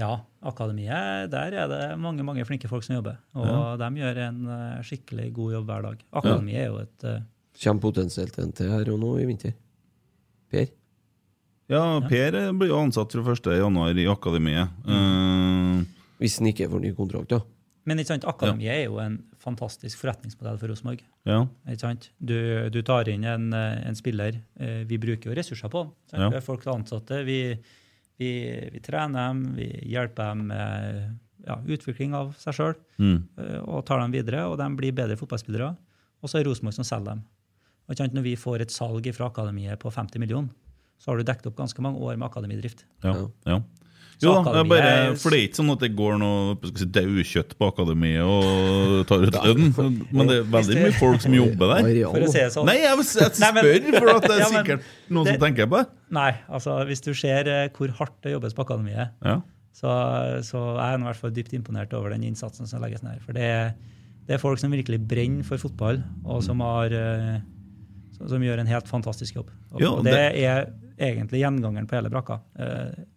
Ja, 0.00 0.14
akademiet, 0.42 1.28
der 1.30 1.54
er 1.54 1.68
det 1.70 1.82
mange 2.02 2.24
mange 2.26 2.42
flinke 2.48 2.66
folk 2.70 2.82
som 2.82 2.96
jobber. 2.96 3.20
Og 3.38 3.76
de 3.78 3.90
gjør 4.00 4.24
en 4.24 4.40
skikkelig 4.82 5.28
god 5.36 5.52
jobb 5.54 5.68
hver 5.70 5.84
dag. 5.86 6.00
Akademiet 6.18 6.64
er 6.64 6.72
jo 6.72 6.80
et 6.82 7.06
uh, 7.06 7.20
Kommer 7.62 7.84
potensielt 7.84 8.34
en 8.42 8.50
til 8.50 8.72
her 8.72 8.90
og 8.90 8.98
nå 8.98 9.12
i 9.22 9.28
vinter. 9.28 9.54
Per? 10.50 10.66
Ja, 11.70 12.00
Per 12.04 12.36
blir 12.58 12.68
jo 12.68 12.80
ansatt 12.82 13.14
fra 13.14 13.36
1.1. 13.38 14.00
i 14.02 14.08
akademiet. 14.10 14.74
Eh, 14.84 15.33
Hvis 16.24 16.38
han 16.40 16.48
ikke 16.50 16.70
får 16.72 16.80
ny 16.80 16.94
kontrakt, 16.96 17.28
da. 17.34 17.40
Men 17.84 17.98
ikke 18.00 18.14
sant, 18.14 18.24
akademiet 18.24 18.72
er 18.72 18.84
jo 18.86 18.96
en 19.02 19.18
fantastisk 19.44 19.98
forretningsmodell 20.00 20.56
for 20.58 20.72
Rosenborg. 20.72 21.02
ja. 21.28 21.42
Du, 22.18 22.70
du 22.72 22.78
tar 22.82 23.08
inn 23.12 23.24
en, 23.28 23.50
eh, 23.52 23.82
en 23.88 23.94
spiller. 23.98 24.38
eh, 24.58 24.84
Vi 24.88 24.96
bruker 24.98 25.28
jo 25.30 25.34
ressurser 25.36 25.68
på 25.68 25.82
den. 25.84 25.92
Ja. 26.22 26.28
Vi 26.30 26.38
har 26.38 26.40
folk 26.46 26.64
ansatte. 26.72 27.18
Vi, 27.28 27.58
vi, 28.18 28.30
vi 28.72 28.80
trener 28.80 29.28
dem, 29.28 29.42
vi 29.58 29.68
hjelper 29.92 30.30
dem 30.32 30.46
med 30.48 31.18
ja, 31.46 31.58
utvikling 31.66 32.14
av 32.16 32.32
seg 32.40 32.54
sjøl 32.56 32.74
Mm. 32.96 33.18
og 33.68 33.84
tar 33.84 34.00
dem 34.00 34.12
videre. 34.16 34.46
Og 34.48 34.56
de 34.56 34.68
blir 34.78 34.92
bedre 34.96 35.16
fotballspillere. 35.20 35.74
Og 36.22 36.30
så 36.30 36.40
er 36.40 36.44
Rosenborg 36.48 36.72
som 36.78 36.84
selger 36.88 37.10
dem. 37.18 37.24
Og 37.84 37.92
ikke 37.92 37.98
sant, 38.06 38.14
Når 38.16 38.22
vi 38.22 38.36
får 38.40 38.60
et 38.62 38.70
salg 38.72 39.12
fra 39.12 39.28
akademiet 39.28 39.76
på 39.78 39.92
50 39.92 40.18
millioner, 40.18 40.48
så 40.96 41.10
har 41.12 41.18
du 41.20 41.24
dekket 41.24 41.46
opp 41.50 41.56
ganske 41.56 41.82
mange 41.84 42.00
år 42.00 42.16
med 42.16 42.30
akademidrift. 42.30 42.86
Ja. 43.04 43.28
ja. 43.44 43.60
Jo 44.24 44.34
da, 44.40 44.52
det 44.54 44.60
er 44.62 44.68
bare, 44.72 44.92
for 45.20 45.34
det 45.34 45.38
er 45.38 45.46
ikke 45.48 45.58
sånn 45.60 45.72
at 45.74 45.82
det 45.84 45.90
går 45.98 46.18
noe 46.22 46.70
si, 46.72 46.86
daukjøtt 46.96 47.54
på 47.60 47.68
akademiet 47.70 48.24
og 48.24 49.04
tar 49.10 49.24
ut 49.24 49.38
lønn. 49.46 49.72
Men 50.10 50.30
det 50.30 50.38
er 50.40 50.50
veldig 50.54 50.78
mye 50.80 50.94
folk 50.98 51.24
som 51.24 51.36
jobber 51.36 51.74
der. 51.74 51.88
For 52.14 52.26
å 52.26 52.30
si 52.32 52.40
det 52.40 52.50
sånn. 52.54 52.68
Nei, 52.70 52.76
jeg, 52.82 52.98
jeg 52.98 53.32
spør, 53.38 53.88
for 53.98 54.12
at 54.14 54.26
det 54.28 54.36
er 54.36 54.52
sikkert 54.58 54.92
noen 55.12 55.30
som 55.32 55.40
tenker 55.42 55.70
på 55.70 55.80
det. 55.82 55.88
Nei, 56.14 56.30
altså 56.48 56.76
hvis 56.88 57.02
du 57.04 57.10
ser 57.18 57.50
eh, 57.50 57.66
hvor 57.74 57.92
hardt 57.98 58.16
det 58.26 58.34
jobbes 58.34 58.54
på 58.56 58.64
akademiet, 58.66 59.14
Ja. 59.24 59.38
så, 59.74 59.94
så 60.46 60.62
er 60.76 60.94
jeg 60.94 61.02
i 61.02 61.08
hvert 61.08 61.20
fall 61.22 61.34
dypt 61.34 61.56
imponert 61.58 61.96
over 61.96 62.14
den 62.14 62.26
innsatsen 62.28 62.70
som 62.70 62.84
legges 62.84 63.02
ned. 63.06 63.18
For 63.24 63.36
det 63.36 63.48
er, 63.48 63.74
det 64.28 64.36
er 64.36 64.42
folk 64.42 64.60
som 64.62 64.72
virkelig 64.74 65.00
brenner 65.10 65.46
for 65.46 65.60
fotball, 65.60 66.00
og 66.24 66.44
som, 66.46 66.62
har, 66.64 66.94
eh, 66.94 67.42
som, 68.20 68.46
gjør 68.46 68.62
en 68.62 68.70
helt 68.70 68.90
fantastisk 68.90 69.40
jobb. 69.40 69.50
Og, 69.72 69.82
Ja, 69.82 69.90
og 69.90 70.06
det, 70.06 70.14
er 70.44 70.70
egentlig 70.94 71.42
gjengangeren 71.42 71.88
på 71.90 71.98
hele 71.98 72.12
brakka. 72.12 72.38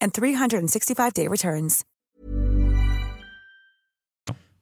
and 0.00 0.12
365-day 0.16 1.28
returns. 1.28 1.84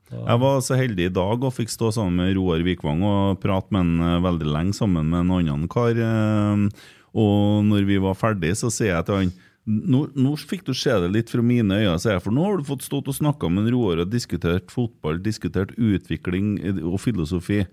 Jeg 0.09 0.41
var 0.41 0.63
så 0.65 0.77
heldig 0.79 1.11
i 1.11 1.13
dag 1.13 1.43
og 1.45 1.53
fikk 1.53 1.69
stå 1.69 1.91
sammen 1.93 2.23
med 2.23 2.37
Roar 2.39 2.63
Vikvang 2.65 3.03
og 3.05 3.41
prate 3.43 3.75
med 3.75 3.83
han 3.85 4.07
eh, 4.07 4.23
veldig 4.25 4.47
lenge 4.55 4.77
sammen 4.77 5.11
med 5.13 5.27
en 5.27 5.35
annen 5.37 5.67
kar. 5.69 5.99
eh, 6.01 6.87
Og 7.13 7.67
når 7.69 7.85
vi 7.89 7.99
var 8.01 8.17
ferdig, 8.17 8.55
så 8.57 8.71
sier 8.73 8.95
jeg 8.95 9.09
til 9.09 9.19
han 9.19 9.35
nå, 9.69 10.07
nå 10.17 10.33
fikk 10.41 10.65
du 10.65 10.73
se 10.73 10.95
det 11.03 11.11
litt 11.13 11.29
fra 11.29 11.45
mine 11.45 11.77
øyne, 11.77 11.99
sier 12.01 12.17
jeg, 12.17 12.25
for 12.25 12.33
nå 12.33 12.47
har 12.47 12.57
du 12.57 12.65
fått 12.65 12.87
stått 12.87 13.11
og 13.13 13.19
snakka 13.19 13.51
med 13.53 13.69
Roar 13.75 14.01
og 14.01 14.09
diskutert 14.09 14.73
fotball, 14.73 15.21
diskutert 15.21 15.75
utvikling 15.77 16.55
eh, 16.63 16.81
og 16.81 17.03
filosofi. 17.05 17.67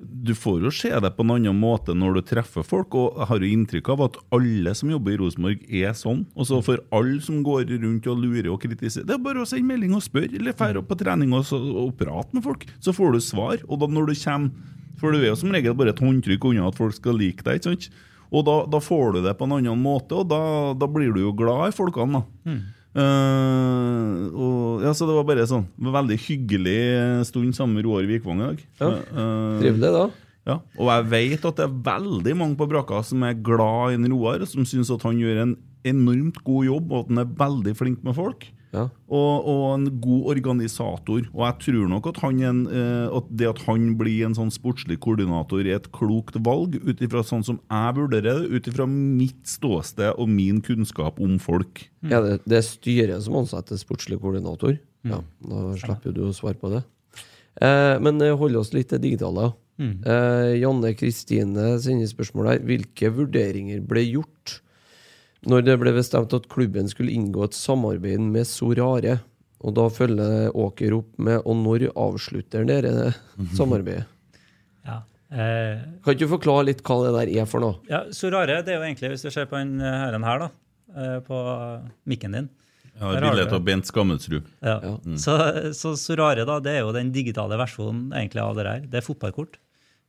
Du 0.00 0.32
får 0.36 0.62
jo 0.64 0.70
se 0.72 0.90
det 1.04 1.10
på 1.16 1.24
en 1.26 1.34
annen 1.34 1.56
måte 1.60 1.92
når 1.96 2.16
du 2.16 2.20
treffer 2.30 2.64
folk, 2.64 2.94
og 2.96 3.18
jeg 3.20 3.28
har 3.28 3.44
jo 3.44 3.50
inntrykk 3.52 3.90
av 3.92 4.02
at 4.06 4.18
alle 4.36 4.72
som 4.78 4.92
jobber 4.92 5.12
i 5.12 5.18
Rosenborg, 5.20 5.64
er 5.68 5.92
sånn. 5.96 6.22
Og 6.32 6.48
så 6.48 6.60
for 6.64 6.80
alle 6.96 7.20
som 7.24 7.42
går 7.44 7.68
rundt 7.82 8.08
og 8.08 8.22
lurer 8.22 8.48
og 8.52 8.60
kritiserer, 8.64 9.04
det 9.08 9.16
er 9.16 9.22
bare 9.24 9.44
å 9.44 9.48
sende 9.48 9.68
melding 9.68 9.92
og 9.96 10.04
spørre, 10.06 10.32
eller 10.40 10.56
dra 10.56 10.84
på 10.84 10.98
trening 11.00 11.34
og, 11.36 11.52
og 11.52 11.92
prate 12.00 12.36
med 12.36 12.46
folk, 12.46 12.64
så 12.80 12.96
får 12.96 13.12
du 13.16 13.20
svar. 13.24 13.60
Og 13.68 13.82
da 13.82 13.90
når 13.92 14.12
du 14.12 14.14
kommer 14.24 14.76
For 15.00 15.12
du 15.12 15.22
er 15.22 15.30
jo 15.30 15.36
som 15.40 15.52
regel 15.52 15.72
bare 15.72 15.94
et 15.94 16.00
håndtrykk 16.02 16.42
unna 16.50 16.66
at 16.68 16.76
folk 16.76 16.92
skal 16.92 17.16
like 17.16 17.40
deg, 17.46 17.56
ikke 17.56 17.70
sant? 17.70 17.86
Og 18.30 18.44
da, 18.44 18.56
da 18.68 18.80
får 18.84 19.14
du 19.14 19.22
det 19.24 19.32
på 19.38 19.46
en 19.48 19.56
annen 19.56 19.80
måte, 19.80 20.14
og 20.20 20.28
da, 20.28 20.40
da 20.76 20.86
blir 20.86 21.14
du 21.14 21.22
jo 21.22 21.32
glad 21.32 21.70
i 21.70 21.76
folkene, 21.76 22.20
da. 22.20 22.52
Eh, 22.90 24.14
og, 24.34 24.82
ja, 24.82 24.90
så 24.96 25.06
det 25.06 25.14
var 25.14 25.26
bare 25.28 25.46
sånn 25.46 25.68
en 25.78 25.92
veldig 25.94 26.16
hyggelig 26.24 26.80
stund 27.28 27.54
sammen 27.54 27.78
med 27.78 27.86
Roar 27.86 28.08
Vikvang 28.08 28.40
i 28.40 28.48
dag. 28.48 28.64
Ja. 28.82 28.90
Uh, 29.14 29.60
Trivelig, 29.62 29.92
da. 29.94 30.06
ja, 30.50 30.56
og 30.74 30.90
jeg 30.90 31.08
vet 31.12 31.46
at 31.52 31.60
det 31.60 31.66
er 31.68 31.76
veldig 31.90 32.36
mange 32.40 32.58
på 32.58 32.66
brakka 32.70 33.02
som 33.06 33.22
er 33.26 33.38
glad 33.38 33.94
i 33.94 34.10
Roar, 34.10 34.42
som 34.50 34.66
syns 34.66 34.90
at 34.90 35.06
han 35.06 35.20
gjør 35.22 35.44
en 35.44 35.58
enormt 35.86 36.42
god 36.44 36.66
jobb, 36.66 36.90
og 36.90 37.04
at 37.04 37.12
han 37.12 37.22
er 37.22 37.36
veldig 37.44 37.76
flink 37.78 38.02
med 38.06 38.18
folk. 38.18 38.48
Ja. 38.70 38.84
Og, 39.10 39.46
og 39.50 39.62
en 39.74 39.86
god 40.02 40.28
organisator. 40.34 41.24
Og 41.32 41.40
jeg 41.42 41.56
tror 41.64 41.88
nok 41.90 42.06
at, 42.12 42.20
han 42.22 42.42
en, 42.46 42.60
eh, 42.70 43.06
at 43.18 43.32
det 43.40 43.48
at 43.50 43.62
han 43.66 43.88
blir 43.98 44.28
en 44.28 44.36
sånn 44.38 44.52
sportslig 44.54 45.00
koordinator, 45.02 45.64
er 45.64 45.80
et 45.80 45.90
klokt 45.96 46.38
valg, 46.46 46.76
ut 46.84 47.02
ifra 47.02 47.24
sånn 47.26 47.42
som 47.46 47.58
jeg 47.64 47.96
vurderer 47.98 48.44
det, 48.44 48.52
ut 48.52 48.70
ifra 48.70 48.86
mitt 48.90 49.42
ståsted 49.48 50.14
og 50.14 50.30
min 50.30 50.62
kunnskap 50.64 51.18
om 51.22 51.38
folk. 51.42 51.86
Ja, 52.06 52.22
det, 52.24 52.40
det 52.46 52.60
er 52.60 52.68
styret 52.68 53.26
som 53.26 53.40
ansetter 53.42 53.80
sportslig 53.80 54.20
koordinator. 54.22 54.78
Ja, 55.06 55.22
Da 55.40 55.74
slipper 55.80 56.10
jo 56.10 56.16
du 56.16 56.22
å 56.28 56.36
svare 56.36 56.60
på 56.60 56.70
det. 56.72 56.84
Eh, 57.60 57.96
men 58.04 58.20
eh, 58.22 58.36
hold 58.36 58.58
oss 58.60 58.74
litt 58.76 58.92
til 58.92 59.02
digitale. 59.02 59.50
Eh, 59.80 60.60
Janne 60.60 60.92
Kristine 60.98 61.72
sender 61.80 62.10
spørsmål 62.10 62.50
her. 62.52 62.64
Hvilke 62.68 63.10
vurderinger 63.16 63.80
ble 63.88 64.04
gjort 64.04 64.60
Når 65.48 65.64
det 65.64 65.76
ble 65.80 65.92
bestemt 65.96 66.34
at 66.36 66.48
klubben 66.52 66.88
skulle 66.90 67.12
inngå 67.16 67.46
et 67.46 67.54
samarbeid 67.56 68.20
med 68.20 68.44
Sorare, 68.48 69.20
og 69.64 69.74
da 69.76 69.86
følger 69.92 70.50
Åker 70.56 70.94
opp 70.96 71.08
med 71.20 71.42
Og 71.44 71.56
når 71.60 71.86
avslutter 71.94 72.64
dere 72.68 73.12
samarbeidet? 73.56 74.06
Ja. 74.88 75.02
Eh, 75.30 75.80
Kan 76.02 76.14
ikke 76.16 76.24
du 76.24 76.30
forklare 76.32 76.64
litt 76.70 76.80
hva 76.82 76.96
det 77.04 77.10
der 77.18 77.32
er 77.42 77.48
for 77.48 77.60
noe? 77.62 77.76
ja, 77.88 78.00
Sorare, 78.16 78.62
det 78.64 78.72
er 78.72 78.78
jo 78.80 78.86
egentlig, 78.88 79.10
hvis 79.12 79.22
du 79.26 79.30
ser 79.30 79.44
på 79.50 79.58
den 79.60 79.76
herren 79.84 80.24
her, 80.24 80.40
da, 80.46 80.48
eh, 80.96 81.18
på 81.26 81.40
mikken 82.08 82.32
din 82.38 82.48
Jeg 82.96 83.02
har 83.04 83.20
bilde 83.22 83.44
av 83.54 83.62
Bent 83.64 83.86
Skammelsrud. 83.88 84.48
Ja. 84.64 84.78
Så, 85.20 85.36
så 85.76 85.92
Sorare 86.00 86.44
da, 86.48 86.56
det 86.64 86.72
er 86.78 86.82
jo 86.86 86.92
den 86.96 87.12
digitale 87.14 87.56
versjonen 87.60 88.10
egentlig 88.16 88.42
av 88.42 88.56
det 88.58 88.66
her. 88.66 88.82
Det 88.92 89.00
er 89.00 89.06
fotballkort. 89.06 89.60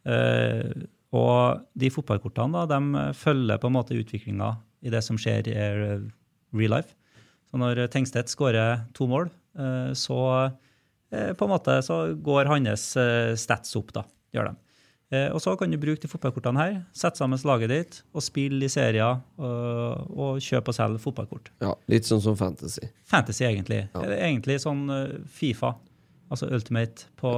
Eh, 0.07 0.87
og 1.11 1.61
de 1.77 1.91
fotballkortene 1.91 2.63
da, 2.65 2.79
de 2.79 3.05
følger 3.19 3.59
på 3.61 3.67
en 3.69 3.75
måte 3.77 3.95
utviklinga 3.99 4.53
i 4.81 4.89
det 4.93 5.01
som 5.05 5.19
skjer 5.19 5.49
i 5.51 5.55
eh, 5.57 6.01
real 6.57 6.75
life. 6.77 6.95
Så 7.51 7.59
når 7.59 7.85
Tengstedt 7.91 8.31
skårer 8.31 8.85
to 8.97 9.07
mål, 9.11 9.29
eh, 9.59 9.91
så 9.97 10.17
eh, 11.11 11.31
på 11.37 11.47
en 11.47 11.53
måte 11.53 11.77
så 11.85 12.03
går 12.15 12.49
hans 12.51 12.91
stats 13.41 13.75
opp, 13.79 13.93
da. 13.97 14.05
Gjør 14.31 14.51
de. 14.51 14.57
Og 15.35 15.41
så 15.43 15.51
kan 15.59 15.67
du 15.67 15.75
bruke 15.75 15.99
de 15.99 16.07
fotballkortene 16.07 16.55
her, 16.61 16.75
sette 16.95 17.19
sammen 17.19 17.41
laget 17.43 17.67
ditt 17.67 17.97
og 18.15 18.23
spille 18.23 18.63
i 18.63 18.71
serier 18.71 19.17
og, 19.43 20.05
og 20.07 20.37
kjøpe 20.39 20.71
og 20.71 20.77
selge 20.77 21.01
fotballkort. 21.03 21.49
Ja, 21.59 21.73
Litt 21.91 22.07
sånn 22.07 22.21
som 22.23 22.37
Fantasy. 22.39 22.87
Fantasy, 23.11 23.43
egentlig. 23.43 23.81
Ja. 23.91 24.05
Egentlig 24.15 24.55
sånn 24.63 24.85
Fifa, 25.27 25.73
altså 26.31 26.47
Ultimate 26.55 27.09
på 27.19 27.33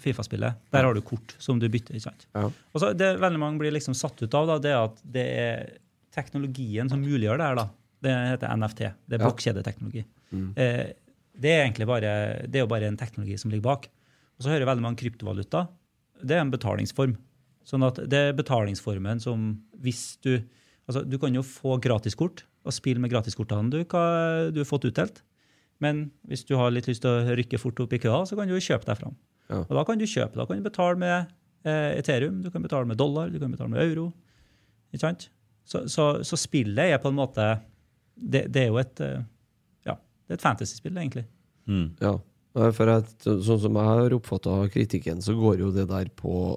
Fifa-spillet. 0.00 0.64
Der 0.72 0.88
har 0.88 0.96
du 0.96 1.02
kort 1.04 1.36
som 1.36 1.60
du 1.60 1.68
bytter. 1.68 1.96
ikke 1.96 2.08
sant? 2.08 2.26
Ja. 2.32 2.48
Og 2.48 2.80
så 2.80 2.94
Det 2.96 3.20
veldig 3.20 3.40
mange 3.40 3.60
blir 3.60 3.76
liksom 3.76 3.94
satt 3.94 4.20
ut 4.22 4.34
av, 4.34 4.48
da, 4.48 4.58
det 4.58 4.72
er 4.72 4.80
at 4.84 5.04
det 5.04 5.26
er 5.44 5.70
teknologien 6.14 6.90
som 6.90 7.02
muliggjør 7.02 7.40
det 7.40 7.48
her. 7.48 7.58
da. 7.60 7.66
Det 8.00 8.16
heter 8.32 8.56
NFT. 8.56 8.82
Det 9.06 9.16
er 9.16 9.24
blokkjedeteknologi. 9.24 10.04
Eh, 10.32 10.84
det 11.40 11.50
er 11.52 11.64
egentlig 11.64 11.88
bare, 11.88 12.12
det 12.46 12.60
er 12.60 12.64
jo 12.64 12.70
bare 12.70 12.88
en 12.90 12.98
teknologi 13.00 13.36
som 13.40 13.52
ligger 13.52 13.68
bak. 13.68 13.90
Og 14.38 14.44
så 14.44 14.52
hører 14.54 14.68
veldig 14.68 14.84
mange 14.84 15.00
kryptovaluta. 15.02 15.66
Det 16.20 16.36
er 16.36 16.44
en 16.44 16.52
betalingsform. 16.52 17.16
Sånn 17.68 17.84
at 17.86 18.00
det 18.10 18.20
er 18.30 18.38
betalingsformen 18.38 19.20
som 19.22 19.52
hvis 19.82 20.16
du 20.24 20.40
Altså, 20.90 21.04
du 21.06 21.20
kan 21.22 21.30
jo 21.30 21.44
få 21.46 21.76
gratiskort 21.78 22.40
og 22.66 22.74
spille 22.74 22.98
med 22.98 23.12
gratiskortene 23.12 23.70
du, 23.70 23.76
hva 23.86 24.50
du 24.50 24.56
har 24.58 24.66
fått 24.66 24.88
utdelt. 24.88 25.20
Men 25.78 26.08
hvis 26.26 26.42
du 26.48 26.56
har 26.58 26.72
litt 26.74 26.88
lyst 26.90 27.04
til 27.04 27.12
å 27.14 27.36
rykke 27.38 27.60
fort 27.62 27.78
opp 27.84 27.94
i 27.94 28.00
køa, 28.02 28.24
så 28.26 28.34
kan 28.34 28.50
du 28.50 28.56
jo 28.56 28.64
kjøpe 28.64 28.88
deg 28.88 28.98
fram. 28.98 29.14
Ja. 29.52 29.60
Og 29.62 29.70
da 29.78 29.84
kan 29.86 30.00
du 30.00 30.06
kjøpe. 30.08 30.34
Da 30.40 30.48
kan 30.48 30.58
du 30.58 30.66
betale 30.66 30.98
med 30.98 31.30
eh, 31.62 31.92
Ethereum, 32.00 32.40
du 32.42 32.50
kan 32.50 32.64
betale 32.66 32.90
med 32.90 32.98
dollar, 32.98 33.30
du 33.30 33.38
kan 33.38 33.54
betale 33.54 33.70
med 33.70 33.84
euro. 33.84 34.08
Ikke 34.90 35.04
sant? 35.04 35.28
Så, 35.64 35.84
så, 35.88 36.06
så 36.26 36.36
spillet 36.40 36.94
er 36.94 36.98
på 37.02 37.08
en 37.12 37.18
måte 37.18 37.44
Det, 38.16 38.46
det 38.52 38.62
er 38.64 38.68
jo 38.72 38.78
et 38.80 39.00
eh, 39.04 39.20
Ja, 39.86 39.94
det 40.26 40.34
er 40.34 40.38
et 40.40 40.42
fantasyspill, 40.44 40.96
egentlig. 40.98 41.26
Ja. 42.00 42.16
For 42.74 42.90
at, 42.90 43.12
sånn 43.22 43.60
som 43.62 43.76
jeg 43.78 43.86
har 43.86 44.14
oppfatta 44.16 44.56
kritikken, 44.74 45.20
så 45.22 45.36
går 45.38 45.60
jo 45.62 45.68
det 45.70 45.84
der 45.92 46.08
på 46.18 46.56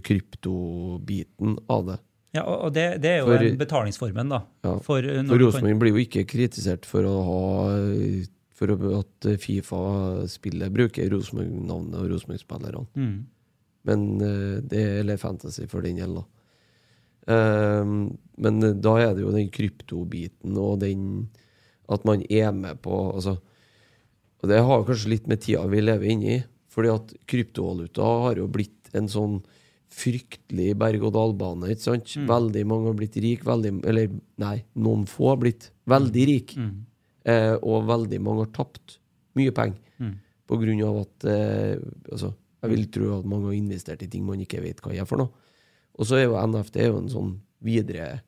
kryptobiten 0.00 1.58
av 1.68 1.86
det. 1.90 1.98
Ja, 2.36 2.42
og 2.44 2.72
det, 2.76 2.86
det 3.04 3.10
er 3.14 3.18
jo 3.22 3.28
For- 3.30 3.44
en 3.44 3.58
betalingsformen, 3.60 4.28
da. 4.32 4.40
Ja. 4.64 4.78
For, 4.84 5.04
eh, 5.04 5.22
For 5.24 5.40
Rosenborg 5.40 5.78
blir 5.80 5.92
jo 5.94 6.02
ikke 6.04 6.24
kritisert 6.28 6.84
for 6.88 7.04
å 7.08 7.14
ha 7.24 7.42
For 8.56 8.72
at 8.72 9.26
Fifa-spillet 9.40 10.72
bruker 10.72 11.10
Rosenborg-navnet 11.12 11.98
og 12.00 12.10
Rosenborg-spillerne. 12.14 12.86
Mm. 12.96 13.16
Men 13.84 14.06
det 14.18 14.80
er 14.80 15.00
eller 15.02 15.18
fantasy 15.20 15.66
for 15.68 15.84
den 15.84 15.98
gjelder. 16.00 16.24
Ehm, 17.26 18.16
men 18.38 18.60
da 18.84 18.92
er 19.02 19.14
det 19.16 19.24
jo 19.24 19.32
den 19.34 19.48
kryptobiten 19.50 20.54
og 20.62 20.80
den 20.84 21.28
At 21.90 22.04
man 22.06 22.22
er 22.30 22.52
med 22.54 22.80
på 22.82 23.12
altså, 23.14 23.36
Og 24.42 24.48
det 24.50 24.60
har 24.62 24.84
kanskje 24.86 25.10
litt 25.10 25.26
med 25.30 25.40
tida 25.42 25.64
vi 25.70 25.80
lever 25.80 26.10
inni. 26.10 26.36
Fordi 26.70 26.90
at 26.92 27.14
kryptovaluta 27.30 28.02
har 28.26 28.36
jo 28.36 28.46
blitt 28.52 28.90
en 28.94 29.08
sånn 29.08 29.38
fryktelig 29.96 30.74
berg-og-dal-bane. 30.76 31.70
ikke 31.72 31.80
sant? 31.86 32.10
Veldig 32.28 32.64
mange 32.68 32.90
har 32.90 32.96
blitt 32.98 33.16
rik, 33.22 33.44
veldig, 33.46 33.70
eller 33.86 34.10
nei, 34.42 34.64
noen 34.74 35.06
få 35.08 35.30
har 35.30 35.38
blitt 35.40 35.70
veldig 35.88 36.24
rik. 36.28 36.52
Eh, 37.24 37.54
og 37.62 37.86
veldig 37.88 38.20
mange 38.20 38.44
har 38.44 38.52
tapt 38.52 38.98
mye 39.38 39.54
penger. 39.56 39.78
På 40.46 40.58
grunn 40.60 40.82
av 40.84 40.98
at 41.06 41.24
eh, 41.26 41.78
altså, 42.12 42.34
Jeg 42.62 42.70
vil 42.70 42.84
tro 42.90 43.18
at 43.18 43.24
mange 43.26 43.46
har 43.46 43.56
investert 43.56 44.02
i 44.02 44.08
ting 44.10 44.24
man 44.26 44.40
ikke 44.42 44.60
vet 44.62 44.80
hva 44.82 44.92
er 44.94 45.06
for 45.06 45.18
noe. 45.22 45.30
Og 45.98 46.06
så 46.08 46.18
er 46.20 46.26
jo 46.28 46.36
NFT 46.46 46.76
er 46.82 46.90
jo 46.92 46.98
en 47.02 47.08
sånn 47.12 47.34
videre 47.64 48.20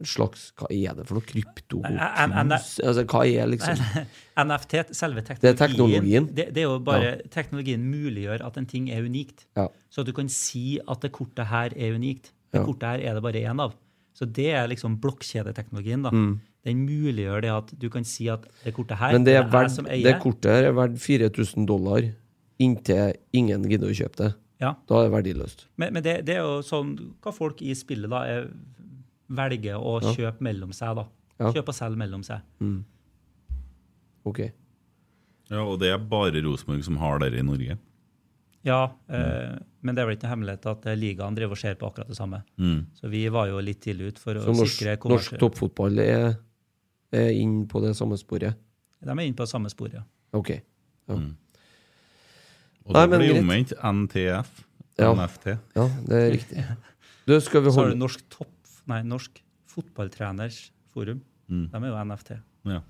en 0.00 0.08
slags 0.08 0.46
Hva 0.56 0.66
er 0.72 0.94
det 0.96 1.04
for 1.04 1.18
noe? 1.18 1.26
Krypto? 1.28 1.82
Altså, 1.84 3.02
hva 3.04 3.20
er 3.28 3.50
liksom 3.52 3.76
NFT, 4.46 4.78
selve 4.96 5.20
teknologien, 5.26 5.42
Det 5.44 5.50
er 5.52 5.58
teknologien. 5.60 6.28
Det, 6.32 6.46
det 6.56 6.62
er 6.62 6.68
jo 6.70 6.78
bare 6.86 7.10
Teknologien 7.28 7.82
muliggjør 7.84 8.46
at 8.46 8.56
en 8.56 8.66
ting 8.70 8.88
er 8.90 9.04
unikt. 9.04 9.44
Ja. 9.58 9.66
Så 9.92 10.00
at 10.00 10.08
du 10.08 10.14
kan 10.16 10.30
si 10.32 10.78
at 10.88 11.04
det 11.04 11.12
kortet 11.12 11.50
her 11.52 11.76
er 11.76 11.98
unikt. 11.98 12.32
Det 12.50 12.62
Ja. 12.62 12.64
kortet 12.66 12.88
her 12.88 13.04
er 13.10 13.14
det 13.18 13.22
bare 13.22 13.44
én 13.44 13.60
av. 13.60 13.76
Så 14.16 14.24
det 14.26 14.48
er 14.56 14.66
liksom 14.72 14.96
blokkjedeteknologien. 15.00 16.02
da. 16.02 16.10
Den 16.64 16.80
muliggjør 16.86 17.40
det 17.44 17.50
at 17.52 17.70
du 17.78 17.88
kan 17.92 18.04
si 18.04 18.28
at 18.28 18.42
det 18.64 18.74
kortet 18.74 18.96
her 18.98 19.12
Mm. 19.12 19.20
Men 19.20 19.24
det, 19.24 19.34
er 19.36 19.42
jeg 19.42 19.52
verdt, 19.52 19.70
som 19.76 19.84
det 19.84 19.92
eier. 20.00 20.18
kortet 20.20 20.50
her 20.50 20.64
er 20.64 20.72
verdt 20.72 20.98
4000 20.98 21.66
dollar 21.66 22.08
inntil 22.60 23.14
ingen 23.32 23.62
gidder 23.68 23.88
å 23.88 23.96
kjøpe 23.96 24.16
det. 24.16 24.34
Ja. 24.60 24.74
Da 24.88 25.00
er 25.00 25.08
det 25.08 25.14
verdiløst. 25.14 25.66
Men, 25.80 25.94
men 25.96 26.04
det, 26.04 26.18
det 26.28 26.36
er 26.36 26.44
jo 26.44 26.60
sånn 26.66 26.92
hva 27.24 27.32
folk 27.32 27.62
i 27.64 27.74
spillet 27.78 28.12
da 28.12 28.24
er, 28.28 28.50
velger 29.30 29.80
å 29.80 29.98
kjøpe 30.04 30.44
mellom 30.44 30.72
seg. 30.76 30.98
da. 30.98 31.06
Ja. 31.40 31.52
Kjøpe 31.54 31.72
og 31.72 31.76
selge 31.78 32.00
mellom 32.00 32.24
seg. 32.26 32.42
Ok. 34.28 34.42
Ja, 35.50 35.62
og 35.64 35.78
det 35.82 35.94
er 35.94 36.02
bare 36.10 36.42
Rosenborg 36.44 36.84
som 36.86 36.98
har 37.00 37.22
det 37.22 37.32
i 37.38 37.46
Norge. 37.46 37.78
Ja, 38.66 38.82
eh, 39.08 39.56
men 39.80 39.96
det 39.96 40.02
er 40.02 40.08
vel 40.10 40.18
ikke 40.18 40.26
noe 40.26 40.34
hemmelighet 40.34 40.66
at 40.68 40.86
eh, 40.90 40.98
ligaen 41.00 41.36
driver 41.36 41.56
og 41.56 41.60
ser 41.62 41.78
på 41.80 41.88
akkurat 41.88 42.10
det 42.12 42.18
samme. 42.18 42.42
Mm. 42.60 42.82
Så 42.98 43.08
vi 43.08 43.22
var 43.32 43.48
jo 43.48 43.62
litt 43.64 43.80
tidlig 43.80 44.12
ut 44.12 44.20
for 44.20 44.36
å 44.36 44.44
norsk, 44.52 44.74
sikre 44.74 44.98
norsk 45.08 45.38
toppfotball 45.40 46.02
er, 46.04 46.26
er 47.16 47.30
inn 47.40 47.62
på 47.70 47.80
det 47.82 47.94
samme 47.98 48.18
sporet? 48.20 48.58
De 49.00 49.08
er 49.08 49.22
inne 49.24 49.38
på 49.38 49.46
det 49.46 49.52
samme 49.54 49.72
sporet, 49.72 50.02
ja. 50.02 50.04
Ok. 50.36 50.52
Ja, 51.08 51.16
Og 52.88 52.96
Nei, 52.96 53.02
det 53.06 53.18
blir 53.20 53.32
greit. 53.34 53.42
omvendt 53.44 53.74
NTF. 53.76 54.52
Ja. 55.00 55.10
NFT. 55.16 55.46
ja 55.76 55.84
det 56.08 56.20
er 56.20 56.30
riktig. 56.34 56.64
Du, 57.28 57.34
skal 57.40 57.62
vi 57.64 57.72
Så 57.72 57.82
har 57.82 57.92
du 57.92 57.98
Norsk 58.00 58.24
topp, 58.32 58.54
nei, 58.90 59.02
Norsk 59.06 59.42
fotballtreners 59.70 60.70
forum. 60.94 61.20
Mm. 61.50 61.68
De 61.72 61.82
er 61.82 61.92
jo 61.92 62.00
NFT. 62.08 62.32
Ja. 62.70 62.80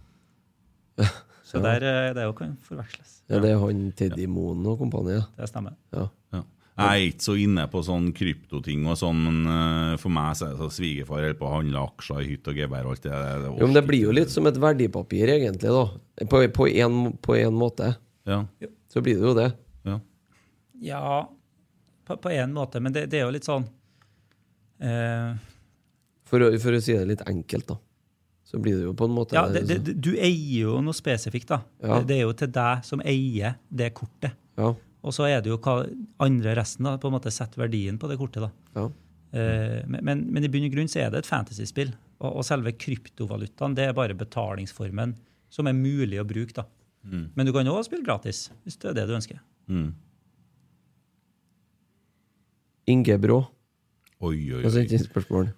Så 1.51 1.59
der, 1.59 1.83
eh, 1.83 2.13
det 2.15 2.25
jo 2.29 2.33
kan 2.39 2.55
forveksles. 2.63 3.23
ja, 3.29 3.41
Det 3.43 3.51
er 3.51 3.59
han 3.59 3.93
Teddy 3.99 4.27
Moen 4.31 4.63
og 4.71 4.79
kompani. 4.79 5.19
Det 5.37 5.49
stemmer. 5.51 5.75
ja. 5.97 6.07
Ja. 6.33 6.45
Jeg 6.81 6.87
er 6.89 7.11
ikke 7.11 7.25
så 7.27 7.35
inne 7.37 7.65
på 7.69 7.81
sånn 7.85 8.07
kryptoting 8.17 8.87
og 8.89 8.95
sånn, 8.97 9.19
men 9.27 9.41
eh, 9.53 9.97
for 10.01 10.15
meg 10.15 10.37
så 10.39 10.47
er 10.47 10.55
det 10.55 10.63
så 10.63 10.69
svigerfar 10.79 11.19
holder 11.19 11.35
på 11.37 11.49
å 11.49 11.51
handle 11.59 11.83
aksjer 11.91 12.23
i 12.23 12.29
hytt 12.31 12.49
og 12.49 12.57
gevær 12.57 12.87
og 12.87 12.95
alt 12.95 13.03
det 13.05 13.11
der. 13.11 13.43
Jo, 13.51 13.67
men 13.67 13.77
det 13.77 13.83
blir 13.89 14.07
jo 14.07 14.15
litt 14.17 14.33
som 14.33 14.47
et 14.49 14.61
verdipapir, 14.63 15.29
egentlig, 15.35 15.75
da. 15.75 15.83
På, 16.31 16.41
på, 16.57 16.69
en, 16.71 16.97
på 17.21 17.37
en 17.37 17.59
måte. 17.59 17.91
Ja. 18.31 18.39
Så 18.89 19.03
blir 19.05 19.19
det 19.21 19.29
jo 19.29 19.35
det. 19.37 19.51
Ja. 19.89 20.01
Ja, 20.81 21.31
på, 22.09 22.31
én 22.31 22.43
en 22.43 22.57
måte, 22.57 22.81
men 22.81 22.93
det, 22.93 23.07
det 23.13 23.21
er 23.21 23.27
jo 23.29 23.35
litt 23.35 23.47
sånn 23.47 23.67
eh, 24.81 25.35
For 26.27 26.43
å, 26.43 26.49
for 26.63 26.77
å 26.77 26.81
si 26.83 26.97
det 26.97 27.07
litt 27.11 27.25
enkelt, 27.29 27.69
da. 27.69 27.77
Så 28.51 28.59
blir 28.59 28.81
det 28.81 28.89
jo 28.89 28.95
på 28.99 29.07
en 29.07 29.15
måte 29.15 29.37
Ja, 29.37 29.45
det, 29.53 29.63
det, 29.69 29.95
Du 30.03 30.11
eier 30.17 30.65
jo 30.65 30.79
noe 30.83 30.97
spesifikt, 30.97 31.53
da. 31.53 31.61
Ja. 31.83 32.01
Det, 32.01 32.09
det 32.11 32.17
er 32.17 32.25
jo 32.25 32.33
til 32.41 32.51
deg 32.57 32.87
som 32.89 33.05
eier 33.07 33.61
det 33.69 33.93
kortet. 33.95 34.35
Ja. 34.59 34.73
Og 35.01 35.15
så 35.17 35.29
er 35.29 35.45
det 35.45 35.53
jo 35.53 35.61
hva 35.63 35.85
andre 36.21 36.57
resten 36.59 36.89
da, 36.89 36.97
på 37.01 37.09
en 37.09 37.17
måte 37.17 37.33
setter 37.33 37.63
verdien 37.63 38.01
på 38.01 38.11
det 38.11 38.19
kortet. 38.21 38.49
da. 38.49 38.51
ja. 38.81 38.91
Eh, 39.31 39.87
men, 39.87 40.03
men, 40.03 40.25
men 40.35 40.43
i 40.47 40.51
bunn 40.51 40.67
og 40.67 40.73
grunn 40.75 40.91
så 40.91 41.05
er 41.05 41.13
det 41.13 41.23
et 41.23 41.31
fantasyspill. 41.31 41.93
Og, 42.21 42.41
og 42.41 42.47
selve 42.47 42.75
kryptovalutaen 42.75 43.77
det 43.79 43.87
er 43.87 43.97
bare 43.97 44.19
betalingsformen 44.19 45.15
som 45.51 45.71
er 45.71 45.77
mulig 45.77 46.19
å 46.21 46.27
bruke. 46.27 46.57
da. 46.59 46.67
Men 47.05 47.47
du 47.49 47.53
kan 47.53 47.67
òg 47.67 47.85
spille 47.87 48.05
gratis, 48.05 48.51
hvis 48.65 48.77
det 48.81 48.91
er 48.91 48.95
det 49.01 49.07
du 49.09 49.15
ønsker. 49.17 49.39
Mm. 49.71 49.95
Inge 52.91 53.17
Brå 53.23 53.41
Oi, 54.21 54.37
oi, 54.53 54.59
oi. 54.61 54.89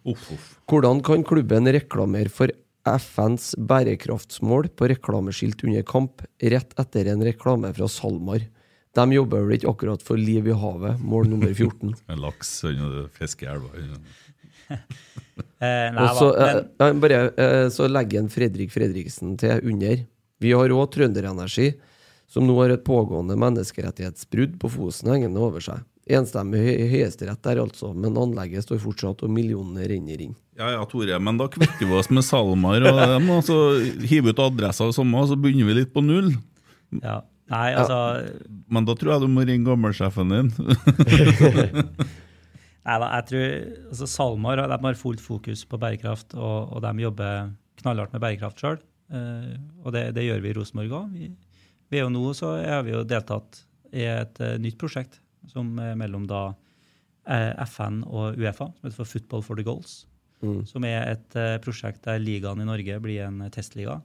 Uff, 0.06 0.27
uff. 0.31 0.51
Hvordan 0.70 1.01
kan 1.02 1.24
klubben 1.27 1.66
reklamere 1.74 2.31
for 2.31 2.52
FNs 2.86 3.56
bærekraftsmål 3.59 4.69
på 4.78 4.86
reklameskilt 4.93 5.64
under 5.66 5.82
kamp, 5.86 6.23
rett 6.39 6.77
etter 6.78 7.10
en 7.10 7.24
reklame 7.27 7.73
fra 7.74 7.89
SalMar? 7.90 8.44
De 8.94 9.06
jobber 9.16 9.43
vel 9.48 9.56
ikke 9.59 9.70
akkurat 9.73 10.02
for 10.06 10.20
liv 10.20 10.47
i 10.47 10.55
havet, 10.55 11.01
mål 11.02 11.27
nummer 11.32 11.51
14. 11.59 11.94
En 12.12 12.23
laks 12.23 12.55
og 12.70 13.10
fiskeelva. 13.19 13.73
Eh, 15.62 15.94
Og 15.98 16.16
så, 16.16 16.27
eh, 16.43 16.93
bare, 17.02 17.16
eh, 17.39 17.66
så 17.70 17.86
legger 17.90 18.23
en 18.23 18.28
Fredrik 18.32 18.70
Fredriksen 18.73 19.35
til 19.39 19.60
under. 19.69 20.01
Vi 20.43 20.52
har 20.59 20.74
òg 20.74 20.90
Trønderenergi, 20.94 21.73
som 22.32 22.47
nå 22.48 22.55
har 22.62 22.73
et 22.74 22.85
pågående 22.86 23.36
menneskerettighetsbrudd 23.39 24.59
på 24.62 24.70
Fosen 24.73 25.10
hengende 25.12 25.40
over 25.44 25.62
seg. 25.64 25.82
Enstemmig 26.12 26.59
hø- 26.64 26.89
høyesterett 26.90 27.43
der, 27.47 27.60
altså. 27.62 27.93
Men 27.94 28.16
anlegget 28.19 28.64
står 28.66 28.81
fortsatt, 28.82 29.23
og 29.23 29.31
millionene 29.31 29.85
renner 29.86 30.24
inn. 30.24 30.32
Ja 30.59 30.73
ja, 30.74 30.81
Tore, 30.90 31.19
men 31.23 31.39
da 31.39 31.47
kvitter 31.52 31.86
vi 31.86 31.94
oss 31.97 32.10
med 32.12 32.24
SalMar 32.27 32.82
og 32.90 32.98
dem, 32.98 33.28
og 33.32 33.44
så 33.47 33.59
hiver 34.09 34.35
ut 34.35 34.43
adresser 34.43 34.90
og 34.90 34.97
sånn, 34.97 35.12
og 35.16 35.28
så 35.31 35.39
begynner 35.39 35.70
vi 35.70 35.77
litt 35.78 35.93
på 35.94 36.02
null. 36.05 36.32
Ja. 37.02 37.20
Nei, 37.52 37.73
altså 37.77 37.97
Men 38.73 38.86
da 38.89 38.94
tror 38.97 39.12
jeg 39.12 39.23
du 39.27 39.28
må 39.32 39.43
ringe 39.44 39.66
gammelsjefen 39.66 40.31
din. 40.32 40.51
Nei 42.82 42.94
da, 42.98 43.09
jeg 43.19 43.27
tror 43.28 43.51
altså 43.93 44.06
SalMar 44.10 44.59
de 44.62 44.78
har 44.82 44.97
fullt 44.98 45.20
fokus 45.23 45.62
på 45.69 45.78
bærekraft, 45.78 46.35
og, 46.35 46.73
og 46.74 46.82
de 46.82 47.05
jobber 47.05 47.52
knallhardt 47.82 48.14
med 48.16 48.24
bærekraft 48.24 48.62
sjøl. 48.62 48.81
Og 49.12 49.93
det, 49.93 50.06
det 50.16 50.24
gjør 50.24 50.40
vi 50.40 50.51
i 50.51 50.55
Rosenborg 50.56 50.94
òg. 50.97 51.10
Vi, 51.12 51.26
vi 51.93 51.98
er 52.01 52.06
jo 52.06 52.12
nå 52.14 52.24
så 52.36 52.55
har 52.56 52.86
vi 52.86 52.94
jo 52.94 53.02
deltatt 53.05 53.60
i 53.93 54.06
et 54.09 54.40
eh, 54.40 54.59
nytt 54.60 54.78
prosjekt 54.80 55.20
som 55.51 55.74
er 55.82 55.98
mellom 56.01 56.24
da 56.30 56.52
eh, 57.28 57.52
FN 57.68 58.01
og 58.09 58.39
Uefa, 58.40 58.70
som 58.70 58.86
heter 58.86 58.97
for 58.97 59.10
Football 59.10 59.44
for 59.44 59.59
the 59.59 59.66
Goals. 59.66 60.06
Mm. 60.43 60.62
Som 60.66 60.86
er 60.89 61.05
et 61.12 61.36
eh, 61.39 61.59
prosjekt 61.62 62.06
der 62.06 62.22
ligaen 62.22 62.62
i 62.62 62.68
Norge 62.68 62.98
blir 63.05 63.26
en 63.26 63.44
testliga. 63.55 64.01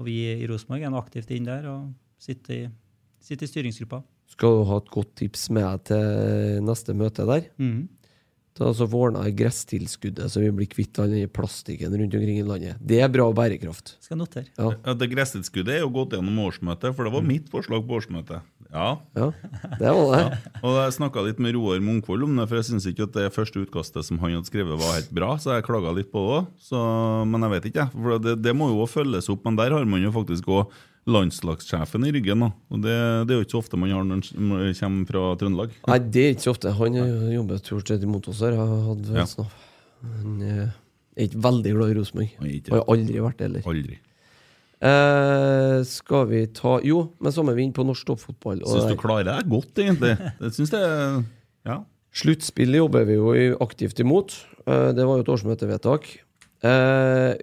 Og 0.00 0.06
vi 0.08 0.20
i 0.32 0.46
Rosenborg 0.48 0.86
er 0.86 0.92
nå 0.92 1.00
aktivt 1.00 1.32
inn 1.34 1.48
der 1.48 1.66
og 1.68 1.90
sitter 2.20 2.54
i, 2.54 2.62
sitter 3.20 3.48
i 3.48 3.50
styringsgruppa. 3.50 4.00
Skal 4.30 4.60
du 4.60 4.68
ha 4.70 4.78
et 4.78 4.92
godt 4.94 5.16
tips 5.18 5.48
med 5.52 5.66
deg 5.66 5.88
til 5.90 6.68
neste 6.68 6.94
møte 6.96 7.26
der? 7.28 7.50
Mhm. 7.58 7.88
Ta 8.58 8.66
altså 8.66 8.88
ordna 8.90 9.22
gresstilskuddet, 9.30 10.26
så 10.32 10.42
vi 10.42 10.50
blir 10.52 10.68
kvitt 10.68 10.98
all 10.98 11.12
den 11.12 11.28
plastikken 11.30 11.94
rundt 11.94 12.14
omkring 12.18 12.40
i 12.40 12.46
landet. 12.46 12.80
Det 12.82 12.98
er 13.00 13.12
bra 13.12 13.28
bærekraft. 13.32 13.94
Skal 14.02 14.18
notere. 14.18 14.48
Ja. 14.58 14.72
Ja, 14.84 14.94
det 14.98 15.10
Gresstilskuddet 15.12 15.76
er 15.76 15.84
jo 15.84 15.92
gått 15.94 16.16
gjennom 16.16 16.40
årsmøtet, 16.48 16.96
for 16.96 17.06
det 17.06 17.12
var 17.14 17.22
mitt 17.26 17.46
forslag 17.52 17.86
på 17.86 18.00
årsmøtet. 18.00 18.42
Ja. 18.70 18.90
Ja, 19.18 19.30
det 19.80 19.94
var 19.94 20.12
det. 20.14 20.40
Og 20.62 20.76
jeg 20.76 20.96
snakka 20.98 21.24
litt 21.26 21.40
med 21.42 21.56
Roar 21.56 21.80
Munkvold 21.82 22.26
om 22.26 22.36
det, 22.38 22.46
for 22.50 22.60
jeg 22.60 22.68
syns 22.68 22.86
ikke 22.90 23.08
at 23.08 23.16
det 23.16 23.30
første 23.34 23.64
utkastet 23.64 24.06
som 24.06 24.20
han 24.22 24.36
hadde 24.36 24.50
skrevet, 24.50 24.78
var 24.78 24.98
helt 24.98 25.10
bra, 25.14 25.32
så 25.42 25.56
jeg 25.56 25.66
klaga 25.66 25.94
litt 25.96 26.10
på 26.12 26.22
det 26.22 26.36
òg. 26.36 27.26
Men 27.30 27.46
jeg 27.46 27.54
vet 27.56 27.70
ikke, 27.70 27.86
jeg. 27.86 27.94
For 27.96 28.22
det, 28.22 28.36
det 28.44 28.54
må 28.54 28.70
jo 28.70 28.82
også 28.84 29.00
følges 29.00 29.30
opp. 29.32 29.42
Men 29.46 29.58
der 29.58 29.74
har 29.74 29.88
man 29.90 30.02
jo 30.04 30.12
faktisk 30.14 30.50
òg 30.50 30.78
landslagssjefen 31.08 32.04
i 32.06 32.12
ryggen. 32.12 32.44
da. 32.44 32.50
Og 32.70 32.82
det, 32.84 32.96
det 33.26 33.34
er 33.34 33.40
jo 33.40 33.46
ikke 33.46 33.56
så 33.56 33.62
ofte 33.62 33.80
man 33.80 33.94
har 33.94 34.04
når 34.04 34.20
man 34.36 34.74
kommer 34.80 35.08
fra 35.08 35.24
Trøndelag. 35.40 35.72
Nei, 35.88 35.98
det 36.12 36.26
er 36.26 36.36
ikke 36.36 36.46
så 36.48 36.54
ofte. 36.54 36.74
Han 36.76 37.00
jobber 37.32 37.62
stort 37.62 37.88
sett 37.92 38.04
imot 38.06 38.28
oss 38.30 38.42
her. 38.44 38.58
Ja. 38.58 39.26
Han 40.04 40.36
eh, 40.44 40.68
er 41.16 41.28
ikke 41.28 41.42
veldig 41.48 41.74
glad 41.78 41.94
i 41.94 41.98
Rosenborg. 41.98 42.36
Har 42.70 42.86
aldri 42.94 43.24
vært 43.24 43.40
det 43.40 43.48
heller. 43.48 43.66
Aldri. 43.72 43.98
Eh, 44.80 45.78
skal 45.84 46.22
vi 46.30 46.38
ta 46.56 46.78
Jo, 46.88 47.02
men 47.20 47.34
så 47.36 47.42
må 47.44 47.52
vi 47.52 47.66
inn 47.66 47.74
på 47.76 47.84
norsk 47.84 48.06
toppfotball. 48.08 48.62
Syns 48.64 48.88
du 48.88 48.96
klarer 49.00 49.28
deg 49.28 49.50
godt, 49.52 49.72
egentlig. 49.82 50.14
Det 50.40 50.52
syns 50.56 50.72
jeg 50.76 51.24
Ja. 51.68 51.82
Sluttspill 52.10 52.74
jobber 52.74 53.04
vi 53.06 53.18
jo 53.20 53.34
aktivt 53.62 54.00
imot. 54.02 54.34
Eh, 54.66 54.90
det 54.96 55.04
var 55.06 55.20
jo 55.20 55.24
et 55.24 55.32
årsmøtevedtak. 55.36 56.08
Eh, 56.66 57.34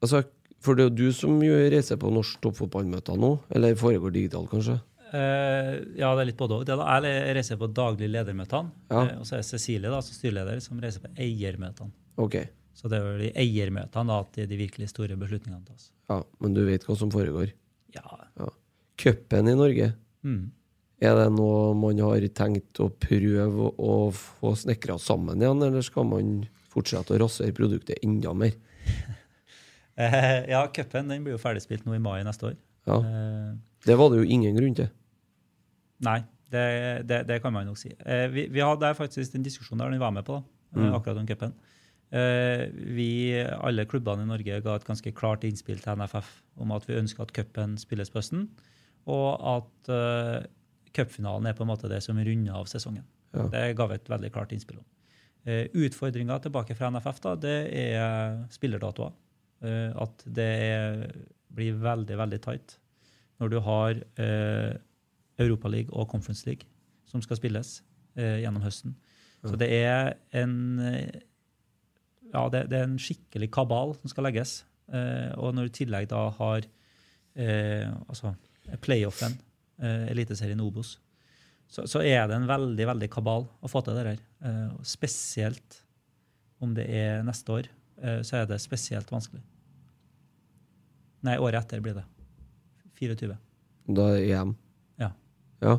altså, 0.00 0.22
for 0.64 0.74
det 0.78 0.84
er 0.86 0.90
jo 0.90 0.96
du 0.96 1.12
som 1.16 1.36
reiser 1.44 1.98
på 2.00 2.10
norsk 2.14 2.40
toppfotballmøter 2.44 3.18
nå, 3.20 3.34
eller 3.54 3.76
foregår 3.78 4.14
digitalt, 4.16 4.48
kanskje? 4.52 4.78
Uh, 5.14 5.76
ja, 5.94 6.08
det 6.16 6.24
er 6.24 6.28
litt 6.32 6.38
både 6.40 6.56
òg. 6.58 6.70
Jeg 6.72 7.34
reiser 7.36 7.58
på 7.60 7.68
daglig 7.70 8.08
ledermøtene. 8.10 8.72
Ja. 8.90 9.04
Uh, 9.04 9.20
og 9.20 9.28
så 9.28 9.36
er 9.38 9.44
Cecilie, 9.46 9.92
da, 9.92 10.00
som 10.02 10.16
styreleder, 10.16 10.58
som 10.64 10.80
reiser 10.82 11.04
på 11.04 11.12
eiermøtene. 11.22 11.92
Ok, 12.18 12.38
Så 12.74 12.88
det 12.90 12.98
er 12.98 13.04
jo 13.06 13.28
i 13.28 13.32
eiermøtene 13.44 14.10
da, 14.10 14.16
at 14.24 14.32
de, 14.34 14.48
de 14.50 14.56
virkelig 14.58 14.88
store 14.90 15.14
beslutningene 15.20 15.62
tas. 15.68 15.90
ja, 16.10 16.16
men 16.42 16.54
du 16.56 16.64
vet 16.66 16.82
hva 16.88 16.96
som 16.98 17.12
foregår? 17.14 17.52
Ja. 17.94 18.02
Ja. 18.40 18.48
Cupen 18.98 19.48
i 19.52 19.54
Norge, 19.58 19.92
Mm. 20.24 20.50
er 21.04 21.14
det 21.18 21.26
noe 21.36 21.74
man 21.76 21.98
har 22.00 22.24
tenkt 22.32 22.80
å 22.80 22.88
prøve 22.88 23.70
å 23.78 24.10
få 24.14 24.54
snekra 24.56 24.96
sammen 24.98 25.42
igjen, 25.42 25.60
eller 25.62 25.82
skal 25.84 26.06
man 26.08 26.46
fortsette 26.72 27.12
å 27.14 27.20
rasere 27.20 27.52
produktet 27.54 28.00
enda 28.02 28.32
mer? 28.34 28.54
Eh, 29.96 30.44
ja, 30.50 30.64
cupen 30.74 31.06
blir 31.22 31.36
jo 31.36 31.38
ferdigspilt 31.38 31.84
nå 31.86 31.94
i 31.94 32.02
mai 32.02 32.22
neste 32.26 32.48
år. 32.50 32.56
Ja. 32.88 32.96
Eh, 32.98 33.52
Det 33.86 33.96
var 34.00 34.10
det 34.10 34.18
jo 34.24 34.30
ingen 34.34 34.56
grunn 34.56 34.74
til. 34.74 34.88
nei, 36.04 36.18
det, 36.50 37.06
det, 37.08 37.20
det 37.28 37.36
kan 37.42 37.52
man 37.54 37.66
nok 37.66 37.78
si. 37.78 37.92
Eh, 38.04 38.26
vi, 38.32 38.48
vi 38.52 38.60
hadde 38.60 38.90
faktisk 38.98 39.34
en 39.38 39.42
diskusjon 39.46 39.78
der 39.78 39.90
vi 39.94 39.98
var 40.02 40.10
med 40.12 40.24
på, 40.26 40.40
da, 40.40 40.50
Mm. 40.74 40.90
akkurat 40.96 41.18
om 41.20 41.26
cupen. 41.26 41.52
Eh, 42.10 42.64
vi, 42.96 43.06
alle 43.62 43.84
klubbene 43.86 44.22
i 44.24 44.26
Norge, 44.26 44.56
ga 44.64 44.74
et 44.74 44.84
ganske 44.84 45.12
klart 45.14 45.44
innspill 45.46 45.78
til 45.78 45.94
NFF 45.96 46.26
om 46.58 46.72
at 46.74 46.86
vi 46.88 46.96
ønsker 46.98 47.22
at 47.22 47.32
cupen 47.32 47.76
spilles 47.78 48.10
på 48.10 48.18
høsten, 48.18 48.48
og 49.06 49.38
at 49.38 49.90
uh, 49.92 50.46
cupfinalen 50.96 51.46
er 51.46 51.54
på 51.54 51.62
en 51.62 51.68
måte 51.70 51.88
det 51.90 52.02
som 52.02 52.16
runder 52.18 52.54
av 52.58 52.66
sesongen. 52.66 53.04
Ja. 53.34 53.46
Det 53.52 53.62
ga 53.76 53.86
vi 53.86 53.94
et 54.00 54.08
veldig 54.10 54.30
klart 54.34 54.52
innspill 54.56 54.78
om. 54.80 54.86
Uh, 55.46 55.66
Utfordringa 55.86 56.38
tilbake 56.42 56.74
fra 56.74 56.90
NFF 56.90 57.20
da, 57.22 57.34
det 57.36 57.56
er 57.72 58.38
spillerdatoer. 58.50 59.12
Eh, 59.62 59.90
at 59.94 60.24
det 60.26 60.50
er, 60.64 61.04
blir 61.54 61.78
veldig, 61.82 62.18
veldig 62.18 62.40
tight 62.42 62.78
når 63.42 63.50
du 63.50 63.56
har 63.66 63.98
uh, 64.22 64.74
Europaliga 65.42 65.90
og 65.92 66.06
Conference 66.12 66.46
League 66.46 66.68
som 67.10 67.22
skal 67.22 67.38
spilles 67.38 67.76
eh, 68.18 68.40
gjennom 68.42 68.62
høsten. 68.64 68.94
Så 69.44 69.58
det 69.60 69.68
er 69.76 70.14
en 70.34 70.54
eh, 70.82 71.20
ja, 72.32 72.46
det, 72.50 72.64
det 72.72 72.78
er 72.78 72.88
en 72.88 72.98
skikkelig 73.00 73.50
kabal 73.54 73.94
som 74.00 74.10
skal 74.10 74.26
legges. 74.28 74.62
Eh, 74.90 75.30
og 75.38 75.54
når 75.54 75.68
du 75.68 75.72
i 75.72 75.76
tillegg 75.82 76.08
da 76.10 76.26
har 76.38 76.66
eh, 77.36 77.86
altså 78.08 78.34
playoffen, 78.82 79.36
eh, 79.82 80.08
Eliteserien 80.14 80.62
Obos, 80.64 80.96
så, 81.70 81.86
så 81.90 82.02
er 82.02 82.26
det 82.28 82.38
en 82.38 82.48
veldig 82.48 82.88
veldig 82.90 83.10
kabal 83.12 83.46
å 83.46 83.70
få 83.70 83.84
til 83.84 83.98
det 83.98 84.06
her. 84.08 84.24
Eh, 84.48 84.74
spesielt 84.86 85.80
om 86.64 86.74
det 86.76 86.88
er 86.88 87.22
neste 87.26 87.60
år, 87.60 87.68
eh, 87.68 87.83
så 88.26 88.42
er 88.42 88.50
det 88.50 88.60
spesielt 88.62 89.10
vanskelig. 89.12 89.42
Nei, 91.24 91.38
året 91.40 91.64
etter 91.64 91.80
blir 91.84 91.96
det. 91.96 92.04
24. 93.00 93.36
Da 93.96 94.08
er 94.14 94.26
EM. 94.40 94.54
Ja. 95.00 95.10
Ja. 95.64 95.78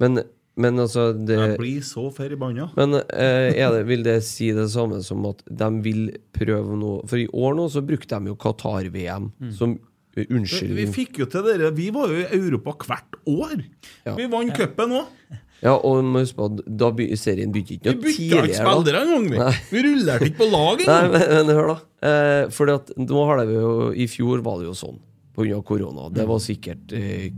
Men, 0.00 0.22
men 0.58 0.82
altså 0.82 1.10
det, 1.16 1.38
Jeg 1.38 1.58
blir 1.60 1.86
så 1.86 2.08
forbanna. 2.14 2.68
Men 2.78 2.98
eh, 3.02 3.52
er 3.52 3.74
det, 3.74 3.84
vil 3.90 4.04
det 4.06 4.18
si 4.26 4.52
det 4.54 4.68
samme 4.72 5.02
som 5.04 5.26
at 5.30 5.42
de 5.46 5.70
vil 5.84 6.04
prøve 6.34 6.78
noe 6.78 7.02
For 7.10 7.20
i 7.20 7.28
år 7.28 7.56
nå 7.58 7.68
så 7.72 7.82
brukte 7.86 8.18
de 8.18 8.32
jo 8.32 8.38
Qatar-VM 8.38 9.30
som 9.58 9.76
unnskyldning. 10.12 10.90
Vi 10.90 10.92
fikk 10.92 11.22
jo 11.22 11.28
til 11.32 11.46
dere. 11.46 11.70
Vi 11.74 11.88
var 11.94 12.10
jo 12.12 12.20
i 12.20 12.26
Europa 12.36 12.74
hvert 12.84 13.16
år. 13.32 13.62
Ja. 14.04 14.16
Vi 14.18 14.28
vant 14.32 14.54
cupen 14.56 14.98
òg. 15.00 15.16
Ja, 15.62 15.76
og 15.78 16.00
man 16.00 16.08
må 16.10 16.22
huske 16.24 16.38
på 16.40 16.46
at 16.50 16.62
da 16.82 16.88
by, 16.98 17.04
serien 17.14 17.52
begynte 17.54 17.76
ikke 17.76 17.86
Vi 17.86 17.94
noe 17.94 18.02
bytta 18.02 18.10
ikke 18.10 18.18
tidligere. 18.18 18.64
da. 18.64 18.72
spillere 18.72 19.02
engang. 19.06 19.26
Vi, 19.30 19.38
Nei. 19.38 19.52
vi 19.70 19.82
rullerte 19.86 20.26
ikke 20.26 20.40
på 20.40 20.48
lag 20.50 20.80
Nei, 20.88 20.96
engang. 20.96 21.12
men, 21.14 21.46
men 21.46 21.52
hør, 21.56 21.68
da. 21.70 21.76
Eh, 22.08 22.42
fordi 22.56 22.74
at 22.80 22.90
nå 22.98 23.20
har 23.28 23.42
det 23.44 23.54
jo 23.54 23.68
I 23.94 24.06
fjor 24.10 24.42
var 24.42 24.58
det 24.58 24.66
jo 24.66 24.74
sånn, 24.80 24.98
pga. 25.38 25.60
korona. 25.68 26.08
Det 26.10 26.26
var 26.26 26.40
sikkert 26.42 26.94
eh, 26.98 27.28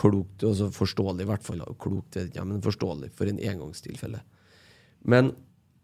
klokt, 0.00 0.42
altså 0.48 0.70
forståelig, 0.74 1.22
i 1.22 1.28
hvert 1.28 1.44
fall. 1.46 1.62
Klokt, 1.78 2.16
vet 2.16 2.32
ikke, 2.32 2.46
men 2.48 2.62
forståelig 2.64 3.12
for 3.14 3.30
en 3.30 3.38
engangstilfelle. 3.38 4.22
Men 5.06 5.30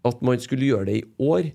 at 0.06 0.20
man 0.26 0.40
skulle 0.42 0.66
gjøre 0.68 0.88
det 0.90 0.98
i 1.00 1.06
år, 1.22 1.52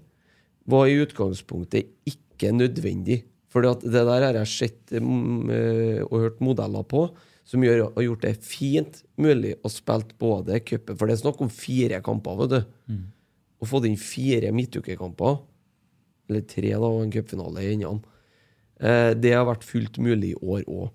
var 0.72 0.88
i 0.88 1.00
utgangspunktet 1.02 1.90
ikke 2.08 2.52
nødvendig. 2.56 3.24
For 3.52 3.66
det 3.66 3.92
der 3.92 4.08
har 4.24 4.38
jeg 4.40 4.48
sett 4.48 4.94
mm, 4.96 5.50
eh, 5.52 6.00
og 6.08 6.16
hørt 6.24 6.40
modeller 6.46 6.86
på, 6.88 7.10
som 7.52 7.64
gjør, 7.66 7.90
har 7.98 8.06
gjort 8.06 8.24
det 8.24 8.36
fint 8.48 9.02
mulig 9.20 9.58
å 9.60 9.72
spille 9.72 10.16
både 10.22 10.62
cupen 10.64 10.96
For 10.96 11.10
det 11.10 11.18
er 11.18 11.24
snakk 11.26 11.42
om 11.44 11.52
fire 11.52 12.00
kamper, 12.06 12.38
vet 12.46 12.54
du. 12.54 13.00
Å 13.62 13.68
få 13.68 13.82
inn 13.86 14.00
fire 14.00 14.54
midtukekamper, 14.56 15.42
eller 16.32 16.46
tre, 16.48 16.72
da, 16.72 16.88
og 16.88 17.04
en 17.04 17.12
cupfinale 17.14 17.66
i 17.66 17.74
enden, 17.76 18.00
eh, 18.80 19.12
det 19.14 19.36
har 19.36 19.46
vært 19.50 19.68
fullt 19.68 20.00
mulig 20.02 20.32
i 20.32 20.40
år 20.40 20.64
òg. 20.66 20.88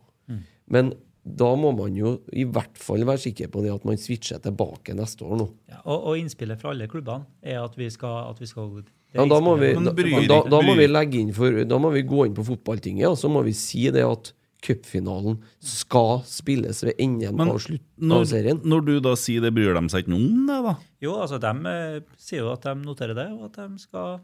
Men 0.72 0.94
da 1.26 1.48
må 1.58 1.72
man 1.74 1.94
jo 1.98 2.16
i 2.34 2.44
hvert 2.46 2.78
fall 2.78 3.02
være 3.06 3.24
sikker 3.24 3.50
på 3.50 3.62
det 3.64 3.72
at 3.74 3.86
man 3.86 3.98
switcher 3.98 4.38
tilbake 4.42 4.94
neste 4.94 5.26
år 5.26 5.40
nå. 5.40 5.46
Ja, 5.70 5.80
og, 5.84 6.10
og 6.12 6.20
innspillet 6.20 6.60
fra 6.62 6.72
alle 6.72 6.86
klubbene 6.90 7.26
er 7.42 7.64
at 7.64 7.74
vi 7.78 7.88
skal, 7.90 8.30
at 8.30 8.40
vi 8.42 8.48
skal 8.50 8.70
Ja, 9.14 9.24
da, 9.26 9.40
må 9.42 9.56
vi, 9.58 9.72
da, 9.74 9.92
da, 9.92 10.40
da 10.50 10.60
må 10.62 10.76
vi 10.78 10.86
legge 10.86 11.18
inn 11.18 11.32
for 11.34 11.62
Da 11.66 11.78
må 11.82 11.90
vi 11.94 12.04
gå 12.06 12.26
inn 12.26 12.34
på 12.36 12.44
fotballtinget 12.46 13.08
og 13.10 13.18
så 13.18 13.30
må 13.32 13.42
vi 13.46 13.54
si 13.56 13.86
det 13.94 14.04
at 14.06 14.32
cupfinalen 14.66 15.38
skal 15.62 16.20
spilles 16.26 16.82
ved 16.86 16.98
enden 17.02 17.38
Men 17.38 17.52
av 17.54 17.60
slutten 17.62 18.12
av 18.16 18.24
serien. 18.28 18.60
når 18.66 18.84
du 18.88 18.94
da 19.06 19.14
sier 19.18 19.44
det, 19.46 19.52
bryr 19.56 19.72
de 19.78 19.84
seg 19.94 20.04
ikke 20.04 20.12
noe 20.14 20.26
om 20.26 20.46
det, 20.50 20.58
da? 20.66 20.74
Jo, 21.06 21.14
altså 21.22 21.38
de 21.42 21.52
eh, 21.72 22.00
sier 22.18 22.42
jo 22.44 22.50
at 22.52 22.66
de 22.66 22.74
noterer 22.82 23.14
det, 23.18 23.28
og 23.36 23.46
at 23.50 23.60
de 23.62 23.82
skal 23.86 24.18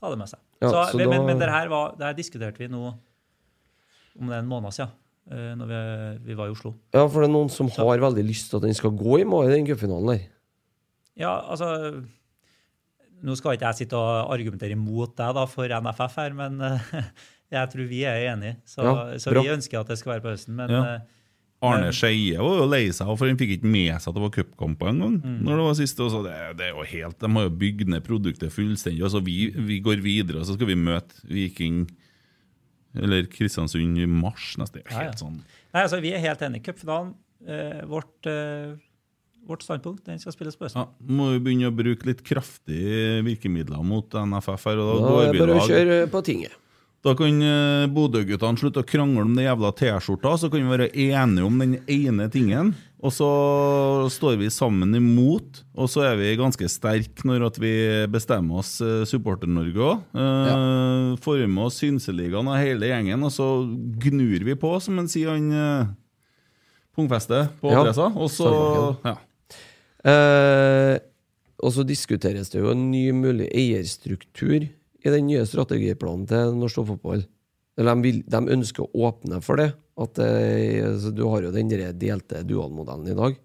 ta 0.00 0.10
det 0.12 0.18
med 0.20 0.28
seg. 0.32 0.40
Ja, 0.64 0.70
så, 0.72 0.84
så 0.92 0.96
men, 1.00 1.06
da- 1.10 1.12
men, 1.18 1.26
men 1.30 1.42
det 1.44 1.50
her, 1.52 1.68
var, 1.72 1.92
det 2.00 2.08
her 2.08 2.16
diskuterte 2.18 2.62
vi 2.64 2.70
nå 2.72 2.86
om 4.16 4.30
det 4.30 4.38
er 4.38 4.40
en 4.40 4.48
måned 4.48 4.72
siden, 4.72 4.92
eh, 5.30 5.50
når 5.60 5.68
vi, 5.72 5.80
vi 6.30 6.36
var 6.38 6.48
i 6.48 6.54
Oslo. 6.56 6.72
Ja, 6.96 7.02
for 7.04 7.20
det 7.20 7.28
er 7.28 7.34
noen 7.36 7.50
som 7.52 7.68
har 7.76 8.00
veldig 8.00 8.24
lyst 8.24 8.48
til 8.48 8.56
at 8.62 8.64
den 8.64 8.76
skal 8.78 8.94
gå 8.96 9.18
i 9.20 9.26
mai, 9.28 9.42
den 9.52 9.66
cupfinalen 9.68 10.14
der. 10.14 10.22
Ja, 11.20 11.34
altså 11.52 11.68
Nå 13.26 13.32
skal 13.38 13.54
ikke 13.56 13.70
jeg 13.70 13.78
sitte 13.78 13.96
og 13.96 14.28
argumentere 14.34 14.74
imot 14.76 15.14
deg 15.16 15.30
da, 15.38 15.46
for 15.48 15.72
NFF 15.72 16.18
her, 16.20 16.34
men 16.36 16.58
eh, 16.60 16.90
jeg 17.52 17.70
tror 17.70 17.88
vi 17.88 18.00
er 18.04 18.32
enige. 18.34 18.56
Så, 18.66 18.82
Ja, 18.82 19.18
så 19.18 19.30
vi 19.32 19.48
ønsker 19.52 19.80
at 19.80 19.88
det 19.88 19.98
skal 19.98 20.14
være 20.16 20.22
på 20.24 20.32
høsten. 20.34 20.54
Men 20.56 20.70
Ja. 20.70 20.82
eh, 20.94 21.00
Arne 21.62 21.88
Skeie 21.92 22.36
var 22.36 22.58
jo 22.58 22.66
lei 22.68 22.88
seg, 22.92 23.06
for 23.18 23.26
han 23.26 23.36
fikk 23.38 23.54
ikke 23.58 23.64
med 23.70 23.94
seg 24.00 24.08
at 24.10 24.14
det 24.14 24.22
var 24.22 24.30
cupkamper 24.34 24.88
engang. 24.92 25.14
Mm. 25.24 25.38
Når 25.42 25.56
det 25.56 25.64
var 25.64 25.74
siste, 25.78 26.02
og 26.04 26.10
så 26.12 26.22
det, 26.26 26.34
det 26.58 26.66
er 26.68 26.74
jo 26.76 26.82
helt, 26.84 27.18
De 27.18 27.26
har 27.32 27.42
jo 27.48 27.50
bygd 27.50 27.88
ned 27.88 28.04
produktet 28.04 28.52
fullstendig. 28.52 29.02
og 29.02 29.10
så 29.10 29.22
vi, 29.24 29.50
vi 29.56 29.80
går 29.80 30.02
videre, 30.04 30.40
og 30.40 30.46
så 30.46 30.54
skal 30.58 30.66
vi 30.66 30.74
møte 30.76 31.14
Viking 31.24 31.86
eller 32.96 33.26
Kristiansund 33.28 33.98
i 33.98 34.06
mars 34.06 34.56
neste. 34.58 34.80
år. 34.82 34.86
er 34.86 34.92
Ja, 34.92 34.98
ja. 35.00 35.04
helt 35.10 35.18
sånn 35.20 35.38
Nei, 35.74 35.82
altså, 35.82 36.00
Vi 36.00 36.12
er 36.12 36.18
helt 36.20 36.40
enige. 36.40 36.62
Cupfinalen, 36.64 37.14
eh, 37.46 37.82
vårt, 37.84 38.26
eh, 38.26 38.76
vårt 39.46 39.62
standpunkt, 39.62 40.04
den 40.04 40.18
skal 40.18 40.32
spilles 40.32 40.56
på 40.56 40.64
høsten. 40.64 40.80
ja, 40.80 40.86
Østen. 40.88 41.16
Må 41.16 41.32
jo 41.34 41.40
begynne 41.40 41.68
å 41.70 41.76
bruke 41.76 42.06
litt 42.06 42.22
kraftige 42.24 43.22
virkemidler 43.24 43.82
mot 43.84 44.08
NFF 44.10 44.64
her. 44.64 44.78
og 44.78 45.00
Da 45.00 45.06
Da, 45.06 45.10
går 45.12 45.32
vi 45.32 45.38
bare 45.38 45.58
å 45.60 45.68
kjøre 45.68 46.10
på 46.10 46.22
tinget. 46.24 46.52
Da 47.06 47.12
kan 47.14 47.38
eh, 47.38 47.86
Bodø-guttene 47.94 48.58
slutte 48.58 48.82
å 48.82 48.86
krangle 48.86 49.22
om 49.22 49.34
den 49.36 49.46
jævla 49.46 49.70
T-skjorta, 49.78 50.32
så 50.42 50.48
kan 50.50 50.64
vi 50.64 50.72
være 50.72 50.88
enige 50.90 51.46
om 51.46 51.60
den 51.62 51.76
ene 51.86 52.26
tingen. 52.32 52.72
Og 52.98 53.12
så 53.14 53.28
står 54.10 54.40
vi 54.40 54.48
sammen 54.50 54.96
imot, 54.98 55.60
og 55.78 55.90
så 55.92 56.02
er 56.08 56.16
vi 56.18 56.32
ganske 56.40 56.66
sterke 56.72 57.28
når 57.28 57.60
vi 57.62 57.74
bestemmer 58.10 58.58
oss, 58.64 58.80
eh, 58.82 59.04
Supporter-Norge 59.06 59.86
òg. 59.86 60.02
Ja. 60.18 60.56
Får 61.22 61.44
med 61.46 61.68
oss 61.68 61.78
Synseligaen 61.84 62.50
og 62.50 62.58
hele 62.58 62.90
gjengen, 62.90 63.22
og 63.22 63.30
så 63.34 63.46
gnur 64.02 64.48
vi 64.48 64.56
på, 64.58 64.72
som 64.82 64.98
en 64.98 65.10
sier, 65.12 65.30
han 65.30 65.52
eh, 65.54 65.94
på 66.96 67.06
adressa. 67.06 68.08
Ja. 68.10 68.10
Og 68.16 68.32
så 68.32 68.50
ja. 69.04 69.14
Eh, 70.06 70.96
og 71.62 71.72
så 71.72 71.86
diskuteres 71.86 72.50
det 72.52 72.60
jo 72.60 72.72
en 72.72 72.90
ny 72.90 73.10
mulig 73.16 73.46
eierstruktur 73.54 74.66
i 75.06 75.14
den 75.14 75.28
nye 75.30 75.46
strategiplanen 75.48 76.26
til 76.28 76.54
norsk 76.58 76.80
toppfotball. 76.80 77.24
De, 77.76 78.12
de 78.24 78.40
ønsker 78.56 78.84
å 78.84 79.08
åpne 79.10 79.40
for 79.44 79.60
det. 79.60 79.70
At 79.96 80.18
altså, 80.20 81.12
du 81.16 81.24
har 81.30 81.46
jo 81.46 81.54
den 81.54 81.70
delte 81.70 82.42
dualmodellen 82.44 83.08
i 83.12 83.16
dag. 83.16 83.36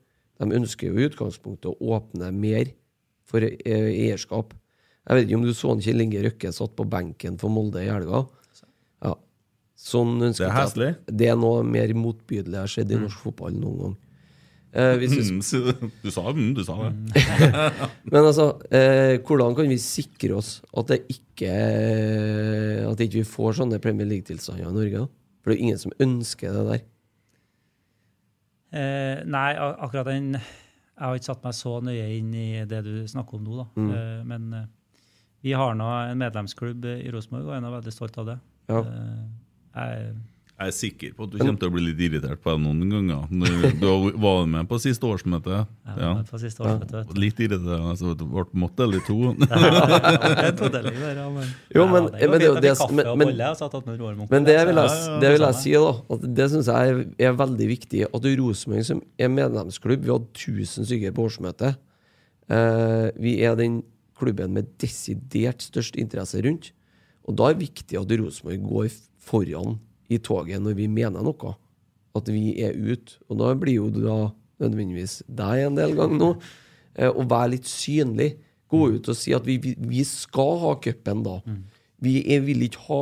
De 0.42 0.58
ønsker 0.58 0.90
jo 0.90 0.98
i 1.00 1.08
utgangspunktet 1.08 1.70
å 1.72 1.96
åpne 1.98 2.32
mer 2.34 2.74
for 3.30 3.46
eh, 3.46 3.88
eierskap. 3.92 4.56
Jeg 5.06 5.18
vet 5.18 5.28
ikke 5.28 5.40
om 5.40 5.46
du 5.46 5.54
så 5.58 5.72
han 5.72 5.82
Kjell 5.84 6.04
Inge 6.04 6.22
Røkke 6.26 6.52
satt 6.54 6.74
på 6.78 6.86
benken 6.90 7.38
for 7.42 7.54
Molde 7.54 7.84
i 7.84 7.90
helga. 7.90 8.24
Ja. 9.06 9.16
Sånn 9.80 10.20
Det 10.22 10.46
er 10.46 10.56
heslig. 10.56 10.92
Det 11.08 11.30
er 11.32 11.38
noe 11.40 11.64
mer 11.66 11.94
motbydelig 11.98 12.58
jeg 12.58 12.66
har 12.66 12.74
sett 12.76 12.94
i 12.94 13.00
norsk 13.02 13.28
fotball 13.28 13.56
noen 13.58 13.80
gang. 13.84 13.96
Eh, 14.72 14.94
hvis 15.02 15.12
vi 15.18 15.24
Mm, 15.36 15.92
Du 16.04 16.12
sa, 16.12 16.22
mm, 16.32 16.54
du 16.56 16.64
sa 16.64 16.78
det. 16.80 17.24
men 18.12 18.22
altså, 18.24 18.46
eh, 18.72 19.18
hvordan 19.20 19.56
kan 19.58 19.68
vi 19.68 19.78
sikre 19.82 20.38
oss 20.38 20.62
at 20.78 20.88
det 20.88 21.02
ikke 21.12 21.52
At 22.88 23.04
ikke 23.04 23.20
vi 23.20 23.28
får 23.28 23.58
sånne 23.60 23.82
Premier 23.84 24.08
League-tilstander 24.08 24.70
i 24.70 24.72
Norge? 24.72 25.04
da? 25.04 25.08
For 25.42 25.52
det 25.52 25.58
er 25.58 25.60
jo 25.60 25.66
ingen 25.68 25.82
som 25.82 25.96
ønsker 26.00 26.56
det 26.56 26.66
der. 26.70 26.84
Eh, 28.72 29.24
nei, 29.28 29.50
akkurat 29.60 30.08
den 30.08 30.36
Jeg 30.38 31.02
har 31.02 31.18
ikke 31.18 31.32
satt 31.34 31.44
meg 31.44 31.56
så 31.58 31.74
nøye 31.84 32.08
inn 32.20 32.32
i 32.38 32.50
det 32.70 32.84
du 32.86 32.94
snakker 33.10 33.40
om 33.40 33.44
nå, 33.48 33.58
da. 33.58 33.66
Mm. 33.76 33.92
Eh, 33.98 34.20
men 34.30 34.54
eh, 34.54 34.68
vi 35.42 35.56
har 35.58 35.74
nå 35.76 35.88
en 35.90 36.20
medlemsklubb 36.22 36.86
i 36.86 37.10
Rosenborg, 37.12 37.48
og 37.50 37.56
jeg 37.56 37.66
er 37.66 37.74
veldig 37.74 37.94
stolt 37.96 38.20
av 38.22 38.28
det. 38.30 38.36
Ja. 38.70 38.82
Eh, 38.86 39.24
jeg, 39.74 40.12
Jeg 40.62 40.70
er 40.70 40.76
sikker 40.78 41.14
på 41.18 41.26
at 41.26 41.32
du 41.34 41.40
kommer 41.42 41.58
til 41.58 41.70
å 41.72 41.74
bli 41.74 41.82
litt 41.88 42.02
irritert 42.06 42.42
på 42.44 42.52
det 42.54 42.62
noen 42.62 42.92
ganger. 42.92 43.72
Du 43.82 43.86
var 44.22 44.44
med 44.46 44.68
på 44.70 44.78
siste 44.84 45.08
årsmøte. 45.10 45.64
Ja. 45.98 46.12
med 46.20 46.28
på 46.30 46.38
siste 46.42 46.62
årsmøte, 46.62 47.00
vet 47.00 47.10
du. 47.10 47.22
Litt 47.24 47.40
irriterende. 47.42 47.96
Så 47.98 48.12
det 48.20 48.28
ble 48.30 48.44
måtte 48.62 48.86
eller 48.86 49.02
to. 49.08 49.18
Ja, 49.42 50.52
Jo, 51.74 51.88
men- 51.90 52.12
det 52.14 52.22
er 52.22 52.30
vil 52.30 52.54
jeg, 52.62 52.78
Ja, 54.38 54.54
ja, 54.70 54.86
ja, 54.86 55.20
det 55.20 55.34
vil 55.34 55.46
jeg 55.48 55.56
si, 55.64 55.72
da. 55.74 55.92
At 56.14 56.26
det 56.38 56.50
syns 56.54 56.70
jeg 56.70 56.94
er, 56.94 57.04
er 57.32 57.38
veldig 57.42 57.68
viktig. 57.74 58.06
At 58.14 58.30
Rosenborg 58.42 58.86
som 58.86 59.02
er 59.18 59.34
medlemsklubb 59.34 60.06
Vi 60.06 60.12
hadde 60.14 60.30
1000 60.38 60.86
stykker 60.90 61.16
på 61.18 61.26
årsmøtet. 61.26 61.80
Eh, 62.52 63.08
vi 63.18 63.40
er 63.42 63.56
den 63.58 63.82
klubben 64.20 64.54
med 64.54 64.70
desidert 64.78 65.66
størst 65.66 65.98
interesse 65.98 66.42
rundt. 66.46 66.70
Og 67.26 67.34
da 67.38 67.50
er 67.50 67.58
det 67.58 67.66
viktig 67.70 67.98
at 67.98 68.14
Rosenborg 68.22 68.62
går 68.70 68.92
foran 69.22 69.80
i 70.12 70.20
toget 70.24 70.62
når 70.64 70.78
vi 70.78 70.88
mener 70.92 71.24
noe. 71.26 71.56
At 72.18 72.28
vi 72.28 72.58
er 72.60 72.76
ute. 72.76 73.20
Og 73.32 73.40
da 73.40 73.54
blir 73.56 73.80
jo 73.80 73.90
du 73.94 74.02
da 74.04 74.18
nødvendigvis 74.62 75.22
deg 75.32 75.68
en 75.68 75.80
del 75.80 75.96
ganger 75.98 76.20
nå. 76.20 76.32
Eh, 77.00 77.08
å 77.08 77.24
være 77.24 77.56
litt 77.56 77.70
synlig. 77.72 78.34
Gå 78.72 78.86
ut 78.98 79.10
og 79.12 79.18
si 79.18 79.34
at 79.36 79.48
vi, 79.48 79.58
vi, 79.60 80.04
skal 80.08 80.60
ha 80.62 80.76
cupen 80.84 81.24
da. 81.26 81.40
Vi 82.02 82.20
er, 82.34 82.44
vil 82.46 82.68
ikke 82.68 82.86
ha 82.88 83.02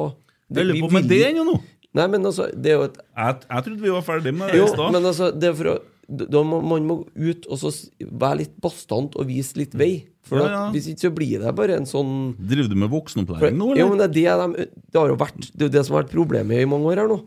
Jeg 0.49 0.56
vi 0.56 0.65
lurer 0.72 0.86
på 0.86 0.95
med 0.98 1.10
det 1.10 1.19
ennå 1.30 1.45
nå. 1.48 1.60
Nei, 1.98 2.06
men 2.14 2.26
altså, 2.30 2.45
det 2.53 2.69
er 2.69 2.76
jo 2.77 2.86
et 2.86 2.98
Jeg, 3.02 3.38
jeg 3.49 3.65
trodde 3.65 3.81
vi 3.81 3.94
var 3.94 4.03
ferdig 4.06 4.34
med 4.38 4.52
det 4.53 4.61
i 4.61 4.68
stad. 4.69 4.91
men 4.94 5.07
altså, 5.10 5.30
det 5.34 5.49
er 5.49 5.56
for 5.57 5.72
å 5.72 5.77
da 6.10 6.41
må, 6.44 6.60
Man 6.65 6.88
må 6.90 6.95
ut 7.14 7.45
og 7.49 7.60
så 7.61 7.69
være 8.02 8.41
litt 8.44 8.56
bastant 8.61 9.14
og 9.19 9.27
vise 9.30 9.60
litt 9.60 9.76
vei. 9.77 10.07
For 10.26 10.41
Ja, 10.41 10.65
at. 10.68 10.73
Hvis 10.76 10.90
ikke 10.91 11.07
så 11.07 11.11
blir 11.15 11.44
det 11.44 11.52
bare 11.57 11.77
en 11.80 11.88
sånn 11.90 12.34
Driver 12.38 12.69
du 12.69 12.76
med 12.81 12.91
voksenopplæring 12.91 13.56
nå, 13.57 13.72
eller? 13.72 13.81
Ja, 13.81 13.88
men 13.90 14.02
det 14.02 14.07
er 14.10 14.14
det 14.14 14.57
de 14.57 14.65
Det 14.94 14.99
har 14.99 15.14
jo 15.14 15.19
vært 15.22 15.48
Det 15.53 15.69
er 15.69 15.72
det 15.77 15.86
som 15.88 15.95
har 15.95 16.03
vært 16.03 16.14
problemet 16.14 16.61
i 16.61 16.68
mange 16.69 16.90
år 16.91 17.03
her 17.03 17.10
nå. 17.11 17.22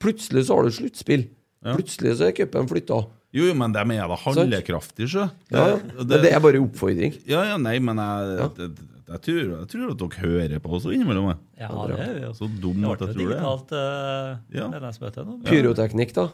Plutselig 0.00 0.46
så 0.48 0.56
har 0.56 0.68
du 0.68 0.74
sluttspill. 0.74 1.26
Ja. 1.64 1.74
Plutselig 1.76 2.14
så 2.18 2.28
er 2.28 2.36
cupen 2.36 2.68
flytta. 2.70 3.02
Jo, 3.36 3.44
jo, 3.46 3.54
men 3.54 3.74
de 3.74 3.82
er 3.94 4.08
da 4.10 4.16
handlekraftige, 4.18 5.06
sjø. 5.12 5.26
Ja, 5.52 5.66
ja. 5.74 5.74
Det, 6.02 6.22
det 6.24 6.30
er 6.34 6.40
bare 6.42 6.62
oppfordring. 6.64 7.14
Ja, 7.30 7.44
ja, 7.52 7.58
nei, 7.62 7.76
men 7.84 8.00
jeg, 8.00 8.32
jeg, 8.40 8.70
jeg, 9.12 9.20
tror, 9.26 9.40
jeg 9.52 9.68
tror 9.70 9.92
at 9.92 10.00
dere 10.00 10.22
hører 10.24 10.62
på 10.64 10.72
oss 10.78 10.88
innimellom. 10.90 11.28
Ja, 11.60 11.68
det 11.92 11.98
er 12.08 12.16
jo 12.24 12.32
Så 12.34 12.48
dum 12.48 12.82
at 12.90 13.04
jeg 13.04 13.12
tror 13.12 13.12
det. 13.12 13.18
digitalt 13.20 13.74
uh, 13.76 14.40
Ja. 14.56 14.70
Pyroteknikk, 15.46 16.16
da. 16.16 16.30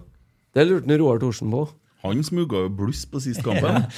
Det 0.56 0.64
lurte 0.64 0.98
Roar 0.98 1.20
Thorsen 1.20 1.52
på. 1.52 1.66
Han 2.06 2.22
smugga 2.24 2.66
jo 2.66 2.70
bluss 2.78 3.04
på 3.10 3.20
sist 3.22 3.44
kampen. 3.44 3.86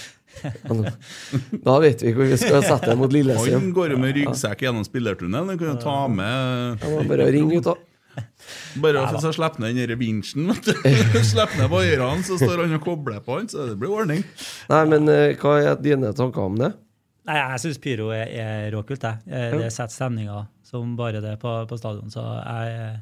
Da 1.64 1.78
vet 1.82 2.02
vi 2.04 2.12
hvor 2.14 2.28
vi 2.28 2.36
skal 2.38 2.62
sette 2.62 2.92
det 2.92 2.96
mot 3.00 3.14
Han 3.48 3.70
går 3.74 3.94
jo 3.94 3.98
med 3.98 4.12
ryggsekk 4.14 4.60
gjennom 4.62 4.84
spillertunnelen. 4.86 5.48
Han 5.54 5.58
kan 5.58 5.72
jo 5.72 5.78
ta 5.82 5.96
med 6.06 6.78
Det 6.82 6.90
var 6.94 7.08
bare 7.10 7.30
ringe 7.34 7.58
ut 7.58 7.66
da. 7.66 7.74
Bare 8.82 9.04
for 9.08 9.22
så 9.22 9.32
slipper 9.34 9.62
ned 9.64 9.78
den 9.88 9.98
vinsjen. 10.00 10.50
Slipper 11.32 11.56
ned 11.62 11.70
vaierne, 11.72 12.22
så 12.26 12.38
står 12.38 12.64
han 12.64 12.76
og 12.76 12.84
kobler 12.84 13.20
på 13.24 13.38
han, 13.38 13.48
så 13.50 13.68
det 13.70 13.78
blir 13.80 13.94
ordning. 13.94 14.22
Nei, 14.70 14.82
men 14.90 15.10
eh, 15.12 15.34
hva 15.38 15.56
er 15.62 15.80
dine 15.82 16.12
tanker 16.18 16.46
om 16.50 16.58
det? 16.60 16.72
Nei, 17.28 17.36
jeg 17.38 17.62
syns 17.64 17.80
pyro 17.82 18.08
er, 18.14 18.30
er 18.40 18.70
råkult. 18.74 19.04
Jeg. 19.04 19.22
Eh, 19.28 19.58
Det 19.60 19.72
setter 19.74 19.94
stemninga 19.94 20.46
som 20.66 20.94
bare 20.98 21.22
det 21.24 21.36
på, 21.42 21.52
på 21.70 21.78
stadion. 21.80 22.10
Så 22.12 22.24
jeg, 22.24 22.96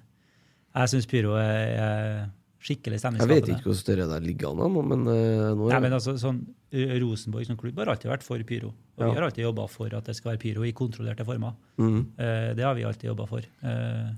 jeg 0.76 0.92
syns 0.94 1.08
pyro 1.10 1.36
er, 1.40 1.76
er 1.76 2.26
skikkelig 2.66 2.98
Jeg 3.00 3.30
vet 3.30 3.48
ikke 3.54 3.70
hvor 3.70 3.78
større 3.78 4.08
det 4.10 4.20
ligger 4.26 4.52
an, 4.52 4.76
men 4.90 5.06
uh, 5.06 5.54
nå 5.56 5.70
Nei, 5.70 5.80
men 5.86 5.96
altså, 5.96 6.16
sånn, 6.20 6.42
eh, 6.74 6.96
Rosenborg 7.02 7.46
som 7.48 7.58
klubb 7.60 7.78
har 7.80 7.94
alltid 7.94 8.10
vært 8.10 8.26
for 8.26 8.42
pyro. 8.48 8.74
Og 8.96 9.04
Ja. 9.06 9.10
vi 9.10 9.18
har 9.20 9.26
alltid 9.28 9.46
jobba 9.46 9.66
for 9.70 9.94
at 9.94 10.04
det 10.10 10.16
skal 10.18 10.34
være 10.34 10.42
pyro 10.42 10.66
i 10.66 10.74
kontrollerte 10.76 11.24
former. 11.28 11.54
Mm. 11.78 11.98
Uh, 12.18 12.54
det 12.58 12.64
har 12.66 12.74
vi 12.78 12.86
alltid 12.88 13.10
jobba 13.14 13.28
for. 13.30 13.46
Uh, 13.64 14.14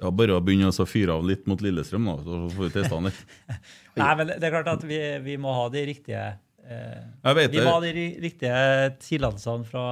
Ja, 0.00 0.10
Bare 0.16 0.32
å 0.38 0.40
begynne 0.40 0.70
å 0.72 0.86
fyre 0.88 1.12
av 1.12 1.26
litt 1.28 1.42
mot 1.50 1.60
Lillestrøm, 1.60 2.06
da, 2.08 2.14
så 2.24 2.38
får 2.54 2.68
vi 2.68 2.70
testa 2.72 2.96
den 2.96 3.10
litt. 3.10 3.18
nei, 4.00 4.12
men 4.16 4.30
det 4.32 4.46
er 4.48 4.54
klart 4.54 4.70
at 4.72 4.86
vi, 4.88 5.00
vi 5.26 5.34
må 5.40 5.52
ha 5.52 5.66
de 5.72 5.82
riktige 5.90 6.22
eh, 6.64 7.02
Jeg 7.26 7.36
vet 7.36 7.50
Vi 7.52 7.58
det. 7.58 7.66
må 7.66 7.74
ha 7.74 7.82
de 7.84 8.06
riktige 8.24 8.62
tillatelsene 9.04 9.68
fra 9.68 9.84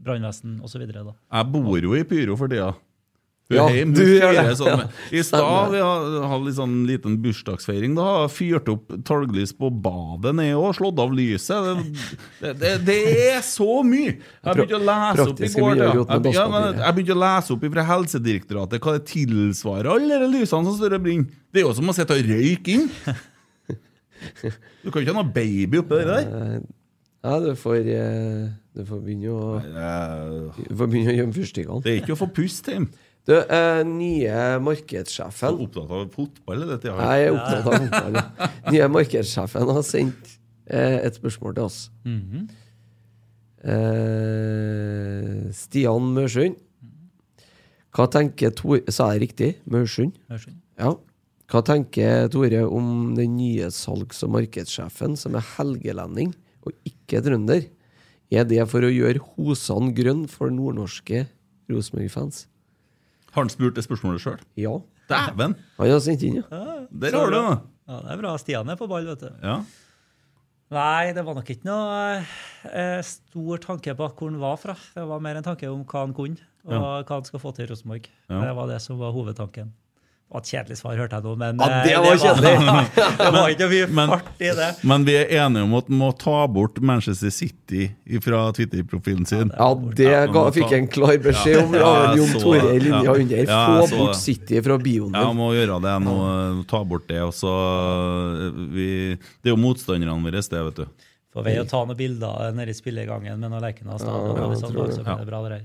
brannvesen 0.00 0.56
osv. 0.64 0.86
Jeg 0.88 1.50
bor 1.52 1.84
jo 1.84 1.98
i 1.98 2.06
Pyro 2.08 2.38
for 2.40 2.52
tida. 2.52 2.70
Ja, 2.72 2.91
Hjemme, 3.50 3.92
du 3.92 4.00
gjør 4.06 4.32
det. 4.32 4.52
Sånn, 4.56 4.82
I 5.12 5.20
stad 5.26 5.72
vi 5.74 5.80
har- 5.82 6.28
hadde 6.30 6.44
litt 6.46 6.56
sånn 6.56 6.76
liten 6.88 7.16
bursdagsfeiring. 7.20 7.94
Da 7.98 8.02
har 8.06 8.20
jeg 8.28 8.32
fyrt 8.36 8.68
opp 8.72 8.94
talglys 9.04 9.52
på 9.52 9.68
badet 9.82 10.32
nede 10.38 10.56
og 10.56 10.72
slått 10.78 10.98
av 11.02 11.12
lyset. 11.12 11.82
Det, 12.40 12.52
det, 12.62 12.70
det 12.86 12.96
er 13.34 13.42
så 13.44 13.82
mye! 13.84 14.14
Jeg 14.14 14.56
begynte 14.56 14.78
å 14.78 14.84
lese 14.86 15.26
opp 15.28 15.42
i 15.42 15.50
går. 15.52 15.76
Ja. 15.76 15.90
Jeg, 15.92 16.32
ja, 16.32 16.46
jeg 16.80 16.94
begynte 16.96 17.16
å 17.18 17.20
lese 17.24 17.52
opp 17.58 17.66
fra 17.76 17.84
Helsedirektoratet 17.90 18.80
hva 18.86 18.96
det 18.96 19.04
tilsvarer 19.12 19.90
alle 19.98 20.22
de 20.24 20.30
lysene 20.38 20.64
som 20.70 20.78
står 20.80 20.96
og 20.96 21.04
brenner. 21.04 21.28
Det 21.52 21.60
er 21.60 21.66
jo 21.68 21.74
som 21.76 21.92
å 21.92 21.96
sitte 21.98 22.16
og 22.16 22.24
røyke 22.32 22.78
inn. 22.78 22.88
Du 24.82 24.90
kan 24.90 25.02
ikke 25.02 25.12
ha 25.12 25.18
noe 25.22 25.32
baby 25.34 25.82
oppi 25.82 25.98
det 26.00 26.06
der. 26.08 26.30
Eh, 26.56 26.60
Ja, 27.22 27.36
du 27.38 27.52
får, 27.54 27.76
eh, 27.86 28.48
du 28.74 28.80
får 28.84 28.98
begynne 29.04 29.30
å 29.30 30.54
Du 30.66 30.74
får 30.74 30.88
begynne 30.90 31.12
å 31.12 31.16
gjemme 31.20 31.34
fyrstikkene. 31.36 31.82
Det 31.84 31.92
er 31.92 32.00
ikke 32.00 32.16
å 32.16 32.18
få 32.18 32.26
pust 32.34 32.66
hjemme. 32.66 32.88
Du, 33.24 33.36
eh, 33.38 33.82
nye 33.86 34.26
Er 34.26 34.58
markedssjefen 34.60 35.56
du 35.60 35.64
opptatt 35.68 35.90
av 35.94 36.08
fotball 36.10 36.56
eller 36.56 36.72
dette? 36.76 36.90
Jeg 36.90 37.26
er 37.28 37.36
opptatt 37.36 37.66
av 37.70 37.76
fotball. 37.84 38.16
ja. 38.18 38.48
Nye 38.74 38.88
markedssjefen 38.90 39.70
har 39.76 39.84
sendt 39.86 40.32
eh, 40.66 40.96
et 41.06 41.14
spørsmål 41.20 41.54
til 41.54 41.64
oss. 41.68 41.78
Mhm. 42.04 42.48
eh, 43.62 45.52
Stian 45.54 46.10
Mørsund. 46.16 46.56
Hva 47.92 48.06
tenker 48.08 48.50
Tore 48.56 48.80
Sa 48.90 49.10
jeg 49.12 49.20
riktig? 49.28 49.50
Mørsund. 49.70 50.14
Ja. 50.80 50.94
Hva 51.52 51.60
tenker 51.68 52.28
Tore 52.32 52.62
om 52.66 53.12
den 53.18 53.36
nye 53.36 53.68
salgs- 53.74 54.22
og 54.24 54.32
markedssjefen, 54.34 55.14
som 55.20 55.36
er 55.36 55.44
helgelending 55.58 56.32
og 56.66 56.72
ikke 56.88 57.20
trønder? 57.22 57.66
Er 58.32 58.44
det 58.48 58.64
for 58.70 58.80
å 58.80 58.88
gjøre 58.90 59.20
hosene 59.36 59.92
grønne 59.94 60.28
for 60.32 60.48
nordnorske 60.50 61.26
Rosenborg-fans? 61.70 62.46
Har 63.32 63.42
han 63.46 63.50
spurt 63.52 63.74
det 63.78 63.84
spørsmålet 63.86 64.20
sjøl? 64.24 64.40
Ja. 64.60 64.74
Dæven! 65.10 65.54
Han 65.78 65.90
har 65.90 66.00
sendt 66.04 66.22
inn, 66.28 66.40
ja. 66.42 66.62
Der 66.92 67.16
har 67.16 67.30
du 67.32 67.36
det! 67.36 67.44
Ja, 67.88 67.96
det 68.04 68.12
er 68.14 68.20
bra. 68.20 68.34
Stian 68.40 68.68
er 68.72 68.76
på 68.78 68.86
ball, 68.88 69.08
vet 69.08 69.24
du. 69.24 69.30
Ja. 69.42 69.56
Nei, 70.72 71.12
det 71.12 71.20
var 71.26 71.36
nok 71.36 71.50
ikke 71.52 71.66
noe 71.68 72.22
eh, 72.72 73.00
stor 73.04 73.60
tanke 73.60 73.92
bak 73.98 74.14
hvor 74.16 74.30
han 74.32 74.38
var 74.40 74.56
fra. 74.60 74.76
Det 74.94 75.04
var 75.08 75.20
mer 75.24 75.36
en 75.40 75.44
tanke 75.44 75.68
om 75.68 75.82
hva 75.84 76.06
han 76.06 76.14
kunne, 76.16 76.40
og 76.64 76.72
Ja. 76.72 76.80
hva 77.02 77.18
han 77.18 77.26
skal 77.28 77.42
få 77.42 77.52
til 77.56 77.66
i 77.66 77.70
Rosenborg. 77.72 78.06
Ja. 78.30 78.38
Det 78.40 78.54
var 78.56 78.70
det 78.70 78.78
som 78.84 78.96
var 79.02 79.12
hovedtanken. 79.12 79.72
Det 80.32 80.38
var 80.38 80.44
et 80.46 80.48
kjedelig 80.48 80.76
svar, 80.80 80.94
hørte 80.96 81.16
jeg 81.18 81.24
nå, 81.26 81.32
men 81.36 81.58
Ja, 81.60 81.66
eh, 81.68 81.82
det 81.84 81.96
var 82.00 82.14
kjedelig. 82.16 82.52
det 83.20 83.32
var 83.34 83.50
ikke 83.52 83.66
mye 83.68 83.88
Men- 83.98 84.08
fart 84.14 84.40
i 84.40 84.52
det. 84.56 84.68
Men 84.88 85.04
vi 85.04 85.16
er 85.18 85.26
enige 85.44 85.64
om 85.66 85.74
at 85.76 85.90
man 85.92 85.98
må 86.00 86.08
ta 86.16 86.46
bort 86.48 86.80
Manchester 86.80 87.28
City 87.28 87.90
fra 88.24 88.40
Twitter-profilen 88.56 89.26
sin. 89.28 89.52
Ja, 89.52 89.68
det 89.98 90.08
ga, 90.32 90.44
fikk 90.56 90.72
jeg 90.72 90.86
en 90.86 90.88
klar 90.94 91.12
beskjed 91.20 91.60
om 91.66 91.76
Ja, 91.76 92.14
Jon 92.16 92.32
Tore 92.40 92.72
i 92.72 92.80
linja 92.80 93.02
Ja. 93.04 93.12
under. 93.12 93.44
Ja, 93.44 93.60
Få 93.84 93.98
bort 93.98 94.14
det. 94.14 94.20
City 94.22 94.62
fra 94.64 94.78
bioen 94.80 95.12
Ja, 95.12 95.26
din. 95.28 95.36
må 95.36 95.50
gjøre 95.52 95.76
det 95.84 95.94
nå. 96.08 96.16
Ta 96.72 96.80
bort 96.82 97.06
det. 97.12 97.20
Og 97.28 97.34
så 97.36 97.52
vi, 98.72 98.88
Det 99.42 99.52
er 99.52 99.54
jo 99.54 99.60
motstanderne 99.60 100.16
våre, 100.16 100.40
det, 100.40 100.64
vet 100.70 100.80
du. 100.80 100.86
På 101.32 101.44
vei 101.44 101.58
å 101.60 101.68
ta 101.68 101.84
noen 101.84 101.96
bilder 101.96 102.52
nede 102.56 102.72
i 102.72 102.76
spillegangen 102.76 103.36
med 103.40 103.50
noen 103.52 103.60
Lerkendal 103.60 104.00
Ja, 104.00 104.16
Ja, 104.16 104.48
jeg 104.48 104.64
sånn, 104.64 104.74
det. 104.80 104.96
det 104.96 105.28
det 105.28 105.44
der. 105.52 105.62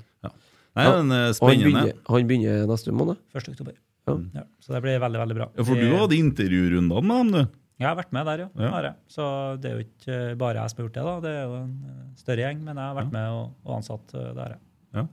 Nei, 0.77 0.85
men 0.91 1.11
eh, 1.11 1.23
han 1.26 1.34
Spennende. 1.34 1.64
begynner, 1.65 1.94
han 2.07 2.27
begynner 2.30 2.68
neste 2.69 2.91
måned. 2.94 3.18
1. 3.34 3.48
oktober. 3.56 3.73
Ja. 4.08 4.18
Ja, 4.42 4.44
så 4.64 4.76
det 4.76 4.84
blir 4.86 5.00
veldig, 5.04 5.22
veldig 5.24 5.38
bra. 5.38 5.48
Ja, 5.58 5.66
for 5.68 5.80
du 5.80 5.96
hadde 5.96 6.20
intervjurundene 6.20 7.02
med 7.04 7.18
dem, 7.22 7.34
du. 7.36 7.58
Jeg 7.78 7.86
har 7.86 7.98
vært 8.00 8.14
med 8.16 8.26
der, 8.26 8.42
ja. 8.48 8.70
Ja. 8.82 8.94
Så 9.12 9.26
det 9.62 9.70
er 9.70 9.76
jo 9.78 9.86
ikke 9.86 10.16
eh, 10.32 10.38
bare 10.40 10.64
jeg 10.64 10.72
som 10.72 10.80
har 10.80 10.88
gjort 10.88 10.96
det, 10.96 11.04
da. 11.06 11.16
Det 11.26 11.34
er 11.36 11.44
jo 11.44 11.60
en 11.60 11.76
eh, 11.92 12.00
større 12.18 12.46
gjeng, 12.48 12.64
men 12.66 12.80
jeg 12.80 12.90
har 12.90 12.98
vært 12.98 13.14
med 13.14 13.36
og, 13.36 13.52
og 13.68 13.76
ansatt 13.78 14.18
eh, 14.18 14.32
der. 14.40 14.58
ja. 14.98 15.06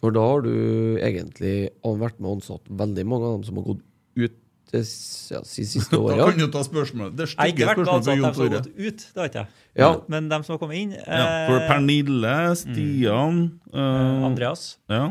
For 0.00 0.12
da 0.12 0.22
har 0.28 0.42
du 0.44 0.56
egentlig 1.02 1.54
vært 1.82 2.18
med 2.20 2.30
og 2.30 2.38
ansatt 2.38 2.72
veldig 2.80 3.04
mange 3.08 3.28
av 3.28 3.38
dem 3.38 3.46
som 3.48 3.60
har 3.60 3.68
gått 3.70 3.84
ut 4.16 4.42
det 4.72 4.82
ja, 5.30 5.40
si 5.46 5.64
siste 5.68 5.98
Da 6.18 6.26
kan 6.26 6.40
du 6.40 6.48
ta 6.50 6.62
spørsmålet. 6.66 7.14
Det 7.18 7.28
Jeg 7.30 7.38
har 7.38 7.52
ikke 7.52 7.68
stygge 7.68 7.84
fra 7.84 7.96
ansatt 8.00 8.18
Jon 8.18 8.34
Tore. 8.34 8.60
ut, 8.66 9.04
det 9.14 9.20
har 9.22 9.30
ikke 9.30 9.44
jeg. 9.44 9.52
Ja. 9.78 9.90
Men 10.10 10.30
dem 10.32 10.46
som 10.46 10.56
har 10.56 10.62
kommet 10.62 10.80
inn 10.80 10.96
Ja, 10.96 11.26
for 11.46 11.60
eh, 11.60 11.68
Pernille, 11.70 12.34
Stian 12.58 13.40
mm. 13.46 13.76
eh, 13.76 14.26
Andreas 14.26 14.66
Ja. 14.90 15.04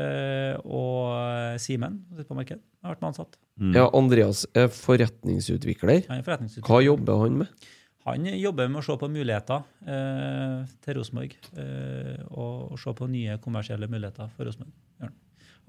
Eh, 0.00 0.54
og 0.64 1.14
eh, 1.14 1.54
Simen 1.62 2.00
som 2.08 2.18
sitter 2.18 2.30
på 2.30 2.38
marked, 2.38 2.60
har 2.82 2.94
vært 2.94 3.04
med 3.04 3.10
ansatt. 3.12 3.38
Mm. 3.60 3.72
Ja, 3.76 3.86
Andreas 3.94 4.44
er 4.56 4.68
forretningsutvikler. 4.74 6.04
Han 6.10 6.20
er 6.20 6.26
forretningsutvikler. 6.26 6.70
Hva 6.70 6.82
jobber 6.84 7.24
han 7.24 7.42
med? 7.44 7.66
Han 8.04 8.26
jobber 8.36 8.68
med 8.68 8.82
å 8.82 8.84
se 8.84 8.96
på 9.00 9.08
muligheter 9.08 9.62
eh, 9.88 10.72
til 10.84 10.98
Rosenborg. 10.98 11.36
Eh, 11.56 12.18
og, 12.34 12.74
og 12.74 12.80
se 12.80 12.92
på 12.98 13.08
nye 13.08 13.38
kommersielle 13.44 13.88
muligheter 13.88 14.28
for 14.36 14.50
Rosenborg. 14.50 14.74
Ja. 15.00 15.12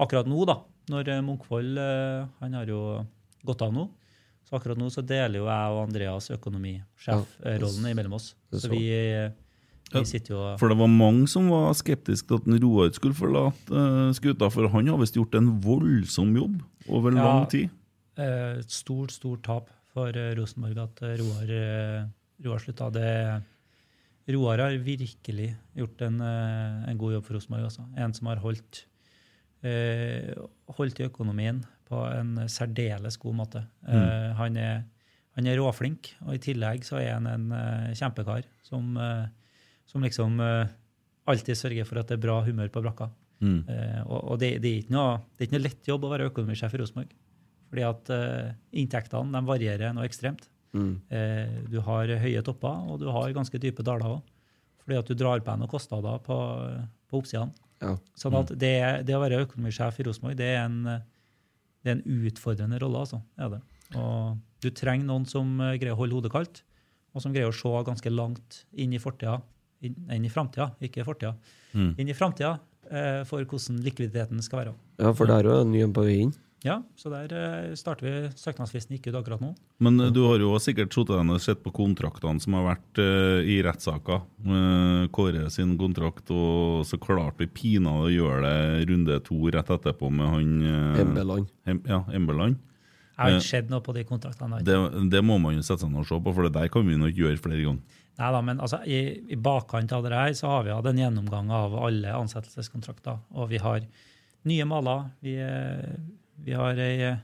Akkurat 0.04 0.28
nå, 0.28 0.42
da, 0.50 0.58
når 0.92 1.14
eh, 1.14 1.22
Munkvold 1.24 1.80
eh, 1.80 2.26
Han 2.42 2.58
har 2.60 2.68
jo 2.68 2.82
gått 3.48 3.64
av 3.64 3.72
nå. 3.76 3.88
Så 4.46 4.58
akkurat 4.60 4.78
nå 4.78 4.92
så 4.94 5.02
deler 5.02 5.40
jo 5.40 5.48
jeg 5.48 5.74
og 5.74 5.80
Andreas 5.88 6.28
økonomisjefrollen 6.36 7.88
imellom 7.90 8.18
oss. 8.20 8.34
Så 8.52 8.66
så. 8.68 8.74
vi, 8.74 8.84
eh, 8.94 9.32
Ja, 9.94 10.02
For 10.58 10.68
det 10.68 10.78
var 10.80 10.88
mange 10.90 11.28
som 11.30 11.46
var 11.54 11.74
skeptiske 11.78 12.28
til 12.28 12.40
at 12.42 12.48
en 12.50 12.58
Roar 12.64 12.90
skulle 12.92 13.16
forlate 13.16 13.70
uh, 13.72 14.10
skuta, 14.18 14.50
for 14.52 14.68
han 14.74 14.88
har 14.90 14.98
visst 14.98 15.16
gjort 15.16 15.36
en 15.38 15.52
voldsom 15.62 16.34
jobb 16.36 16.58
over 16.90 17.12
Ja. 17.16 17.22
lang 17.24 17.46
tid. 17.50 17.70
eh, 18.18 18.60
et 18.60 18.72
stort, 18.72 19.12
stort 19.12 19.44
tap 19.44 19.70
for 19.94 20.08
eh, 20.10 20.34
Rosenborg 20.36 20.78
at 20.78 21.02
Roar, 21.22 21.54
Roar 22.44 22.60
slutta. 22.60 22.90
Det, 22.92 23.44
Roar 24.34 24.58
har 24.60 24.78
virkelig 24.82 25.56
gjort 25.78 26.02
en, 26.02 26.20
en 26.22 26.98
god 26.98 27.14
jobb 27.14 27.26
for 27.26 27.34
Rosenborg. 27.38 27.66
Også. 27.70 27.86
En 27.96 28.14
som 28.14 28.28
har 28.28 28.38
holdt, 28.44 28.86
holdt 30.76 31.00
i 31.00 31.06
økonomien 31.08 31.64
på 31.88 32.02
en 32.10 32.36
særdeles 32.50 33.18
god 33.22 33.36
måte. 33.38 33.62
Eh, 33.88 34.32
han, 34.40 34.58
er, 34.58 34.84
han 35.38 35.48
er 35.48 35.60
råflink, 35.62 36.16
og 36.26 36.36
i 36.36 36.42
tillegg 36.42 36.86
så 36.88 36.98
er 37.02 37.14
han 37.20 37.28
en 37.30 37.48
kjempekar 37.96 38.44
som, 38.66 38.96
eh, 38.98 39.28
som 39.96 40.04
liksom 40.04 40.42
uh, 40.44 40.68
alltid 41.32 41.56
sørger 41.56 41.88
for 41.88 42.02
at 42.02 42.10
det 42.12 42.18
er 42.18 42.26
bra 42.26 42.42
humør 42.44 42.68
på 42.74 42.84
brakka. 42.84 43.08
Mm. 43.40 43.62
Uh, 43.64 44.02
og 44.04 44.34
og 44.34 44.42
det, 44.42 44.58
det, 44.64 44.72
er 44.72 44.82
ikke 44.84 44.96
noe, 44.96 45.22
det 45.32 45.46
er 45.46 45.48
ikke 45.48 45.56
noe 45.56 45.68
lett 45.70 45.90
jobb 45.90 46.04
å 46.04 46.12
være 46.12 46.28
økonomisjef 46.32 46.76
i 46.76 46.82
Rosenborg. 46.82 47.14
Fordi 47.72 47.86
at 47.88 48.12
uh, 48.12 48.50
inntektene 48.76 49.32
de 49.32 49.42
varierer 49.48 49.96
noe 49.96 50.08
ekstremt. 50.10 50.50
Mm. 50.76 50.98
Du 51.72 51.78
har 51.86 52.10
høye 52.20 52.42
topper, 52.44 52.82
og 52.92 52.98
du 53.00 53.06
har 53.08 53.32
ganske 53.32 53.60
dype 53.64 53.84
daler 53.88 54.18
òg. 54.18 54.34
Fordi 54.84 54.98
at 55.00 55.08
du 55.08 55.16
drar 55.16 55.40
på 55.40 55.48
deg 55.48 55.62
noen 55.62 55.72
kostnader 55.72 56.18
på, 56.26 56.36
på 57.08 57.22
oppsidene. 57.22 57.56
Ja. 57.80 57.94
Sånn 58.20 58.36
at 58.36 58.52
det, 58.60 58.74
det 59.08 59.16
å 59.16 59.22
være 59.22 59.40
økonomisjef 59.46 60.02
i 60.02 60.06
Rosenborg, 60.10 60.36
det 60.36 60.50
en, 60.60 60.82
det 61.80 61.94
er 61.94 61.96
en 61.96 62.28
utfordrende 62.28 62.82
rolle. 62.84 63.06
altså. 63.06 63.22
Er 63.40 63.56
det. 63.56 63.62
Og 63.96 64.36
du 64.66 64.68
trenger 64.76 65.08
noen 65.08 65.24
som 65.32 65.56
greier 65.64 65.96
å 65.96 66.02
holde 66.02 66.20
hodet 66.20 66.34
kaldt, 66.36 66.66
og 67.16 67.24
som 67.24 67.32
greier 67.32 67.48
å 67.48 67.56
se 67.56 67.72
ganske 67.88 68.12
langt 68.12 68.66
inn 68.76 68.92
i 68.92 69.00
fortida, 69.00 69.40
inn, 69.82 69.96
inn 70.12 70.26
i 70.26 70.30
framtida, 70.30 70.72
ikke 70.82 71.04
fortida, 71.06 71.36
Mm. 71.76 71.94
inn 72.00 72.08
i 72.08 72.14
framtida 72.16 72.60
eh, 72.90 73.24
for 73.28 73.44
hvordan 73.44 73.82
likviditeten 73.84 74.42
skal 74.42 74.62
være. 74.64 74.74
Ja, 75.00 75.12
for 75.14 75.26
der 75.28 75.44
er 75.46 75.66
ny 75.68 75.82
en 75.84 75.92
på 75.94 76.04
vei 76.06 76.22
inn. 76.24 76.34
Ja, 76.66 76.80
så 76.98 77.12
der 77.12 77.30
eh, 77.36 77.74
starter 77.78 78.06
vi. 78.08 78.30
Søknadsfristen 78.42 78.96
ikke 78.98 79.12
ut 79.12 79.18
akkurat 79.20 79.42
nå. 79.44 79.52
Men 79.86 80.00
eh, 80.02 80.10
du 80.10 80.24
har 80.26 80.40
jo 80.42 80.56
sikkert 80.58 80.96
sett 81.44 81.62
på 81.62 81.72
kontraktene 81.76 82.42
som 82.42 82.54
har 82.58 82.64
vært 82.76 82.98
eh, 83.04 83.44
i 83.46 83.62
rettssaker. 83.62 84.22
Kåre 85.12 85.50
sin 85.52 85.76
kontrakt, 85.78 86.32
og 86.32 86.86
så 86.88 86.98
klarte 86.98 87.44
vi 87.44 87.48
pinadø 87.48 88.08
å 88.08 88.14
gjøre 88.14 88.42
det 88.80 88.88
runde 88.90 89.20
to 89.28 89.36
rett 89.54 89.70
etterpå 89.70 90.10
med 90.10 90.28
han 90.32 90.96
Embeland. 91.04 91.52
Em, 91.68 91.82
ja, 91.86 92.04
Embeland. 92.14 92.58
Jeg 93.16 93.24
har 93.24 93.36
ikke 93.40 93.48
sett 93.48 93.70
noe 93.72 93.80
på 93.82 93.94
de 93.96 94.04
kontraktene. 94.04 94.58
Det, 94.68 94.76
det 95.12 95.22
må 95.24 95.38
man 95.40 95.56
jo 95.56 95.62
sette 95.64 95.86
seg 95.86 95.92
ned 95.94 96.02
og 96.04 96.08
se 96.10 96.18
på, 96.20 96.34
for 96.36 96.44
det 96.48 96.54
der 96.58 96.68
kan 96.74 96.84
vi 96.88 96.98
nok 97.00 97.16
gjøre 97.16 97.38
flere 97.40 97.62
ganger. 97.64 98.02
Nei 98.16 98.32
da, 98.32 98.42
men 98.48 98.60
altså, 98.64 98.80
i, 98.88 99.00
i 99.32 99.36
bakkant 99.36 99.92
av 99.96 100.04
det 100.04 100.12
her 100.16 100.34
så 100.36 100.48
har 100.52 100.64
vi 100.68 100.72
hatt 100.76 100.86
en 100.92 101.00
gjennomgang 101.00 101.50
av 101.52 101.74
alle 101.88 102.12
ansettelseskontrakter. 102.16 103.18
Og 103.36 103.50
vi 103.52 103.60
har 103.64 103.84
nye 104.48 104.68
maler. 104.68 105.08
Vi, 105.24 105.34
vi 106.46 106.54
har 106.60 106.80
ei 106.84 106.94
eh, 107.10 107.24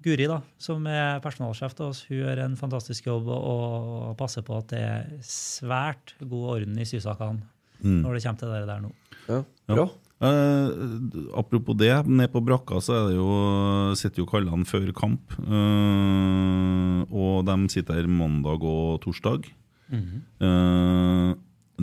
Guri 0.00 0.24
da, 0.28 0.38
som 0.56 0.86
er 0.88 1.20
personalsjef 1.20 1.74
til 1.76 1.90
oss. 1.90 1.98
Hun 2.08 2.22
gjør 2.22 2.38
en 2.46 2.56
fantastisk 2.56 3.08
jobb 3.10 3.26
og, 3.36 4.14
passer 4.16 4.40
på 4.46 4.56
at 4.56 4.70
det 4.72 4.80
er 4.80 5.10
svært 5.28 6.14
god 6.24 6.54
orden 6.56 6.78
i 6.80 6.88
sysakene 6.88 7.44
Mm. 7.80 8.02
når 8.04 8.12
det 8.18 8.20
kommer 8.26 8.40
til 8.42 8.50
det 8.52 8.66
der 8.68 8.80
nå. 8.84 8.88
Ja, 9.24 9.36
Ja. 9.72 9.84
Eh, 10.20 10.66
apropos 11.40 11.76
det, 11.80 11.94
ned 12.06 12.28
på 12.32 12.42
brakka 12.44 12.80
så 12.84 12.96
er 12.96 13.06
det 13.08 13.16
jo, 13.16 13.30
sitter 13.96 14.20
jo 14.20 14.28
kallene 14.28 14.68
før 14.68 14.90
kamp. 14.96 15.36
Uh, 15.40 17.00
og 17.08 17.46
de 17.48 17.56
sitter 17.72 18.02
her 18.02 18.10
mandag 18.10 18.64
og 18.66 19.00
torsdag. 19.04 19.48
Eh, 19.90 21.30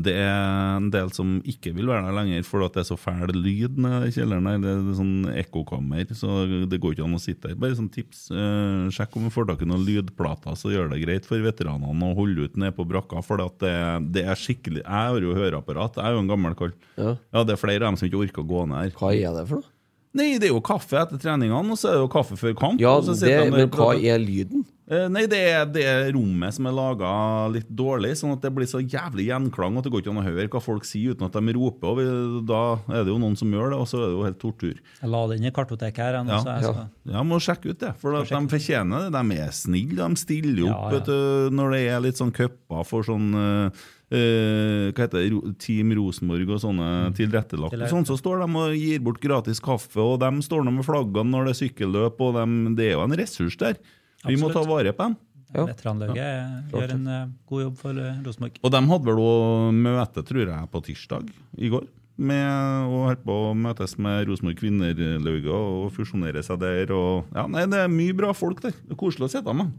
det 0.03 0.13
er 0.19 0.77
en 0.77 0.89
del 0.93 1.09
som 1.15 1.37
ikke 1.47 1.71
vil 1.75 1.87
være 1.89 2.07
der 2.07 2.15
lenger 2.17 2.45
fordi 2.47 2.67
det 2.75 2.81
er 2.83 2.87
så 2.89 2.97
fæl 2.99 3.31
lyd 3.35 3.77
nede 3.81 4.09
i 4.09 4.13
kjelleren. 4.15 4.61
Det 4.63 4.71
er 4.73 4.97
sånn 4.97 5.13
ekkokammer, 5.43 6.05
så 6.17 6.41
det 6.69 6.79
går 6.83 6.95
ikke 6.95 7.05
an 7.07 7.17
å 7.17 7.21
sitte 7.21 7.51
der. 7.51 7.59
Bare 7.61 7.77
sånn 7.79 7.91
tips. 7.93 8.27
eh, 8.31 8.89
sjekk 8.93 9.15
om 9.17 9.27
vi 9.27 9.33
får 9.33 9.47
tak 9.51 9.63
i 9.65 9.69
noen 9.69 9.85
lydplater, 9.87 10.57
så 10.59 10.73
gjør 10.73 10.91
det 10.93 11.01
greit 11.05 11.25
for 11.29 11.39
veteranene 11.43 12.11
å 12.11 12.15
holde 12.17 12.47
ut 12.49 12.57
ned 12.57 12.75
på 12.77 12.85
brakka. 12.87 13.23
For 13.25 13.37
det, 13.41 13.71
det 14.13 14.25
er 14.27 14.35
skikkelig 14.39 14.83
Jeg 14.83 14.91
har 15.11 15.21
jo 15.23 15.33
høreapparat, 15.37 15.97
jeg 15.97 16.05
er 16.05 16.17
jo 16.17 16.25
en 16.25 16.31
gammel 16.33 16.55
kall. 16.59 16.73
Ja. 16.97 17.15
Ja, 17.33 17.43
det 17.43 17.55
er 17.57 17.61
flere 17.63 17.83
av 17.85 17.91
dem 17.93 17.97
som 18.01 18.07
ikke 18.09 18.21
orker 18.25 18.43
å 18.43 18.47
gå 18.51 18.67
ned 18.69 18.77
her. 18.87 18.93
Hva 18.99 19.13
er 19.15 19.33
det 19.39 19.47
for 19.49 19.61
noe? 19.61 19.71
Nei, 20.17 20.31
det 20.41 20.49
er 20.49 20.55
jo 20.55 20.63
kaffe 20.65 20.97
etter 21.03 21.21
treningene, 21.21 21.75
og 21.75 21.77
så 21.79 21.91
er 21.91 21.99
det 21.99 22.07
jo 22.07 22.09
kaffe 22.17 22.39
før 22.39 22.57
kamp. 22.57 22.81
Ja, 22.81 22.97
det, 23.05 23.19
de 23.21 23.37
men 23.53 23.69
hva 23.73 23.93
er 23.95 24.19
lyden? 24.21 24.65
Eh, 24.87 25.09
Nei, 25.11 25.25
det 25.27 25.39
er 25.51 25.65
det 25.67 25.85
rommet 26.15 26.55
som 26.55 26.67
er 26.69 26.75
laga 26.75 27.09
litt 27.51 27.67
dårlig, 27.67 28.13
sånn 28.15 28.37
at 28.37 28.45
det 28.45 28.53
blir 28.55 28.69
så 28.69 28.79
jævlig 28.79 29.25
gjenklang 29.27 29.75
at 29.75 29.83
det 29.83 29.91
går 29.91 30.03
ikke 30.03 30.13
an 30.13 30.21
å 30.21 30.23
høre 30.23 30.45
hva 30.53 30.61
folk 30.63 30.87
sier 30.87 31.11
uten 31.11 31.27
at 31.27 31.35
de 31.35 31.55
roper. 31.57 31.89
Og 31.91 31.99
vi, 31.99 32.05
da 32.47 32.61
er 32.87 33.03
det 33.03 33.11
jo 33.11 33.17
noen 33.19 33.35
som 33.39 33.51
gjør 33.51 33.73
det, 33.73 33.81
og 33.83 33.89
så 33.91 33.99
er 33.99 34.05
det 34.05 34.15
jo 34.15 34.23
helt 34.29 34.39
tortur. 34.39 34.79
Jeg 35.01 35.11
la 35.11 35.23
det 35.27 35.39
inn 35.41 35.49
i 35.49 35.53
kartoteket 35.57 36.03
her. 36.05 36.19
Ja, 36.21 36.39
så 36.39 36.53
jeg 36.53 36.69
ja. 36.69 36.71
skal, 36.71 37.13
Ja, 37.17 37.25
må 37.27 37.41
sjekke 37.43 37.73
ut 37.73 37.83
det, 37.83 37.91
for 37.99 38.15
at 38.21 38.31
de 38.31 38.41
fortjener 38.55 39.09
det. 39.09 39.11
De 39.17 39.41
er 39.43 39.53
snille, 39.59 39.99
de 39.99 40.23
stiller 40.23 40.63
Ja, 40.63 40.71
opp 40.71 40.87
ja. 40.87 40.95
Vet 40.95 41.11
du, 41.11 41.55
når 41.59 41.75
det 41.75 41.83
er 41.91 42.03
litt 42.07 42.23
sånn 42.23 42.33
cuper 42.35 42.87
for 42.87 43.07
sånn 43.07 43.27
eh, 43.43 43.85
eh, 44.13 44.87
hva 44.91 45.05
heter 45.05 45.23
det, 45.23 45.53
Team 45.63 45.93
Rosenborg 45.97 46.55
og 46.55 46.63
sånne 46.63 46.89
tilrettelagt. 47.17 47.75
tilrettelagte. 47.75 47.91
Sånn, 47.91 48.07
så 48.07 48.17
står 48.19 48.43
de 48.43 48.49
og 48.63 48.75
gir 48.77 49.03
bort 49.03 49.21
gratis 49.23 49.61
kaffe, 49.63 49.99
og 50.03 50.19
de 50.23 50.31
står 50.45 50.65
nå 50.65 50.77
med 50.79 50.87
flaggene 50.87 51.33
når 51.33 51.49
det 51.49 51.55
er 51.55 51.61
sykkelløp, 51.61 52.21
og 52.23 52.37
de, 52.39 52.75
det 52.79 52.89
er 52.89 52.97
jo 52.97 53.05
en 53.05 53.17
ressurs 53.19 53.59
der. 53.59 53.79
Vi 54.27 54.37
må 54.39 54.51
ta 54.53 54.63
vare 54.67 54.93
på 54.95 55.09
dem. 55.09 55.17
Ja. 55.55 55.63
Veteranlaget 55.63 56.73
gjør 56.73 56.93
en 56.97 57.05
uh, 57.07 57.29
god 57.47 57.61
jobb 57.63 57.77
for 57.79 57.99
uh, 58.01 58.17
Rosenborg. 58.25 58.57
Og 58.59 58.73
de 58.73 58.81
hadde 58.89 59.07
vel 59.07 59.21
òg 59.23 59.77
møte, 59.77 60.23
tror 60.27 60.43
jeg, 60.43 60.71
på 60.73 60.81
tirsdag 60.89 61.29
i 61.55 61.71
går. 61.71 61.87
Med, 62.17 62.89
å 62.89 63.13
på 63.21 63.35
å 63.51 63.53
møtes 63.55 63.93
med 64.01 64.25
Rosenborg 64.27 64.57
kvinnerlauget 64.59 65.53
og 65.53 65.91
fusjonere 65.95 66.41
seg 66.43 66.59
der. 66.63 66.91
Og, 66.95 67.29
ja, 67.37 67.45
nei, 67.51 67.67
det 67.69 67.85
er 67.85 67.93
mye 67.93 68.17
bra 68.17 68.33
folk 68.35 68.59
der. 68.65 68.75
Det 68.81 68.97
er 68.97 68.99
koselig 68.99 69.29
å 69.29 69.33
sitte 69.37 69.55
med. 69.55 69.71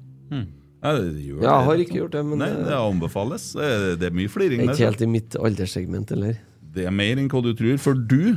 Ja, 0.82 0.92
det 0.94 1.24
gjør 1.26 1.40
jeg 1.42 1.64
har 1.66 1.80
ikke 1.82 1.96
gjort 1.98 2.12
det, 2.14 2.24
men 2.26 2.38
Nei, 2.38 2.50
det 2.55 2.76
anbefales. 2.78 3.52
Det 3.55 4.02
er- 4.06 4.14
mye 4.14 4.28
fliring 4.30 4.60
ikke 4.62 4.76
helt 4.84 5.00
i 5.02 5.06
mitt 5.06 5.34
alderssegment, 5.34 6.12
eller? 6.12 6.36
Det 6.74 6.84
er 6.86 6.90
mer 6.94 7.16
enn 7.18 7.28
hva 7.28 7.42
du 7.42 7.52
tror. 7.55 7.78
For 7.78 7.94
du 7.94 8.36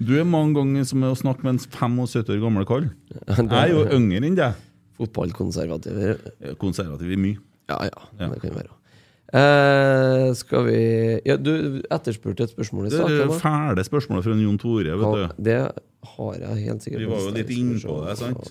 du 0.00 0.18
er 0.18 0.24
mange 0.24 0.54
ganger 0.56 0.84
som 0.88 1.02
er 1.04 1.12
å 1.12 1.18
snakke 1.18 1.44
med 1.44 1.54
en 1.54 1.58
75 1.58 2.28
år 2.34 2.40
gammel 2.42 2.66
kall. 2.66 2.88
Jeg 3.28 3.46
er 3.52 3.68
jo 3.70 3.84
yngre 3.94 4.24
enn 4.26 4.34
deg. 4.34 4.54
Fotballkonservative. 4.98 6.18
Konservativ 6.58 7.12
i 7.12 7.16
mye. 7.16 7.38
Ja, 7.68 7.78
ja, 7.84 8.02
Ja. 8.18 8.28
det 8.32 8.40
kan 8.42 8.50
være. 8.56 8.74
Eh, 9.30 10.32
skal 10.34 10.64
vi 10.64 11.20
Ja, 11.26 11.36
du 11.36 11.82
etterspurte 11.90 12.40
et 12.44 12.50
spørsmål 12.56 12.86
i 12.86 12.90
starten. 12.90 13.28
det 13.28 13.40
fæle 13.42 13.84
spørsmålet 13.84 14.24
fra 14.24 14.32
Jon 14.34 14.58
Tore. 14.58 14.96
vet 14.96 15.14
du. 15.36 15.42
Det 15.42 15.72
har 16.16 16.34
jeg 16.34 16.64
helt 16.64 16.80
sikkert. 16.82 16.98
Vi 16.98 17.04
var 17.06 17.18
jo 17.20 17.30
litt 17.30 17.50
innpå 17.50 18.06
det, 18.08 18.16
sant? 18.18 18.50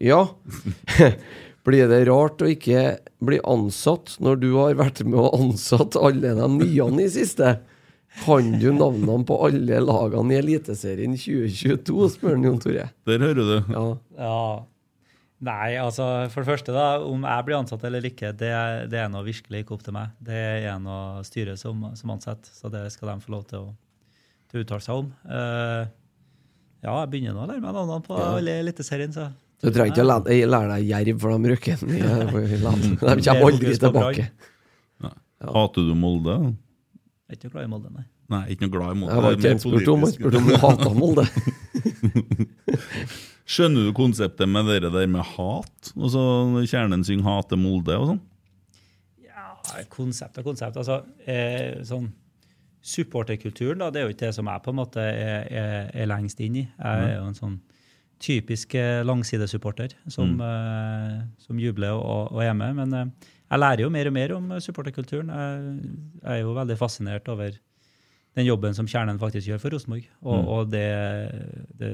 Ja. 0.00 0.28
Blir 1.66 1.90
det 1.90 2.04
rart 2.08 2.40
å 2.40 2.48
ikke 2.48 2.82
bli 3.20 3.36
ansatt 3.44 4.14
når 4.24 4.38
du 4.40 4.48
har 4.56 4.78
vært 4.78 5.02
med 5.04 5.18
og 5.20 5.34
ansatt 5.36 5.98
alle 6.00 6.32
de 6.38 6.46
nye 6.54 6.86
i 7.04 7.10
siste? 7.12 7.58
Kan 8.24 8.56
du 8.58 8.70
navnene 8.74 9.22
på 9.28 9.36
alle 9.46 9.78
lagene 9.84 10.34
i 10.34 10.38
Eliteserien 10.40 11.12
2022, 11.14 12.08
spør 12.16 12.40
Jon 12.42 12.58
Tore. 12.62 12.88
Der 13.06 13.22
hører 13.22 13.46
du. 13.46 13.56
Ja. 13.70 13.84
Ja. 14.18 14.40
Nei, 15.40 15.68
altså 15.80 16.06
for 16.28 16.42
det 16.42 16.50
første, 16.50 16.72
da, 16.74 16.98
om 17.06 17.22
jeg 17.24 17.44
blir 17.46 17.56
ansatt 17.56 17.84
eller 17.88 18.04
ikke, 18.04 18.32
det, 18.36 18.50
det 18.92 18.98
er 19.00 19.12
nå 19.12 19.22
virkelig 19.24 19.62
ikke 19.62 19.76
opp 19.78 19.84
til 19.86 19.94
meg. 19.96 20.10
Det 20.20 20.36
er 20.66 20.74
noe 20.82 21.22
styret 21.24 21.60
som, 21.60 21.86
som 21.96 22.12
ansetter, 22.12 22.50
så 22.52 22.68
det 22.72 22.82
skal 22.92 23.14
de 23.14 23.22
få 23.24 23.32
lov 23.36 23.46
til 23.48 23.62
å, 23.62 23.70
til 24.50 24.60
å 24.60 24.64
uttale 24.66 24.84
seg 24.84 25.00
om. 25.00 25.08
Uh, 25.24 25.86
ja, 26.84 26.92
jeg 27.04 27.12
begynner 27.14 27.38
nå 27.38 27.46
å 27.46 27.48
lære 27.52 27.62
meg 27.64 27.78
navnene 27.78 28.04
på 28.04 28.18
Ja. 28.18 28.26
alle 28.36 28.58
Eliteserien, 28.66 29.14
så 29.16 29.30
Du 29.60 29.68
trenger 29.68 29.92
ikke 29.92 30.04
å 30.04 30.08
lære, 30.08 30.32
eh, 30.32 30.46
lære 30.48 30.70
deg 30.72 30.86
jerv, 30.88 31.20
for 31.20 31.36
de 31.36 31.52
rykker 31.52 31.82
den 31.84 31.90
De 32.50 32.60
kommer 32.60 33.20
er 33.20 33.44
aldri 33.50 33.74
tilbake. 33.76 34.30
Hater 35.40 35.86
du 35.88 35.94
Molde? 35.96 36.36
jeg 37.30 37.36
er 37.36 37.38
ikke 37.38 37.52
glad 37.54 37.68
i 37.68 37.70
Molde, 37.70 37.90
nei. 37.94 38.06
Nei, 38.30 38.40
ikke 38.52 38.66
noe 38.66 38.72
glad 38.74 38.94
i 38.94 38.98
Molde. 39.00 39.14
Jeg 39.14 39.22
var 39.24 39.36
ikke 39.36 39.52
spurt 39.62 39.90
om, 39.90 40.04
politisk. 40.04 40.24
om 40.26 40.48
du 40.48 40.56
hata 40.62 40.90
Molde. 40.94 41.24
Skjønner 43.50 43.88
du 43.88 43.92
konseptet 43.96 44.50
med 44.50 44.68
det 44.70 44.90
der 44.94 45.08
med 45.10 45.26
hat? 45.26 45.92
Og 45.96 46.12
så 46.12 46.24
Kjernen 46.70 47.02
synger 47.06 47.26
'hater 47.26 47.58
Molde' 47.58 47.96
og 47.98 48.06
sånn? 48.12 48.20
Ja, 49.26 49.54
konsept 49.90 50.38
og 50.38 50.50
konsept. 50.50 50.78
Altså, 50.78 51.00
eh, 51.26 51.80
sånn 51.86 52.12
Supporterkulturen 52.80 53.82
da, 53.82 53.90
det 53.92 54.00
er 54.00 54.06
jo 54.06 54.14
ikke 54.14 54.26
det 54.28 54.34
som 54.34 54.48
jeg 54.48 54.62
på 54.64 54.72
en 54.72 54.78
måte 54.78 55.02
er, 55.04 55.42
er, 55.50 55.90
er 55.92 56.06
lengst 56.08 56.38
inn 56.40 56.62
i. 56.62 56.62
Jeg 56.64 57.10
er 57.10 57.18
jo 57.18 57.26
en 57.28 57.36
sånn 57.36 57.58
typisk 58.20 58.74
eh, 58.76 59.00
langsidesupporter 59.06 59.94
som, 60.12 60.36
Mm. 60.36 60.40
uh, 60.44 61.22
som 61.40 61.58
jubler 61.58 61.94
og, 61.96 62.32
og 62.34 62.42
er 62.44 62.52
med. 62.54 62.76
Men 62.76 62.92
uh, 62.94 63.30
jeg 63.50 63.58
lærer 63.62 63.80
jo 63.86 63.90
mer 63.90 64.06
og 64.10 64.12
mer 64.12 64.34
om 64.36 64.52
supporterkulturen. 64.60 65.28
Jeg, 65.32 65.90
jeg 66.22 66.36
er 66.36 66.40
jo 66.44 66.54
veldig 66.54 66.76
fascinert 66.78 67.28
over 67.32 67.56
den 68.36 68.46
jobben 68.46 68.74
som 68.76 68.86
Kjernen 68.86 69.18
faktisk 69.18 69.48
gjør 69.48 69.58
for 69.62 69.74
Rosenborg. 69.74 70.04
Og, 70.22 70.36
Mm. 70.38 70.48
og 70.54 70.70
det, 70.70 70.88
det, 71.80 71.92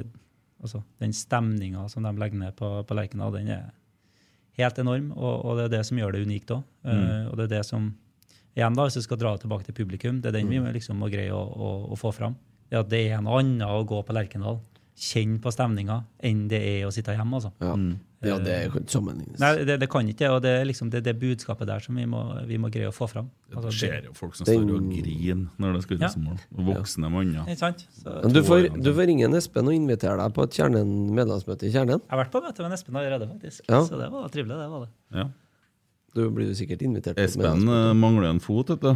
altså, 0.60 0.82
den 1.00 1.12
stemninga 1.16 1.86
som 1.88 2.02
de 2.04 2.12
legger 2.20 2.38
ned 2.42 2.56
på, 2.58 2.72
på 2.84 2.94
Lerkendal, 2.98 3.32
den 3.38 3.48
er 3.54 3.70
helt 4.58 4.78
enorm. 4.82 5.12
Og, 5.16 5.44
og 5.44 5.56
det 5.56 5.64
er 5.68 5.72
det 5.78 5.86
som 5.86 5.98
gjør 6.02 6.12
det 6.12 6.26
unikt 6.26 6.50
òg. 6.50 6.62
Mm. 6.84 7.30
og 7.30 7.36
det 7.38 7.46
er 7.48 7.54
det 7.58 7.64
som 7.66 7.94
Igjen, 8.56 8.72
da, 8.72 8.86
hvis 8.86 8.94
du 8.96 9.02
skal 9.04 9.18
dra 9.20 9.34
tilbake 9.36 9.66
til 9.66 9.74
publikum, 9.76 10.16
det 10.24 10.30
er 10.30 10.38
den 10.38 10.48
vi 10.48 10.56
må 10.64 10.70
liksom 10.72 10.96
må 10.96 11.10
greie 11.12 11.28
å, 11.28 11.42
å, 11.44 11.66
å 11.92 11.96
få 12.00 12.08
fram. 12.16 12.38
Det 12.70 12.78
at 12.80 12.88
det 12.88 13.02
er 13.12 13.20
noe 13.20 13.42
annet 13.42 13.68
å 13.68 13.82
gå 13.84 13.98
på 14.00 14.14
Lerkendal, 14.16 14.62
kjenne 14.96 15.38
på 15.44 15.52
stemninga, 15.52 16.00
enn 16.24 16.46
det 16.48 16.58
er 16.64 16.84
å 16.88 16.92
sitte 16.94 17.12
hjemme. 17.12 17.36
altså. 17.36 17.50
Ja, 17.60 17.74
ja 18.24 18.36
det 18.40 18.54
kan 18.72 18.80
ikke 18.80 18.94
sammenlignes. 18.94 19.40
Nei, 19.42 19.50
det, 19.68 19.76
det 19.82 19.88
kan 19.92 20.08
ikke 20.08 20.22
det. 20.24 20.30
Og 20.32 20.38
det 20.44 20.52
er 20.62 20.64
liksom 20.68 20.88
det, 20.92 21.02
det 21.04 21.12
budskapet 21.20 21.68
der 21.68 21.82
som 21.84 21.98
vi 22.00 22.06
må, 22.08 22.22
vi 22.48 22.56
må 22.60 22.70
greie 22.72 22.88
å 22.88 22.94
få 22.96 23.08
fram. 23.10 23.28
Det 23.50 23.58
Altså, 23.60 23.74
skjer 23.76 24.08
jo 24.08 24.14
folk 24.16 24.38
som 24.38 24.48
står 24.48 24.64
og 24.78 24.86
griner 24.94 25.42
når 25.60 25.76
det 25.76 25.82
skal 25.84 26.00
ut 26.00 26.06
som 26.14 26.24
mål. 26.30 26.38
Og 26.56 26.70
voksne 26.70 27.10
manner. 27.12 27.50
Ja. 27.52 27.74
du 28.32 28.40
får, 28.46 28.70
du 28.80 28.90
får 28.96 29.10
ringe 29.12 29.28
en 29.28 29.36
Espen 29.36 29.68
og 29.68 29.76
invitere 29.76 30.16
deg 30.22 30.36
på 30.36 30.46
et 30.48 30.56
kjernen, 30.56 30.94
medlemsmøte 31.16 31.68
i 31.68 31.74
Kjernen. 31.74 32.00
jeg 32.00 32.14
har 32.14 32.22
vært 32.24 32.32
på 32.32 32.42
møte 32.46 32.64
med 32.64 32.78
Espen 32.78 32.96
allerede, 33.02 33.28
faktisk. 33.34 33.66
Ja. 33.68 33.82
Så 33.84 34.00
det 34.00 34.08
var 34.14 34.32
trivelig. 34.32 34.56
det 34.62 34.70
var 34.72 34.86
det. 34.86 35.20
Ja. 35.20 35.28
Du 36.16 36.24
blir 36.32 36.48
jo 36.48 36.56
sikkert 36.56 36.80
invitert. 36.88 37.20
Espen 37.20 37.68
eh, 37.68 37.92
mangler 37.92 38.30
en 38.32 38.40
fot, 38.40 38.72
vet 38.72 38.80
du. 38.80 38.94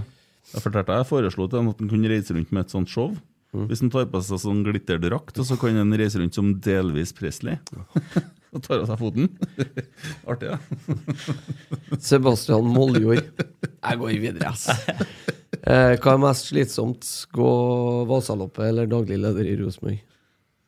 Jeg 0.54 0.64
fortalte 0.64 0.96
jeg 0.96 1.06
foreslo 1.06 1.44
til 1.46 1.60
ham 1.60 1.68
at 1.74 1.82
han 1.82 1.90
kunne 1.92 2.08
reise 2.10 2.32
rundt 2.34 2.50
med 2.56 2.64
et 2.64 2.72
sånt 2.72 2.88
show. 2.88 3.12
Mm. 3.50 3.64
Hvis 3.66 3.80
han 3.82 3.90
tar 3.90 4.06
på 4.10 4.20
seg 4.22 4.42
sånn 4.42 4.60
glitterdrakt, 4.66 5.38
og 5.42 5.46
så 5.46 5.56
kan 5.58 5.78
han 5.80 5.96
reise 5.98 6.20
rundt 6.20 6.36
som 6.38 6.52
delvis 6.62 7.14
Presley. 7.16 7.58
Og 8.50 8.62
tar 8.64 8.80
av 8.82 8.88
seg 8.90 8.98
foten. 8.98 9.28
Artig, 10.26 10.48
ja. 10.50 10.56
Sebastian 12.08 12.66
Moljord. 12.74 13.28
Jeg 13.62 14.00
går 14.00 14.16
videre, 14.18 14.50
ass. 14.50 14.66
Eh, 15.60 15.94
hva 16.02 16.16
er 16.16 16.22
mest 16.24 16.48
slitsomt? 16.50 17.06
Gå 17.30 17.50
Vasaloppet 18.10 18.72
eller 18.72 18.90
daglig 18.90 19.20
leder 19.22 19.46
i 19.46 19.54
Rosenborg? 19.60 20.00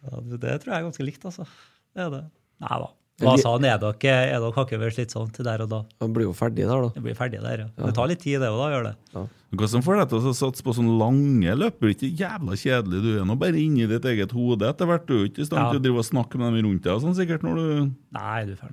Ja, 0.06 0.22
det, 0.22 0.38
det 0.44 0.54
tror 0.62 0.76
jeg 0.76 0.78
er 0.78 0.86
ganske 0.86 1.08
likt, 1.08 1.26
altså. 1.26 1.48
Det 1.90 2.06
er 2.06 2.14
det. 2.14 2.22
Nei 2.62 2.78
da. 2.84 2.88
Vasan 3.20 3.64
er 3.68 3.76
dere, 3.78 3.94
er 4.32 4.40
dere 4.40 4.52
hakket 4.56 4.80
sånn 4.80 4.94
slitsomt 4.96 5.36
der 5.44 5.62
og 5.62 5.68
da. 5.70 5.80
Han 6.00 6.12
blir 6.16 6.24
jo 6.26 6.32
ferdig 6.34 6.64
der, 6.66 6.80
da. 6.80 6.88
Det 6.96 7.02
blir 7.04 7.14
ferdig 7.14 7.42
der, 7.44 7.58
ja. 7.66 7.68
Det 7.86 7.94
tar 7.94 8.08
litt 8.08 8.20
tid, 8.24 8.40
det 8.40 8.48
òg, 8.48 8.58
da. 8.58 8.68
gjør 8.72 8.84
det. 8.88 9.28
Hva 9.52 9.68
som 9.68 9.82
får 9.84 9.98
deg 10.00 10.08
til 10.08 10.26
å 10.30 10.32
satse 10.34 10.64
på 10.64 10.72
sånne 10.74 10.94
lange 10.96 11.54
løp? 11.60 11.76
Blir 11.78 11.92
ikke 11.92 12.08
jævla 12.18 12.56
kjedelig? 12.56 13.02
Du 13.04 13.10
er 13.20 13.26
nå 13.28 13.36
bare 13.38 13.60
inni 13.60 13.84
ditt 13.86 14.04
eget 14.08 14.32
hode 14.32 14.64
etter 14.66 14.88
hvert. 14.88 15.04
Du 15.06 15.12
er 15.20 15.26
ikke 15.28 15.44
i 15.44 15.48
stand 15.50 15.68
til 15.68 15.76
Ja. 15.76 15.80
å 15.80 15.84
drive 15.84 15.98
og 16.00 16.08
snakke 16.08 16.40
med 16.40 16.54
dem 16.56 16.64
rundt 16.70 16.82
deg 16.82 16.94
og 16.94 17.02
sånn 17.04 17.14
sikkert 17.18 17.44
når 17.44 17.54
du 17.60 17.90
Nei, 18.16 18.44
du 18.48 18.56
får 18.56 18.72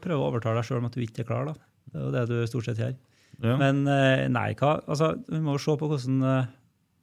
prøve 0.00 0.18
å 0.18 0.30
overtale 0.32 0.56
deg 0.62 0.64
sjøl 0.70 0.78
om 0.80 0.86
at 0.88 0.96
du 0.96 1.02
ikke 1.04 1.20
er 1.20 1.28
klar, 1.28 1.44
da. 1.52 1.54
Det 1.92 2.00
er 2.00 2.04
jo 2.06 2.10
det 2.16 2.24
du 2.32 2.46
stort 2.48 2.64
sett 2.64 2.78
gjør. 2.80 2.96
ja. 3.44 3.56
Men 3.60 3.86
eh, 3.86 4.26
nei, 4.32 4.54
hva 4.54 4.80
Altså, 4.88 5.12
vi 5.28 5.38
må 5.44 5.52
jo 5.60 5.62
se 5.62 5.76
på 5.76 5.86
hvordan 5.92 6.22
eh, 6.24 6.46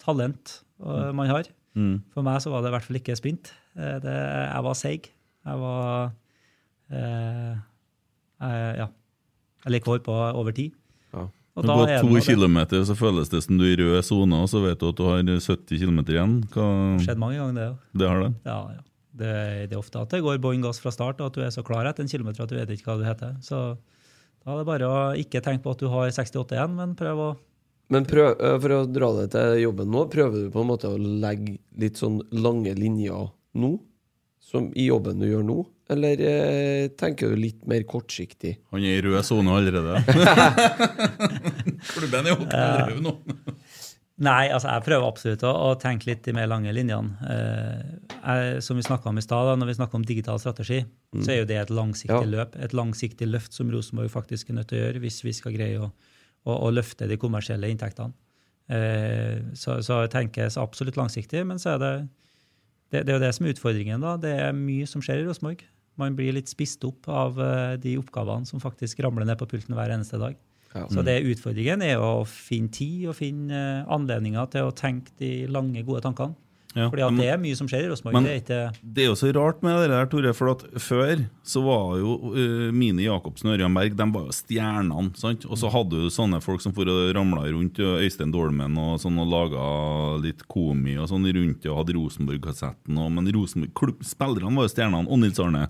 talent 0.04 0.58
eh, 0.84 1.12
man 1.14 1.30
har. 1.30 1.44
mm. 1.78 2.02
For 2.14 2.26
meg 2.26 2.42
så 2.42 2.50
var 2.52 2.62
det 2.66 2.74
i 2.74 2.76
hvert 2.76 2.84
fall 2.90 2.98
ikke 3.00 3.16
sprint. 3.22 3.54
Eh, 3.78 4.00
det, 4.02 4.18
jeg 4.50 4.64
var 4.66 4.74
seig. 4.74 5.12
Jeg 5.46 5.60
var 5.62 6.12
eh, 6.92 7.54
jeg, 8.44 8.78
Ja. 8.82 8.90
Jeg 9.64 9.72
liker 9.78 9.94
å 9.94 10.00
på 10.04 10.16
over 10.36 10.52
tid. 10.52 10.74
Ja. 11.14 11.30
Og 11.56 11.68
da 11.68 11.76
er 11.86 12.02
to 12.02 12.10
det. 12.10 12.24
kilometer, 12.26 12.82
så 12.84 12.96
føles 12.98 13.30
det 13.30 13.44
som 13.46 13.60
du 13.60 13.64
er 13.64 13.78
i 13.78 13.78
rød 13.80 14.04
sone, 14.04 14.40
og 14.42 14.50
så 14.50 14.60
vet 14.64 14.80
du 14.82 14.90
at 14.90 14.98
du 14.98 15.04
har 15.06 15.22
70 15.24 15.80
km 15.80 16.00
igjen. 16.04 16.34
Hva 16.52 16.66
skjedd 17.00 17.22
mange 17.22 17.38
ganger, 17.38 17.54
det 17.56 17.68
òg. 17.70 17.78
det 18.02 18.10
har 18.10 18.20
det? 18.26 18.32
Ja, 18.50 18.58
ja. 18.74 18.84
Det, 19.14 19.34
det 19.70 19.76
er 19.76 19.80
ofte 19.80 20.02
at 20.02 20.10
det 20.10 20.24
går 20.26 20.40
bånn 20.42 20.64
gass 20.66 20.82
fra 20.82 20.92
start, 20.92 21.22
og 21.22 21.30
at 21.30 21.38
du 21.38 21.44
er 21.46 21.52
så 21.54 21.62
klar 21.64 21.86
etter 21.86 22.02
en 22.02 22.10
kilometer 22.10 22.44
at 22.44 22.50
du 22.50 22.58
vet 22.58 22.72
ikke 22.74 22.90
hva 22.90 22.98
du 22.98 23.06
heter. 23.06 23.36
Så 23.46 23.60
da 24.44 24.56
er 24.56 24.64
det 24.64 24.68
bare 24.68 24.90
å 24.90 24.98
ikke 25.16 25.44
tenke 25.46 25.64
på 25.64 25.76
at 25.76 25.84
du 25.84 25.88
har 25.94 26.10
68 26.12 26.58
igjen, 26.58 26.74
men 26.80 26.96
prøv 27.00 27.22
å 27.22 27.32
Men 27.94 28.08
prøv, 28.10 28.34
eh, 28.42 28.58
for 28.64 28.74
å 28.74 28.82
dra 28.90 29.12
det 29.22 29.28
til 29.36 29.62
jobben 29.62 29.92
nå, 29.94 30.08
prøver 30.10 30.48
du 30.48 30.52
på 30.52 30.64
en 30.64 30.72
måte 30.72 30.90
å 30.90 30.98
legge 30.98 31.60
litt 31.78 32.00
sånn 32.02 32.18
lange 32.32 32.74
linjer 32.74 33.30
nå? 33.54 33.76
Som 34.42 34.72
i 34.74 34.88
jobben 34.88 35.22
du 35.22 35.28
gjør 35.30 35.46
nå? 35.46 35.60
Eller 35.92 36.22
eh, 36.24 36.88
tenker 36.96 37.34
du 37.34 37.36
litt 37.42 37.66
mer 37.68 37.84
kortsiktig? 37.84 38.56
Han 38.72 38.86
er 38.88 39.00
i 39.00 39.04
rød 39.04 39.20
sone 39.28 39.52
allerede. 39.52 39.98
Klubben 41.94 42.30
er 42.30 42.32
jo 42.32 42.38
rød 42.48 43.02
nå. 43.04 43.16
Nei, 44.24 44.46
altså 44.54 44.70
jeg 44.70 44.86
prøver 44.86 45.08
absolutt 45.08 45.44
å, 45.44 45.52
å 45.52 45.70
tenke 45.82 46.08
litt 46.12 46.22
de 46.24 46.36
mer 46.38 46.48
lange 46.48 46.72
linjene. 46.76 47.16
Eh, 47.28 48.12
jeg, 48.14 48.62
som 48.64 48.78
vi 48.78 48.86
snakka 48.86 49.10
om 49.10 49.18
i 49.20 49.24
stad, 49.26 49.50
når 49.60 49.72
vi 49.72 49.76
snakker 49.80 50.00
om 50.00 50.06
digital 50.08 50.40
strategi, 50.40 50.84
så 51.18 51.34
er 51.34 51.40
jo 51.42 51.48
det 51.50 51.58
et 51.64 51.74
langsiktig 51.74 52.20
Ja. 52.22 52.30
løp, 52.30 52.56
et 52.62 52.76
langsiktig 52.78 53.28
løft 53.28 53.58
som 53.58 53.72
Rosenborg 53.74 54.12
faktisk 54.14 54.50
er 54.54 54.60
nødt 54.62 54.70
til 54.72 54.80
å 54.80 54.84
gjøre 54.86 55.02
hvis 55.04 55.20
vi 55.26 55.34
skal 55.36 55.56
greie 55.58 55.82
å, 55.82 55.90
å, 56.46 56.60
å 56.70 56.72
løfte 56.72 57.10
de 57.10 57.18
kommersielle 57.20 57.70
inntektene. 57.74 58.14
Eh, 58.72 59.42
så, 59.60 59.82
så 59.84 60.04
jeg 60.06 60.14
absolutt 60.62 60.96
langsiktig, 61.02 61.44
men 61.50 61.60
så 61.60 61.74
er 61.76 61.82
det, 61.84 61.94
det 62.94 63.06
det 63.08 63.14
er 63.14 63.20
jo 63.20 63.26
det 63.26 63.34
som 63.36 63.48
er 63.48 63.56
utfordringen. 63.56 64.04
da. 64.04 64.16
Det 64.22 64.34
er 64.48 64.56
mye 64.56 64.88
som 64.90 65.04
skjer 65.04 65.24
i 65.24 65.28
Rosenborg. 65.28 65.66
Man 66.00 66.16
blir 66.18 66.34
litt 66.34 66.50
spist 66.50 66.84
opp 66.88 67.10
av 67.10 67.38
eh, 67.42 67.76
de 67.82 67.98
oppgavene 68.02 68.50
som 68.50 68.62
faktisk 68.62 69.04
ramler 69.06 69.28
ned 69.30 69.38
på 69.42 69.50
pulten 69.50 69.76
hver 69.78 69.94
eneste 69.94 70.22
dag. 70.22 70.38
Ja. 70.74 70.88
Så 70.90 71.04
det 71.06 71.20
utfordringen 71.30 71.84
er 71.86 72.02
å 72.02 72.24
finne 72.26 72.72
tid 72.74 73.06
og 73.12 73.18
finne 73.20 73.54
eh, 73.54 73.92
anledninger 73.94 74.50
til 74.54 74.70
å 74.70 74.74
tenke 74.78 75.14
de 75.22 75.46
lange, 75.52 75.86
gode 75.86 76.02
tankene. 76.06 76.38
Ja, 76.74 76.88
Fordi 76.90 77.04
at 77.06 77.18
det 77.20 77.28
er 77.30 77.42
mye 77.42 77.58
som 77.58 77.68
skjer 77.70 77.86
i 77.86 77.90
Rosenborg. 77.92 78.26
Det 78.26 78.38
ikke 78.42 78.60
Det 78.82 79.04
er 79.04 79.10
jo 79.12 79.18
så 79.20 79.30
rart 79.36 79.60
med 79.66 79.78
det 79.78 79.92
der, 79.92 80.08
Tore, 80.10 80.32
for 80.34 80.54
at 80.56 80.64
før 80.82 81.26
så 81.46 81.62
var 81.66 82.00
jo 82.00 82.16
uh, 82.34 82.72
Mini 82.74 83.06
Jacobsen 83.06 83.52
og 83.52 83.58
Ørjan 83.58 83.78
Berg 83.78 83.98
de 84.00 84.08
var 84.16 84.26
jo 84.26 84.34
stjernene. 84.34 85.12
sant? 85.20 85.46
Og 85.46 85.60
så 85.62 85.70
hadde 85.74 86.02
du 86.02 86.10
sånne 86.14 86.42
folk 86.42 86.64
som 86.66 86.74
for 86.74 86.90
å 86.90 86.98
ramla 87.14 87.46
rundt, 87.52 87.78
Øystein 87.78 88.34
Dolmen 88.34 88.80
og 88.82 88.98
sånn, 89.04 89.22
og 89.22 89.30
laga 89.30 89.68
litt 90.24 90.42
komi 90.50 90.98
og 90.98 91.12
sånn 91.12 91.30
rundt 91.30 91.62
det, 91.62 91.70
og 91.70 91.84
hadde 91.84 91.98
Rosenborg-kassetten. 92.00 93.00
Men 93.14 93.32
Rosenborg, 93.38 94.02
spillerne 94.08 94.58
var 94.58 94.68
jo 94.68 94.74
stjernene, 94.74 95.10
og 95.10 95.22
Nils 95.22 95.42
Arne. 95.44 95.68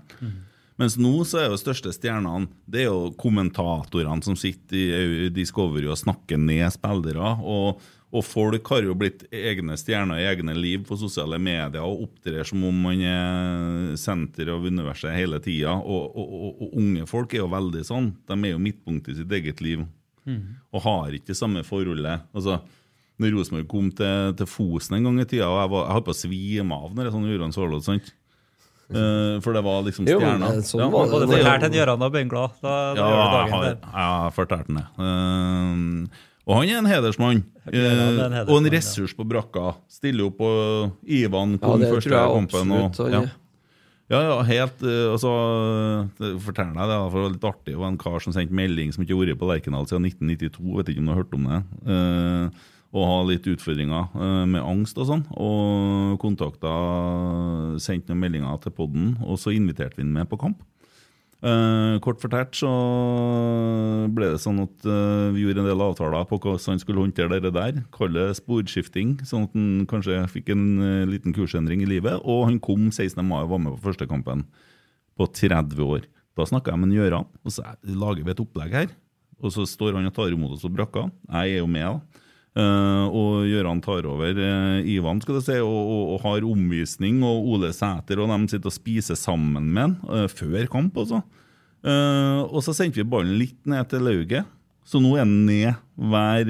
Mens 0.80 0.96
nå 0.98 1.12
så 1.28 1.38
er 1.38 1.52
jo 1.52 1.58
største 1.60 1.92
stjernene 1.94 2.48
Det 2.66 2.80
er 2.82 2.88
jo 2.88 3.12
kommentatorene 3.20 4.24
som 4.26 4.34
sitter 4.38 5.28
i 5.28 5.28
Discovery 5.34 5.86
og 5.86 6.00
snakker 6.00 6.40
ned 6.40 6.66
spillere. 6.74 7.36
Og, 7.38 7.82
og 8.14 8.22
folk 8.22 8.68
har 8.70 8.84
jo 8.86 8.94
blitt 8.94 9.24
egne 9.34 9.74
stjerner 9.80 10.20
i 10.22 10.26
egne 10.30 10.54
liv 10.54 10.84
på 10.86 10.94
sosiale 11.00 11.38
medier 11.42 11.82
og 11.82 12.04
opptrer 12.06 12.46
som 12.46 12.62
om 12.68 12.76
man 12.86 13.00
er 13.02 13.96
senter 13.98 14.52
av 14.54 14.62
universet 14.62 15.16
hele 15.16 15.40
tida. 15.42 15.72
Og, 15.82 16.14
og, 16.14 16.30
og, 16.38 16.62
og 16.68 16.76
unge 16.78 17.08
folk 17.10 17.34
er 17.34 17.42
jo 17.42 17.48
veldig 17.50 17.82
sånn. 17.88 18.12
De 18.30 18.38
er 18.38 18.54
jo 18.54 18.62
midtpunktet 18.62 19.16
i 19.16 19.18
sitt 19.22 19.34
eget 19.40 19.60
liv 19.66 19.82
og 20.24 20.80
har 20.86 21.12
ikke 21.18 21.32
det 21.34 21.36
samme 21.36 21.60
forholdet. 21.66 22.22
Altså, 22.32 22.60
når 23.20 23.34
Rosenborg 23.36 23.66
kom 23.68 23.90
til, 23.94 24.30
til 24.38 24.48
Fosen 24.48 24.96
en 24.96 25.04
gang 25.10 25.18
i 25.20 25.26
tida, 25.28 25.46
og 25.50 25.58
jeg, 25.60 25.70
var, 25.74 25.82
jeg 25.88 25.96
holdt 25.98 26.06
på 26.08 26.14
å 26.14 26.20
svime 26.22 26.78
av 26.86 26.94
når 26.96 27.04
jeg 27.10 27.14
sånn 27.16 27.26
gjorde 27.34 27.48
en 27.50 27.56
Sørloth, 27.58 27.84
sant? 27.90 28.12
Uh, 28.94 29.40
for 29.40 29.56
det 29.56 29.62
var 29.64 29.82
liksom 29.86 30.06
Jo, 30.08 30.18
stjerna. 30.20 30.48
det- 30.54 30.66
sånn 30.68 30.90
var 30.92 31.06
det. 31.08 31.18
Det 31.22 31.28
var- 31.28 31.38
fortært 31.38 31.62
en 31.68 31.72
Gøran 31.78 32.02
og 32.04 32.12
Bengla. 32.12 32.42
Da, 32.62 32.72
da 32.94 33.00
Ja, 33.00 33.06
gjør 33.10 33.24
det 33.24 33.38
jeg 33.44 33.52
har, 33.54 33.62
der. 33.64 33.76
jeg 33.80 34.08
har 34.14 34.34
fortalt 34.38 34.66
den 34.68 34.76
det. 34.76 34.86
Eh, 35.06 36.24
og 36.44 36.58
han 36.58 36.68
er 36.68 36.80
en 36.82 36.90
hedersmann. 36.90 37.44
Ja, 37.64 37.72
en 37.72 37.84
eh, 37.84 38.18
hedersmann, 38.20 38.50
og 38.52 38.58
en 38.60 38.72
ressurs 38.74 39.14
på 39.16 39.24
brakka. 39.28 39.72
Stiller 39.92 40.28
opp 40.28 40.36
på 40.42 40.50
Ivan 41.08 41.56
kom 41.62 41.82
ja, 41.84 41.94
første 41.94 42.12
kampen. 42.12 42.76
Og, 42.76 43.00
ja. 43.12 43.24
Ja, 44.12 44.18
ja, 44.20 44.34
helt 44.44 44.82
og 44.84 45.14
altså, 45.14 45.30
forteller 46.12 46.42
Fortell 46.44 46.74
deg 46.76 46.90
det, 46.90 46.98
for 47.00 47.16
det 47.16 47.22
var 47.24 47.32
litt 47.32 47.48
artig. 47.48 47.72
Det 47.72 47.80
var 47.80 47.88
en 47.88 48.02
kar 48.02 48.20
som 48.20 48.34
sendte 48.36 48.56
melding 48.56 48.92
som 48.92 49.04
ikke 49.04 49.16
har 49.16 49.22
vært 49.24 49.40
på 49.40 49.48
Lerkendal 49.48 49.88
siden 49.88 50.10
1992. 50.10 50.76
Vet 50.76 50.92
ikke 50.92 51.00
om 51.00 51.08
du 51.08 51.14
har 51.14 51.22
hørt 51.22 51.36
om 51.38 51.48
det. 51.48 51.60
Eh, 51.94 52.70
og 52.94 53.08
har 53.10 53.24
litt 53.26 53.48
utfordringer 53.50 54.12
eh, 54.12 54.44
med 54.52 54.60
angst 54.60 55.00
og 55.00 55.08
sånn. 55.08 55.24
Og 55.40 56.18
kontakta 56.22 56.74
Sendte 57.82 58.12
noen 58.12 58.22
meldinger 58.26 58.60
til 58.62 58.76
podden, 58.76 59.14
og 59.24 59.40
så 59.40 59.54
inviterte 59.56 59.98
vi 59.98 60.04
ham 60.04 60.12
med 60.20 60.28
på 60.30 60.38
kamp. 60.44 60.60
Eh, 61.44 61.98
kort 62.00 62.22
fortalt 62.22 62.56
så 62.56 62.70
ble 64.16 64.30
det 64.32 64.40
sånn 64.40 64.62
at 64.62 64.86
uh, 64.88 65.28
vi 65.34 65.42
gjorde 65.42 65.60
en 65.60 65.68
del 65.68 65.82
avtaler 65.84 66.24
på 66.30 66.38
hvordan 66.40 66.72
han 66.72 66.80
skulle 66.80 67.02
håndtere 67.02 67.40
det 67.44 67.52
der. 67.52 67.82
Kalle 67.92 68.30
det 68.30 68.38
sporskifting, 68.38 69.18
sånn 69.28 69.44
at 69.44 69.58
han 69.58 69.84
kanskje 69.90 70.22
fikk 70.32 70.54
en 70.54 70.64
uh, 70.80 71.04
liten 71.10 71.36
kursendring 71.36 71.84
i 71.84 71.90
livet. 71.90 72.16
Og 72.24 72.46
han 72.48 72.56
kom 72.64 72.88
16. 72.88 73.20
mai 73.20 73.42
og 73.42 73.52
var 73.52 73.60
med 73.60 73.76
på 73.76 73.90
første 73.90 74.08
kampen 74.08 74.46
på 75.20 75.28
30 75.36 75.84
år. 75.84 76.08
Da 76.34 76.48
snakka 76.48 76.72
jeg 76.72 76.80
med 76.80 76.96
Gjøran, 76.96 77.28
og 77.28 77.52
så 77.52 77.76
lager 77.84 78.24
vi 78.24 78.32
et 78.32 78.40
opplegg 78.42 78.78
her. 78.80 78.94
Og 79.44 79.52
så 79.52 79.66
står 79.68 79.98
han 79.98 80.08
og 80.08 80.16
tar 80.16 80.32
imot 80.32 80.56
oss 80.56 80.64
på 80.64 80.72
brakka. 80.72 81.10
Jeg 81.28 81.58
er 81.58 81.60
jo 81.60 81.68
med, 81.68 81.84
da. 81.84 82.23
Eh, 82.54 83.06
og 83.10 83.48
Gøran 83.50 83.80
tar 83.82 84.06
over 84.06 84.36
uh, 84.38 84.78
Ivan 84.86 85.18
skal 85.18 85.40
du 85.40 85.42
si, 85.42 85.56
og, 85.58 85.74
og, 85.74 86.02
og 86.14 86.20
har 86.22 86.44
omvisning, 86.46 87.18
og 87.26 87.48
Ole 87.50 87.72
Sæter 87.74 88.22
og 88.22 88.30
de 88.30 88.52
sitter 88.52 88.70
og 88.70 88.76
spiser 88.76 89.18
sammen 89.18 89.66
med 89.74 89.82
han 89.82 89.96
uh, 90.06 90.28
før 90.30 90.68
kamp. 90.70 90.94
Også. 91.02 91.18
Og 91.84 92.60
så 92.64 92.72
sendte 92.72 93.02
vi 93.02 93.04
ballen 93.04 93.34
litt 93.36 93.58
ned 93.68 93.90
til 93.90 94.06
lauget, 94.06 94.46
så 94.88 95.00
nå 95.02 95.16
er 95.18 95.24
han 95.24 95.34
ned 95.44 95.74
hver 95.98 96.48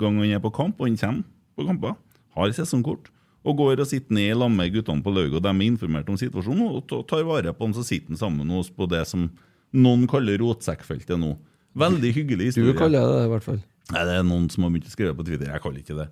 gang 0.00 0.22
han 0.22 0.32
er 0.32 0.40
på 0.40 0.52
kamp, 0.54 0.78
og 0.80 0.88
han 0.88 0.96
kommer 0.96 1.26
på 1.58 1.66
kamper. 1.68 1.98
Har 2.36 2.54
sesongkort. 2.56 3.10
Og 3.46 3.58
går 3.58 3.82
og 3.82 3.90
sitter 3.90 4.16
ned 4.16 4.32
lag 4.40 4.48
med 4.54 4.72
guttene 4.72 5.04
på 5.04 5.12
lauget, 5.12 5.36
og 5.36 5.44
de 5.44 5.52
er 5.52 5.66
informert 5.66 6.08
om 6.08 6.16
situasjonen 6.16 6.70
og 6.70 6.96
tar 7.10 7.26
vare 7.28 7.52
på 7.52 7.68
han, 7.68 7.76
så 7.76 7.84
sitter 7.84 8.14
han 8.14 8.22
sammen 8.22 8.48
med 8.48 8.62
oss 8.62 8.72
på 8.72 8.88
det 8.88 9.02
som 9.10 9.28
noen 9.76 10.08
kaller 10.08 10.40
rotsekkfeltet 10.40 11.20
nå. 11.20 11.34
Veldig 11.76 12.14
hyggelig 12.16 12.52
historie. 12.54 12.72
Du 12.72 12.80
kaller 12.80 13.04
det 13.04 13.18
det, 13.18 13.24
i 13.26 13.32
hvert 13.34 13.50
fall. 13.50 13.60
Nei, 13.94 14.04
Det 14.04 14.14
er 14.18 14.24
noen 14.26 14.48
som 14.50 14.66
har 14.66 14.72
begynt 14.74 14.88
å 14.88 14.94
skrive 14.94 15.14
på 15.14 15.26
Twitter. 15.26 15.52
Jeg 15.52 15.62
kaller 15.62 15.82
ikke 15.82 15.98
det. 15.98 16.08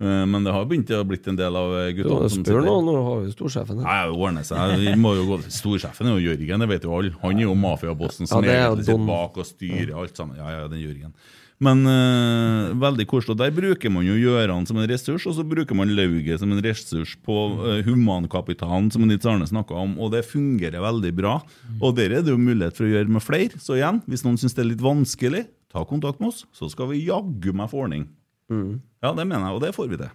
Eh, 0.00 0.24
Men 0.30 0.44
det 0.46 0.54
har 0.54 0.68
begynt 0.68 0.92
å 0.94 1.02
blitt 1.06 1.26
en 1.28 1.38
del 1.38 1.58
av 1.58 1.74
eh, 1.80 1.90
guttene 1.96 2.30
spør 2.30 2.62
nå, 2.64 2.76
nå 2.86 2.94
har 3.08 3.24
vi 3.24 3.34
storsjefen 3.34 3.82
her. 3.82 3.88
Nei, 3.88 4.14
ordner 4.14 4.46
seg. 4.46 4.76
Vi 4.84 4.94
må 5.00 5.16
jo 5.18 5.26
gå. 5.32 5.40
Storsjefen 5.52 6.08
er 6.08 6.16
jo 6.16 6.30
Jørgen, 6.30 6.62
det 6.64 6.70
vet 6.70 6.86
jo 6.86 6.94
alle. 6.94 7.12
Han 7.24 7.36
er 7.36 7.48
jo 7.48 7.58
mafiabossen 7.58 8.30
som 8.30 8.46
Ja, 8.46 8.70
egentlig 8.70 8.86
sitter 8.88 9.04
bak 9.10 9.42
og 9.42 9.48
styrer 9.48 9.92
alt 9.98 10.16
sammen. 10.16 10.38
Ja, 10.38 10.54
ja, 10.54 10.70
den 10.70 10.84
Jørgen. 10.84 11.12
Men 11.58 11.82
eh, 11.90 12.68
veldig 12.78 13.08
koselig. 13.10 13.34
Der 13.40 13.50
bruker 13.50 13.90
man 13.90 14.06
jo 14.06 14.14
Gjøran 14.14 14.68
som 14.68 14.78
en 14.78 14.86
ressurs, 14.86 15.26
og 15.26 15.34
så 15.34 15.42
bruker 15.42 15.74
man 15.74 15.90
Lauget 15.90 16.38
som 16.38 16.52
en 16.54 16.62
ressurs 16.62 17.16
på 17.26 17.34
uh, 17.58 17.80
humankapitalen, 17.82 18.92
som 18.94 19.02
Nils 19.02 19.26
Arne 19.26 19.48
snakka 19.50 19.74
om, 19.74 19.96
og 19.98 20.12
det 20.14 20.22
fungerer 20.30 20.78
veldig 20.84 21.10
bra. 21.18 21.40
Og 21.82 21.96
der 21.98 22.14
er 22.14 22.22
det 22.22 22.30
jo 22.30 22.38
mulighet 22.38 22.78
for 22.78 22.86
å 22.86 22.92
gjøre 22.92 23.10
med 23.10 23.26
flere. 23.26 23.58
Så 23.58 23.74
igjen, 23.74 23.98
hvis 24.06 24.22
noen 24.22 24.38
syns 24.38 24.54
det 24.54 24.62
er 24.62 24.70
litt 24.70 24.86
vanskelig, 24.86 25.48
ta 25.72 25.84
kontakt 25.88 26.20
med 26.22 26.32
oss, 26.32 26.44
så 26.56 26.68
skal 26.72 26.90
vi 26.92 27.04
jaggu 27.06 27.52
meg 27.56 27.70
få 27.72 27.84
ordning. 27.86 28.06
Ja, 28.48 29.12
det 29.12 29.26
mener 29.28 29.44
jeg, 29.50 29.56
og 29.56 29.64
det 29.64 29.74
får 29.76 29.90
vi 29.90 30.00
til. 30.00 30.14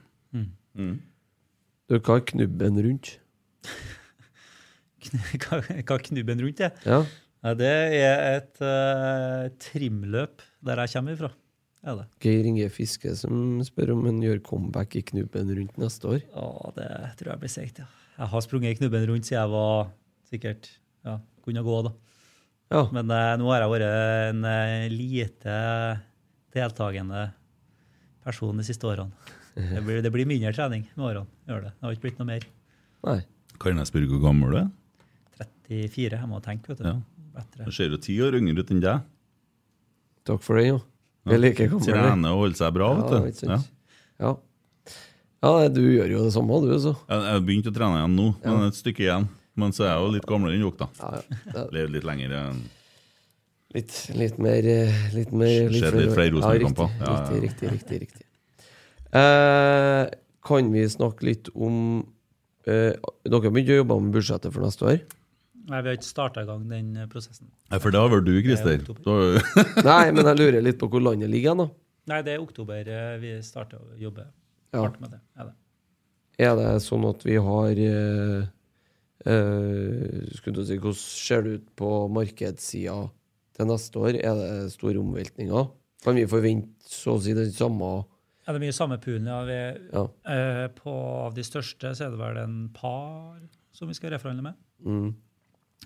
Mm. 0.73 0.95
Du 1.91 1.99
hva 1.99 2.17
er 2.17 2.25
knubben 2.31 2.79
rundt? 2.85 3.17
Hva 5.03 5.59
hva 5.59 5.97
er 5.99 6.07
knubben 6.07 6.41
rundt 6.41 6.63
det? 6.63 6.71
Ja. 6.87 7.03
Ja, 7.43 7.51
det 7.59 7.69
er 7.99 8.21
et 8.37 8.61
uh, 8.63 9.49
trimløp 9.59 10.41
der 10.63 10.79
jeg 10.79 10.93
kommer 10.95 11.17
ifra. 11.17 11.29
Er 11.83 11.97
det. 11.99 12.05
Geir 12.23 12.47
Inge 12.47 12.69
Fiske 12.71 13.11
som 13.19 13.59
spør 13.67 13.91
om 13.97 14.05
han 14.07 14.21
gjør 14.23 14.39
comeback 14.47 14.95
i 14.95 15.01
knubben 15.03 15.51
rundt 15.51 15.81
neste 15.81 16.07
år. 16.07 16.21
Ja, 16.23 16.71
det 16.77 16.87
tror 17.19 17.33
jeg 17.33 17.41
blir 17.41 17.51
seigt, 17.51 17.81
ja. 17.83 17.89
Jeg 18.15 18.31
har 18.31 18.45
sprunget 18.45 18.71
i 18.71 18.77
knubben 18.79 19.03
rundt 19.09 19.27
siden 19.27 19.41
jeg 19.41 19.51
var 19.51 19.91
sikkert 20.29 20.69
ja, 21.03 21.17
kunne 21.43 21.65
gå, 21.67 21.81
da. 21.89 21.91
Ja. 22.73 22.83
Men 22.95 23.11
eh, 23.13 23.31
nå 23.37 23.49
har 23.51 23.63
jeg 23.63 23.71
vært 23.75 23.87
en 23.87 24.45
eh, 24.49 24.87
lite 24.91 25.57
deltakende 26.53 27.27
person 28.25 28.57
de 28.57 28.65
siste 28.65 28.87
årene. 28.89 29.13
Det 29.53 29.83
blir, 29.85 29.99
det 30.01 30.09
blir 30.13 30.25
mindre 30.25 30.53
trening 30.55 30.87
med 30.95 31.05
årene. 31.11 31.29
Gjør 31.49 31.67
det. 31.67 31.73
det 31.75 31.85
har 31.85 31.97
ikke 31.97 32.07
blitt 32.07 32.21
noe 32.21 32.29
mer. 32.31 32.47
Nei. 33.05 33.19
Kan 33.61 33.77
jeg 33.79 33.89
spørre 33.91 34.09
hvor 34.09 34.23
gammel 34.23 34.55
du 34.55 34.61
er? 34.63 34.71
34, 35.69 36.17
jeg 36.17 36.29
må 36.29 36.39
tenke, 36.43 36.73
vet 36.73 36.81
du. 36.81 36.87
Ja. 36.89 37.43
Du 37.53 37.61
det. 37.63 37.73
ser 37.73 37.93
jo 37.93 37.99
ti 38.01 38.15
år 38.21 38.35
yngre 38.37 38.63
ut 38.63 38.73
enn 38.73 38.81
deg. 38.83 39.05
Takk 40.27 40.43
for 40.45 40.59
det, 40.59 40.67
jo. 40.71 40.81
Vi 41.27 41.37
er 41.37 41.41
like 41.41 41.67
gamle. 41.71 41.85
Trener 41.85 42.33
og 42.35 42.43
holder 42.43 42.59
seg 42.59 42.73
bra, 42.75 42.89
Ja, 42.99 43.21
vet 43.23 43.39
du. 43.39 43.47
Ja. 43.53 43.59
Ja. 44.23 44.33
ja, 45.43 45.69
du 45.73 45.81
gjør 45.81 46.11
jo 46.13 46.25
det 46.25 46.33
samme, 46.35 46.59
du, 46.65 46.73
så. 46.83 46.93
Jeg 47.09 47.23
jeg 47.27 47.37
har 47.37 47.45
begynt 47.47 47.69
å 47.71 47.75
trene 47.75 48.01
igjen 48.01 48.17
nå, 48.19 48.27
men 48.43 48.67
et 48.67 48.79
stykke 48.79 49.05
igjen. 49.07 49.29
Men 49.55 49.71
så 49.75 49.83
er 49.85 49.91
jeg 49.93 50.01
jo 50.05 50.13
litt 50.15 50.25
gamlere 50.29 50.55
enn 50.57 50.63
dere, 50.65 50.77
da. 50.79 50.87
Ja, 50.99 51.41
ja. 51.53 51.65
Lever 51.75 51.91
litt 51.97 52.07
lenger. 52.09 52.31
enn- 52.39 52.63
Litt, 53.73 53.93
litt 54.13 54.35
mer 54.37 54.65
eh, 54.69 54.97
Litt 55.15 55.31
mer 55.33 55.69
Skjedd 55.73 55.95
litt 55.97 56.11
flere 56.13 56.29
Rosenborg-kamper. 56.35 56.91
Ja, 56.99 57.05
Ja, 57.07 57.13
riktig, 57.17 57.33
ja. 57.33 57.41
riktig, 57.41 57.71
riktig, 57.71 57.71
riktig, 57.73 58.01
riktig. 58.01 58.25
Eh, 59.17 60.09
kan 60.45 60.71
vi 60.73 60.83
snakke 60.89 61.25
litt 61.27 61.49
om 61.55 61.77
eh, 62.67 62.93
Dere 63.25 63.41
har 63.43 63.53
begynt 63.53 63.71
å 63.73 63.77
jobbe 63.81 63.97
med 64.03 64.15
budsjettet 64.17 64.53
for 64.53 64.65
neste 64.65 64.85
år? 64.89 65.01
Nei, 65.69 65.79
vi 65.79 65.89
har 65.89 65.95
ikke 65.97 66.09
starta 66.09 66.41
i 66.43 66.47
gang 66.49 66.65
den 66.69 66.89
eh, 66.99 67.07
prosessen. 67.11 67.47
Nei, 67.71 67.79
for 67.79 67.93
det 67.93 68.01
har 68.03 68.09
vel 68.11 68.23
du, 68.25 68.33
Christer? 68.45 68.81
Er 68.83 69.85
Nei, 69.89 70.11
men 70.11 70.25
jeg 70.27 70.39
lurer 70.41 70.65
litt 70.65 70.79
på 70.81 70.89
hvor 70.91 71.01
landet 71.05 71.29
ligger 71.31 71.53
hen, 71.53 71.63
da. 71.63 71.69
Nei, 72.11 72.21
det 72.25 72.33
er 72.35 72.41
oktober 72.43 72.89
eh, 72.93 73.13
vi 73.21 73.35
starter 73.45 73.79
å 73.79 73.93
jobbe 74.01 74.25
Ja. 74.73 74.81
hardt 74.83 74.99
med 74.99 75.13
det. 75.15 75.21
Er 75.39 75.49
det. 75.51 75.55
Er 76.43 76.55
det 76.57 76.69
sånn 76.83 77.05
at 77.09 77.21
vi 77.25 77.37
har 77.45 77.79
eh, 77.89 78.49
eh, 79.25 80.29
Skulle 80.37 80.59
du 80.59 80.65
si, 80.67 80.77
Hvordan 80.77 80.99
ser 80.99 81.43
det 81.45 81.57
ut 81.59 81.67
på 81.79 81.89
markedssida 82.13 82.97
til 83.57 83.69
neste 83.69 84.01
år? 84.01 84.17
Er 84.19 84.39
det 84.39 84.73
store 84.75 85.01
omveltninger? 85.01 85.69
Kan 86.03 86.17
vi 86.19 86.25
forvente 86.29 86.89
så 86.89 87.17
å 87.17 87.21
si 87.23 87.35
det 87.37 87.49
samme? 87.55 87.91
Ja, 88.43 88.51
det 88.51 88.59
er 88.59 88.65
mye 88.65 88.75
samme 88.75 88.99
poolen. 88.99 89.29
Ja. 89.29 89.41
Vi, 89.47 89.59
Ja. 89.93 90.03
Uh, 90.27 90.65
på 90.75 90.93
av 91.27 91.37
de 91.37 91.45
største 91.47 91.93
så 91.95 92.07
er 92.07 92.15
det 92.15 92.19
vel 92.19 92.41
en 92.41 92.57
par 92.75 93.39
som 93.73 93.87
vi 93.87 93.95
skal 93.97 94.11
reforhandle 94.13 94.43
med. 94.49 94.59
Mm. 94.83 95.13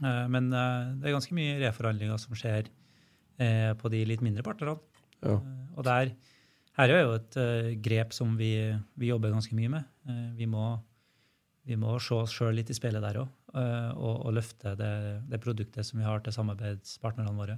Uh, 0.01 0.25
men 0.33 0.49
det 0.49 1.05
er 1.05 1.15
ganske 1.15 1.37
mye 1.37 1.59
reforhandlinger 1.61 2.17
som 2.21 2.37
skjer 2.37 2.71
på 3.37 3.89
de 3.93 3.99
litt 4.09 4.23
mindre 4.25 4.41
partnerne. 4.41 4.79
Ja. 5.21 5.35
Og 5.77 5.83
der, 5.85 6.09
her 6.79 6.89
er 6.89 7.03
jo 7.03 7.11
et 7.19 7.35
grep 7.85 8.15
som 8.17 8.31
vi, 8.33 8.49
vi 8.97 9.11
jobber 9.11 9.29
ganske 9.29 9.53
mye 9.53 9.69
med. 9.69 9.83
Vi, 10.39 10.47
må, 10.49 10.71
vi 11.67 11.77
må 11.79 11.97
se 11.99 12.15
oss 12.15 12.33
sjøl 12.35 12.55
litt 12.57 12.71
i 12.71 12.77
speilet 12.77 13.03
der 13.03 13.21
òg, 13.21 13.31
og, 13.53 14.13
og 14.27 14.35
løfte 14.37 14.73
det, 14.79 14.91
det 15.27 15.39
produktet 15.43 15.87
som 15.87 15.99
vi 15.99 16.07
har 16.07 16.21
til 16.23 16.35
samarbeidspartnerne 16.35 17.33
våre. 17.35 17.57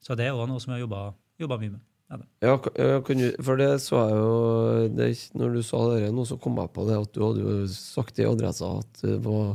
Så 0.00 0.16
det 0.18 0.28
er 0.28 0.36
òg 0.36 0.48
noe 0.48 0.62
som 0.62 0.72
vi 0.72 0.78
har 0.78 0.84
jobba, 0.86 1.58
mye 1.58 1.74
med. 1.74 1.82
Ja. 2.10 2.18
Ja, 2.42 2.54
du, 3.06 3.26
for 3.46 3.60
det 3.60 3.68
så 3.84 4.00
jeg 4.00 4.16
jo 4.18 4.30
det, 4.96 5.10
Når 5.38 5.52
du 5.54 5.60
sa 5.62 5.82
det 5.92 6.08
nå, 6.10 6.24
så 6.26 6.38
kom 6.42 6.58
jeg 6.58 6.72
på 6.74 6.86
det 6.88 6.96
at 6.98 7.12
du 7.14 7.20
hadde 7.22 7.44
jo 7.44 7.68
sagt 7.70 8.18
i 8.18 8.26
adressa 8.26 8.72
at 8.80 9.04
det 9.04 9.20
var 9.22 9.54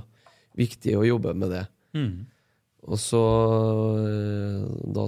viktig 0.56 0.96
å 0.96 1.04
jobbe 1.04 1.34
med 1.36 1.52
det. 1.52 1.66
Mm. 1.98 2.14
Og 2.86 3.02
så, 3.02 3.22
eh, 4.06 4.64
da, 4.96 5.06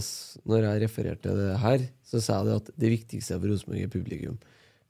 når 0.49 0.65
jeg 0.65 0.84
refererte 0.84 1.35
det 1.38 1.55
her, 1.61 1.88
så 2.07 2.22
sa 2.23 2.39
jeg 2.39 2.49
det 2.49 2.59
at 2.59 2.72
det 2.84 2.93
viktigste 2.95 3.38
for 3.38 3.53
Rosenborg 3.53 3.85
er 3.85 3.93
publikum. 3.93 4.38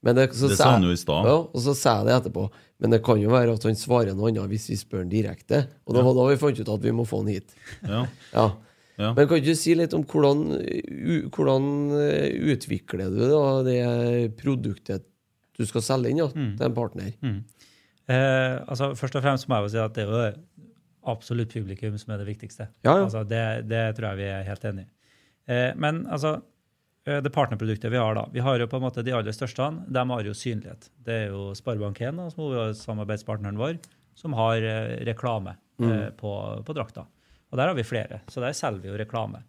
Men 0.06 0.14
det, 0.14 0.28
så 0.38 0.50
Det 0.50 0.56
sa 0.60 0.70
han 0.76 0.86
jo 0.86 0.94
i 0.94 1.00
stad. 1.00 1.26
Ja, 1.26 1.36
og 1.42 1.62
så 1.64 1.74
sa 1.74 1.98
jeg 1.98 2.08
det 2.08 2.16
etterpå. 2.20 2.46
Men 2.78 2.94
det 2.94 3.00
kan 3.06 3.18
jo 3.18 3.32
være 3.32 3.56
at 3.58 3.66
han 3.66 3.78
svarer 3.78 4.14
noe 4.14 4.30
annet 4.30 4.52
hvis 4.52 4.68
vi 4.70 4.78
spør 4.78 5.02
han 5.02 5.10
direkte. 5.10 5.64
Og 5.88 5.96
det 5.96 6.04
var 6.06 6.14
da 6.14 6.26
vi 6.30 6.38
fant 6.38 6.60
ut 6.60 6.72
at 6.76 6.84
vi 6.84 6.94
må 6.94 7.06
få 7.08 7.22
han 7.24 7.32
hit. 7.34 7.54
Ja. 7.82 8.04
Ja. 8.32 8.48
Ja. 8.98 9.12
Men 9.14 9.28
kan 9.30 9.42
du 9.42 9.52
si 9.54 9.76
litt 9.78 9.94
om 9.94 10.02
hvordan, 10.10 10.40
hvordan 11.30 11.66
eh, 12.02 12.32
utvikler 12.50 13.12
du 13.14 13.20
da 13.30 13.42
det 13.66 13.82
produktet 14.40 15.04
du 15.58 15.62
skal 15.66 15.84
selge 15.86 16.10
inn 16.10 16.18
da, 16.18 16.26
til 16.34 16.66
en 16.66 16.74
partner? 16.74 17.12
Mm. 17.22 17.36
Eh, 18.10 18.54
altså, 18.66 18.90
først 18.98 19.18
og 19.18 19.22
fremst 19.22 19.46
må 19.46 19.58
jeg 19.58 19.68
jo 19.68 19.72
si 19.76 19.80
at 19.84 19.94
det 19.94 20.06
er 20.06 20.10
jo 20.10 20.24
absolutt 21.14 21.54
publikum 21.54 21.94
som 22.00 22.14
er 22.14 22.22
det 22.22 22.26
viktigste. 22.26 22.68
Ja, 22.82 22.96
ja. 22.96 23.04
Altså, 23.06 23.22
det, 23.22 23.44
det 23.70 23.84
tror 23.96 24.10
jeg 24.10 24.20
vi 24.22 24.30
er 24.34 24.46
helt 24.50 24.66
enig 24.72 24.86
i. 24.86 24.90
Eh, 25.54 25.70
men 25.78 26.02
altså, 26.10 26.40
det 27.08 27.30
partnerproduktet 27.32 27.92
vi 27.92 28.00
har 28.00 28.16
da, 28.18 28.26
vi 28.32 28.42
har 28.44 28.60
jo 28.60 28.66
på 28.68 28.78
en 28.78 28.84
måte 28.84 29.04
de 29.06 29.14
aller 29.16 29.32
største, 29.32 29.68
de 29.88 30.02
har 30.10 30.26
jo 30.26 30.34
synlighet. 30.36 30.90
Det 31.06 31.14
er 31.14 31.30
jo 31.32 31.52
Sparebank1, 31.56 32.18
som 32.34 32.42
er 32.52 32.74
samarbeidspartneren 32.76 33.60
vår, 33.60 33.78
som 34.18 34.34
har 34.36 34.64
eh, 34.66 34.98
reklame 35.06 35.54
eh, 35.80 36.08
på, 36.18 36.32
på 36.66 36.76
drakta. 36.76 37.06
Og 37.48 37.60
der 37.60 37.70
har 37.70 37.78
vi 37.78 37.86
flere, 37.86 38.20
så 38.28 38.42
der 38.44 38.56
selger 38.56 38.84
vi 38.84 38.90
jo 38.90 38.98
reklame. 39.00 39.44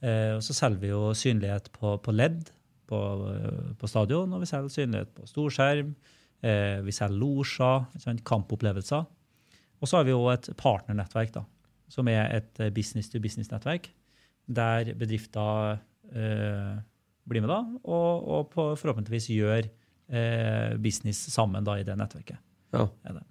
Eh, 0.00 0.36
og 0.36 0.42
så 0.44 0.56
selger 0.56 0.82
vi 0.82 0.92
jo 0.92 1.10
synlighet 1.16 1.70
på, 1.76 1.96
på 2.02 2.14
LED 2.14 2.48
på, 2.88 3.00
eh, 3.32 3.74
på 3.78 3.90
stadion, 3.90 4.32
og 4.32 4.42
vi 4.42 4.48
selger 4.50 4.72
synlighet 4.72 5.12
på 5.16 5.28
storskjerm. 5.30 5.92
Eh, 6.46 6.80
vi 6.86 6.94
selger 6.94 7.20
losjer, 7.20 8.16
kampopplevelser. 8.24 9.04
Og 9.76 9.88
så 9.88 9.98
har 9.98 10.08
vi 10.08 10.14
jo 10.14 10.24
et 10.32 10.48
partnernettverk, 10.56 11.34
da, 11.36 11.44
som 11.92 12.08
er 12.08 12.30
et 12.40 12.62
eh, 12.62 12.72
business-to-business-nettverk, 12.74 13.90
der 14.46 14.94
bedrifter 14.94 15.82
blir 17.26 17.42
med 17.44 17.50
da, 17.50 17.60
og, 17.84 18.28
og 18.30 18.50
på, 18.52 18.68
forhåpentligvis 18.78 19.30
gjør 19.34 19.66
eh, 19.66 20.76
business 20.82 21.24
sammen 21.34 21.66
da 21.66 21.78
i 21.80 21.86
det 21.86 21.96
nettverket. 21.98 22.38
Ja. 22.76 22.86
Det. 23.02 23.24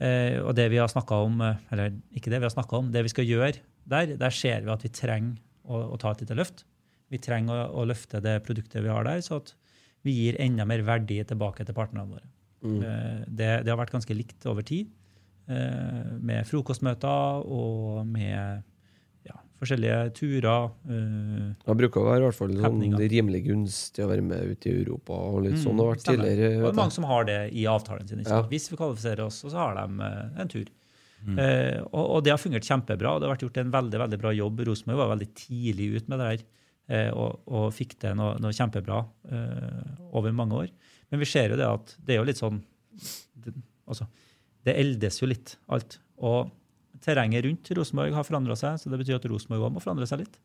Eh, 0.00 0.38
og 0.40 0.54
det 0.56 0.68
vi 0.72 0.78
har 0.80 0.90
snakka 0.90 1.18
om, 1.26 1.40
eh, 1.44 1.62
eller 1.74 1.96
ikke 2.16 2.32
det 2.32 2.40
vi 2.40 2.48
har 2.48 2.54
snakka 2.54 2.78
om, 2.78 2.90
det 2.94 3.04
vi 3.06 3.12
skal 3.12 3.28
gjøre 3.28 3.60
der, 3.90 4.14
der 4.20 4.34
ser 4.34 4.62
vi 4.64 4.72
at 4.72 4.84
vi 4.86 4.92
trenger 4.94 5.40
å, 5.66 5.82
å 5.94 5.98
ta 6.00 6.12
et 6.14 6.22
lite 6.24 6.38
løft. 6.38 6.64
Vi 7.10 7.18
trenger 7.18 7.66
å, 7.66 7.82
å 7.82 7.88
løfte 7.90 8.22
det 8.22 8.38
produktet 8.46 8.84
vi 8.84 8.92
har 8.92 9.06
der, 9.08 9.22
så 9.26 9.40
at 9.42 9.54
vi 10.06 10.14
gir 10.14 10.38
enda 10.40 10.64
mer 10.68 10.80
verdi 10.86 11.18
tilbake 11.26 11.66
til 11.66 11.76
partnerne 11.76 12.08
våre. 12.08 12.28
Eh, 12.62 13.20
Det, 13.26 13.50
det 13.64 13.72
har 13.72 13.80
vært 13.80 13.94
ganske 13.96 14.14
likt 14.16 14.46
over 14.48 14.64
tid, 14.66 14.88
eh, 15.50 16.12
med 16.20 16.46
frokostmøter 16.48 17.44
og 17.44 18.06
med 18.06 18.62
forskjellige 19.60 19.98
turer. 20.16 20.70
Uh, 20.88 21.52
Det 21.66 21.76
bruker 21.82 22.00
å 22.02 22.08
være 22.08 22.22
i 22.22 22.26
hvert 22.28 22.38
fall 22.38 22.54
sånn 22.56 22.98
rimelig 23.12 23.42
gunstig 23.46 24.04
å 24.04 24.08
være 24.10 24.24
med 24.24 24.54
ute 24.54 24.70
i 24.70 24.74
Europa. 24.80 25.12
og 25.12 25.44
litt 25.46 25.58
sånn. 25.60 25.76
Det 25.76 25.84
har 25.86 25.94
vært 25.94 26.04
Stemmer. 26.06 26.26
tidligere. 26.30 26.58
Og 26.60 26.66
det 26.66 26.72
er 26.74 26.80
mange 26.82 26.96
som 26.96 27.08
har 27.10 27.24
det 27.28 27.40
i 27.52 27.64
avtalen 27.70 28.08
sin. 28.08 28.22
Ikke? 28.24 28.38
Ja. 28.40 28.48
Hvis 28.50 28.70
vi 28.72 28.78
kvalifiserer 28.80 29.24
oss, 29.26 29.42
så 29.44 29.56
har 29.56 29.76
de 29.76 30.06
eh, 30.08 30.40
en 30.42 30.52
tur. 30.52 30.70
Eh, 31.36 31.76
og, 31.92 32.04
og 32.16 32.22
det 32.24 32.32
har 32.32 32.40
fungert 32.40 32.64
kjempebra. 32.64 33.18
Det 33.20 33.28
har 33.28 33.34
vært 33.34 33.44
gjort 33.44 33.60
en 33.60 33.74
veldig 33.74 33.98
veldig 34.06 34.18
bra 34.22 34.32
jobb. 34.32 34.62
Rosenborg 34.70 35.02
var 35.02 35.12
veldig 35.12 35.28
tidlig 35.36 35.90
ut 35.98 36.08
med 36.08 36.22
det 36.22 36.28
her 36.30 36.44
eh, 36.88 37.10
og, 37.12 37.42
og 37.46 37.66
fikk 37.76 37.98
til 38.00 38.16
noe, 38.16 38.38
noe 38.40 38.56
kjempebra 38.56 39.02
eh, 39.28 39.82
over 40.16 40.32
mange 40.32 40.62
år. 40.64 40.72
Men 41.10 41.20
vi 41.20 41.28
ser 41.28 41.52
jo 41.52 41.58
det 41.60 41.68
at 41.68 41.92
det 42.00 42.14
er 42.16 42.22
jo 42.22 42.28
litt 42.28 42.40
sånn 42.40 42.62
det, 43.44 43.52
altså, 43.90 44.06
det 44.64 44.76
eldes 44.80 45.20
jo 45.20 45.28
litt, 45.28 45.54
alt. 45.72 45.98
Og 46.24 46.50
terrenget 47.04 47.44
rundt 47.46 47.70
Rosenborg 47.76 48.14
har 48.16 48.26
forandra 48.28 48.56
seg, 48.58 48.78
så 48.80 48.90
det 48.92 48.98
betyr 49.00 49.18
at 49.20 49.28
Rosenborg 49.30 49.68
òg 49.68 49.76
må 49.76 49.82
forandre 49.84 50.08
seg 50.08 50.24
litt. 50.24 50.38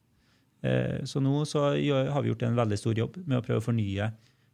Eh, 0.65 1.03
så 1.07 1.21
nå 1.23 1.43
så 1.49 1.67
har 1.75 2.21
vi 2.23 2.31
gjort 2.31 2.45
en 2.47 2.55
veldig 2.57 2.77
stor 2.79 2.97
jobb 2.97 3.19
med 3.25 3.39
å 3.39 3.45
prøve 3.45 3.61
å 3.61 3.65
fornye 3.65 4.07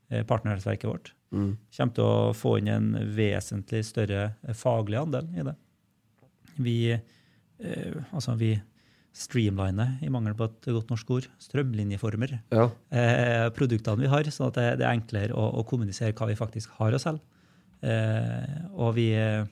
eh, 0.09 0.23
partnernettverket 0.27 0.89
vårt. 0.89 1.13
Mm. 1.31 1.53
Kommer 1.77 1.95
til 1.95 2.07
å 2.07 2.33
få 2.35 2.57
inn 2.59 2.71
en 2.73 2.89
vesentlig 3.15 3.83
større 3.87 4.23
eh, 4.43 4.57
faglig 4.57 4.99
andel 4.99 5.29
i 5.37 5.45
det. 5.47 5.55
Vi, 6.61 6.77
eh, 6.91 7.95
altså 8.11 8.35
vi 8.39 8.55
streamliner, 9.15 9.97
i 10.03 10.09
mangel 10.11 10.35
på 10.39 10.45
et 10.47 10.67
godt 10.71 10.91
norsk 10.93 11.09
ord, 11.11 11.25
strømlinjeformer 11.43 12.37
Ja. 12.55 12.69
eh, 12.95 13.49
produktene 13.55 13.99
vi 14.05 14.11
har, 14.11 14.23
sånn 14.31 14.47
at 14.47 14.55
det, 14.59 14.67
det 14.79 14.85
er 14.87 14.95
enklere 14.95 15.35
å, 15.35 15.49
å 15.59 15.65
kommunisere 15.67 16.15
hva 16.15 16.29
vi 16.29 16.37
faktisk 16.39 16.71
har 16.79 16.95
å 16.95 16.99
selge. 17.01 17.23
Eh, 17.83 18.61
og 18.71 18.93
vi, 18.95 19.09
eh, 19.17 19.43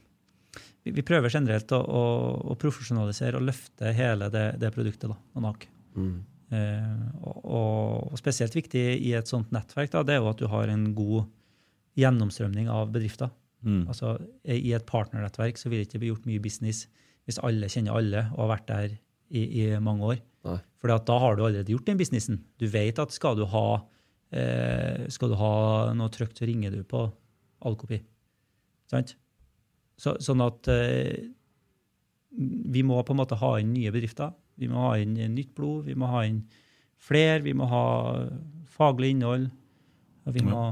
vi, 0.84 0.94
vi 0.96 1.06
prøver 1.06 1.32
generelt 1.34 1.72
å, 1.76 1.80
å, 1.80 2.04
å 2.54 2.58
profesjonalisere 2.60 3.40
og 3.40 3.48
løfte 3.50 3.94
hele 3.96 4.30
det, 4.34 4.46
det 4.62 4.72
produktet 4.76 5.12
da. 5.12 5.18
Mm. 5.96 6.14
Eh, 6.56 7.02
og, 7.22 7.42
og 8.14 8.22
spesielt 8.22 8.56
viktig 8.56 8.86
i 8.98 9.14
et 9.18 9.30
sånt 9.30 9.52
nettverk 9.56 9.92
da, 9.94 10.06
det 10.06 10.16
er 10.16 10.24
jo 10.24 10.32
at 10.32 10.42
du 10.42 10.48
har 10.52 10.72
en 10.72 10.88
god 10.98 11.28
gjennomstrømning 12.00 12.72
av 12.72 12.94
bedrifter. 12.94 13.32
Mm. 13.66 13.84
Altså, 13.92 14.16
I 14.48 14.72
et 14.76 14.88
partnernettverk 14.88 15.60
så 15.60 15.70
vil 15.70 15.82
det 15.82 15.90
ikke 15.90 16.02
bli 16.06 16.14
gjort 16.14 16.28
mye 16.30 16.42
business 16.44 16.86
hvis 17.28 17.42
alle 17.46 17.70
kjenner 17.70 18.00
alle 18.00 18.26
og 18.32 18.44
har 18.46 18.52
vært 18.56 18.70
der 18.70 18.94
i, 18.96 19.44
i 19.62 19.64
mange 19.84 20.16
år. 20.16 20.22
For 20.80 20.90
da 20.90 21.18
har 21.22 21.36
du 21.36 21.44
allerede 21.44 21.74
gjort 21.74 21.90
den 21.90 22.00
businessen. 22.00 22.40
Du 22.58 22.66
vet 22.72 23.00
at 23.02 23.14
skal 23.14 23.36
du 23.38 23.44
ha, 23.52 23.66
eh, 24.32 25.06
skal 25.12 25.34
du 25.34 25.36
ha 25.38 25.54
noe 25.98 26.12
trygt, 26.14 26.40
så 26.40 26.48
ringer 26.48 26.74
du 26.74 26.82
på 26.88 27.04
Alkopi. 27.68 28.00
Sant? 28.90 29.18
Så, 30.00 30.16
sånn 30.24 30.42
at 30.46 30.70
eh, 30.72 31.30
vi 32.40 32.84
må 32.86 33.00
på 33.04 33.16
en 33.16 33.20
måte 33.20 33.40
ha 33.40 33.56
inn 33.60 33.74
nye 33.76 33.92
bedrifter. 33.94 34.32
Vi 34.60 34.70
må 34.72 34.90
ha 34.90 34.98
inn 35.00 35.18
nytt 35.36 35.52
blod. 35.58 35.88
Vi 35.88 35.96
må 35.98 36.10
ha 36.12 36.24
inn 36.28 36.44
flere. 37.00 37.42
Vi 37.44 37.56
må 37.58 37.68
ha 37.72 37.88
faglig 38.76 39.16
innhold. 39.16 39.50
Og 40.28 40.36
vi 40.36 40.46
må 40.46 40.70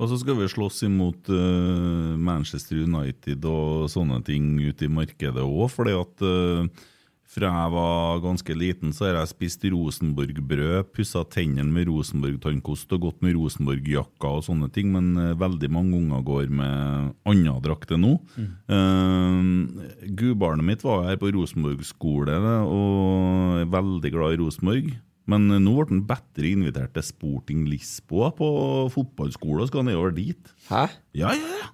Og 0.00 0.08
så 0.08 0.16
skal 0.20 0.38
vi 0.38 0.48
slåss 0.48 0.84
imot 0.86 1.28
uh, 1.28 2.16
Manchester 2.16 2.78
United 2.80 3.44
og 3.44 3.90
sånne 3.92 4.22
ting 4.24 4.54
ute 4.56 4.86
i 4.86 4.92
markedet 4.92 5.44
òg, 5.44 5.66
fordi 5.68 5.92
at 5.92 6.24
eh, 6.24 6.86
fra 7.30 7.50
jeg 7.50 7.72
var 7.76 8.22
ganske 8.24 8.54
liten, 8.58 8.94
så 8.94 9.06
har 9.06 9.20
jeg 9.20 9.30
spist 9.30 9.66
Rosenborg-brød, 9.70 10.88
pussa 10.96 11.22
tennene 11.30 11.70
med 11.70 11.86
Rosenborg-tannkost 11.86 12.90
og 12.96 13.04
gått 13.06 13.20
med 13.22 13.36
Rosenborg-jakka 13.38 14.32
og 14.40 14.42
sånne 14.48 14.70
ting, 14.74 14.90
men 14.94 15.12
eh, 15.14 15.36
veldig 15.38 15.70
mange 15.70 15.94
unger 16.00 16.24
går 16.26 16.50
med 16.50 17.12
andre 17.30 17.54
drakter 17.68 18.00
nå. 18.02 18.16
Eh, 18.40 20.10
Gudbarnet 20.18 20.66
mitt 20.66 20.82
var 20.86 21.06
her 21.06 21.20
på 21.22 21.30
Rosenborg 21.36 21.86
skole 21.86 22.34
og 22.40 23.60
er 23.62 23.70
veldig 23.78 24.12
glad 24.16 24.34
i 24.34 24.42
Rosenborg. 24.42 24.92
Men 25.30 25.50
eh, 25.54 25.62
nå 25.62 25.76
ble 25.78 25.86
han 25.92 26.06
bedre 26.10 26.50
invitert 26.50 26.96
til 26.96 27.06
Sporting 27.12 27.66
Lisboa 27.70 28.32
på 28.34 28.48
fotballskolen 28.94 29.66
og 29.66 29.70
skal 29.70 29.86
nedover 29.86 30.16
dit. 30.18 30.56
Hæ? 30.70 30.88
Ja, 31.14 31.30
ja, 31.38 31.60
ja. 31.62 31.70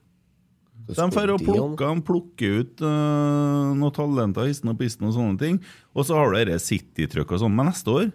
De 0.87 1.09
får 1.11 1.33
plukke, 1.43 1.83
de 1.83 2.05
plukker 2.07 2.61
ut 2.61 2.85
uh, 2.85 3.73
noen 3.75 3.95
talenter, 3.95 4.47
histen 4.51 4.71
og 4.71 4.79
pisten 4.79 5.09
og 5.09 5.17
sånne 5.17 5.41
ting. 5.41 5.59
Og 5.97 6.07
så 6.07 6.19
har 6.19 6.31
du 6.31 6.39
dette 6.39 6.63
City-trykk 6.63 7.35
og 7.35 7.43
sånn 7.43 7.57
med 7.57 7.71
neste 7.73 7.93
år. 7.93 8.09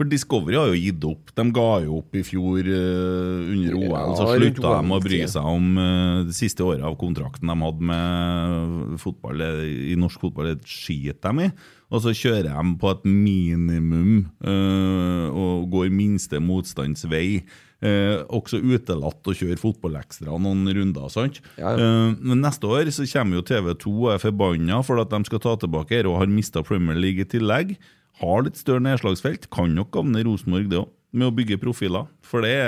For 0.00 0.08
Discovery 0.08 0.56
har 0.56 0.70
jo 0.72 0.78
gitt 0.80 1.02
opp. 1.04 1.28
De 1.36 1.44
ga 1.52 1.66
jo 1.84 1.98
opp 2.00 2.16
i 2.16 2.22
fjor 2.24 2.64
uh, 2.64 3.50
under 3.52 3.74
OL. 3.76 4.14
Så 4.16 4.28
slutta 4.32 4.70
de 4.78 4.94
å 4.96 5.00
bry 5.04 5.20
seg 5.28 5.50
om 5.50 5.66
uh, 5.76 6.22
det 6.26 6.36
siste 6.38 6.64
året 6.64 6.86
av 6.88 6.96
kontrakten 7.00 7.52
de 7.52 7.58
hadde 7.60 7.90
med 7.90 8.96
fotball. 9.02 9.44
I 9.92 9.98
norsk 10.00 10.24
fotball 10.24 10.54
det 10.54 10.56
skiter 10.64 11.36
de 11.36 11.50
i. 11.50 11.52
Og 11.90 12.04
så 12.04 12.14
kjører 12.14 12.48
de 12.54 12.76
på 12.78 12.90
et 12.92 13.06
minimum 13.08 14.12
eh, 14.46 15.24
og 15.26 15.64
går 15.72 15.88
minste 15.90 16.38
motstands 16.42 17.02
vei. 17.10 17.42
Eh, 17.80 18.18
også 18.28 18.58
utelatt 18.60 19.24
å 19.24 19.32
kjøre 19.32 19.56
fotballekstra 19.56 20.34
noen 20.36 20.68
runder. 20.76 21.08
sant? 21.08 21.40
Ja, 21.56 21.72
ja. 21.72 21.78
Eh, 21.80 22.16
men 22.20 22.42
neste 22.44 22.68
år 22.68 22.90
så 22.92 23.06
kommer 23.08 23.40
jo 23.40 23.46
TV2 23.48 23.92
og 23.94 24.10
er 24.12 24.20
forbanna 24.20 24.82
for 24.84 25.00
at 25.00 25.08
de 25.08 25.22
skal 25.24 25.40
ta 25.40 25.54
tilbake 25.56 25.96
her 25.96 26.08
og 26.10 26.18
har 26.20 26.28
mista 26.28 26.60
Premier 26.62 26.98
League 27.00 27.24
i 27.24 27.28
tillegg. 27.28 27.78
Har 28.20 28.44
litt 28.44 28.60
større 28.60 28.84
nedslagsfelt. 28.84 29.48
Kan 29.48 29.72
nok 29.74 29.94
gagne 29.96 30.20
Rosenborg, 30.26 30.68
det 30.68 30.82
òg, 30.82 30.90
med 31.16 31.30
å 31.30 31.34
bygge 31.34 31.56
profiler. 31.62 32.04
For 32.20 32.44
det, 32.44 32.58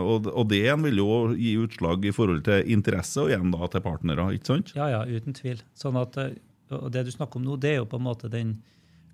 og, 0.00 0.30
og 0.32 0.48
det 0.48 0.64
vil 0.86 1.02
jo 1.02 1.18
gi 1.36 1.52
utslag 1.60 2.08
i 2.08 2.14
forhold 2.16 2.46
til 2.48 2.64
interesse, 2.72 3.20
og 3.20 3.28
igjen 3.34 3.52
da 3.52 3.68
til 3.68 3.84
partnere. 3.84 4.30
ikke 4.38 4.54
sant? 4.54 4.72
Ja, 4.78 4.88
ja, 4.88 5.02
uten 5.04 5.36
tvil. 5.36 5.60
Sånn 5.76 6.00
at, 6.00 6.16
eh, 6.16 6.32
og 6.72 6.88
det 6.96 7.04
du 7.04 7.12
snakker 7.12 7.42
om 7.42 7.44
nå, 7.44 7.60
det 7.60 7.74
er 7.74 7.78
jo 7.82 7.90
på 7.92 8.00
en 8.00 8.08
måte 8.08 8.32
den 8.32 8.56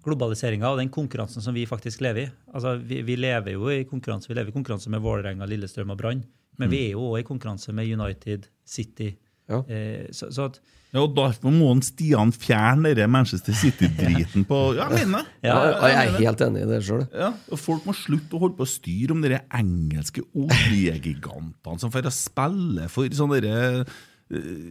globaliseringa 0.02 0.70
og 0.72 0.80
den 0.80 0.90
konkurransen 0.92 1.44
som 1.44 1.54
vi 1.54 1.66
faktisk 1.68 2.02
lever 2.04 2.26
i. 2.26 2.30
Altså, 2.52 2.76
vi, 2.82 3.00
vi 3.06 3.16
lever 3.20 3.56
jo 3.56 3.70
i 3.70 3.84
konkurranse 3.88 4.30
vi 4.30 4.36
lever 4.38 4.52
i 4.52 4.56
konkurranse 4.56 4.90
med 4.92 5.02
Vålerenga, 5.04 5.46
Lillestrøm 5.48 5.94
og 5.94 6.00
Brann. 6.00 6.24
Men 6.60 6.70
vi 6.70 6.86
er 6.88 6.94
jo 6.96 7.06
òg 7.12 7.22
i 7.22 7.26
konkurranse 7.26 7.72
med 7.74 7.88
United, 7.88 8.48
City. 8.68 9.12
Ja. 9.50 9.62
Eh, 9.66 10.08
så, 10.14 10.28
så 10.32 10.50
at, 10.50 10.60
Ja, 10.92 11.00
og 11.00 11.14
Derfor 11.16 11.50
må 11.50 11.70
han 11.70 11.80
Stian 11.84 12.30
fjerne 12.36 12.92
den 12.94 13.10
Manchester 13.10 13.56
City-driten 13.56 14.44
på 14.48 14.58
Ja, 14.76 14.90
jeg 14.92 15.08
mener. 15.08 15.28
Ja, 15.46 15.56
jeg 15.88 15.96
er 15.96 16.18
helt 16.18 16.44
enig 16.44 16.62
i 16.62 16.68
det 16.68 16.82
sjøl. 16.86 17.06
Ja, 17.16 17.32
Folk 17.56 17.86
må 17.88 17.94
slutte 17.96 18.36
å 18.36 18.42
holde 18.44 18.58
på 18.60 18.66
å 18.66 18.70
styre 18.70 19.16
om 19.16 19.24
de 19.24 19.40
engelske 19.48 20.24
oljegigantene 20.36 21.80
som 21.80 21.92
får 21.94 22.10
spille 22.14 22.88
for 22.92 23.16
sånne 23.16 23.40
derre, 23.40 23.86
eh, 24.32 24.66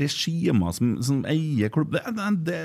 regimer 0.00 0.72
som, 0.76 0.94
som 1.04 1.20
eier 1.28 1.70
klubb. 1.72 1.94
Det, 1.94 2.30
det, 2.46 2.60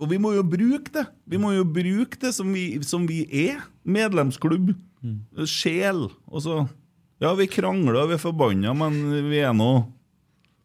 og 0.00 0.10
vi 0.10 0.18
må 0.22 0.34
jo 0.36 0.44
bruke 0.46 0.92
det! 0.94 1.06
Vi 1.30 1.40
må 1.40 1.52
jo 1.56 1.66
bruke 1.66 2.18
det 2.20 2.32
som 2.36 2.52
vi, 2.54 2.66
som 2.86 3.06
vi 3.10 3.24
er. 3.28 3.62
Medlemsklubb. 3.84 4.72
Sjel. 5.44 6.08
Og 6.32 6.44
så 6.44 6.64
Ja, 7.22 7.34
vi 7.38 7.46
krangler 7.48 8.00
og 8.02 8.10
vi 8.10 8.16
er 8.16 8.22
forbanna, 8.22 8.72
men 8.76 8.96
vi 9.30 9.42
er 9.44 9.52
nå 9.56 9.84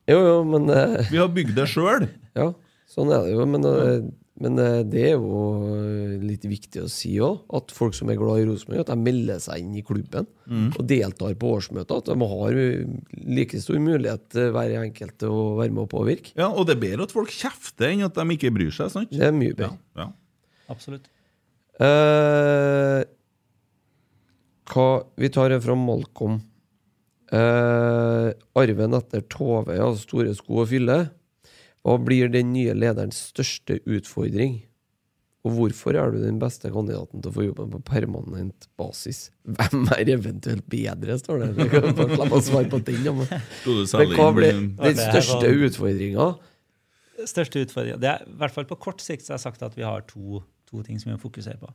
Jo, 0.10 0.18
jo, 0.18 0.38
men 0.48 0.72
uh, 0.72 1.04
Vi 1.12 1.20
har 1.20 1.30
bygd 1.34 1.56
det 1.60 1.68
sjøl. 1.72 2.08
Ja, 2.40 2.52
sånn 2.88 3.12
er 3.12 3.26
det 3.26 3.34
jo. 3.34 3.46
Men, 3.50 3.66
eh, 3.66 4.06
men 4.40 4.60
eh, 4.64 4.80
det 4.88 5.04
er 5.10 5.16
jo 5.18 5.42
eh, 5.76 6.16
litt 6.24 6.46
viktig 6.48 6.86
å 6.86 6.90
si 6.92 7.12
òg, 7.24 7.42
at 7.60 7.74
folk 7.76 7.98
som 7.98 8.12
er 8.12 8.20
glad 8.20 8.42
i 8.42 8.48
Rosenborg, 8.48 8.82
at 8.86 8.92
de 8.94 8.98
melder 9.04 9.42
seg 9.44 9.64
inn 9.64 9.76
i 9.76 9.84
klubben 9.86 10.28
og 10.50 10.82
deltar 10.90 11.36
på 11.40 11.52
årsmøter. 11.58 12.00
At 12.00 12.10
de 12.10 12.30
har 12.34 12.60
eh, 12.64 12.98
like 13.28 13.60
stor 13.62 13.80
mulighet 13.84 14.40
hver 14.56 14.76
enkelt 14.80 15.18
til 15.22 15.36
å 15.36 15.46
være 15.60 15.76
med 15.76 15.86
og 15.86 15.92
påvirke. 15.94 16.34
Ja, 16.40 16.50
og 16.50 16.70
det 16.70 16.78
er 16.78 16.84
bedre 16.88 17.08
at 17.10 17.16
folk 17.16 17.34
kjefter 17.36 17.92
enn 17.92 18.08
at 18.08 18.18
de 18.18 18.38
ikke 18.38 18.54
bryr 18.56 18.74
seg. 18.76 18.92
sant? 18.96 19.12
Det 19.14 19.28
er 19.28 19.36
mye 19.36 19.56
bedre. 19.56 19.78
ja. 20.00 20.10
absolutt. 20.72 21.10
Eh, 21.80 23.02
hva, 24.70 24.88
vi 25.18 25.30
tar 25.34 25.56
en 25.56 25.64
fra 25.64 25.76
Malcolm. 25.80 26.40
Eh, 27.30 28.32
arven 28.58 28.98
etter 28.98 29.24
Tove 29.30 29.78
har 29.78 29.96
store 30.02 30.34
sko 30.38 30.64
å 30.64 30.68
fylle. 30.70 31.02
Hva 31.86 31.96
blir 32.04 32.30
den 32.32 32.52
nye 32.54 32.74
lederens 32.76 33.20
største 33.32 33.80
utfordring? 33.88 34.60
Og 35.48 35.54
hvorfor 35.56 35.96
er 35.96 36.12
du 36.12 36.18
den 36.20 36.40
beste 36.42 36.68
kandidaten 36.74 37.22
til 37.24 37.32
å 37.32 37.36
få 37.38 37.46
jobben 37.46 37.70
på 37.72 37.80
permanent 37.88 38.68
basis? 38.78 39.30
Hvem 39.48 39.86
er 39.96 40.12
eventuelt 40.12 40.66
bedre, 40.70 41.16
står 41.22 41.40
det. 41.46 41.48
Jeg 41.64 41.70
kan 41.72 41.96
bare 41.96 42.18
Slipp 42.18 42.36
å 42.36 42.42
svare 42.44 42.72
på 42.74 42.82
den. 42.90 43.06
Men. 43.08 43.30
Men 44.04 44.16
hva 44.18 44.28
blir 44.36 44.50
en- 44.58 44.76
den 44.76 45.00
største 45.00 45.48
utfordringa? 45.70 46.28
største 47.20 47.60
utfordringa 47.66 48.00
det 48.00 48.08
er, 48.08 48.22
I 48.28 48.36
hvert 48.40 48.52
fall 48.56 48.66
på 48.68 48.78
kort 48.80 49.02
sikt 49.04 49.24
så 49.26 49.34
har 49.34 49.40
jeg 49.40 49.44
sagt 49.48 49.64
at 49.64 49.74
vi 49.76 49.84
har 49.84 50.02
to, 50.08 50.42
to 50.70 50.84
ting 50.84 51.00
som 51.00 51.12
vi 51.12 51.18
må 51.18 51.22
fokusere 51.24 51.60
på. 51.60 51.72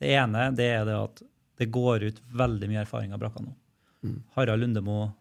Det 0.00 0.10
ene 0.14 0.48
det 0.54 0.70
er 0.78 0.84
det 0.86 0.94
at 0.94 1.22
det 1.58 1.70
går 1.74 2.06
ut 2.08 2.20
veldig 2.34 2.68
mye 2.70 2.80
erfaring 2.86 3.12
av 3.14 3.18
brakka 3.22 3.42
nå. 3.42 3.52
Mm. 4.06 4.22
Harald 4.36 4.62
Lundemo, 4.62 5.12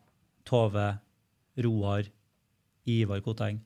Tove, 0.46 1.00
Roar, 1.58 2.04
Ivar 2.88 3.22
Koteng. 3.26 3.60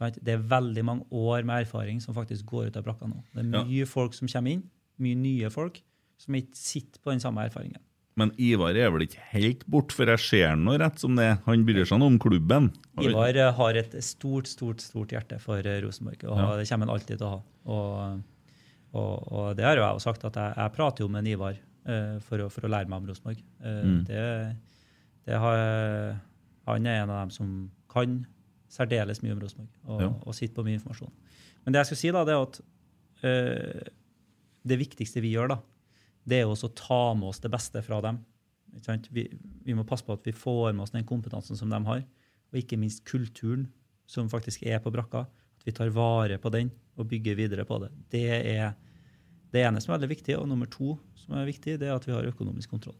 Det 0.00 0.32
er 0.32 0.38
veldig 0.48 0.82
mange 0.88 1.04
år 1.12 1.44
med 1.44 1.66
erfaring 1.66 2.00
som 2.00 2.14
faktisk 2.16 2.46
går 2.48 2.70
ut 2.70 2.76
av 2.80 2.84
brakka 2.86 3.06
nå. 3.10 3.22
Det 3.34 3.42
er 3.44 3.50
Ja. 3.58 3.64
mye 3.68 3.86
folk 3.86 4.14
som 4.16 4.28
kommer 4.28 4.50
inn, 4.56 4.62
mye 4.98 5.16
nye 5.16 5.50
folk, 5.52 5.82
som 6.18 6.34
ikke 6.34 6.56
sitter 6.56 7.00
på 7.04 7.10
den 7.12 7.20
samme 7.20 7.44
erfaringen. 7.44 7.78
Men 8.16 8.32
Ivar 8.38 8.74
er 8.76 8.90
vel 8.90 9.04
ikke 9.06 9.22
helt 9.32 9.62
bort, 9.70 9.92
for 9.92 10.04
jeg 10.10 10.18
ser 10.18 10.56
noe 10.56 10.76
rett 10.78 10.98
som 10.98 11.14
det. 11.16 11.38
Han 11.46 11.64
bryr 11.64 11.86
seg 11.86 11.98
noe 12.00 12.10
om 12.10 12.18
klubben. 12.18 12.70
Ivar 13.00 13.36
eh, 13.36 13.52
har 13.52 13.74
et 13.80 13.92
stort, 14.04 14.46
stort 14.50 14.80
stort 14.80 15.08
hjerte 15.14 15.38
for 15.40 15.56
eh, 15.64 15.80
Rosenborg, 15.80 16.24
og 16.24 16.36
Ja. 16.38 16.56
det 16.56 16.68
kommer 16.68 16.86
han 16.86 16.94
alltid 16.96 17.18
til 17.18 17.26
å 17.26 17.30
ha. 17.30 17.40
Og, 17.66 18.22
og, 18.92 19.32
og 19.32 19.56
det 19.56 19.64
har 19.64 19.76
jo 19.76 19.84
jeg 19.86 20.00
sagt, 20.04 20.24
at 20.24 20.34
jeg, 20.34 20.54
jeg 20.56 20.72
prater 20.76 21.04
jo 21.04 21.08
med 21.08 21.26
Ivar 21.30 21.54
uh, 21.88 22.18
for, 22.20 22.38
å, 22.44 22.50
for 22.50 22.66
å 22.66 22.72
lære 22.72 22.88
meg 22.88 22.98
om 23.02 23.06
Rosenborg. 23.12 23.40
Uh, 23.62 23.82
Mm. 23.84 24.04
det, 24.04 24.56
det 25.26 25.38
har, 25.38 26.20
han 26.66 26.86
er 26.86 27.02
en 27.04 27.10
av 27.10 27.20
dem 27.24 27.30
som 27.30 27.70
kan 27.92 28.26
særdeles 28.70 29.20
mye 29.24 29.34
om 29.34 29.40
Rosenborg, 29.42 29.68
og, 29.90 30.00
Ja. 30.04 30.08
og 30.26 30.34
sitter 30.36 30.54
på 30.60 30.64
mye 30.66 30.78
informasjon. 30.78 31.12
Men 31.64 31.72
det 31.74 31.80
jeg 31.82 31.90
skal 31.90 32.00
si, 32.00 32.10
da, 32.14 32.24
det 32.24 32.34
er 32.36 32.42
at 32.46 32.60
eh, 33.26 33.88
det 34.70 34.78
viktigste 34.80 35.22
vi 35.24 35.32
gjør, 35.34 35.48
da, 35.56 35.58
det 36.28 36.40
er 36.42 36.46
også 36.50 36.70
å 36.70 36.74
ta 36.78 37.00
med 37.18 37.28
oss 37.32 37.40
det 37.42 37.50
beste 37.50 37.82
fra 37.82 38.00
dem. 38.04 38.20
Vi, 39.10 39.24
vi 39.66 39.74
må 39.74 39.82
passe 39.88 40.06
på 40.06 40.14
at 40.14 40.24
vi 40.28 40.32
får 40.36 40.72
med 40.76 40.84
oss 40.84 40.94
den 40.94 41.04
kompetansen 41.08 41.58
som 41.58 41.70
de 41.72 41.80
har, 41.88 42.04
og 42.52 42.58
ikke 42.58 42.78
minst 42.78 43.02
kulturen 43.08 43.66
som 44.10 44.28
faktisk 44.30 44.62
er 44.66 44.78
på 44.82 44.92
brakka. 44.94 45.24
At 45.60 45.66
vi 45.66 45.72
tar 45.76 45.90
vare 45.94 46.38
på 46.38 46.50
den 46.54 46.70
og 46.96 47.08
bygger 47.10 47.36
videre 47.38 47.64
på 47.66 47.78
det. 47.82 47.90
Det 48.12 48.24
er 48.30 48.74
det 49.52 49.64
ene 49.66 49.80
som 49.82 49.92
er 49.92 49.98
veldig 49.98 50.12
viktig. 50.14 50.36
Og 50.38 50.46
nummer 50.48 50.66
to 50.70 50.94
som 51.18 51.34
er 51.38 51.48
viktig, 51.48 51.78
det 51.80 51.88
er 51.88 51.96
at 51.96 52.06
vi 52.06 52.12
har 52.14 52.26
økonomisk 52.30 52.70
kontroll. 52.70 52.96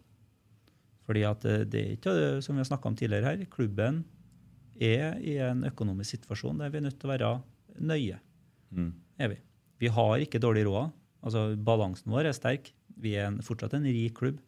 Fordi 1.07 1.23
at 1.27 1.45
eh, 1.49 1.65
det 1.65 1.81
er 1.85 1.95
ikke, 1.97 2.11
eh, 2.15 2.41
som 2.45 2.55
vi 2.57 2.63
har 2.65 2.69
snakka 2.71 2.91
om 2.91 2.97
tidligere 2.99 3.31
her, 3.31 3.45
klubben 3.51 4.05
er 4.81 5.19
i 5.21 5.37
en 5.45 5.65
økonomisk 5.69 6.17
situasjon 6.17 6.59
der 6.59 6.71
vi 6.73 6.79
er 6.81 6.87
nødt 6.89 6.99
til 7.01 7.11
å 7.11 7.13
være 7.13 7.31
nøye. 7.81 8.19
Mm. 8.73 8.93
Er 9.21 9.29
vi. 9.29 9.37
vi 9.81 9.89
har 9.89 10.19
ikke 10.25 10.41
dårlig 10.41 10.65
råd. 10.67 10.91
Altså, 11.23 11.57
balansen 11.57 12.11
vår 12.13 12.31
er 12.31 12.33
sterk. 12.37 12.73
Vi 13.01 13.15
er 13.17 13.27
en, 13.29 13.39
fortsatt 13.45 13.75
en 13.77 13.85
rik 13.85 14.15
klubb. 14.19 14.39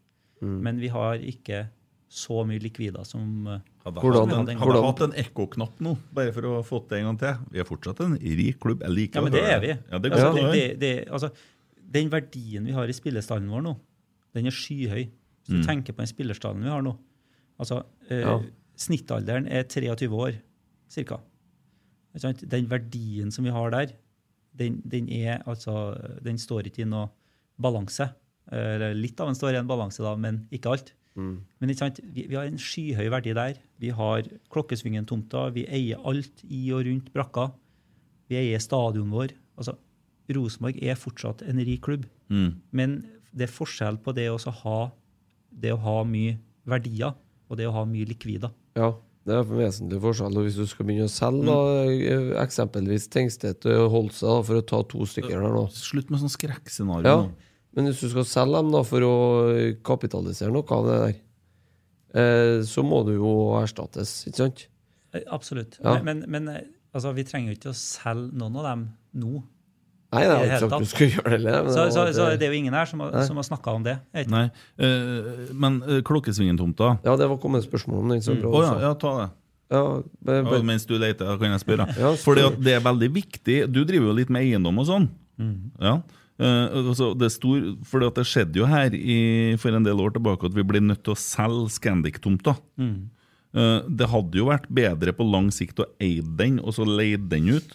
Men 0.43 0.79
vi 0.81 0.89
har 0.91 1.21
ikke 1.23 1.69
så 2.13 2.43
mye 2.45 2.59
likvider 2.61 3.05
som 3.09 3.47
eh, 3.49 3.61
Hadde 3.85 4.01
Hvordan- 4.03 4.29
hatt 4.29 4.49
en, 4.51 4.59
hadde 4.59 4.73
hadde 4.75 4.87
hatt 4.87 5.01
en 5.07 5.15
ekkoknapp 5.23 5.79
nå, 5.81 5.93
bare 6.15 6.33
for 6.35 6.43
å 6.47 6.63
få 6.67 6.81
til 6.89 6.99
en 6.99 7.05
gang 7.11 7.19
til. 7.19 7.39
Vi 7.55 7.59
er 7.63 7.65
fortsatt 7.67 8.01
en 8.05 8.17
rik 8.21 8.59
klubb. 8.61 8.83
Jeg 8.85 8.91
liker 8.95 9.19
Ja, 9.19 9.23
men 9.25 9.33
det 9.33 9.43
er 9.49 9.61
vi. 9.63 9.69
Ja, 9.91 9.99
det 9.99 10.13
altså, 10.13 10.33
det, 10.37 10.53
det, 10.53 10.67
det, 10.83 10.91
altså, 11.09 11.31
den 11.97 12.11
verdien 12.13 12.65
vi 12.69 12.73
har 12.77 12.87
i 12.91 12.93
spillestallen 12.97 13.49
vår 13.51 13.63
nå, 13.65 13.73
den 14.35 14.47
er 14.47 14.55
skyhøy. 14.55 15.05
Hvis 15.43 15.49
du 15.51 15.57
Mm. 15.59 15.67
tenker 15.67 15.93
på 15.97 16.05
den 16.05 16.11
spillerstallen 16.13 16.63
vi 16.63 16.69
har 16.71 16.83
nå 16.83 16.93
altså, 17.59 17.83
øh, 18.11 18.21
Ja. 18.21 18.37
Snittalderen 18.83 19.47
er 19.47 19.67
23 19.69 20.09
år, 20.11 20.39
cirka. 20.91 21.21
Den 22.13 22.69
verdien 22.71 23.31
som 23.33 23.47
vi 23.47 23.55
har 23.55 23.71
der, 23.73 23.95
den, 24.59 24.81
den, 24.85 25.09
er, 25.09 25.41
altså, 25.49 25.95
den 26.25 26.41
står 26.41 26.69
ikke 26.69 26.85
i 26.85 26.89
noe 26.89 27.09
balanse. 27.63 28.11
Eller 28.53 28.97
litt 28.97 29.21
av 29.23 29.31
den 29.31 29.39
står 29.39 29.55
i 29.55 29.61
en 29.63 29.71
balanse, 29.71 30.03
da, 30.05 30.13
men 30.19 30.43
ikke 30.53 30.75
alt. 30.75 30.93
Men 31.61 31.71
ikke 31.71 31.83
sant? 31.83 32.01
Vi, 32.15 32.27
vi 32.31 32.37
har 32.39 32.49
en 32.49 32.61
skyhøy 32.61 33.09
verdi 33.13 33.35
der. 33.37 33.59
Vi 33.81 33.93
har 33.97 34.29
Klokkesvingen-tomta, 34.53 35.49
vi 35.57 35.67
eier 35.69 36.01
alt 36.09 36.45
i 36.49 36.65
og 36.73 36.87
rundt 36.89 37.11
brakka. 37.15 37.51
Vi 38.33 38.39
eier 38.41 38.63
stadion 38.63 39.13
vår. 39.13 39.35
Altså, 39.61 39.77
Rosenborg 40.33 40.79
er 40.81 40.97
fortsatt 40.97 41.45
en 41.49 41.61
rik 41.61 41.83
klubb. 41.85 42.07
Mm. 42.33 42.55
Men 42.73 43.03
det 43.33 43.49
er 43.49 43.53
forskjell 43.53 44.01
på 44.05 44.15
det 44.17 44.29
å 44.33 44.39
ha, 44.63 44.79
det 45.51 45.75
å 45.75 45.81
ha 45.85 46.01
mye 46.09 46.39
verdier 46.69 47.17
og 47.49 47.59
det 47.61 47.69
å 47.69 47.77
ha 47.77 47.85
mye 47.89 48.09
likvider. 48.09 48.53
Ja, 48.79 48.93
det 49.27 49.35
er 49.37 49.45
en 49.45 49.59
vesentlig 49.59 50.01
forskjell. 50.03 50.37
Og 50.39 50.47
hvis 50.49 50.59
du 50.59 50.65
skal 50.67 50.89
begynne 50.89 51.07
å 51.07 51.13
selge, 51.13 51.45
da, 51.47 51.59
eh, 51.93 52.33
eksempelvis 52.43 53.09
Tengstedt 53.13 53.67
og 53.71 53.91
Holse, 53.93 54.27
da, 54.27 54.41
for 54.49 54.59
å 54.59 54.67
ta 54.67 54.83
to 54.91 55.07
stykker 55.07 55.37
der 55.37 55.55
nå 55.55 55.67
Slutt 55.77 56.11
med 56.11 56.23
sånn 56.23 56.33
skrekkscenario 56.33 57.07
Ja, 57.07 57.17
nå. 57.23 57.53
men 57.77 57.91
hvis 57.91 58.03
du 58.03 58.09
skal 58.11 58.27
selge 58.29 58.63
dem 58.63 58.73
da 58.75 58.83
for 58.89 59.07
å 59.07 59.15
kapitalisere 59.87 60.55
noe 60.55 60.67
av 60.79 60.89
det 60.89 60.99
der, 61.05 61.15
eh, 62.19 62.57
så 62.67 62.83
må 62.85 63.05
du 63.07 63.15
jo 63.15 63.33
erstattes, 63.61 64.27
ikke 64.27 64.43
sant? 64.43 64.67
Eh, 65.15 65.23
Absolutt. 65.31 65.79
Ja. 65.85 66.01
Men, 66.03 66.25
men, 66.27 66.45
men 66.49 66.67
altså, 66.93 67.15
vi 67.15 67.25
trenger 67.29 67.53
jo 67.53 67.59
ikke 67.61 67.75
å 67.75 67.79
selge 67.79 68.33
noen 68.35 68.57
av 68.57 68.71
dem 68.71 68.87
nå. 69.23 69.43
Nei, 70.13 70.23
det 70.29 70.33
er 70.33 70.41
det 70.43 70.49
ikke 70.51 70.69
sagt 70.69 70.83
du 70.83 70.89
skulle 70.91 71.15
gjøre 71.17 71.39
det. 71.41 71.53
Så, 71.73 71.85
så, 71.95 72.03
så 72.13 72.25
det- 72.37 72.45
er 72.49 72.53
jo 72.53 72.59
ingen 72.59 72.75
her 72.77 72.85
som 72.91 73.01
har, 73.01 73.15
som 73.25 73.39
har 73.41 73.47
snakka 73.49 73.73
om 73.79 73.83
det. 73.87 73.95
Nei, 74.29 74.43
uh, 74.83 75.31
men 75.57 75.79
uh, 75.87 76.01
Klokkesvingen-tomta 76.05 76.99
Ja, 77.05 77.15
det 77.17 77.29
var 77.31 77.39
kommet 77.41 77.65
spørsmål 77.65 78.03
om 78.03 78.09
den. 78.13 78.21
Så 78.21 78.35
Mm. 78.37 78.43
bra 78.43 78.51
Å 78.51 78.63
ja, 78.67 78.75
ja, 78.89 78.95
ta 78.95 79.13
det. 79.23 79.29
Ja, 79.73 79.83
bare, 80.23 80.43
Ja, 80.59 80.63
mens 80.69 80.85
du 80.85 80.99
leter, 81.01 81.39
kan 81.41 81.51
jeg 81.55 81.63
spørre. 81.65 81.87
Ja, 81.97 82.11
Fordi 82.21 82.45
det 82.61 82.75
er 82.77 82.81
veldig 82.85 83.09
viktig. 83.15 83.57
Du 83.73 83.85
driver 83.89 84.11
jo 84.13 84.19
litt 84.21 84.29
med 84.29 84.43
eiendom 84.45 84.79
og 84.79 84.87
sånn. 84.91 85.09
Ja. 85.81 86.03
Uh, 86.43 86.89
altså 86.91 87.13
det, 87.17 87.27
er 87.29 87.33
stor, 87.33 87.65
fordi 87.87 88.07
at 88.09 88.15
det 88.21 88.27
skjedde 88.27 88.57
jo 88.61 88.67
her 88.69 88.93
i, 88.97 89.57
for 89.61 89.73
en 89.77 89.85
del 89.85 89.97
år 90.01 90.13
tilbake 90.17 90.45
at 90.49 90.55
vi 90.57 90.63
ble 90.67 90.81
nødt 90.85 91.03
til 91.05 91.15
å 91.15 91.19
selge 91.21 91.71
Scandic-tomta. 91.79 92.57
Eh, 93.53 93.81
det 93.89 94.07
hadde 94.09 94.39
jo 94.41 94.47
vært 94.49 94.65
bedre 94.73 95.13
på 95.13 95.27
lang 95.29 95.51
sikt 95.53 95.83
å 95.85 95.87
eie 96.01 96.23
den, 96.25 96.59
og 96.65 96.73
så 96.73 96.87
leie 96.89 97.19
den 97.21 97.51
ut. 97.53 97.75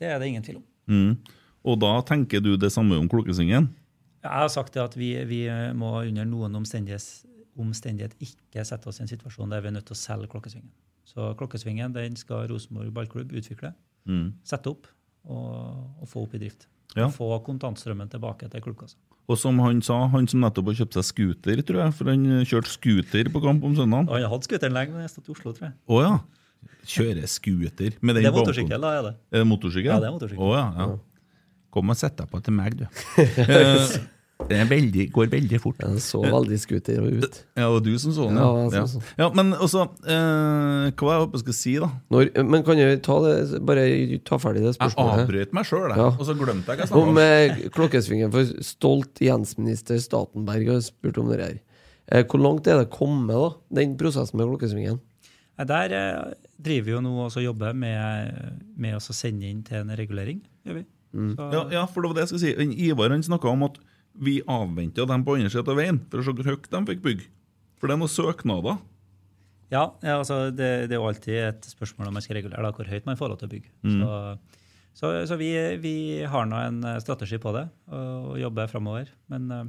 Det 0.00 0.08
er 0.08 0.18
det 0.18 0.30
ingen 0.30 0.42
tvil 0.46 0.56
om. 0.56 0.64
Mm. 0.88 1.18
Og 1.64 1.76
da 1.82 1.90
tenker 2.08 2.40
du 2.44 2.54
det 2.56 2.70
samme 2.72 2.96
om 2.98 3.08
Klokkesvingen? 3.10 3.68
Jeg 4.24 4.30
har 4.32 4.48
sagt 4.52 4.74
det 4.76 4.82
at 4.82 4.94
vi, 4.96 5.12
vi 5.28 5.42
må 5.76 5.94
under 6.06 6.24
noen 6.28 6.54
omstendighet, 6.60 7.04
omstendighet 7.60 8.14
ikke 8.20 8.64
sette 8.68 8.88
oss 8.88 9.00
i 9.00 9.04
en 9.04 9.10
situasjon 9.10 9.52
der 9.52 9.60
vi 9.64 9.68
er 9.72 9.76
nødt 9.76 9.88
til 9.88 9.96
å 9.96 10.00
selge 10.00 10.28
Klokkesvingen. 10.32 10.70
Så 11.08 11.32
Klokkesvingen 11.40 11.92
den 11.96 12.16
skal 12.20 12.46
Rosenborg 12.52 12.92
ballklubb 12.96 13.32
utvikle, 13.36 13.74
Mm. 14.08 14.30
sette 14.48 14.70
opp 14.70 14.86
og, 15.28 16.00
og 16.00 16.08
få 16.08 16.22
opp 16.24 16.34
i 16.34 16.38
drift. 16.40 16.66
Ja. 16.96 17.10
Få 17.12 17.26
kontantstrømmen 17.44 18.08
tilbake 18.10 18.48
til 18.50 18.62
klubbkassa. 18.64 18.96
Og 19.28 19.36
som 19.38 19.58
han 19.62 19.82
sa, 19.84 20.06
han 20.10 20.24
som 20.26 20.40
nettopp 20.40 20.70
har 20.72 20.78
kjøpt 20.80 20.96
seg 20.96 21.04
scooter, 21.06 21.60
tror 21.68 21.82
jeg, 21.84 21.94
for 21.98 22.08
han 22.10 22.24
kjørte 22.48 22.72
scooter 22.72 23.28
på 23.30 23.42
kamp 23.44 23.62
om 23.68 23.76
søndagen. 23.76 24.08
Han 24.10 24.24
har 24.24 24.32
hatt 24.32 24.48
scooteren 24.48 24.74
lenge, 24.74 24.90
men 24.96 25.04
jeg 25.04 25.10
har 25.10 25.12
stått 25.12 25.28
i 25.28 25.34
Oslo, 25.36 25.52
tror 25.54 25.68
jeg. 25.68 25.76
Å 25.86 26.00
ja. 26.02 26.14
Kjøre 26.90 27.28
scooter 27.30 27.94
med 28.00 28.16
den 28.16 28.24
Det 28.24 28.32
er 28.32 28.34
motorsykkel, 28.40 28.80
da 28.82 28.90
er 28.96 29.02
det. 29.06 29.12
Er 29.30 29.44
det 29.44 29.48
motorsykkel? 29.52 29.92
Ja, 29.92 30.00
det 30.00 30.08
er 30.08 30.16
motorsykkel. 30.16 30.42
Å, 30.48 30.50
ja, 30.56 30.64
ja. 30.80 30.88
Kom 31.70 31.90
og 31.92 31.96
sett 32.00 32.16
deg 32.18 32.30
på 32.32 32.40
til 32.42 32.56
meg, 32.56 32.78
du. 32.80 32.86
Eh, 34.40 34.48
det 34.48 34.56
er 34.56 34.68
veldig, 34.70 35.02
går 35.12 35.26
veldig 35.34 35.58
fort. 35.60 35.76
den 35.82 35.98
så 36.00 36.22
veldig 36.24 36.56
scooter 36.58 37.02
ut. 37.04 37.34
Ja, 37.60 37.66
og 37.68 37.82
du 37.84 37.90
som 38.00 38.14
så 38.16 38.24
den. 38.30 38.38
Ja, 38.40 38.46
Ja, 38.56 38.70
så, 38.70 38.76
ja. 38.78 38.84
så 38.88 39.18
ja 39.20 39.26
men 39.36 39.50
også 39.52 39.82
eh, 40.08 40.86
Hva 40.96 41.04
var 41.04 41.10
det 41.12 41.18
jeg 41.18 41.20
håper 41.26 41.36
jeg 41.36 41.42
skal 41.44 41.56
si, 41.58 41.74
da? 41.82 41.88
Når, 42.14 42.30
men 42.48 42.64
kan 42.64 42.80
jeg 42.80 43.02
ta 43.04 43.18
det, 43.26 43.34
bare 43.68 43.84
ta 44.24 44.38
ferdig 44.40 44.62
det 44.64 44.72
spørsmålet? 44.78 45.12
Jeg 45.20 45.26
avbrøt 45.26 45.52
meg 45.58 45.68
sjøl, 45.68 45.92
Ja. 45.92 46.06
og 46.16 46.24
så 46.24 46.36
glemte 46.40 46.72
jeg 46.72 46.80
hva 46.80 46.86
jeg 46.86 46.88
snakka 46.88 47.02
Om 47.02 47.10
om. 47.12 47.20
eh, 47.20 47.60
klokkesvingen 47.76 48.32
for 48.32 48.54
stolt 48.64 49.20
Jens-minister 49.28 50.00
Statenberg 50.00 50.72
har 50.72 50.80
spurt 50.88 51.20
om 51.20 51.28
det 51.30 51.40
her. 51.44 51.58
Eh, 52.10 52.24
hvor 52.24 52.40
langt 52.42 52.66
er 52.72 52.80
det 52.80 52.88
kommet, 52.96 53.36
da, 53.36 53.50
den 53.82 53.92
prosessen 54.00 54.40
med 54.40 54.48
klokkesvingen? 54.54 54.98
Der 55.68 55.92
eh, 55.92 56.32
driver 56.56 56.88
vi 56.88 56.96
jo 56.96 57.02
nå 57.04 57.12
og 57.28 57.36
jobber 57.44 57.76
med, 57.76 58.56
med 58.80 58.96
å 58.96 59.04
sende 59.12 59.44
inn 59.52 59.60
til 59.68 59.84
en 59.84 59.92
regulering. 60.00 60.40
gjør 60.64 60.80
vi. 60.80 60.86
Så, 61.10 61.48
Ja, 61.54 61.64
ja, 61.74 61.86
for 61.90 62.02
det 62.02 62.10
var 62.10 62.18
det 62.18 62.26
jeg 62.26 62.32
skulle 62.32 62.44
si. 62.44 62.54
En 62.62 62.72
Ivar 62.72 63.10
han 63.14 63.24
snakka 63.26 63.50
om 63.50 63.66
at 63.66 63.80
vi 64.20 64.40
avventa 64.50 65.06
dem 65.06 65.24
på 65.26 65.36
andre 65.38 65.50
siden 65.52 65.70
av 65.70 65.78
veien 65.78 66.00
for 66.10 66.20
å 66.20 66.26
se 66.26 66.34
hvor 66.34 66.50
høyt 66.50 66.70
de 66.70 66.80
fikk 66.92 67.02
bygge. 67.04 67.26
For 67.80 67.88
det 67.88 67.96
er 67.96 68.00
noen 68.02 68.12
søknader. 68.12 68.80
Ja, 69.70 69.84
ja 70.04 70.16
altså 70.18 70.50
det, 70.50 70.70
det 70.90 70.96
er 70.96 71.00
jo 71.00 71.08
alltid 71.08 71.36
et 71.46 71.68
spørsmål 71.72 72.10
om 72.10 72.18
man 72.18 72.24
skal 72.24 72.40
regulere 72.40 72.64
da, 72.66 72.72
hvor 72.74 72.90
høyt 72.90 73.06
man 73.08 73.18
får 73.18 73.32
lov 73.32 73.40
til 73.40 73.50
å 73.50 73.52
bygge. 73.54 73.70
Mm. 73.86 74.00
Så, 74.00 74.56
så, 75.00 75.12
så 75.30 75.38
vi, 75.40 75.52
vi 75.82 75.94
har 76.28 76.48
nå 76.50 76.62
en 76.66 76.82
strategi 77.02 77.38
på 77.42 77.54
det 77.56 77.68
og, 77.90 78.32
og 78.34 78.40
jobber 78.42 78.70
framover. 78.72 79.12
Men 79.32 79.50
eh, 79.54 79.68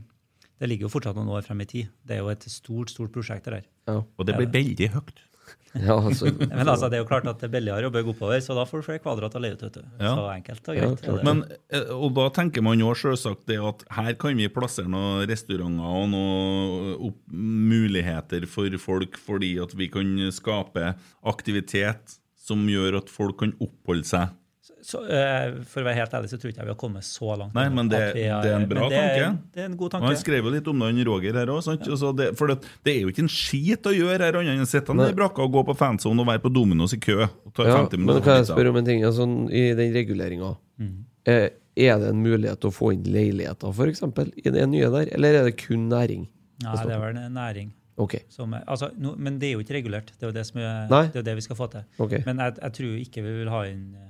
det 0.61 0.69
ligger 0.69 0.89
jo 0.89 0.93
fortsatt 0.93 1.17
noen 1.17 1.31
år 1.33 1.45
frem 1.45 1.63
i 1.63 1.69
tid. 1.69 1.91
Det 2.05 2.17
er 2.17 2.25
jo 2.25 2.33
et 2.33 2.47
stort 2.51 2.91
stort 2.93 3.13
prosjekt. 3.13 3.47
det 3.47 3.61
der. 3.61 3.69
Ja. 3.89 4.01
Og 4.01 4.27
det 4.27 4.37
blir 4.37 4.51
veldig 4.53 4.91
høyt. 4.97 5.23
Ja, 5.87 5.95
altså, 5.95 6.27
Men 6.51 6.67
altså, 6.67 6.89
det 6.91 6.97
er 6.97 7.03
jo 7.03 7.07
klart 7.09 7.27
at 7.29 7.39
det 7.39 7.47
er 7.47 7.53
billigere 7.53 7.87
å 7.87 7.93
bygge 7.93 8.11
oppover, 8.13 8.41
så 8.43 8.55
da 8.57 8.65
får 8.67 8.81
du 8.81 8.87
flere 8.89 9.03
kvadrat 9.03 9.37
å 9.37 9.41
leie 9.43 9.55
ut. 9.55 9.77
Ja. 10.01 10.13
Så 10.17 10.25
enkelt 10.33 10.67
og 10.67 10.79
greit. 10.79 11.05
er. 11.07 11.21
Men, 11.27 11.43
eh, 11.71 11.93
og 11.95 12.15
da 12.17 12.27
tenker 12.35 12.65
man 12.65 12.81
jo 12.81 12.91
selvsagt 12.97 13.45
det 13.51 13.59
at 13.71 13.85
her 13.95 14.17
kan 14.19 14.35
vi 14.39 14.49
plassere 14.51 14.91
noen 14.91 15.23
restauranter 15.29 16.01
og 16.01 16.09
noen 16.11 17.07
opp 17.11 17.21
muligheter 17.31 18.47
for 18.51 18.75
folk, 18.81 19.15
fordi 19.21 19.53
at 19.63 19.75
vi 19.79 19.87
kan 19.93 20.11
skape 20.35 20.93
aktivitet 21.31 22.17
som 22.41 22.67
gjør 22.67 22.99
at 22.99 23.11
folk 23.11 23.39
kan 23.43 23.55
oppholde 23.63 24.07
seg 24.07 24.35
Så, 24.81 25.03
eh, 25.05 25.51
for 25.69 25.83
å 25.83 25.85
være 25.85 25.95
helt 25.99 26.13
ærlig 26.17 26.29
så 26.31 26.37
tror 26.41 26.49
ikke 26.51 26.57
jeg 26.63 26.65
vi 26.65 26.73
har 26.73 26.79
kommet 26.81 27.03
så 27.05 27.35
langt. 27.37 27.53
Nei, 27.53 27.67
men 27.69 27.87
det, 27.91 27.99
har- 28.01 28.41
det 28.41 28.49
er 28.51 28.55
en 28.57 28.67
bra 28.69 28.87
det 28.89 28.97
er- 28.97 29.19
tanke. 29.21 29.41
Det 29.53 29.61
er 29.61 29.65
en 29.69 29.77
god 29.77 29.91
tanke. 29.93 30.05
Han 30.09 30.15
skrev 30.17 30.43
jo 30.43 30.49
litt 30.55 30.67
om 30.67 30.79
det, 30.79 30.87
han 30.89 31.05
Roger 31.05 31.33
her 31.37 31.45
òg. 31.53 32.15
Det, 32.17 32.29
for 32.39 32.47
det, 32.47 32.55
det 32.83 32.95
er 32.95 33.01
jo 33.01 33.11
ikke 33.13 33.19
en 33.27 33.29
skit 33.29 33.83
å 33.83 33.93
gjøre 33.93 34.19
her, 34.25 34.33
annet 34.41 34.55
enn 34.57 34.65
å 34.65 34.69
sitte 34.71 34.95
nede 34.97 35.13
i 35.13 35.17
brakka 35.19 35.43
og 35.45 35.51
gå 35.53 35.63
på 35.69 35.75
fanzone 35.77 36.19
og 36.19 36.27
være 36.27 36.41
på 36.41 36.51
Dominos 36.53 36.93
i 36.93 36.97
kø. 36.97 37.21
Og 37.45 37.53
ta 37.53 37.63
Ja, 37.69 37.77
50 37.85 37.97
men 38.05 38.21
kan 38.25 38.37
jeg 38.41 38.49
spørre 38.49 38.69
om 38.73 38.77
en 38.81 38.85
ting? 38.85 39.03
Altså, 39.05 39.27
I 39.51 39.73
den 39.77 39.93
reguleringa, 39.93 40.57
Mm. 40.79 41.03
eh, 41.27 41.49
er 41.77 41.99
det 41.99 42.09
en 42.09 42.23
mulighet 42.23 42.59
til 42.59 42.69
å 42.71 42.73
få 42.73 42.93
inn 42.93 43.03
leiligheter, 43.03 43.69
f.eks., 43.69 44.01
i 44.43 44.49
det 44.49 44.67
nye 44.67 44.89
der? 44.89 45.13
Eller 45.13 45.35
er 45.39 45.43
det 45.45 45.57
kun 45.57 45.87
næring? 45.89 46.27
Nei, 46.63 46.75
det 46.85 46.91
er 46.91 46.99
vel 46.99 47.17
en 47.17 47.33
næring. 47.33 47.71
Okay. 47.97 48.21
Som 48.29 48.53
altså, 48.53 48.89
no, 48.97 49.13
men 49.15 49.37
det 49.37 49.49
er 49.51 49.53
jo 49.53 49.59
ikke 49.63 49.75
regulert. 49.77 50.07
Det 50.17 50.23
er 50.25 50.31
jo 50.31 50.33
det, 50.33 50.45
som 50.47 50.59
er, 50.59 50.87
det, 50.89 51.15
er 51.15 51.19
jo 51.19 51.21
det 51.21 51.35
vi 51.35 51.41
skal 51.41 51.55
få 51.55 51.67
til. 51.69 51.83
Okay. 51.99 52.23
Men 52.25 52.37
jeg, 52.37 52.55
jeg 52.61 52.73
tror 52.73 52.97
ikke 53.05 53.21
vi 53.23 53.33
vil 53.43 53.49
ha 53.49 53.61
inn 53.69 53.95
eh, 53.95 54.07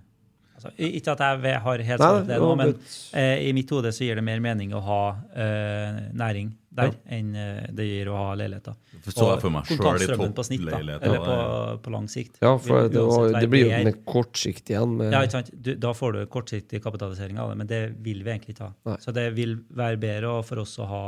altså, 0.62 0.88
Ikke 0.88 1.16
at 1.16 1.22
jeg 1.26 1.62
har 1.66 1.84
helt 1.90 2.02
svar 2.02 2.22
på 2.22 2.26
det 2.30 2.40
nå, 2.42 2.50
men 2.60 2.74
eh, 3.18 3.48
i 3.50 3.54
mitt 3.58 3.72
hode 3.74 3.92
så 3.96 4.06
gir 4.06 4.20
det 4.20 4.26
mer 4.26 4.42
mening 4.44 4.74
å 4.78 4.82
ha 4.86 5.04
eh, 5.34 6.02
næring 6.18 6.52
der 6.72 6.94
enn 7.12 7.34
eh, 7.36 7.64
det 7.76 7.86
gir 7.88 8.12
å 8.12 8.16
ha 8.16 8.36
leiligheter. 8.40 8.78
Forstår 9.04 9.26
så 9.26 9.30
jeg 9.34 9.42
for 9.44 9.54
meg 9.56 9.66
selv 9.68 9.74
i 9.74 9.82
kontantstrømmen 9.82 10.36
på 10.38 10.46
snitt, 10.48 10.62
da, 10.62 10.72
toppleiligheter, 10.72 11.08
eller 11.10 11.26
på, 11.26 11.80
på 11.84 11.94
lang 11.96 12.08
sikt. 12.12 12.38
Ja, 12.40 12.54
for 12.62 12.86
vil 12.86 12.94
det, 12.94 13.04
var, 13.10 13.26
det 13.36 13.50
blir 13.52 13.66
jo 13.66 13.72
bedre. 13.74 13.88
med 13.90 14.00
kortsikt 14.08 14.72
igjen. 14.72 14.96
Med, 15.02 15.12
Ja, 15.12 15.24
ikke 15.28 15.38
sant? 15.40 15.52
Du, 15.52 15.74
da 15.88 15.92
får 15.98 16.16
du 16.16 16.22
kortsiktig 16.32 16.84
kapitalisering 16.86 17.42
av 17.44 17.52
det, 17.52 17.58
men 17.60 17.72
det 17.72 17.82
vil 18.06 18.24
vi 18.24 18.36
egentlig 18.36 18.56
ikke 18.56 18.70
ha. 18.70 18.76
Nei. 18.94 18.98
Så 19.04 19.16
det 19.18 19.28
vil 19.36 19.58
være 19.82 20.00
bedre 20.02 20.38
for 20.48 20.64
oss 20.64 20.78
å 20.80 20.88
ha 20.92 21.04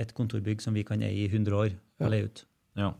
et 0.00 0.12
kontorbygg 0.16 0.60
som 0.62 0.76
vi 0.76 0.84
kan 0.86 1.00
eie 1.02 1.24
i 1.24 1.30
100 1.30 1.56
år 1.56 1.72
og 1.72 2.12
leie 2.12 2.28
ut. 2.28 2.44
Ja. 2.78 2.92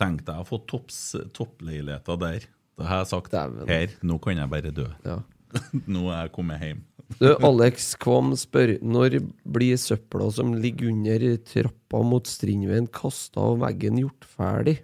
Tenk 0.00 0.22
deg 0.28 0.40
å 0.40 0.48
få 0.48 0.60
toppleiligheter 0.68 2.20
der. 2.20 2.46
Da 2.80 2.88
har 2.88 3.02
jeg 3.02 3.10
sagt 3.10 3.34
Dæven. 3.34 3.68
her, 3.68 3.92
nå 4.02 4.16
kan 4.24 4.38
jeg 4.40 4.50
bare 4.50 4.72
dø. 4.72 4.86
Ja. 5.04 5.18
nå 5.94 6.06
er 6.08 6.24
jeg 6.24 6.32
kommet 6.32 6.62
hjem. 6.64 6.80
Du, 7.18 7.26
Alex 7.44 7.90
Kvam 7.98 8.30
spør 8.38 8.76
når 8.86 9.18
blir 9.44 9.76
søpla 9.80 10.28
som 10.32 10.54
ligger 10.54 10.92
under 10.92 11.24
trappa 11.44 12.00
mot 12.06 12.28
Strindveien, 12.30 12.86
kasta 12.86 13.42
av 13.42 13.58
veggen 13.64 13.98
gjort 14.00 14.28
ferdig? 14.30 14.76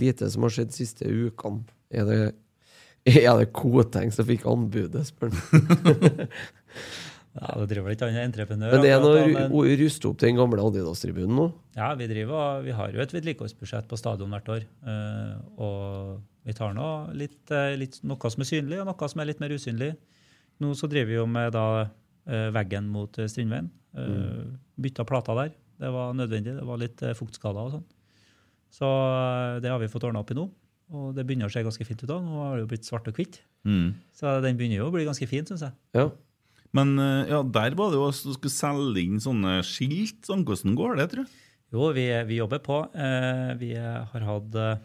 Lite 0.00 0.30
som 0.32 0.46
har 0.46 0.54
skjedd 0.54 0.72
siste 0.74 1.06
ukene. 1.06 1.66
Er 1.92 2.08
det, 2.08 2.18
er 3.12 3.38
det 3.38 3.50
Koteng 3.54 4.10
som 4.14 4.26
fikk 4.26 4.48
anbudet, 4.50 5.04
spør 5.10 5.36
han. 5.36 6.26
Ja, 7.38 7.54
Det 7.60 7.68
driver 7.70 7.86
vel 7.86 7.94
ikke 7.94 8.08
andre 8.08 8.24
entreprenør. 8.26 8.72
Men 8.74 8.82
det 8.82 8.90
er 8.90 9.02
noe 9.04 9.44
å 9.54 9.62
ruste 9.78 10.08
opp 10.10 10.18
den 10.18 10.38
gamle 10.38 10.64
Adidas-tribunen 10.66 11.36
nå? 11.38 11.46
Ja, 11.76 11.92
vi, 11.94 12.08
driver, 12.10 12.64
vi 12.64 12.74
har 12.74 12.90
jo 12.90 13.02
et 13.04 13.14
vedlikeholdsbudsjett 13.14 13.86
på 13.90 13.98
stadion 14.00 14.34
hvert 14.34 14.50
år. 14.50 14.64
eh, 14.66 15.36
og 15.62 16.20
vi 16.46 16.56
tar 16.58 16.74
nå 16.74 16.88
litt, 17.14 17.38
eh, 17.54 17.76
litt, 17.78 18.00
noe 18.02 18.30
som 18.34 18.42
er 18.42 18.50
synlig, 18.50 18.80
og 18.80 18.90
noe 18.90 19.08
som 19.12 19.22
er 19.22 19.30
litt 19.30 19.42
mer 19.42 19.54
usynlig. 19.54 19.92
Nå 20.60 20.74
så 20.74 20.90
driver 20.90 21.06
vi 21.06 21.20
jo 21.20 21.26
med 21.26 21.52
da, 21.54 21.66
eh, 22.26 22.50
veggen 22.50 22.88
mot 22.90 23.12
Strindveien. 23.12 23.70
Mm. 23.94 24.58
Bytta 24.80 25.04
plata 25.06 25.34
der. 25.34 25.54
Det 25.80 25.90
var 25.90 26.12
nødvendig. 26.14 26.56
Det 26.58 26.66
var 26.66 26.78
litt 26.78 26.98
fuktskader 26.98 27.66
og 27.66 27.72
sånn. 27.72 27.84
Så 28.70 28.86
det 29.62 29.70
har 29.70 29.78
vi 29.78 29.88
fått 29.90 30.04
ordna 30.04 30.20
opp 30.20 30.30
i 30.30 30.34
nå. 30.34 30.50
Og 30.92 31.14
det 31.14 31.24
begynner 31.26 31.46
å 31.46 31.52
se 31.52 31.62
ganske 31.62 31.86
fint 31.86 32.02
ut. 32.02 32.08
da. 32.08 32.18
Nå 32.18 32.42
har 32.42 32.56
det 32.56 32.64
jo 32.64 32.70
blitt 32.70 32.86
svart 32.86 33.06
og 33.06 33.14
hvitt. 33.14 33.40
Mm. 33.64 33.94
Så 34.14 34.40
den 34.42 34.56
begynner 34.58 34.82
jo 34.82 34.90
å 34.90 34.94
bli 34.94 35.06
ganske 35.06 35.26
fin, 35.30 35.44
syns 35.46 35.62
jeg. 35.62 35.72
Ja. 35.94 36.10
Men 36.76 36.92
eh, 37.02 37.30
ja, 37.32 37.40
der 37.42 37.74
var 37.78 37.90
det 37.90 37.98
jo 37.98 38.06
at 38.08 38.20
du 38.22 38.34
skulle 38.36 38.54
selge 38.54 39.02
inn 39.02 39.18
sånne 39.22 39.56
skilt. 39.66 40.20
Sånn, 40.28 40.44
hvordan 40.46 40.76
går 40.78 41.00
det, 41.00 41.08
tror 41.12 41.26
du? 41.26 41.38
Jo, 41.74 41.88
vi, 41.94 42.06
vi 42.26 42.38
jobber 42.40 42.60
på. 42.62 42.80
Eh, 42.94 43.50
vi 43.58 43.72
har 43.78 44.24
hatt 44.26 44.56
eh, 44.58 44.80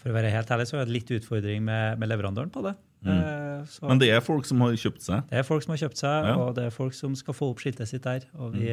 For 0.00 0.10
å 0.12 0.16
være 0.16 0.30
helt 0.34 0.50
ærlig, 0.54 0.66
så 0.68 0.76
har 0.76 0.82
vi 0.82 0.86
hatt 0.88 0.94
litt 0.96 1.12
utfordring 1.18 1.62
med, 1.66 1.98
med 2.02 2.10
leverandøren 2.10 2.52
på 2.54 2.62
det. 2.66 2.74
Mm. 3.04 3.66
så 3.68 3.84
Men 3.84 3.98
det 4.00 4.06
er 4.16 4.22
folk 4.24 4.46
som 4.48 4.62
har 4.64 4.72
kjøpt 4.80 5.02
seg? 5.04 5.26
det 5.28 5.36
er 5.42 5.44
folk 5.44 5.60
som 5.64 5.74
har 5.74 5.80
kjøpt 5.82 5.98
seg, 6.00 6.28
Ja. 6.30 6.36
og 6.40 6.54
det 6.56 6.62
er 6.70 6.72
folk 6.72 6.94
som 6.96 7.12
skal 7.18 7.36
få 7.36 7.50
opp 7.52 7.60
skiltet 7.60 7.90
sitt 7.90 8.06
der. 8.06 8.24
Og 8.40 8.54
vi, 8.56 8.70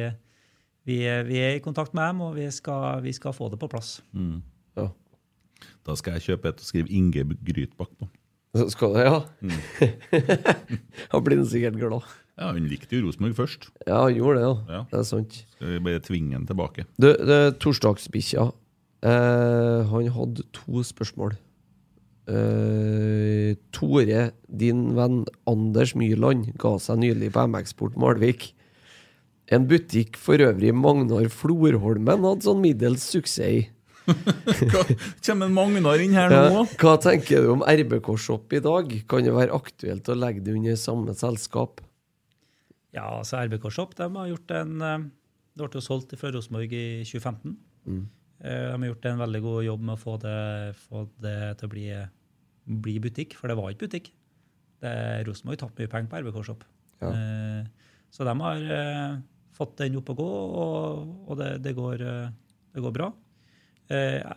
vi, 0.88 0.96
vi 1.28 1.40
er 1.42 1.58
i 1.58 1.60
kontakt 1.64 1.92
med 1.92 2.06
dem, 2.08 2.22
og 2.24 2.38
vi 2.38 2.46
skal, 2.54 3.02
vi 3.04 3.12
skal 3.12 3.34
få 3.36 3.50
det 3.52 3.58
på 3.60 3.68
plass. 3.68 3.98
Mm. 4.16 4.38
Ja. 4.80 4.86
Da 5.84 5.96
skal 6.00 6.16
jeg 6.16 6.24
kjøpe 6.30 6.48
et 6.48 6.62
og 6.64 6.68
skrive 6.70 6.88
Inge 6.96 7.26
Grytbakk 7.44 7.92
på. 8.00 8.08
Så 8.52 8.66
Skal 8.74 8.96
det, 8.98 9.04
ja? 9.08 9.20
Mm. 9.40 9.52
Da 11.12 11.20
blir 11.24 11.40
han 11.40 11.48
sikkert 11.48 11.78
glad. 11.80 12.02
Ja, 12.36 12.50
Han 12.52 12.66
likte 12.68 12.96
jo 12.96 13.06
Rosenborg 13.06 13.36
først. 13.36 13.70
Ja, 13.86 14.02
han 14.04 14.16
gjorde 14.16 14.40
det, 14.40 14.44
ja. 14.44 14.56
Ja. 14.76 14.80
Det 14.90 14.98
er 15.00 15.06
sant. 15.08 15.38
Skal 15.56 15.72
vi 15.74 15.80
bare 15.86 16.02
tvinge 16.04 16.36
han 16.36 16.48
tilbake? 16.48 16.84
Du, 17.00 17.08
det 17.12 17.40
torsdagsbikkja. 17.64 18.50
Eh, 19.02 19.90
han 19.90 20.08
hadde 20.16 20.44
to 20.56 20.84
spørsmål. 20.86 21.36
Eh, 22.30 23.52
Tore, 23.74 24.30
din 24.46 24.84
venn 24.96 25.22
Anders 25.50 25.94
Myrland, 25.98 26.52
ga 26.60 26.76
seg 26.80 27.00
nylig 27.02 27.32
på 27.34 27.46
MX-port 27.50 27.96
Malvik. 28.00 28.52
En 29.52 29.66
butikk 29.68 30.16
for 30.20 30.40
øvrig 30.40 30.70
Magnar 30.76 31.26
Florholmen 31.32 32.24
hadde 32.24 32.46
sånn 32.46 32.62
middels 32.62 33.04
suksess 33.12 33.42
i. 33.48 33.62
Kommer 35.26 35.48
Magnar 35.52 36.00
inn 36.02 36.14
her 36.16 36.32
Ja, 36.32 36.42
nå? 36.50 36.62
hva 36.80 36.94
tenker 37.02 37.44
du 37.44 37.50
om 37.54 37.62
RBK 37.66 38.08
Shop 38.18 38.52
i 38.56 38.60
dag? 38.64 38.90
Kan 39.10 39.26
det 39.26 39.34
være 39.36 39.54
aktuelt 39.56 40.08
å 40.10 40.16
legge 40.18 40.42
det 40.46 40.54
under 40.56 40.78
samme 40.80 41.14
selskap? 41.18 41.80
Ja, 42.92 43.06
altså 43.20 43.38
RBK 43.46 43.68
Shop 43.72 43.94
de 43.98 44.08
har 44.16 44.30
gjort 44.32 44.50
en 44.58 44.74
eh, 44.84 45.04
Det 45.56 45.64
ble 45.68 45.80
jo 45.80 45.84
solgt 45.84 46.12
fra 46.20 46.32
Rosenborg 46.34 46.72
i 46.76 46.84
2015. 47.08 47.54
Mm. 47.88 48.02
Eh, 48.42 48.66
De 48.72 48.76
har 48.82 48.88
gjort 48.90 49.08
en 49.12 49.22
veldig 49.22 49.42
god 49.46 49.64
jobb 49.68 49.86
med 49.88 49.94
å 49.96 50.00
få 50.02 50.16
det, 50.22 50.36
få 50.88 51.06
det 51.22 51.36
til 51.60 51.68
å 51.68 51.72
bli, 51.72 51.86
bli 52.84 52.96
butikk, 53.04 53.36
for 53.38 53.52
det 53.52 53.58
var 53.58 53.70
ikke 53.74 53.86
butikk. 53.88 54.10
Det, 54.82 54.92
Rosenborg 55.28 55.60
tapte 55.62 55.84
mye 55.84 55.92
penger 55.92 56.10
på 56.12 56.22
RBK 56.24 56.40
Shop. 56.50 56.64
Ja. 57.04 57.12
Eh, 57.14 57.90
Så 58.12 58.26
de 58.28 58.32
har 58.44 58.64
fått 59.56 59.78
den 59.80 59.94
opp 59.96 60.10
å 60.12 60.16
gå, 60.18 60.26
og, 60.26 61.12
og 61.30 61.38
det, 61.40 61.50
det, 61.64 61.72
går, 61.78 62.02
det 62.02 62.82
går 62.84 62.92
bra. 62.92 63.06
Eh, 63.92 64.32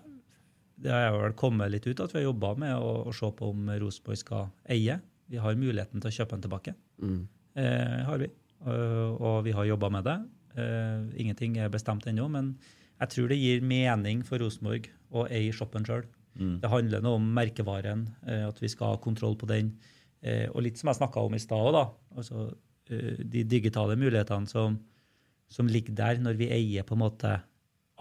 Det 0.86 0.91
har 0.91 1.15
vel 1.15 1.34
kommet 1.40 1.72
litt 1.72 1.86
ut 1.88 2.02
at 2.03 2.11
vi 2.11 2.19
har 2.19 2.26
jobba 2.27 2.49
med 2.60 2.76
å, 2.76 3.07
å 3.07 3.11
se 3.15 3.30
på 3.32 3.48
om 3.53 3.69
Rosenborg 3.80 4.19
skal 4.19 4.49
eie. 4.69 4.98
Vi 5.32 5.40
har 5.40 5.56
muligheten 5.56 6.03
til 6.03 6.11
å 6.11 6.15
kjøpe 6.18 6.36
den 6.36 6.44
tilbake. 6.44 6.73
Mm. 7.02 7.22
Eh, 7.56 8.02
har 8.10 8.19
vi. 8.19 8.27
Og, 8.65 9.22
og 9.22 9.38
vi 9.48 9.53
har 9.56 9.69
jobba 9.69 9.90
med 9.95 10.03
det. 10.10 10.18
Eh, 10.60 11.07
ingenting 11.23 11.56
er 11.64 11.72
bestemt 11.72 12.06
ennå, 12.11 12.27
men 12.32 12.52
jeg 12.99 13.14
tror 13.14 13.32
det 13.32 13.40
gir 13.40 13.64
mening 13.64 14.22
for 14.27 14.44
Rosenborg 14.44 14.91
å 15.15 15.26
eie 15.32 15.56
shoppen 15.56 15.88
sjøl. 15.88 16.03
Mm. 16.36 16.60
Det 16.60 16.72
handler 16.72 17.03
noe 17.03 17.22
om 17.22 17.32
merkevaren, 17.40 18.06
eh, 18.27 18.44
at 18.48 18.60
vi 18.60 18.69
skal 18.72 18.94
ha 18.94 19.02
kontroll 19.02 19.40
på 19.40 19.48
den. 19.48 19.73
Eh, 20.26 20.49
og 20.52 20.64
litt 20.68 20.80
som 20.80 20.91
jeg 20.91 20.99
snakka 20.99 21.23
om 21.23 21.36
i 21.36 21.41
stad 21.44 21.69
òg, 21.72 21.76
da. 21.76 21.86
Altså, 22.19 22.49
eh, 22.91 23.22
de 23.23 23.44
digitale 23.48 23.95
mulighetene 23.99 24.52
som, 24.52 24.76
som 25.48 25.72
ligger 25.72 25.95
der 25.95 26.19
når 26.19 26.40
vi 26.44 26.52
eier 26.52 26.84
på 26.88 26.99
en 26.99 27.06
måte 27.07 27.38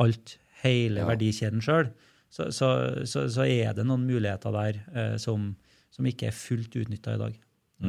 alt, 0.03 0.39
hele 0.65 1.01
Ja. 1.05 1.07
verdikjeden 1.13 1.63
sjøl, 1.65 1.93
så, 2.35 2.49
så, 2.51 2.69
så, 3.07 3.29
så 3.31 3.45
er 3.47 3.73
det 3.77 3.85
noen 3.87 4.07
muligheter 4.09 4.51
der 4.57 4.81
eh, 4.95 5.17
som, 5.23 5.53
som 5.95 6.07
ikke 6.11 6.29
er 6.33 6.35
fullt 6.37 6.75
utnytta 6.81 7.15
i 7.15 7.21
dag. 7.21 7.41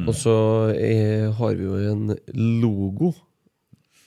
Og 0.06 0.12
så 0.18 0.32
er, 0.76 1.30
har 1.38 1.54
vi 1.56 1.64
jo 1.64 1.76
en 1.90 2.10
logo 2.60 3.14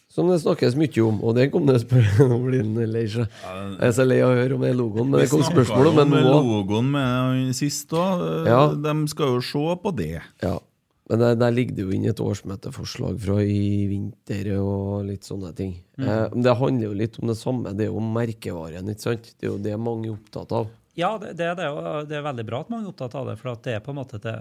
som 0.09 0.27
det 0.31 0.39
snakkes 0.41 0.73
mye 0.77 1.01
om, 1.05 1.19
og 1.23 1.35
det 1.37 1.47
kom 1.53 1.67
det 1.69 1.79
spørsmål 1.83 2.31
om. 2.35 2.47
Jeg 2.53 3.19
er 3.85 3.91
så 3.93 4.05
lei 4.07 4.17
av 4.25 4.31
å 4.33 4.39
høre 4.39 4.55
om 4.57 4.63
den 4.65 4.77
logoen, 4.79 5.11
men 5.11 5.21
det 5.21 5.29
kom 5.31 5.43
spørsmål 5.45 5.91
om 5.91 5.99
den 6.01 6.13
nå. 6.15 6.21
logoen 6.25 6.89
med 6.95 7.51
sist 7.57 7.93
òg. 7.93 8.23
Ja. 8.49 8.63
De 8.73 8.95
skal 9.11 9.35
jo 9.37 9.43
se 9.45 9.65
på 9.83 9.93
det. 9.97 10.15
Ja. 10.43 10.55
Men 11.09 11.23
der, 11.23 11.37
der 11.41 11.53
ligger 11.53 11.77
det 11.77 11.85
jo 11.87 11.93
inne 11.95 12.11
et 12.13 12.19
årsmøteforslag 12.21 13.15
fra 13.23 13.39
i 13.41 13.87
vinter 13.89 14.51
og 14.59 15.07
litt 15.07 15.25
sånne 15.25 15.49
ting. 15.57 15.71
Eh, 15.97 16.35
det 16.37 16.53
handler 16.59 16.85
jo 16.85 16.97
litt 16.99 17.17
om 17.17 17.31
det 17.31 17.37
samme. 17.39 17.73
Det 17.73 17.87
er 17.87 17.89
jo 17.89 18.03
merkevaren, 18.03 18.91
ikke 18.93 19.07
sant? 19.07 19.31
Det 19.39 19.47
er 19.47 19.55
jo 19.55 19.61
det 19.63 19.73
mange 19.81 20.11
er 20.11 20.13
opptatt 20.13 20.53
av. 20.53 20.69
Ja, 20.99 21.15
det, 21.21 21.33
det, 21.39 21.47
er 21.47 21.57
det, 21.57 21.69
og 21.71 22.09
det 22.09 22.19
er 22.19 22.25
veldig 22.25 22.45
bra 22.47 22.61
at 22.61 22.69
mange 22.73 22.87
er 22.87 22.93
opptatt 22.93 23.17
av 23.17 23.31
det, 23.31 23.39
for 23.39 23.53
at 23.53 23.65
det 23.65 23.75
er 23.77 23.83
på 23.85 23.93
en 23.93 23.99
måte 24.01 24.19
det, 24.21 24.35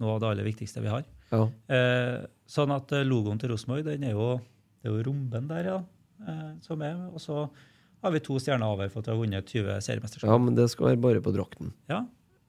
noe 0.00 0.16
av 0.16 0.22
det 0.22 0.30
aller 0.30 0.48
viktigste 0.48 0.82
vi 0.84 0.92
har. 0.92 1.04
Ja. 1.32 1.44
Eh, 1.76 2.24
sånn 2.50 2.72
at 2.74 2.92
eh, 2.94 3.06
logoen 3.06 3.40
til 3.40 3.52
Rosenborg, 3.52 3.84
den 3.88 4.06
er 4.08 4.16
jo, 4.16 4.34
det 4.80 4.90
er 4.90 4.94
jo 4.94 5.06
romben 5.08 5.48
der, 5.50 5.70
ja, 5.72 5.78
eh, 6.24 6.50
som 6.64 6.84
er. 6.86 7.00
Og 7.10 7.22
så 7.22 7.46
har 8.04 8.14
vi 8.14 8.22
to 8.24 8.36
stjerner 8.40 8.68
over 8.68 8.92
for 8.92 9.02
at 9.02 9.08
vi 9.08 9.14
har 9.14 9.22
vunnet 9.22 9.48
20 9.48 9.80
seriemesterskap. 9.84 10.30
ja, 10.30 10.38
men 10.40 10.56
det 10.56 10.68
skal 10.72 10.92
være 10.92 11.02
bare 11.04 11.24
på 11.24 11.34
drakten. 11.34 11.72
Ja. 11.90 12.04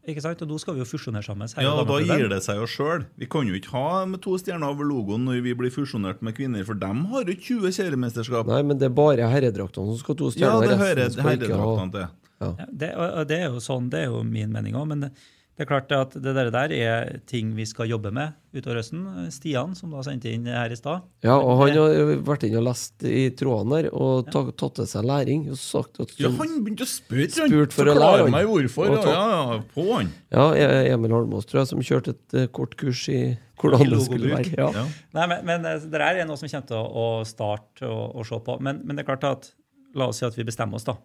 Ikke 0.09 0.23
sant? 0.23 0.41
Og 0.45 0.51
nå 0.51 0.57
skal 0.61 0.75
vi 0.77 0.83
jo 0.83 0.87
fusjonere 0.89 1.25
sammen. 1.25 1.49
Ja, 1.61 1.73
og 1.75 1.87
Da 1.89 1.99
gir 2.03 2.29
det 2.31 2.41
seg 2.45 2.59
jo 2.61 2.67
sjøl. 2.69 3.05
Vi 3.19 3.27
kan 3.31 3.47
jo 3.49 3.57
ikke 3.57 3.73
ha 3.73 4.03
med 4.09 4.21
to 4.25 4.35
stjerner 4.41 4.73
over 4.73 4.87
logoen 4.87 5.25
når 5.27 5.41
vi 5.45 5.55
blir 5.57 5.73
fusjonert 5.73 6.21
med 6.25 6.37
kvinner, 6.37 6.65
for 6.67 6.77
dem 6.79 7.05
har 7.13 7.25
jo 7.31 7.35
20 7.35 7.73
seriemesterskap. 7.79 8.49
Nei, 8.51 8.61
men 8.67 8.81
det 8.81 8.89
er 8.89 8.95
bare 8.97 9.29
herredraktene 9.31 9.93
som 9.95 10.01
skal 10.01 10.15
ha 10.15 10.21
to 10.21 10.31
Ja, 10.41 10.53
det 10.61 10.77
hører 10.81 11.17
herredraktene 11.19 11.91
til. 11.95 12.07
Ja, 12.43 12.51
det, 12.67 12.91
og 12.99 13.21
og 13.21 13.27
det 13.29 13.37
er 13.39 13.47
jo 13.53 13.61
sånn, 13.63 13.87
det 13.89 14.01
er 14.03 14.11
jo 14.11 14.21
min 14.27 14.51
mening 14.51 14.75
òg, 14.75 14.89
men 14.91 15.05
det, 15.05 15.11
Det 15.55 15.63
er 15.63 15.67
klart 15.69 15.91
at 15.95 16.11
det 16.19 16.33
der 16.35 16.49
der 16.51 16.71
er 16.75 17.13
ting 17.31 17.53
vi 17.55 17.63
skal 17.63 17.87
jobbe 17.87 18.09
med 18.11 18.33
utover 18.55 18.81
høsten. 18.81 19.05
Stian, 19.31 19.71
som 19.79 19.93
da 19.95 20.01
sendte 20.03 20.27
inn 20.35 20.43
her 20.51 20.71
i 20.71 20.75
stad. 20.75 21.05
Ja, 21.23 21.37
og 21.39 21.61
han 21.61 21.77
har 21.77 22.11
vært 22.27 22.43
inne 22.43 22.59
og 22.59 22.65
lest 22.67 23.05
i 23.07 23.29
trådene 23.39 23.77
der 23.85 23.87
og 23.95 24.27
ta, 24.33 24.41
tatt 24.51 24.75
til 24.81 24.89
seg 24.91 25.07
læring. 25.07 25.45
Og 25.53 25.59
sagt 25.61 26.01
at 26.03 26.11
Ja, 26.19 26.27
han 26.35 26.57
begynte 26.65 26.83
å 26.83 26.91
spørre! 26.91 27.29
han. 27.39 27.55
forklarer 27.55 27.71
Forklare 27.71 28.27
meg 28.35 28.49
hvorfor. 28.51 28.91
Og 28.97 29.07
Ja, 29.07 29.15
ja, 29.15 29.39
ja, 29.55 29.57
på 29.71 29.87
han. 29.93 30.11
Ja, 30.35 30.45
E- 30.59 30.91
Emil 30.91 31.15
Holmås 31.15 31.47
tror 31.47 31.61
jeg 31.63 31.71
som 31.71 31.79
kjørte 31.87 32.17
et 32.17 32.37
eh, 32.41 32.47
kort 32.51 32.75
kurs 32.75 33.07
i 33.15 33.21
hvordan 33.63 33.87
det 33.95 34.01
skulle 34.03 34.35
være. 34.35 34.51
Ja. 34.59 34.69
Ja. 34.75 34.85
Nei, 35.15 35.27
men, 35.31 35.45
men 35.47 35.65
eh, 35.71 35.79
det 35.87 35.95
der 35.95 36.19
er 36.19 36.27
noe 36.27 36.35
som 36.35 36.51
kommer 36.51 36.67
til 36.67 36.81
å, 36.83 36.87
å 37.21 37.25
starte 37.27 37.87
og, 37.87 38.11
og 38.19 38.27
se 38.27 38.41
på. 38.43 38.59
Men, 38.59 38.83
men 38.83 38.99
det 38.99 39.05
er 39.07 39.13
klart 39.15 39.23
at 39.31 39.53
la 39.95 40.09
oss 40.11 40.19
si 40.19 40.27
at 40.27 40.35
vi 40.35 40.43
bestemmer 40.43 40.75
oss, 40.81 40.83
da. 40.83 40.97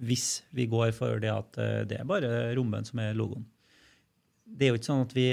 Hvis 0.00 0.40
vi 0.56 0.64
går 0.72 0.94
for 0.96 1.20
det 1.20 1.28
at 1.30 1.58
eh, 1.60 1.82
det 1.88 2.00
er 2.00 2.08
bare 2.08 2.54
rommen 2.56 2.88
som 2.88 3.04
er 3.04 3.12
logoen. 3.12 3.44
Det 4.44 4.66
er 4.66 4.72
jo 4.74 4.78
ikke 4.78 4.90
sånn 4.90 5.04
at 5.06 5.12
vi 5.16 5.26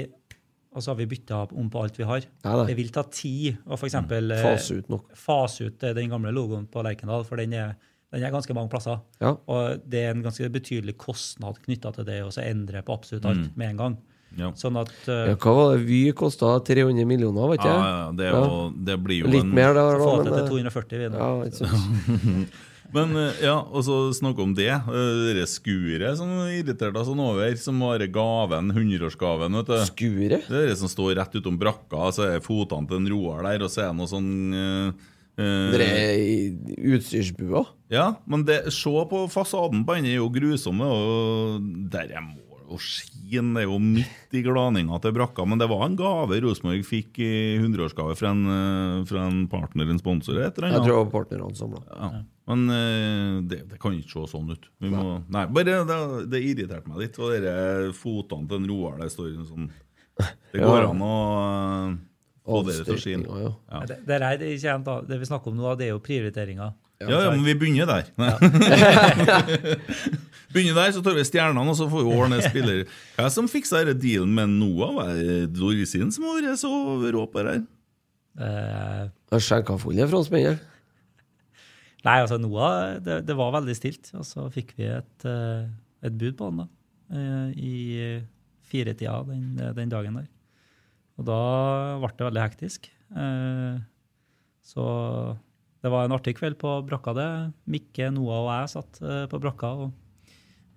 Og 0.72 0.80
så 0.80 0.90
har 0.92 0.96
vi 0.96 1.04
bytta 1.10 1.42
om 1.52 1.66
på 1.68 1.82
alt 1.82 1.98
vi 2.00 2.04
har. 2.08 2.24
Nei, 2.46 2.52
nei. 2.56 2.66
Det 2.70 2.76
vil 2.78 2.92
ta 2.94 3.02
tid 3.12 3.58
å 3.66 3.76
for 3.76 3.84
eksempel, 3.90 4.30
eh, 4.32 4.40
Fase 4.40 4.78
ut 4.80 4.86
noe. 4.88 5.02
fase 5.12 5.66
ut 5.68 5.82
eh, 5.84 5.92
den 5.98 6.08
gamle 6.08 6.32
logoen 6.32 6.64
på 6.66 6.80
Lerkendal, 6.86 7.26
for 7.28 7.36
den 7.36 7.52
er, 7.52 7.74
den 8.08 8.24
er 8.24 8.32
ganske 8.32 8.54
mange 8.56 8.72
plasser. 8.72 9.02
Ja. 9.20 9.34
Og 9.52 9.84
det 9.84 10.00
er 10.00 10.14
en 10.14 10.24
ganske 10.24 10.48
betydelig 10.48 10.96
kostnad 10.96 11.60
knytta 11.66 11.92
til 11.92 12.08
det 12.08 12.22
å 12.24 12.32
så 12.32 12.40
endre 12.46 12.80
på 12.86 12.96
absolutt 12.96 13.28
alt 13.28 13.52
med 13.54 13.74
en 13.74 13.82
gang. 13.82 13.98
Ja. 14.38 14.48
Sånn 14.56 14.78
at 14.80 14.88
uh, 15.12 15.28
Ja, 15.28 15.36
hva 15.36 15.52
var 15.58 15.74
det? 15.76 15.84
Vy 15.90 16.00
kosta 16.16 16.54
300 16.64 17.04
millioner, 17.04 17.50
vet 17.52 17.60
ikke 17.60 17.68
ja, 17.76 18.10
det, 18.16 18.30
er 18.30 18.38
jo, 18.40 18.60
det 18.72 18.96
blir 19.04 19.26
jo 19.26 19.32
Litt 19.34 19.44
en 19.44 19.52
mer 19.52 19.74
der, 19.76 20.00
få 20.00 20.14
da. 20.16 20.22
det 20.24 20.30
Men, 20.32 20.46
til 20.48 20.56
eh, 20.56 20.70
240 20.72 21.02
vi 21.02 21.10
nå. 21.12 21.18
ja. 21.20 22.46
Men 22.92 23.14
eh, 23.16 23.38
ja, 23.46 23.54
og 23.62 23.84
så 23.86 23.96
snakke 24.16 24.44
om 24.44 24.52
det. 24.56 24.68
eh, 24.68 25.30
Det 25.38 25.46
skuret 25.48 26.18
som 26.20 26.28
irriterte 26.44 26.92
deg 26.92 27.06
sånn 27.08 27.22
over, 27.24 27.54
som 27.60 27.80
var 27.80 28.04
gaven, 28.12 28.72
100-årsgaven, 28.74 29.56
vet 29.60 29.70
du. 29.70 29.78
Skuret? 29.88 30.44
Det 30.50 30.60
er 30.60 30.68
det 30.72 30.78
som 30.82 30.90
står 30.92 31.14
rett 31.20 31.38
utom 31.40 31.56
brakka, 31.60 32.10
så 32.12 32.28
er 32.34 32.44
fotene 32.44 32.88
til 32.90 33.00
en 33.00 33.08
Roar 33.14 33.46
der, 33.48 33.64
og 33.64 33.72
så 33.72 33.86
er 33.86 33.90
det 33.92 33.98
noe 34.02 34.10
sånn 34.10 34.30
uh, 34.52 35.08
Det 35.40 35.88
er 35.88 36.92
utstyrsbua. 36.92 37.64
Ja, 37.92 38.10
men 38.28 38.44
det, 38.48 38.66
se 38.76 38.92
på 39.08 39.24
fasaden 39.32 39.86
på 39.88 39.96
den 39.96 40.10
er 40.12 40.18
jo 40.20 40.28
grusomme, 40.32 40.84
og 40.92 41.66
der 41.92 42.12
er 42.12 42.24
mål 42.24 42.38
og 42.72 42.80
skin. 42.80 43.54
Det 43.56 43.62
er 43.64 43.68
jo 43.68 43.78
midt 43.80 44.36
i 44.36 44.42
glaninga 44.44 45.00
til 45.04 45.12
brakka, 45.16 45.44
men 45.48 45.60
det 45.60 45.68
var 45.72 45.86
en 45.86 45.96
gave 45.96 46.38
Rosenborg 46.44 46.84
fikk 46.88 47.20
i 47.24 47.32
100-årsgave 47.60 48.16
fra, 48.20 48.32
en, 48.36 49.02
fra 49.08 49.26
en 49.28 49.42
partner, 49.52 49.88
en 49.92 50.00
sponsor. 50.00 50.40
Jeg 50.40 50.52
tror 50.56 50.72
det 50.76 50.84
var 50.92 51.10
partnerne 51.12 51.56
samla. 51.56 51.82
Ja. 51.88 52.10
Men 52.50 52.64
eh, 52.74 53.34
det, 53.46 53.60
det 53.70 53.78
kan 53.82 53.94
ikke 53.94 54.24
se 54.26 54.32
sånn 54.32 54.50
ut. 54.50 54.64
Vi 54.82 54.90
må, 54.90 55.20
nei, 55.30 55.44
bare 55.54 55.76
det, 55.86 55.98
det 56.32 56.40
irriterte 56.42 56.90
meg 56.90 57.04
litt. 57.04 57.18
Og 57.22 57.30
de 57.44 57.92
fotene 57.94 58.48
til 58.50 58.58
en 58.58 58.66
Roar 58.70 58.96
der 59.02 59.12
står 59.12 59.36
sånn 59.46 59.68
Det 60.18 60.58
går 60.62 60.82
Ja. 60.82 60.88
an 60.90 61.04
å 61.06 61.16
eh, 61.38 61.92
få 62.42 62.64
det 62.66 62.80
til 62.82 62.96
å 62.96 63.02
skinne. 63.04 63.42
Ja. 63.44 63.52
Ja. 63.70 63.84
Det, 63.92 64.00
det, 64.08 64.18
er, 64.18 64.42
det, 64.42 64.96
det 65.10 65.20
vi 65.22 65.30
snakker 65.30 65.54
om 65.54 65.60
nå, 65.60 65.76
det 65.78 65.86
er 65.86 65.94
jo 65.94 66.02
prioriteringer. 66.02 66.74
Ja, 67.02 67.18
ja, 67.24 67.30
men 67.34 67.42
vi 67.42 67.54
begynner 67.58 67.88
der. 67.88 68.04
begynner 70.54 70.76
der, 70.76 70.92
så 70.94 71.02
tar 71.02 71.16
vi 71.16 71.24
stjernene, 71.26 71.64
og 71.72 71.76
så 71.78 71.88
får 71.90 72.04
vi 72.04 72.16
ordne 72.18 72.38
spiller. 72.44 72.82
Hva 73.16 73.28
som 73.32 73.48
fiksa 73.50 73.80
denne 73.82 73.96
dealen 73.98 74.34
med 74.36 74.52
Noah? 74.58 74.92
Var 74.98 75.14
det 75.18 75.38
Dorisin 75.56 76.12
som 76.14 76.28
har 76.28 76.38
vært 76.42 76.60
så 76.62 76.70
rå 77.02 77.24
på 77.32 77.42
det 77.42 77.56
her? 77.56 77.64
Eh, 78.42 79.38
skjenka 79.42 79.76
full 79.80 79.98
i 79.98 80.06
franskmennene. 80.08 80.60
Nei, 82.04 82.18
altså 82.22 82.38
Noah, 82.40 82.98
det, 83.00 83.20
det 83.28 83.36
var 83.38 83.52
veldig 83.54 83.74
stilt. 83.78 84.10
Og 84.18 84.24
så 84.26 84.46
fikk 84.52 84.74
vi 84.78 84.88
et, 84.90 85.26
eh, 85.28 85.68
et 86.02 86.16
bud 86.18 86.36
på 86.38 86.48
han 86.50 86.62
da, 86.64 86.66
eh, 87.14 87.48
i 87.56 87.74
firetida 88.72 89.18
den, 89.28 89.56
den 89.76 89.92
dagen 89.92 90.14
der. 90.20 90.28
Og 91.20 91.26
da 91.28 91.38
ble 92.02 92.10
det 92.16 92.26
veldig 92.28 92.42
hektisk. 92.46 92.88
Eh, 93.14 93.78
så 94.64 94.84
det 95.82 95.90
var 95.90 96.06
en 96.06 96.14
artig 96.16 96.36
kveld 96.38 96.56
på 96.60 96.76
brakka, 96.86 97.14
det. 97.18 97.28
Mikke, 97.70 98.10
Noah 98.14 98.42
og 98.44 98.50
jeg 98.54 98.72
satt 98.76 99.00
på 99.30 99.40
brakka. 99.42 99.72
og 99.86 99.92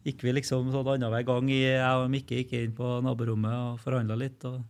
gikk 0.05 0.21
vi 0.21 0.33
liksom 0.37 0.67
sånn 0.73 0.85
annenhver 0.95 1.25
gang. 1.25 1.49
i- 1.49 1.61
Jeg 1.73 1.81
og 1.97 2.09
Mikke 2.11 2.37
gikk 2.43 2.53
inn 2.53 2.73
på 2.77 3.01
naborommet 3.01 3.53
og 3.73 3.79
forhandla 3.79 4.17
litt. 4.17 4.43
og 4.45 4.63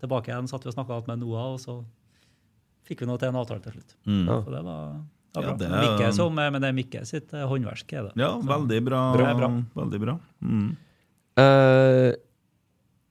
Tilbake 0.00 0.28
igjen 0.28 0.48
satt 0.48 0.64
vi 0.64 0.68
og 0.68 0.74
snakka 0.74 1.06
med 1.08 1.18
Noah, 1.20 1.52
og 1.54 1.58
så 1.60 1.84
fikk 2.84 3.00
vi 3.00 3.06
nå 3.06 3.18
til 3.18 3.28
en 3.28 3.36
avtale 3.40 3.62
til 3.62 3.72
slutt. 3.72 3.94
Mm. 4.06 4.26
Så 4.26 4.50
det 4.52 4.64
var 4.64 5.00
Ja, 5.34 5.54
det 5.58 5.66
er- 5.66 5.82
Mikke 5.82 6.12
som, 6.14 6.34
men 6.34 6.60
det 6.62 6.68
er 6.68 6.76
Mikke 6.76 7.04
sitt 7.06 7.32
eh, 7.34 7.46
håndverk. 7.46 7.92
er 7.92 8.02
det. 8.08 8.12
Ja, 8.16 8.38
veldig 8.38 8.84
bra. 8.84 9.00
Bra. 9.16 9.34
Bra. 9.34 9.48
Veldig 9.74 10.00
bra. 10.00 10.18
Mm. 10.42 10.76
Uh, 11.34 12.12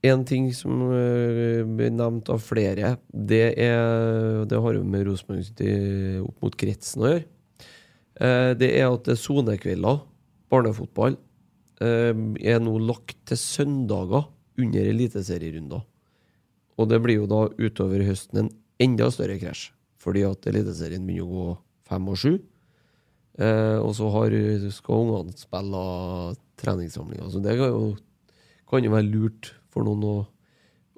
en 0.04 0.24
ting 0.26 0.54
som 0.54 0.82
eh, 0.92 1.64
blir 1.64 1.92
nevnt 1.92 2.30
av 2.30 2.40
flere, 2.40 2.98
det 3.12 3.58
er 3.60 4.46
Det 4.46 4.60
har 4.60 4.74
jo 4.74 4.84
med 4.84 5.06
Rosenborg 5.08 6.24
opp 6.28 6.42
mot 6.44 6.56
kretsen 6.60 7.04
å 7.04 7.12
gjøre. 7.12 7.26
Eh, 8.20 8.54
det 8.60 8.70
er 8.80 8.88
at 8.92 9.08
er 9.08 9.16
sonekvelder, 9.16 10.02
barnefotball, 10.52 11.18
er 11.84 12.60
nå 12.62 12.78
lagt 12.80 13.18
til 13.28 13.36
søndager 13.36 14.30
under 14.58 14.86
eliteserierunder. 14.88 15.82
Og 16.80 16.90
det 16.90 17.00
blir 17.04 17.20
jo 17.22 17.28
da 17.28 17.42
utover 17.60 18.04
høsten 18.08 18.44
en 18.46 18.50
enda 18.80 19.10
større 19.12 19.36
krasj, 19.42 19.72
fordi 20.02 20.24
at 20.28 20.48
Eliteserien 20.50 21.04
begynner 21.06 21.28
å 21.28 21.34
gå 21.34 21.58
fem 21.94 22.10
og 22.12 22.20
sju. 22.20 22.34
Eh, 23.42 23.80
og 23.82 23.94
så 23.98 24.10
har, 24.14 24.36
skal 24.74 25.08
ungene 25.08 25.34
spille 25.38 25.84
treningssamlinger. 26.62 27.32
Så 27.34 27.42
det 27.42 27.56
kan 27.58 27.72
jo, 27.72 27.88
kan 28.70 28.86
jo 28.86 28.94
være 28.94 29.10
lurt 29.10 29.54
for 29.74 29.86
noen 29.88 30.06
å, 30.06 30.16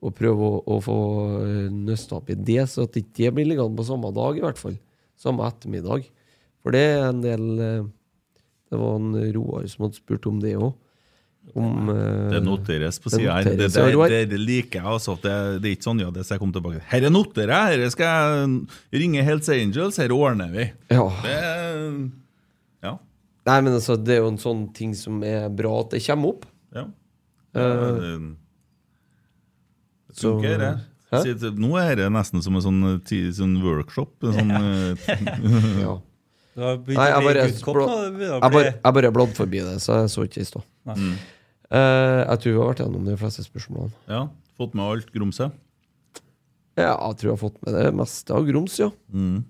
å 0.04 0.12
prøve 0.16 0.50
å, 0.50 0.60
å 0.76 0.80
få 0.84 0.98
eh, 1.46 1.70
nøsta 1.72 2.20
opp 2.20 2.32
i 2.34 2.40
det, 2.40 2.64
så 2.72 2.88
at 2.88 3.00
ikke 3.00 3.22
det 3.22 3.34
blir 3.38 3.50
liggende 3.52 3.80
på 3.80 3.88
samme 3.88 4.12
dag, 4.16 4.40
i 4.40 4.44
hvert 4.44 4.60
fall. 4.60 4.76
Samme 5.20 5.48
ettermiddag. 5.48 6.10
For 6.66 6.76
det 6.76 6.84
er 6.96 7.06
en 7.08 7.22
del 7.24 7.46
eh, 7.62 7.86
Det 8.72 8.80
var 8.82 8.98
en 8.98 9.14
Roar 9.36 9.68
som 9.70 9.86
hadde 9.86 10.02
spurt 10.02 10.28
om 10.28 10.42
det 10.44 10.58
òg. 10.58 10.74
Om 11.54 11.90
eh, 11.90 12.30
Det 12.34 12.42
noteres 12.44 12.98
på 13.00 13.12
sida 13.14 13.38
her. 13.38 13.44
Det, 13.48 13.70
det, 13.72 13.84
det, 14.12 14.22
det 14.32 14.40
liker 14.42 14.82
jeg. 14.82 14.88
Altså, 14.98 15.16
det, 15.24 15.36
det 15.64 15.70
er 15.70 15.76
ikke 15.78 15.88
sånn 15.88 16.02
ja, 16.04 16.10
det 16.12 16.26
skal 16.26 16.36
jeg 16.36 16.44
komme 16.44 16.56
tilbake 16.58 16.80
til. 16.80 16.88
Herre 16.92 17.12
noterer 17.14 17.54
jeg! 17.54 17.76
Herre 17.76 17.92
skal 17.94 18.08
jeg 18.10 19.04
ringe 19.04 19.26
Hells 19.28 19.52
Angels. 19.54 20.00
Herre 20.02 20.18
ordner 20.18 20.52
vi. 20.52 20.66
Ja. 20.92 21.06
Det, 21.24 21.38
ja. 22.88 22.96
Nei, 23.52 23.60
men 23.62 23.78
altså, 23.78 23.96
det 24.02 24.18
er 24.18 24.24
jo 24.26 24.34
en 24.34 24.42
sånn 24.42 24.66
ting 24.76 24.96
som 24.98 25.22
er 25.28 25.48
bra 25.54 25.78
at 25.84 25.96
det 25.96 26.04
kommer 26.08 26.36
opp. 26.36 26.50
ja. 26.76 26.90
Eh, 27.56 28.02
det, 30.10 30.20
funker, 30.20 30.58
det. 30.60 30.74
Hæ? 31.14 31.22
Nå 31.56 31.78
er 31.80 31.96
det 32.02 32.10
nesten 32.12 32.44
som 32.44 32.58
en 32.60 32.66
sånn, 32.66 32.82
sånn 33.38 33.56
workshop. 33.64 34.28
En 34.28 34.36
sånn, 34.42 34.52
eh, 34.60 35.16
ja. 35.86 35.96
Nei, 36.56 36.76
jeg 36.88 37.24
bare, 37.24 37.48
jeg 37.52 38.52
bare, 38.52 38.68
jeg 38.72 38.96
bare 38.96 39.10
bladde 39.12 39.36
forbi 39.36 39.60
det, 39.64 39.76
så 39.84 40.02
jeg 40.02 40.12
så 40.14 40.24
ikke 40.28 40.44
i 40.44 40.48
stad. 40.48 40.64
Mm. 40.88 41.16
Eh, 41.72 42.22
jeg 42.26 42.42
tror 42.42 42.52
vi 42.52 42.60
har 42.60 42.72
vært 42.72 42.84
gjennom 42.84 43.08
de 43.10 43.18
fleste 43.20 43.46
spørsmålene. 43.48 43.96
ja. 44.12 44.28
Fått 44.56 44.72
med 44.72 44.86
alt 44.88 45.10
grumset. 45.12 45.52
Ja, 46.80 46.94
jeg 46.96 47.18
tror 47.20 47.28
jeg 47.28 47.34
har 47.34 47.42
fått 47.42 47.58
med 47.66 47.76
det 47.76 47.90
meste 47.92 48.32
av 48.32 48.46
grums, 48.48 48.78
ja. 48.80 48.88
Mm. 49.12 49.44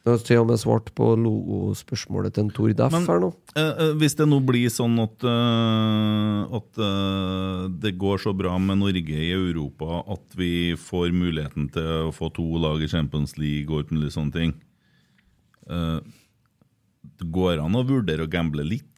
Jeg 0.00 0.10
har 0.10 0.22
til 0.24 0.40
og 0.40 0.46
med 0.48 0.58
svart 0.58 0.88
på 0.96 1.06
logospørsmålet 1.20 2.32
til 2.34 2.46
en 2.46 2.50
Tor 2.56 2.72
Deff 2.72 2.90
Men- 2.90 3.06
her 3.06 3.20
nå. 3.20 3.28
Eh, 3.54 3.62
eh, 3.62 3.92
hvis 4.00 4.16
det 4.16 4.26
nå 4.26 4.40
blir 4.44 4.66
sånn 4.72 4.98
at, 4.98 5.22
uh, 5.22 6.56
at 6.56 6.78
uh, 6.80 7.68
det 7.68 7.98
går 7.98 8.18
så 8.18 8.34
bra 8.34 8.56
med 8.58 8.78
Norge 8.78 9.14
i 9.14 9.30
Europa 9.30 10.02
at 10.10 10.34
vi 10.34 10.74
får 10.74 11.12
muligheten 11.12 11.70
til 11.70 12.08
å 12.08 12.14
få 12.16 12.32
to 12.32 12.46
lag 12.58 12.82
i 12.82 12.88
Champions 12.88 13.36
League 13.36 13.70
og 13.70 13.84
alt 13.84 13.92
mulig 13.92 14.10
sånne 14.10 14.32
ting 14.32 14.54
uh, 15.68 16.00
Det 17.20 17.30
går 17.30 17.62
an 17.62 17.76
å 17.76 17.86
vurdere 17.86 18.24
å 18.24 18.30
gamble 18.30 18.64
litt. 18.64 18.89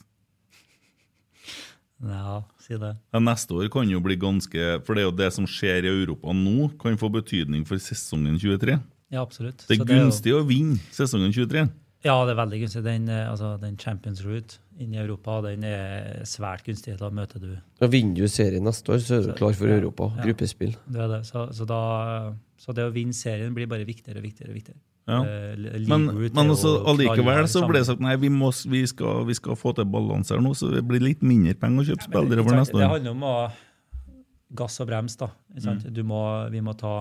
Ja, 2.02 2.42
si 2.58 2.74
det. 2.74 2.96
Ja, 3.14 3.20
neste 3.20 3.54
år 3.54 3.68
kan 3.70 3.88
jo 3.88 4.00
bli 4.02 4.16
ganske 4.16 4.80
For 4.84 4.94
det 4.94 5.02
er 5.04 5.10
jo 5.10 5.16
det 5.16 5.32
som 5.32 5.46
skjer 5.46 5.84
i 5.86 5.92
Europa 5.92 6.32
nå, 6.34 6.70
kan 6.82 6.96
få 6.98 7.10
betydning 7.12 7.64
for 7.68 7.76
sesongen 7.78 8.38
23. 8.42 8.80
Ja, 9.12 9.22
absolutt. 9.22 9.58
Det 9.68 9.76
Så 9.78 9.82
er 9.82 9.86
jo- 9.86 10.02
gunstig 10.06 10.32
å 10.34 10.42
vinne 10.46 10.78
sesongen 10.90 11.32
23. 11.32 11.68
Ja, 12.04 12.16
det 12.26 12.32
er 12.36 12.40
veldig 12.46 12.58
gunstig. 12.64 12.82
Den, 12.82 13.08
eh, 13.08 13.30
altså, 13.30 13.60
den 13.60 13.76
Champions 13.76 14.24
Route 14.24 14.58
inn 14.80 14.92
i 14.94 14.98
Europa 14.98 15.40
den 15.42 15.62
er 15.62 16.22
svært 16.24 16.64
gunstig. 16.66 16.98
Da 16.98 17.10
møter 17.10 17.38
du 17.38 17.56
Da 17.78 17.86
vinner 17.86 18.16
du 18.16 18.26
serien 18.26 18.64
neste 18.64 18.88
år, 18.90 18.98
så 18.98 19.20
er 19.20 19.26
du 19.28 19.32
klar 19.38 19.54
for 19.54 19.68
Europa. 19.68 20.12
ja. 20.16 20.24
Gruppespill. 20.24 20.74
det 20.90 21.00
er 21.00 21.08
det. 21.08 21.22
Så, 21.26 21.52
så, 21.54 21.64
da, 21.66 22.32
så 22.58 22.74
det 22.74 22.82
å 22.90 22.92
vinne 22.92 23.14
serien 23.14 23.54
blir 23.54 23.68
bare 23.68 23.84
viktigere 23.86 24.16
og 24.18 24.24
viktigere. 24.24 24.48
og 24.50 24.56
viktigere. 24.56 24.80
Ja. 25.10 25.18
Eh, 25.26 25.80
Men, 25.90 26.04
men 26.14 26.52
også, 26.54 26.76
allikevel 26.92 27.48
så 27.50 27.64
ble 27.66 27.80
det 27.80 27.88
sagt 27.88 28.02
nei, 28.04 28.14
vi, 28.22 28.30
må, 28.30 28.52
vi, 28.70 28.84
skal, 28.86 29.24
vi 29.26 29.34
skal 29.34 29.58
få 29.58 29.72
til 29.74 29.88
balanse 29.90 30.36
her 30.36 30.44
nå, 30.44 30.54
så 30.54 30.70
det 30.70 30.84
blir 30.86 31.02
litt 31.02 31.24
mindre 31.26 31.56
penger 31.58 31.82
å 31.82 31.88
kjøpe 31.90 32.06
spillere 32.06 32.44
for 32.46 32.58
neste 32.60 32.76
år. 32.78 32.84
Det 32.84 32.92
handler 32.92 33.16
om 33.16 33.26
å 33.26 33.34
gass 34.62 34.78
og 34.84 34.88
brems. 34.92 35.18
da. 35.18 35.32
Mm. 35.56 35.82
Du 35.96 36.02
må, 36.06 36.22
vi 36.52 36.62
må 36.64 36.76
ta 36.78 37.00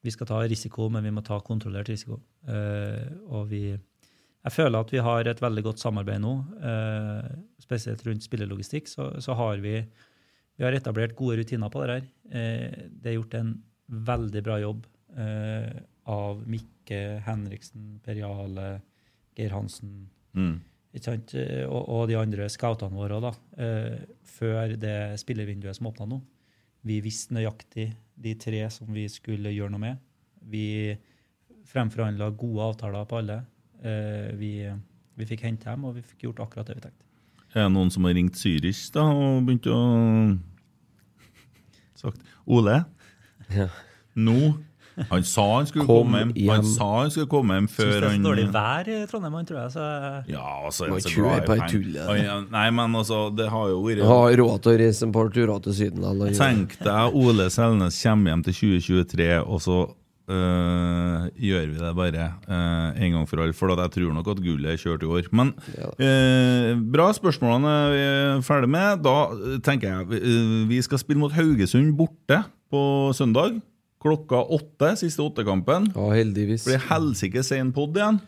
vi 0.00 0.12
skal 0.12 0.28
ta 0.30 0.40
risiko, 0.48 0.88
men 0.88 1.04
vi 1.04 1.12
må 1.12 1.20
ta 1.20 1.36
kontrollert 1.44 1.90
risiko. 1.92 2.16
Uh, 2.48 3.04
og 3.36 3.50
vi, 3.50 3.66
jeg 3.68 4.54
føler 4.54 4.80
at 4.80 4.92
vi 4.94 5.02
har 5.04 5.28
et 5.28 5.42
veldig 5.44 5.64
godt 5.66 5.82
samarbeid 5.82 6.22
nå, 6.24 6.30
uh, 6.64 7.26
spesielt 7.60 8.00
rundt 8.06 8.24
spillelogistikk. 8.24 8.88
Så, 8.88 9.10
så 9.20 9.36
har 9.36 9.60
vi, 9.60 9.82
Vi 10.56 10.64
har 10.64 10.72
etablert 10.76 11.12
gode 11.16 11.42
rutiner 11.42 11.68
på 11.68 11.84
det 11.84 11.98
her. 11.98 12.08
Uh, 12.32 12.88
det 12.96 13.12
er 13.12 13.18
gjort 13.18 13.36
en 13.36 13.52
veldig 13.90 14.42
bra 14.46 14.56
jobb 14.62 14.84
eh, 15.18 15.78
av 16.06 16.40
Mikke, 16.46 17.20
Henriksen, 17.26 18.00
Per 18.04 18.14
Jale, 18.14 18.80
Geir 19.36 19.50
Hansen 19.50 20.08
Mm. 20.34 20.60
ikke 20.94 21.04
sant? 21.04 21.34
Eh, 21.34 21.64
Og, 21.66 21.88
og 21.88 22.08
de 22.08 22.14
andre 22.16 22.48
scoutene 22.48 22.94
våre 22.94 23.20
da, 23.20 23.32
eh, 23.58 23.98
før 24.24 24.76
det 24.78 25.18
spillervinduet 25.20 25.74
som 25.76 25.86
åpna 25.90 26.06
nå. 26.08 26.20
Vi 26.84 27.00
visste 27.00 27.34
nøyaktig 27.34 27.92
de 28.16 28.34
tre 28.34 28.68
som 28.70 28.86
vi 28.94 29.06
skulle 29.08 29.50
gjøre 29.52 29.70
noe 29.70 29.80
med. 29.80 29.98
Vi 30.42 30.96
fremforhandla 31.66 32.30
gode 32.36 32.60
avtaler 32.72 33.04
på 33.06 33.18
alle. 33.18 33.44
Eh, 33.82 34.32
vi, 34.38 34.52
vi 35.16 35.24
fikk 35.26 35.42
hente 35.42 35.64
dem, 35.68 35.84
og 35.84 35.94
vi 35.96 36.02
fikk 36.02 36.22
gjort 36.28 36.40
akkurat 36.46 36.66
det 36.66 36.76
vi 36.76 36.80
tenkte. 36.86 37.04
Er 37.54 37.64
det 37.66 37.72
noen 37.74 37.90
som 37.90 38.04
har 38.04 38.14
ringt 38.14 38.34
Zürich 38.38 38.90
da, 38.94 39.02
og 39.10 39.44
begynt 39.46 39.66
å 39.66 40.38
sagt 42.00 42.20
Ole, 42.46 42.84
Ja. 43.50 43.66
nå 44.16 44.54
Han 45.10 45.22
sa 45.26 45.46
han 45.56 45.68
skulle 45.70 45.86
Kom 45.86 46.10
komme 46.10 46.22
hjem. 46.34 46.50
Han 46.52 46.66
sa 46.68 46.88
han 47.00 47.12
skulle 47.14 47.30
komme 47.32 47.58
hjem 47.58 47.68
Syns 47.70 47.78
det 47.80 48.00
er 48.00 48.16
så 48.16 48.24
dårlig 48.26 48.46
vær 48.54 48.90
i 48.90 48.98
Trondheim, 49.10 49.38
han, 49.40 49.48
tror 49.48 49.60
jeg. 49.62 49.74
Så 49.76 49.86
Ja, 50.30 50.46
altså, 50.66 50.88
Man 50.90 51.04
så 51.04 51.14
glad 51.14 51.42
i 51.42 51.46
penger. 51.46 52.44
Nei, 52.50 52.66
men 52.80 52.98
altså, 53.02 53.22
det 53.36 53.48
har 53.52 53.70
jo 53.72 53.80
vært 53.86 54.04
har 54.10 54.36
råd 54.42 54.66
til 54.66 54.74
å 54.74 54.82
reise 54.84 55.06
en 55.08 55.14
par 55.16 55.32
turer 55.34 55.64
til 55.64 55.78
Syden. 55.80 56.04
Eller, 56.10 56.34
Tenk 56.36 56.76
deg 56.84 57.16
Ole 57.20 57.48
Selnes 57.52 57.98
kommer 58.02 58.34
hjem 58.34 58.44
til 58.48 58.60
2023, 58.60 59.30
og 59.44 59.62
så 59.64 59.78
øh, 60.30 61.26
gjør 61.40 61.66
vi 61.70 61.78
det 61.80 61.92
bare 61.96 62.26
øh, 62.48 63.02
en 63.04 63.16
gang 63.16 63.28
for 63.28 63.42
alle. 63.42 63.56
For 63.56 63.72
jeg 63.74 63.94
tror 63.96 64.12
nok 64.16 64.30
at 64.34 64.42
gullet 64.44 64.72
er 64.74 64.80
kjørt 64.80 65.02
i 65.06 65.10
år. 65.10 65.30
Men 65.36 65.54
øh, 65.98 66.76
bra, 66.92 67.10
spørsmålene 67.16 67.72
er 67.72 68.36
vi 68.36 68.42
ferdig 68.46 68.70
med. 68.70 69.02
Da 69.06 69.16
tenker 69.66 69.88
jeg 69.88 70.22
øh, 70.22 70.68
vi 70.70 70.82
skal 70.82 71.02
spille 71.02 71.20
mot 71.22 71.32
Haugesund 71.34 71.96
borte 71.98 72.42
på 72.70 72.82
søndag. 73.16 73.58
Klokka 74.00 74.38
åtte, 74.56 74.94
siste 74.96 75.20
åttekampen. 75.22 75.90
Ja, 75.94 76.06
heldigvis. 76.16 76.64
Blir 76.68 76.80
helsike 76.88 77.42
sein 77.44 77.68
pod 77.76 77.96
igjen. 77.98 78.20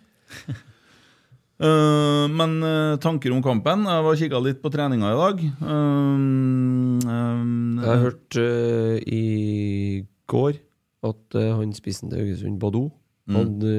Uh, 1.62 2.27
men 2.39 2.59
uh, 2.61 2.97
tanker 3.01 3.32
om 3.32 3.40
kampen? 3.44 3.86
Jeg 3.89 4.05
var 4.05 4.19
kikka 4.20 4.40
litt 4.44 4.61
på 4.65 4.73
treninga 4.74 5.15
i 5.15 5.20
dag. 5.23 5.40
Um, 5.65 6.99
um, 7.09 7.81
Jeg 7.81 7.89
har 7.89 8.03
hørt 8.05 8.36
eh, 8.43 8.99
i 9.09 10.05
går 10.28 10.61
at 11.09 11.35
han 11.35 11.73
spissen 11.74 12.12
til 12.12 12.20
Haugesund, 12.20 12.61
Badou, 12.62 12.90
Mm. 13.23 13.36
hadde 13.39 13.73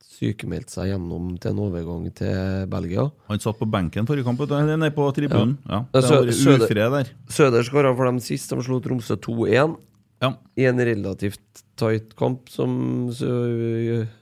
sykemeldt 0.00 0.72
seg 0.72 0.86
gjennom 0.88 1.34
til 1.36 1.50
en 1.52 1.58
overgang 1.60 2.06
til 2.16 2.62
Belgia. 2.72 3.02
Han 3.28 3.40
satt 3.42 3.58
på 3.60 3.68
benken 3.68 4.06
forrige 4.08 4.24
kamp, 4.24 4.40
eller 4.46 4.78
nei, 4.80 4.88
på 4.96 5.04
tribunen. 5.12 5.58
Ja. 5.68 5.82
Ja, 5.92 6.00
Det 6.00 6.08
har 6.08 6.24
vært 6.24 6.62
ufred 6.64 6.94
der. 6.94 7.10
Søder 7.28 7.66
skåra 7.68 7.92
for 7.94 8.08
dem 8.08 8.18
sist. 8.24 8.48
De 8.48 8.64
slo 8.64 8.80
Tromsø 8.80 9.18
2-1 9.20 9.76
Ja. 10.18 10.32
i 10.58 10.64
en 10.66 10.80
relativt 10.82 11.62
tight 11.78 12.16
kamp, 12.18 12.48
som 12.50 13.06
så, 13.14 13.28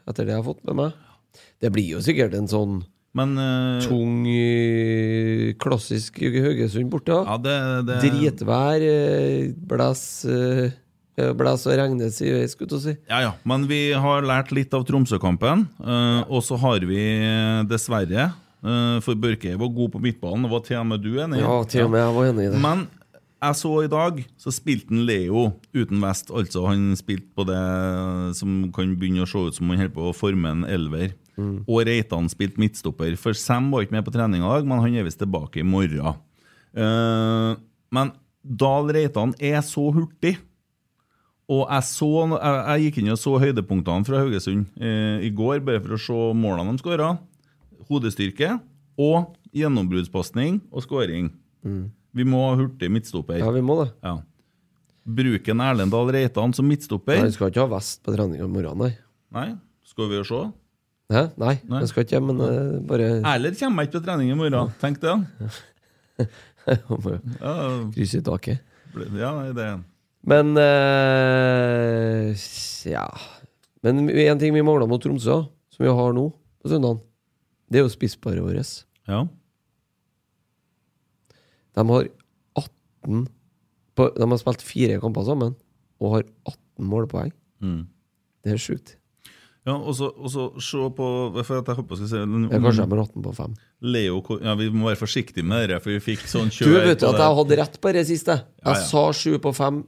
etter 0.04 0.26
det 0.26 0.34
jeg 0.34 0.42
har 0.42 0.44
fått 0.44 0.64
med 0.68 0.76
meg. 0.82 0.98
Det 1.60 1.70
blir 1.72 1.96
jo 1.96 2.02
sikkert 2.04 2.36
en 2.36 2.48
sånn 2.48 2.82
Men 3.16 3.32
uh, 3.40 3.80
tung, 3.80 4.26
eh, 4.28 5.54
klassisk 5.56 6.18
Haugesund 6.20 6.90
borte. 6.92 7.16
ja, 7.16 7.36
det, 7.40 7.54
det 7.88 8.00
Dritvær, 8.04 8.84
eh, 8.84 9.54
blæs 9.56 10.02
Blæs 11.16 11.62
og 11.64 11.78
regne 11.80 12.10
jeg, 12.10 12.48
skulle 12.52 12.76
jeg 12.76 12.82
si. 12.82 12.92
Ja, 13.08 13.22
ja. 13.24 13.30
Men 13.48 13.64
vi 13.70 13.88
har 13.96 14.20
lært 14.20 14.50
litt 14.52 14.74
av 14.76 14.84
Tromsø-kampen. 14.84 15.64
eh, 15.80 16.20
og 16.28 16.44
så 16.44 16.58
har 16.60 16.84
vi 16.84 17.00
dessverre 17.64 18.34
uh, 18.60 19.00
For 19.00 19.16
Børke 19.16 19.54
var 19.56 19.72
god 19.72 19.94
på 19.94 20.02
midtbanen. 20.02 20.44
Det 20.44 20.52
var 20.52 20.64
til 20.66 20.76
og 20.76 20.86
med 20.90 21.00
du 21.00 21.16
enig 21.16 21.40
i? 21.40 21.40
Ja, 21.40 21.56
til 21.64 21.86
og 21.86 21.94
med 21.94 22.04
jeg 22.04 22.16
var 22.18 22.28
enig 22.34 22.44
i 22.44 22.52
det. 22.52 22.60
Men 22.60 22.84
jeg 23.36 23.56
så 23.58 23.70
i 23.84 23.90
dag, 23.92 24.18
så 24.40 24.52
spilte 24.54 24.88
han 24.90 25.04
Leo 25.08 25.50
uten 25.76 26.00
vest. 26.00 26.30
Altså 26.32 26.64
Han 26.70 26.96
spilte 26.96 27.28
på 27.36 27.44
det 27.48 27.60
som 28.38 28.66
kan 28.74 28.94
begynne 28.96 29.26
å 29.26 29.28
se 29.28 29.42
ut 29.48 29.56
som 29.58 29.68
han 29.70 29.82
holder 29.82 29.94
på 29.94 30.08
å 30.08 30.16
forme 30.16 30.52
en 30.54 30.64
elver. 30.64 31.12
Og 31.68 31.84
Reitan 31.84 32.30
spilte 32.32 32.60
midtstopper. 32.62 33.12
For 33.20 33.36
Sam 33.36 33.68
var 33.72 33.84
ikke 33.84 33.98
med 33.98 34.06
på 34.06 34.14
trening 34.14 34.40
i 34.40 34.48
dag, 34.48 34.64
men 34.68 34.80
han 34.80 34.96
er 34.96 35.04
visst 35.04 35.20
tilbake 35.20 35.60
i 35.60 35.66
morgen. 35.68 36.16
Uh, 36.76 37.60
men 37.92 38.12
Dahl 38.40 38.88
Reitan 38.96 39.34
er 39.36 39.60
så 39.66 39.84
hurtig. 39.92 40.36
Og 41.46 41.68
jeg, 41.68 41.86
så, 41.86 42.08
jeg, 42.32 42.62
jeg 42.64 42.86
gikk 42.86 43.00
inn 43.02 43.12
og 43.12 43.20
så 43.22 43.36
høydepunktene 43.38 44.08
fra 44.08 44.22
Haugesund 44.24 44.64
uh, 44.80 45.18
i 45.22 45.30
går, 45.30 45.60
bare 45.66 45.82
for 45.84 45.94
å 45.94 46.00
se 46.00 46.22
målene 46.40 46.72
de 46.74 46.82
skåra. 46.82 47.12
Hodestyrke 47.90 48.56
og 48.96 49.36
gjennombruddspasning 49.54 50.62
og 50.72 50.88
skåring. 50.88 51.30
Vi 52.16 52.24
må 52.24 52.40
ha 52.48 52.54
hurtig 52.56 52.88
midtstopper. 52.92 53.38
Ja, 53.42 53.50
vi 53.52 53.62
må 53.64 53.76
det. 53.82 53.90
Ja. 54.06 54.16
Bruken 55.06 55.60
Erlend 55.62 55.92
Dahl 55.94 56.08
Reitan 56.14 56.54
som 56.56 56.66
midtstopper 56.66 57.20
Han 57.20 57.34
skal 57.34 57.52
ikke 57.52 57.62
ha 57.62 57.70
vest 57.76 58.00
på 58.02 58.14
trening 58.16 58.40
i 58.42 58.48
morgen, 58.50 58.80
nei. 58.82 58.92
Nei, 59.36 59.50
skal 59.86 60.08
vi 60.10 60.18
jo 60.18 60.24
se. 60.26 60.40
Hæ? 61.12 61.22
Nei, 61.38 61.52
Nei. 61.70 61.82
jeg 61.84 61.90
skal 61.92 62.06
ikke, 62.06 62.20
men 62.26 62.40
eh, 62.42 62.78
bare 62.88 63.10
Erler 63.20 63.54
kommer 63.60 63.86
ikke 63.86 64.00
på 64.00 64.06
trening 64.08 64.32
i 64.32 64.38
morgen. 64.38 64.72
Tenk 64.82 65.02
det. 65.04 65.16
Ja, 66.66 67.52
krysse 67.94 68.18
taket. 68.26 68.58
ja 69.14 69.28
det 69.54 69.66
Men 70.26 70.56
uh, 70.58 72.34
Ja. 72.90 73.04
Men 73.86 74.10
en 74.10 74.38
ting 74.40 74.50
vi 74.50 74.64
mangler 74.66 74.88
mot 74.90 74.98
Tromsø, 74.98 75.44
som 75.70 75.84
vi 75.84 75.92
har 75.94 76.16
nå 76.16 76.24
på 76.58 76.72
søndag, 76.72 76.98
det 77.70 77.78
er 77.78 77.86
jo 77.86 77.92
spissparet 77.92 78.42
vårt. 78.42 78.82
Ja. 79.06 79.20
De 81.76 81.86
har 81.88 82.08
18 82.56 83.26
på, 83.96 84.10
De 84.16 84.28
har 84.28 84.40
spilt 84.40 84.64
fire 84.64 85.00
kamper 85.00 85.26
sammen 85.28 85.56
og 86.02 86.14
har 86.18 86.24
18 86.44 86.88
målpoeng. 86.90 87.32
Mm. 87.64 87.82
Det 88.44 88.52
er 88.54 88.60
sjukt. 88.60 88.96
Ja, 89.66 89.74
og 89.74 89.96
så 89.98 90.44
se 90.62 90.78
på 90.94 91.06
For 91.42 91.58
at 91.58 91.66
jeg 91.66 91.74
håper 91.80 91.98
jeg 91.98 92.06
skal 92.06 92.28
den, 92.30 92.44
Ja, 92.52 92.60
kanskje 92.62 92.84
jeg 92.84 92.92
har 92.92 93.00
18 93.02 93.24
på 93.24 93.32
5. 93.34 93.56
Leo 93.82 94.20
ja, 94.44 94.54
Vi 94.54 94.68
må 94.70 94.86
være 94.92 95.00
forsiktige 95.00 95.42
med 95.42 95.72
det, 95.72 95.80
for 95.82 95.90
vi 95.90 96.02
fikk 96.04 96.22
sånn 96.30 96.52
Du 96.54 96.70
vet 96.76 97.02
at 97.02 97.18
jeg 97.18 97.38
hadde 97.40 97.58
rett 97.58 97.80
på 97.82 97.92
det 97.96 98.06
siste. 98.06 98.38
Jeg 98.62 98.78
ja. 98.78 98.86
sa 98.86 99.10
7 99.10 99.40
på 99.42 99.52
5 99.56 99.82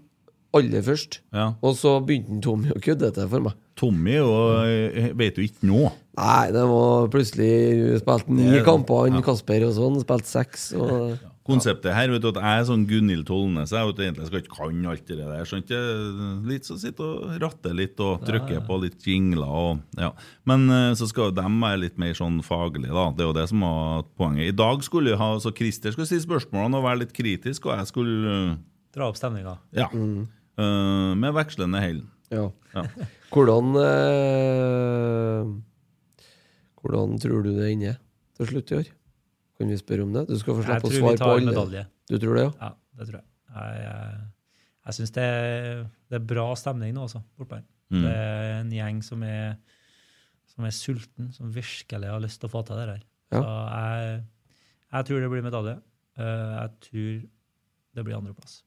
aller 0.59 0.83
først, 0.83 1.21
Ja. 1.33 1.53
og 1.61 1.77
så 1.77 1.99
begynte 2.01 2.41
Tommy 2.43 2.71
å 2.73 2.81
kødde 2.81 3.13
til 3.15 3.29
for 3.29 3.45
meg. 3.45 3.53
Tommy 3.77 4.17
og, 4.19 4.65
eh, 4.67 5.13
vet 5.13 5.37
jo 5.37 5.45
ikke 5.45 5.69
nå. 5.69 5.93
Nei, 6.17 6.51
det 6.51 6.65
var 6.67 7.09
plutselig 7.13 8.01
spilt 8.01 8.29
ni 8.33 8.63
kamper, 8.65 9.05
han 9.05 9.21
ja. 9.21 9.23
Kasper 9.23 9.67
og 9.69 9.75
sånn. 9.77 10.01
Spilt 10.01 10.27
seks. 10.27 10.73
Og, 10.75 11.19
Konseptet 11.49 11.95
her, 11.97 12.11
vet 12.13 12.23
du, 12.23 12.29
at 12.29 12.39
jeg 12.43 12.61
er 12.61 12.67
sånn 12.69 12.85
Gunhild 12.89 13.25
Tollnes. 13.29 13.73
Jeg 13.73 13.89
vet 13.89 14.03
egentlig 14.05 14.29
skal 14.29 14.43
ikke 14.43 14.57
kan 14.59 14.83
alt 14.93 15.05
det 15.09 15.19
der. 15.21 15.47
Skjønte 15.49 15.79
jeg? 15.79 16.27
Litt 16.51 16.69
så 16.69 16.77
sitte 16.81 17.07
og 17.07 17.39
ratte 17.41 17.73
litt 17.77 18.03
og 18.05 18.27
trykke 18.29 18.61
på 18.69 18.81
litt 18.85 19.09
jingler 19.09 19.49
og 19.49 20.01
ja. 20.01 20.13
Men 20.49 20.69
eh, 20.75 20.93
så 20.99 21.09
skal 21.09 21.31
jo 21.31 21.37
dem 21.39 21.57
være 21.65 21.83
litt 21.87 22.01
mer 22.01 22.13
sånn 22.19 22.41
faglige, 22.45 22.93
da. 22.93 23.09
Det 23.17 23.25
er 23.25 23.31
jo 23.31 23.39
det 23.39 23.47
som 23.51 23.65
var 23.65 24.05
poenget. 24.21 24.53
I 24.53 24.59
dag 24.61 24.85
skulle 24.87 25.15
jeg 25.15 25.21
ha 25.21 25.31
Så 25.43 25.55
Christer 25.57 25.95
skulle 25.95 26.11
si 26.11 26.21
spørsmålene 26.23 26.81
og 26.81 26.87
være 26.87 27.03
litt 27.07 27.17
kritisk, 27.17 27.71
og 27.71 27.79
jeg 27.79 27.91
skulle 27.91 28.35
eh, 28.35 28.59
dra 28.97 29.09
opp 29.09 29.19
stemninga. 29.21 29.57
Ja. 29.77 29.89
Eh, 29.93 31.13
med 31.17 31.37
vekslende 31.37 31.83
hell. 31.85 32.05
ja. 32.35 32.51
Ja. 32.77 32.85
Hvordan 33.33 33.75
uh, 33.77 35.49
Hvordan 36.81 37.19
tror 37.21 37.43
du 37.45 37.51
det 37.53 37.65
er 37.67 37.75
inne 37.75 37.97
til 38.39 38.49
slutt 38.53 38.73
i 38.73 38.79
år? 38.79 38.89
Kan 39.59 39.71
vi 39.73 39.79
spørre 39.81 40.05
om 40.07 40.13
det? 40.15 40.27
Du 40.29 40.37
skal 40.39 40.55
få 40.59 40.63
slippe 40.65 40.79
å 40.79 40.89
tror 40.89 40.95
vi 40.95 41.01
svare 41.03 41.17
på 41.19 41.23
tar 41.25 41.33
alle. 41.37 41.51
medalje. 41.53 41.85
Du 42.09 42.19
tror 42.23 42.39
det, 42.39 42.45
ja? 42.47 42.53
Ja, 42.63 42.71
det 43.01 43.09
tror 43.09 43.19
jeg. 43.19 43.27
Jeg, 43.49 43.81
jeg, 43.83 44.21
jeg 44.89 44.97
syns 44.99 45.13
det, 45.17 45.27
det 46.13 46.19
er 46.21 46.27
bra 46.31 46.45
stemning 46.61 46.95
nå, 46.97 47.07
også, 47.09 47.23
bortpå 47.41 47.59
her. 47.59 47.65
Mm. 47.91 48.03
Det 48.05 48.13
er 48.15 48.53
en 48.61 48.71
gjeng 48.77 49.01
som 49.03 49.23
er, 49.27 49.57
som 50.53 50.67
er 50.69 50.75
sulten, 50.77 51.31
som 51.35 51.51
virkelig 51.55 52.11
har 52.13 52.23
lyst 52.23 52.41
til 52.43 52.51
å 52.51 52.53
få 52.53 52.63
til 52.69 52.79
det 52.81 52.87
der. 52.93 53.03
Ja. 53.35 53.41
Så 53.43 53.57
jeg, 53.73 54.23
jeg 54.95 55.09
tror 55.11 55.25
det 55.25 55.31
blir 55.35 55.45
medalje. 55.49 55.75
Eh, 56.19 56.55
Jeg 56.59 56.71
tror 56.87 57.11
det 57.99 58.05
blir 58.07 58.17
andreplass. 58.19 58.61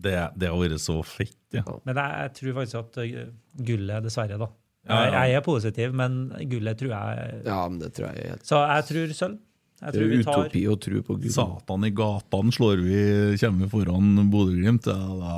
Det, 0.00 0.14
det 0.38 0.48
har 0.48 0.56
vært 0.60 0.80
så 0.80 0.96
fett, 1.04 1.36
ja. 1.52 1.64
Men 1.84 1.98
jeg, 1.98 2.24
jeg 2.24 2.32
tror 2.38 2.56
faktisk 2.60 2.80
at 2.80 2.98
eh, 3.04 3.30
gullet, 3.68 4.04
dessverre, 4.06 4.38
da. 4.40 4.48
Ja, 4.88 4.96
ja. 4.96 5.04
Jeg, 5.10 5.30
jeg 5.34 5.36
er 5.36 5.44
positiv, 5.44 5.92
men 5.92 6.14
gullet 6.48 6.78
tror 6.80 6.92
jeg 6.94 7.40
Ja, 7.44 7.58
men 7.68 7.78
det 7.82 7.90
tror 7.92 8.06
jeg 8.08 8.22
er 8.22 8.30
helt 8.32 8.46
Så 8.48 8.62
jeg 8.64 8.86
tror 8.88 9.10
sølv. 9.18 9.34
Jeg 9.80 9.92
Det 9.94 9.96
tror 9.96 10.04
er 10.04 10.12
vi 10.12 10.24
tar 10.26 10.44
utopi 10.44 10.62
å 10.68 10.76
tro 10.76 11.02
på 11.06 11.14
Gud. 11.22 11.32
Satan 11.32 11.84
i 11.88 11.90
gatene 11.96 12.52
slår 12.52 12.82
vi, 12.84 13.02
kommer 13.40 13.64
vi 13.64 13.68
foran 13.72 14.30
Bodø-Glimt. 14.32 14.88
Ja, 14.92 15.18
da 15.20 15.36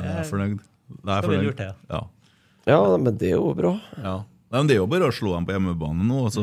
er 0.00 0.06
jeg 0.16 0.28
fornøyd. 0.30 0.60
Da 1.02 1.18
er 1.18 1.18
jeg 1.18 1.26
fornøyd. 1.28 1.64
Ja. 1.92 2.02
Ja, 2.70 2.78
men 2.96 3.18
det 3.20 3.34
er 3.34 3.36
jo 3.36 3.50
bra. 3.58 3.74
Ja. 3.98 4.14
Nei, 4.52 4.60
men 4.60 4.68
det 4.68 4.74
er 4.76 4.82
jo 4.82 4.88
bare 4.88 5.08
å 5.08 5.14
slå 5.16 5.30
dem 5.32 5.46
på 5.48 5.54
hjemmebane 5.54 6.04
nå. 6.04 6.24
Altså. 6.28 6.42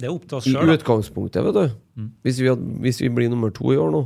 Det 0.00 0.08
er 0.08 0.12
opp 0.12 0.28
til 0.28 0.38
oss 0.38 0.46
selv, 0.48 0.64
I 0.64 0.76
utgangspunktet, 0.78 1.44
vet 1.44 1.56
du. 1.58 2.06
Hvis, 2.24 2.38
vi 2.40 2.48
hadde, 2.48 2.68
hvis 2.84 3.00
vi 3.04 3.10
blir 3.12 3.28
nummer 3.32 3.52
to 3.52 3.72
i 3.74 3.80
år 3.80 3.90
nå, 3.92 4.04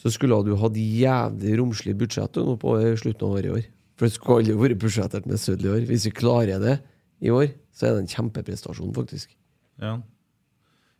så 0.00 0.10
skulle 0.10 0.38
du 0.46 0.54
hatt 0.58 0.78
jævlig 0.78 1.58
romslig 1.60 1.94
budsjett 2.00 2.40
nå 2.42 2.56
på 2.58 2.74
slutten 3.02 3.26
av 3.26 3.36
året 3.36 3.50
i 3.50 3.54
år. 3.58 3.68
For 4.00 4.08
det 4.08 4.14
skulle 4.16 4.40
aldri 4.40 4.56
vært 4.62 4.80
budsjettert 4.82 5.28
med 5.30 5.42
sølv 5.42 5.66
i 5.66 5.72
år. 5.74 5.82
Hvis 5.90 6.06
vi 6.08 6.14
klarer 6.16 6.62
det 6.62 6.78
i 7.20 7.30
år, 7.34 7.50
så 7.76 7.86
er 7.86 7.94
det 7.98 8.06
en 8.06 8.12
kjempeprestasjon, 8.14 8.94
faktisk. 8.96 9.34
Ja. 9.82 9.98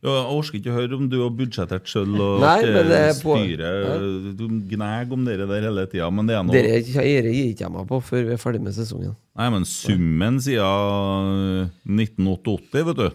Ja, 0.00 0.12
jeg 0.16 0.28
orker 0.32 0.56
ikke 0.56 0.70
å 0.72 0.76
høre 0.78 0.96
om 0.96 1.08
du 1.12 1.18
har 1.20 1.32
budsjettert 1.36 1.88
sjøl 1.90 2.14
og 2.16 2.38
Nei, 2.40 2.60
det 2.88 3.00
styret 3.18 4.36
Du 4.38 4.46
gnager 4.70 5.12
om 5.12 5.26
dere 5.26 5.44
der 5.50 5.66
hele 5.68 5.82
tida, 5.92 6.06
men 6.08 6.28
det 6.30 6.38
er 6.38 6.46
noe 6.46 6.54
Dere 6.56 6.78
gir 6.80 7.26
ikke 7.28 7.66
jeg 7.66 7.72
meg 7.74 7.88
på 7.90 7.98
før 8.06 8.22
vi 8.30 8.32
er 8.32 8.40
ferdig 8.40 8.62
med 8.64 8.72
sesongen. 8.76 9.12
Nei, 9.36 9.48
men 9.52 9.66
summen 9.68 10.38
siden 10.40 11.68
1988, 11.84 12.86
vet 12.88 13.02
du, 13.02 13.08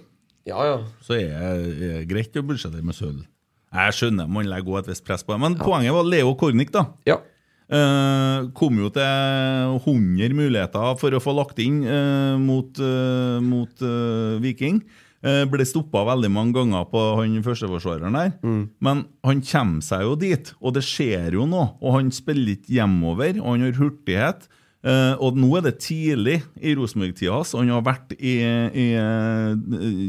Ja, 0.52 0.60
ja. 0.70 0.76
så 1.02 1.18
er 1.18 1.64
det 1.66 2.04
greit 2.12 2.38
å 2.38 2.46
budsjettere 2.46 2.86
med 2.86 2.98
sølv. 2.98 3.24
Jeg 3.76 3.96
skjønner 3.98 4.30
man 4.30 4.46
legger 4.48 4.84
et 4.84 4.92
visst 4.92 5.06
press 5.08 5.26
på 5.26 5.34
det, 5.34 5.42
men 5.42 5.58
poenget 5.58 5.96
var 5.96 6.06
Leo 6.06 6.36
Kornic, 6.38 6.70
da. 6.76 6.86
Ja. 7.10 7.18
Uh, 7.66 8.46
kom 8.54 8.78
jo 8.78 8.92
til 8.94 9.82
100 9.82 10.38
muligheter 10.38 11.00
for 11.02 11.18
å 11.18 11.22
få 11.24 11.34
lagt 11.34 11.58
inn 11.64 11.82
uh, 11.82 12.38
mot, 12.38 12.78
uh, 12.78 13.42
mot 13.42 13.82
Viking. 14.44 14.84
Eh, 15.26 15.42
ble 15.50 15.66
stoppa 15.66 16.04
veldig 16.06 16.30
mange 16.30 16.54
ganger 16.60 16.84
på 16.92 17.02
han 17.18 17.40
førsteforsvareren 17.46 18.18
der. 18.18 18.34
Men 18.86 19.06
han 19.26 19.42
kommer 19.42 19.86
seg 19.86 20.04
jo 20.06 20.14
dit, 20.22 20.52
og 20.62 20.76
det 20.76 20.84
skjer 20.86 21.40
jo 21.40 21.48
noe. 21.50 21.72
Og 21.82 21.98
han 21.98 22.12
spiller 22.14 22.54
ikke 22.54 22.76
hjemover, 22.78 23.40
og 23.42 23.56
han 23.56 23.66
har 23.66 23.80
hurtighet. 23.80 24.46
Eh, 24.86 25.16
og 25.18 25.40
nå 25.42 25.50
er 25.58 25.66
det 25.66 25.80
tidlig 25.82 26.38
i 26.62 26.76
Rosenborg-tida 26.78 27.40
hans. 27.40 27.56
Han 27.58 27.74
har 27.74 27.82
vært 27.88 28.14
i, 28.20 28.36
i 28.38 28.86
eh, 29.00 29.56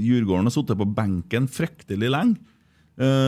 Djurgården 0.05 0.51
og 0.51 0.53
sittet 0.53 0.83
på 0.83 0.91
benken 0.99 1.49
fryktelig 1.49 2.13
lenge. 2.13 2.53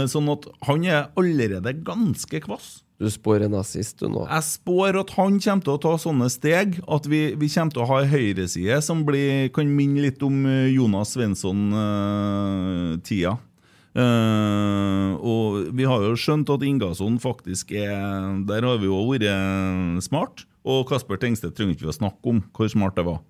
Sånn 0.09 0.31
at 0.33 0.47
han 0.65 0.85
er 0.89 1.11
allerede 1.21 1.75
ganske 1.85 2.39
kvass. 2.41 2.79
Du 2.99 3.07
spår 3.11 3.43
en 3.47 3.55
assist, 3.61 4.01
du 4.01 4.09
nå. 4.11 4.25
Jeg 4.27 4.43
spår 4.43 4.97
at 4.99 5.11
han 5.15 5.39
kommer 5.39 5.63
til 5.63 5.73
å 5.77 5.79
ta 5.85 5.93
sånne 6.03 6.27
steg, 6.35 6.81
at 6.83 7.07
vi, 7.07 7.39
vi 7.39 7.47
kommer 7.53 7.71
til 7.75 7.83
å 7.85 7.91
ha 7.93 7.99
en 8.03 8.11
høyreside 8.11 8.81
som 8.83 9.05
blir, 9.07 9.53
kan 9.55 9.71
minne 9.71 10.03
litt 10.03 10.23
om 10.27 10.35
eh, 10.51 10.75
Jonas 10.75 11.15
Svensson-tida. 11.15 13.39
og 15.19 15.71
vi 15.79 15.85
har 15.91 16.01
jo 16.09 16.19
skjønt 16.19 16.51
at 16.55 16.65
Ingasson 16.67 17.17
faktisk 17.19 17.73
er 17.73 17.91
Der 18.47 18.63
har 18.67 18.77
vi 18.79 18.87
jo 18.91 18.99
vært 19.09 19.25
smart. 20.05 20.45
Og 20.69 20.89
Kasper 20.91 21.17
Tengstedt 21.23 21.55
trenger 21.57 21.75
ikke 21.75 21.87
vi 21.87 21.95
å 21.95 22.01
snakke 22.03 22.25
om 22.35 22.39
hvor 22.53 22.69
smart 22.69 22.97
det 22.99 23.05
var. 23.07 23.21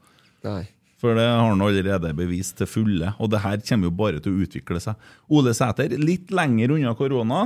Nei. 0.49 0.65
For 0.99 1.11
det 1.15 1.29
har 1.29 1.45
han 1.45 1.63
allerede 1.63 2.19
bevist 2.19 2.57
til 2.59 2.67
fulle. 2.67 3.09
Og 3.23 3.31
det 3.31 3.45
her 3.45 3.57
kommer 3.69 3.87
jo 3.87 4.01
bare 4.01 4.19
til 4.25 4.33
å 4.33 4.41
utvikle 4.43 4.81
seg. 4.83 4.95
Ole 5.31 5.53
Sæter, 5.55 5.89
litt 6.01 6.29
lenger 6.35 6.69
unna 6.75 6.93
korona 6.99 7.41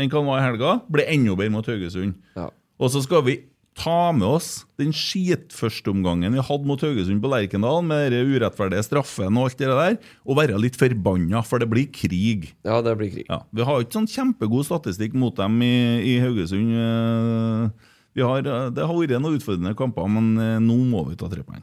enn 0.00 0.10
hva 0.10 0.22
han 0.22 0.28
var 0.32 0.40
i 0.40 0.46
helga, 0.48 0.74
ble 0.90 1.04
enda 1.12 1.36
bedre 1.38 1.52
mot 1.54 1.68
Haugesund. 1.70 2.16
Ja. 2.36 2.48
Og 2.80 2.90
så 2.94 3.02
skal 3.04 3.22
vi 3.28 3.36
ta 3.80 4.10
med 4.12 4.26
oss 4.26 4.48
den 4.80 4.90
skitførsteomgangen 4.96 6.34
vi 6.34 6.42
hadde 6.44 6.66
mot 6.68 6.80
Haugesund 6.84 7.20
på 7.22 7.30
Lerkendal, 7.30 7.78
med 7.86 8.10
den 8.12 8.32
urettferdige 8.34 8.82
straffen 8.84 9.36
og 9.38 9.46
alt 9.46 9.60
det 9.62 9.68
der, 9.70 9.96
og 10.26 10.36
være 10.40 10.58
litt 10.60 10.76
forbanna, 10.80 11.40
for 11.46 11.62
det 11.62 11.68
blir 11.70 11.86
krig. 11.94 12.50
Ja, 12.66 12.80
det 12.84 12.96
blir 12.98 13.12
krig. 13.14 13.28
Ja, 13.30 13.38
vi 13.54 13.64
har 13.68 13.80
ikke 13.84 13.98
sånn 14.00 14.10
kjempegod 14.10 14.66
statistikk 14.68 15.14
mot 15.16 15.36
dem 15.38 15.60
i, 15.64 15.72
i 16.02 16.18
Haugesund. 16.24 16.74
eh, 16.74 17.88
Vi 18.18 18.24
har, 18.26 18.42
eh, 18.42 18.70
det 18.74 18.84
har 18.84 18.96
vært 18.98 19.20
noen 19.22 19.38
utfordrende 19.38 19.76
kamper, 19.78 20.08
men 20.10 20.32
eh, 20.42 20.58
nå 20.64 20.76
må 20.90 21.04
vi 21.08 21.16
ta 21.20 21.28
tre 21.30 21.44
poeng. 21.46 21.62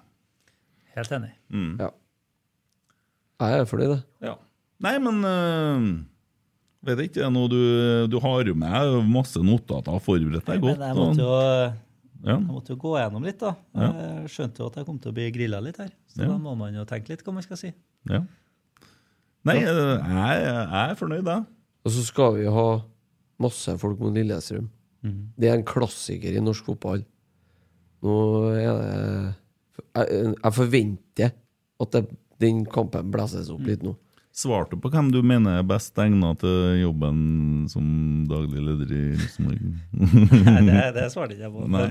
Helt 0.95 1.11
enig. 1.11 1.33
Ja. 1.77 1.91
Jeg 3.43 3.59
er 3.61 3.67
fornøyd, 3.69 3.91
det. 3.97 4.03
Ja. 4.31 4.37
Nei, 4.81 4.95
men 5.03 5.19
øh, 5.27 5.83
Vet 6.85 6.99
ikke, 7.07 7.13
det 7.17 7.25
er 7.25 7.31
noe 7.33 7.49
du, 7.49 7.57
du 8.11 8.19
har 8.21 8.43
jo 8.45 8.53
med 8.55 9.07
masse 9.09 9.41
notater 9.43 9.91
og 9.97 10.01
forberedt 10.05 10.45
deg 10.45 10.61
godt. 10.61 10.77
Men 10.77 10.87
jeg 10.87 10.97
måtte, 10.99 11.25
jo, 11.25 11.37
Ja. 12.23 12.35
jeg 12.37 12.45
måtte 12.47 12.69
jo 12.73 12.77
gå 12.81 12.91
gjennom 12.97 13.23
litt, 13.25 13.39
da. 13.39 13.55
Ja. 13.75 13.87
Jeg 13.97 14.29
skjønte 14.33 14.61
jo 14.61 14.67
at 14.71 14.75
jeg 14.75 14.85
kom 14.85 14.99
til 15.01 15.11
å 15.11 15.15
bli 15.17 15.25
grilla 15.31 15.59
litt 15.63 15.77
her. 15.81 15.89
Så 16.07 16.21
Ja. 16.21 16.27
da 16.29 16.37
må 16.37 16.55
man 16.57 16.73
jo 16.73 16.85
tenke 16.85 17.09
litt 17.09 17.23
hva 17.25 17.33
man 17.33 17.43
skal 17.43 17.57
si. 17.57 17.73
Ja. 18.09 18.21
Nei, 19.47 19.57
øh, 19.63 19.97
jeg, 19.97 20.41
jeg 20.43 20.89
er 20.91 20.95
fornøyd, 20.99 21.25
jeg. 21.25 21.45
Og 21.85 21.91
så 21.91 22.03
skal 22.03 22.33
vi 22.35 22.45
ha 22.51 22.67
masse 23.39 23.77
folk 23.79 23.99
mot 23.99 24.13
Lillestrøm. 24.13 24.69
Det 25.37 25.47
er 25.47 25.53
en 25.55 25.63
klassiker 25.63 26.35
i 26.35 26.41
norsk 26.43 26.65
fotball. 26.67 27.03
Nå 28.03 28.15
er 28.53 28.73
det 28.81 29.35
Jeg, 29.95 30.35
jeg 30.43 30.53
forventer 30.53 31.31
at 31.79 31.91
det, 31.93 32.01
den 32.41 32.65
kampen 32.65 33.11
blåses 33.13 33.49
opp 33.53 33.61
litt 33.65 33.83
nå. 33.85 33.95
Svarte 34.37 34.75
du 34.75 34.81
på 34.83 34.91
hvem 34.93 35.07
du 35.09 35.17
mener 35.25 35.55
er 35.57 35.63
best 35.65 35.97
egnet 35.97 36.43
til 36.43 36.75
jobben 36.83 37.21
som 37.71 37.85
daglig 38.29 38.61
leder 38.61 38.91
i 38.93 38.99
Rosenborg? 39.17 39.63
Nei, 40.45 40.61
det, 40.67 40.75
det 40.93 41.05
svarte 41.09 41.33
ikke 41.33 41.47
jeg 41.47 41.53
på. 41.55 41.63
Nei. 41.73 41.87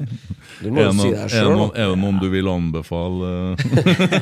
Du 0.61 0.69
må 0.71 0.85
jo 0.85 0.93
si 0.95 1.09
det 1.11 1.25
sjøl. 1.33 1.65
Er 1.75 1.91
det 1.91 1.97
noen 2.05 2.21
du 2.23 2.29
vil 2.31 2.51
anbefale? 2.53 3.33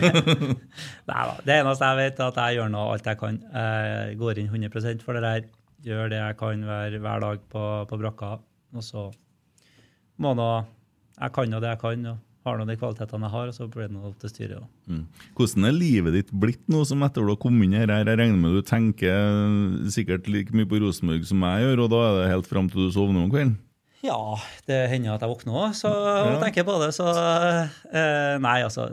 Nei 1.11 1.21
da. 1.29 1.37
Det 1.45 1.59
eneste 1.59 1.91
jeg 1.91 2.01
vet, 2.01 2.23
er 2.25 2.31
at 2.31 2.41
jeg 2.41 2.59
gjør 2.63 2.73
nå 2.73 2.87
alt 2.95 3.13
jeg 3.13 3.21
kan. 3.21 3.41
Jeg 3.61 4.19
går 4.25 4.41
inn 4.41 4.49
100% 4.57 5.05
for 5.05 5.21
det 5.21 5.25
der. 5.27 5.47
Gjør 5.85 6.15
det 6.15 6.23
jeg 6.23 6.41
kan 6.41 6.65
hver, 6.65 6.99
hver 7.05 7.25
dag 7.29 7.47
på, 7.53 7.67
på 7.91 8.01
brakka. 8.07 8.35
Og 8.73 8.89
så 8.89 9.11
må 10.17 10.33
nå 10.39 10.49
Jeg 11.21 11.37
kan 11.37 11.53
jo 11.53 11.61
det 11.61 11.77
jeg 11.77 11.85
kan, 11.85 12.09
og 12.15 12.24
har 12.45 12.59
nå 12.59 12.67
de 12.69 12.77
kvalitetene 12.77 13.29
jeg 13.29 13.35
har, 13.35 13.51
og 13.51 13.57
så 13.57 13.67
blir 13.73 13.89
det 13.89 14.01
opp 14.05 14.17
til 14.21 14.33
styret. 14.33 14.57
Også. 14.61 14.93
Mm. 14.93 15.05
Hvordan 15.39 15.69
er 15.69 15.77
livet 15.77 16.17
ditt 16.19 16.33
blitt 16.45 16.65
nå 16.73 16.83
som 16.89 17.05
etter 17.07 17.25
du 17.25 17.33
har 17.33 17.41
kommet 17.41 17.67
inn 17.67 17.77
her? 17.79 17.93
Jeg 17.93 18.19
regner 18.21 18.37
med 18.41 18.59
du 18.59 18.65
tenker 18.69 19.89
sikkert 19.95 20.29
like 20.31 20.57
mye 20.57 20.69
på 20.69 20.83
Rosenborg 20.83 21.25
som 21.29 21.47
jeg 21.49 21.65
gjør, 21.65 21.85
og 21.87 21.95
da 21.95 22.03
er 22.09 22.19
det 22.19 22.33
helt 22.35 22.51
fram 22.51 22.69
til 22.69 22.85
du 22.85 22.93
sovner 22.95 23.25
om 23.25 23.33
kvelden? 23.33 23.57
Ja, 24.05 24.21
det 24.69 24.83
hender 24.93 25.15
at 25.15 25.25
jeg 25.25 25.33
våkner 25.33 25.57
òg, 25.63 25.77
så 25.79 25.89
ja. 25.89 26.37
tenker 26.43 26.67
på 26.69 26.77
det. 26.83 26.91
Så 26.93 27.09
eh, 27.09 28.37
Nei, 28.45 28.59
altså. 28.67 28.91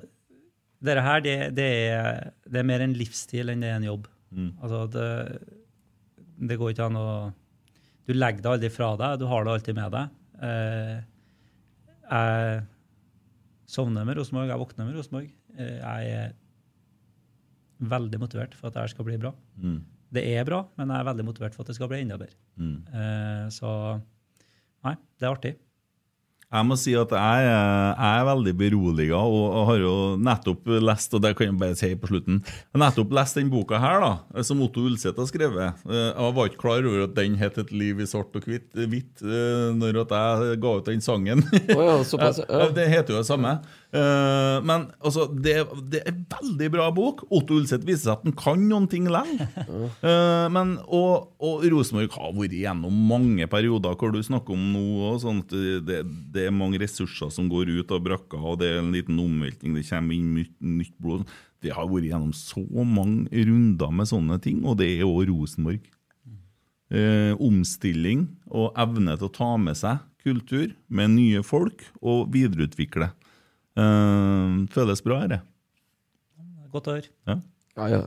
Dette 0.82 1.04
her, 1.06 1.20
det, 1.22 1.36
det, 1.58 1.70
er, 1.94 2.32
det 2.50 2.62
er 2.62 2.66
mer 2.66 2.82
en 2.82 2.96
livsstil 2.98 3.52
enn 3.52 3.62
det 3.62 3.70
er 3.70 3.82
en 3.82 3.90
jobb. 3.92 4.08
Altså, 4.64 4.86
det, 4.96 5.10
det 6.48 6.58
går 6.58 6.72
ikke 6.72 6.88
an 6.88 7.00
å 7.00 7.08
Du 8.08 8.14
legger 8.16 8.42
det 8.42 8.54
aldri 8.56 8.72
fra 8.74 8.94
deg, 8.98 9.20
du 9.20 9.28
har 9.30 9.44
det 9.46 9.52
alltid 9.58 9.78
med 9.78 9.94
deg. 9.94 10.16
Eh, 10.48 10.96
jeg 12.12 12.64
sovner 13.72 14.06
med 14.08 14.20
Rosenborg, 14.20 14.52
jeg 14.52 14.62
våkner 14.62 14.88
med 14.88 14.98
Rosenborg. 15.00 15.32
Eh, 15.58 15.78
jeg 15.80 16.14
er 16.20 16.38
veldig 17.92 18.22
motivert 18.22 18.56
for 18.58 18.70
at 18.70 18.78
det 18.78 18.92
skal 18.94 19.08
bli 19.08 19.18
bra. 19.22 19.34
Mm. 19.58 19.80
Det 20.12 20.24
er 20.28 20.48
bra, 20.48 20.66
men 20.78 20.92
jeg 20.92 21.00
er 21.00 21.08
veldig 21.08 21.26
motivert 21.28 21.56
for 21.56 21.64
at 21.64 21.72
det 21.72 21.78
skal 21.78 21.90
bli 21.92 22.02
enda 22.04 22.18
bedre. 22.20 22.36
Mm. 22.60 22.78
Eh, 22.92 23.46
så 23.56 23.72
nei, 24.86 24.96
det 25.18 25.28
er 25.28 25.32
artig. 25.32 25.54
Jeg 26.52 26.68
må 26.68 26.76
si 26.76 26.92
at 27.00 27.10
jeg, 27.16 27.44
er- 27.48 27.94
jeg 27.96 28.22
er 28.22 28.26
veldig 28.28 28.54
beroliga, 28.60 29.16
og 29.24 29.68
har 29.70 29.78
jo 29.80 29.94
nettopp 30.20 30.66
lest 30.84 31.14
og 31.16 31.22
det 31.24 31.32
kan 31.40 31.48
jeg 31.48 31.58
bare 31.62 31.76
si 31.80 31.92
på 31.96 32.10
slutten, 32.12 32.42
nettopp 32.76 33.14
lest 33.16 33.36
den 33.40 33.50
boka 33.50 33.80
her, 33.80 34.02
da, 34.04 34.42
som 34.44 34.60
Otto 34.66 34.84
Ulseth 34.84 35.16
har 35.18 35.30
skrevet. 35.32 35.74
Eh, 35.88 36.12
Jeg 36.12 36.36
var 36.36 36.50
ikke 36.50 36.60
klar 36.60 36.84
over 36.84 37.04
at 37.08 37.16
den 37.16 37.36
het 37.40 37.58
'Et 37.58 37.72
liv 37.72 38.00
i 38.02 38.06
svart 38.06 38.36
og 38.36 38.42
hvitt', 38.44 39.24
eh, 39.24 39.72
når 39.80 40.02
at 40.02 40.12
jeg 40.12 40.60
ga 40.60 40.68
ut 40.78 40.86
den 40.86 41.00
sangen. 41.02 41.44
Oh 41.76 42.04
ja. 42.20 42.32
Ja, 42.50 42.68
Det 42.70 42.88
heter 42.90 43.14
jo 43.14 43.18
det 43.24 43.28
samme. 43.28 43.62
Eh, 43.92 44.58
men 44.64 44.86
altså, 45.04 45.26
det, 45.36 45.58
det 45.92 46.00
er 46.00 46.14
en 46.14 46.24
veldig 46.32 46.70
bra 46.72 46.88
bok. 46.96 47.26
Otto 47.34 47.58
Ulseth 47.60 47.84
viser 47.88 48.06
seg 48.06 48.14
at 48.14 48.26
han 48.28 48.36
kan 48.40 48.64
noen 48.70 48.88
ting 48.92 49.10
lenge. 49.12 49.48
Uh, 50.02 50.48
men, 50.54 50.78
og, 50.88 51.32
og 51.44 51.66
Rosenborg 51.72 52.16
har 52.16 52.34
vært 52.38 52.56
gjennom 52.56 53.02
mange 53.10 53.48
perioder 53.52 53.98
hvor 54.00 54.14
du 54.16 54.22
snakker 54.24 54.56
om 54.56 54.64
nå 54.72 54.86
og 55.12 55.44
det, 55.52 56.02
det 56.34 56.48
er 56.48 56.56
mange 56.56 56.80
ressurser 56.82 57.32
som 57.34 57.50
går 57.52 57.72
ut 57.82 57.92
av 57.94 58.04
brakka, 58.06 58.40
og 58.40 58.60
det 58.62 58.70
er 58.72 58.82
en 58.82 58.94
liten 58.96 59.20
omveltning, 59.22 59.76
det 59.76 59.86
kommer 59.90 60.16
inn 60.16 60.36
nytt, 60.38 60.54
nytt 60.64 60.96
blod. 61.02 61.26
Det 61.62 61.74
har 61.76 61.90
vært 61.90 62.08
gjennom 62.10 62.32
så 62.36 62.64
mange 62.88 63.44
runder 63.48 63.92
med 63.94 64.10
sånne 64.10 64.40
ting, 64.44 64.64
og 64.66 64.80
det 64.80 64.90
er 64.96 65.08
òg 65.08 65.28
Rosenborg. 65.30 65.84
Uh, 66.92 67.36
omstilling 67.40 68.26
og 68.52 68.74
evne 68.80 69.16
til 69.16 69.30
å 69.30 69.36
ta 69.36 69.54
med 69.60 69.78
seg 69.80 70.02
kultur 70.22 70.74
med 70.92 71.14
nye 71.16 71.44
folk 71.46 71.86
og 72.04 72.32
videreutvikle. 72.34 73.12
Eh, 73.78 74.58
føles 74.76 75.02
bra, 75.06 75.22
dette. 75.28 75.42
Godt 76.72 76.88
å 76.88 76.98
høre. 76.98 77.10
Ja. 77.28 77.38
Ja, 77.78 77.88
ja. 77.92 78.02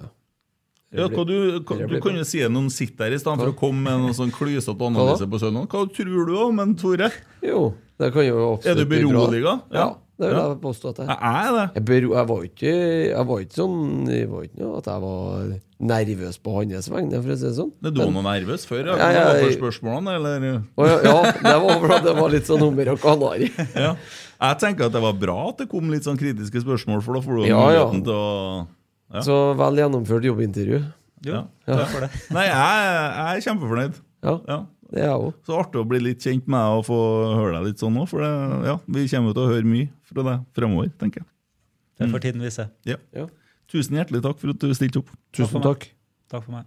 Ja, 0.95 1.09
hva 1.11 1.25
du, 1.27 1.35
hva, 1.67 1.77
du 1.91 1.97
kan 2.05 2.15
jo 2.15 2.23
si 2.29 2.39
at 2.47 2.53
noen 2.55 2.69
sitter 2.71 3.09
her 3.09 3.17
i 3.17 3.19
stedet 3.19 3.41
for 3.41 3.51
å 3.51 3.57
komme 3.59 3.83
med 3.83 4.05
noen 4.05 4.15
sånn 4.15 4.31
klysete 4.31 4.87
analyse 4.87 5.27
på 5.27 5.41
søndag. 5.43 5.67
Hva 5.73 5.89
tror 5.91 6.29
du 6.29 6.35
om 6.39 6.61
en 6.63 6.77
Tore? 6.79 7.09
Jo, 7.43 7.73
det 7.99 8.13
kan 8.15 8.23
jo 8.29 8.37
absolutt 8.53 8.71
Er 8.71 8.79
du 8.79 8.93
beroliga? 8.93 9.57
Ja. 9.75 9.89
Ja, 9.89 9.89
det 10.23 10.29
vil 10.31 10.39
Ja. 10.39 10.45
jeg 10.53 10.61
påstå 10.63 10.93
at 10.93 10.99
jeg 11.03 11.09
Jeg 11.09 11.19
er 11.35 11.51
det. 11.57 11.65
Jeg, 11.75 11.85
bero, 11.91 12.13
jeg, 12.15 12.29
var 12.31 12.45
ikke, 12.47 12.75
jeg 13.11 13.27
var 13.27 13.41
ikke 13.43 13.59
sånn 13.59 14.07
Jeg 14.15 14.29
var 14.31 14.45
ikke 14.47 14.61
noe 14.63 14.79
at 14.79 14.87
jeg 14.93 15.03
var 15.03 15.49
nervøs 15.85 16.39
på 16.47 16.55
hans 16.55 16.89
vegne, 16.95 17.19
for 17.25 17.35
å 17.35 17.37
si 17.37 17.45
det 17.49 17.57
sånn. 17.59 17.73
Du 17.83 17.91
var 17.99 18.13
noe 18.15 18.23
nervøs 18.31 18.63
før? 18.71 18.87
Ja, 18.95 19.11
Ja, 19.11 19.25
ja, 19.35 19.51
spørsmålene, 19.59 20.15
eller? 20.15 20.47
Ja, 20.47 20.87
ja, 21.11 21.17
det 21.43 21.57
var 21.67 21.99
det 22.07 22.15
var 22.23 22.31
litt 22.31 22.47
sånn 22.47 22.63
hummer 22.63 22.93
og 22.95 23.03
kanari. 23.03 23.51
Ja. 23.75 23.97
Jeg 24.45 24.59
tenker 24.61 24.87
at 24.89 24.93
det 24.93 25.03
var 25.03 25.15
bra 25.19 25.37
at 25.51 25.59
det 25.63 25.69
kom 25.71 25.91
litt 25.93 26.05
sånn 26.07 26.19
kritiske 26.21 26.61
spørsmål, 26.65 27.03
for 27.05 27.15
da 27.17 27.21
får 27.25 27.37
du 27.41 27.47
Ja, 27.49 27.61
ja. 27.73 27.85
muligheten 27.87 28.05
til 28.05 28.13
å 28.13 28.67
ja. 29.15 29.21
Så 29.23 29.35
vel 29.57 29.77
gjennomført 29.79 30.25
jobbintervju. 30.27 30.79
Jo, 31.25 31.33
Ja. 31.67 31.77
det. 31.77 32.11
Nei, 32.35 32.47
jeg, 32.49 32.57
jeg 32.57 33.37
er 33.37 33.45
kjempefornøyd. 33.47 34.01
Ja, 34.25 34.35
Ja. 34.49 34.57
det 34.91 35.01
er 35.01 35.07
jeg 35.09 35.21
òg. 35.21 35.35
Så 35.47 35.59
artig 35.61 35.81
å 35.81 35.87
bli 35.89 36.01
litt 36.01 36.19
kjent 36.25 36.49
med 36.49 36.59
deg 36.59 36.79
og 36.81 36.85
få 36.89 36.99
høre 37.39 37.53
deg 37.59 37.69
litt 37.69 37.79
sånn 37.85 37.97
òg, 38.01 38.09
for 38.11 38.21
det, 38.25 38.33
ja, 38.67 38.77
vi 38.89 39.07
kommer 39.09 39.31
jo 39.31 39.35
til 39.39 39.45
å 39.45 39.53
høre 39.55 39.65
mye 39.71 39.89
fra 40.03 40.23
deg 40.27 40.45
fremover, 40.59 40.91
tenker 40.99 41.23
jeg. 41.23 41.27
Det 42.01 42.11
får 42.11 42.21
tiden 42.27 42.43
vise. 42.43 42.71
Ja. 42.85 42.97
Ja. 43.15 43.27
Tusen 43.71 43.97
hjertelig 43.97 44.23
takk 44.23 44.39
for 44.41 44.51
at 44.51 44.59
du 44.59 44.75
stilte 44.75 44.99
opp. 44.99 45.11
Tusen 45.33 45.63
takk. 45.63 45.87
Takk 46.29 46.43
for 46.45 46.53
meg. 46.59 46.65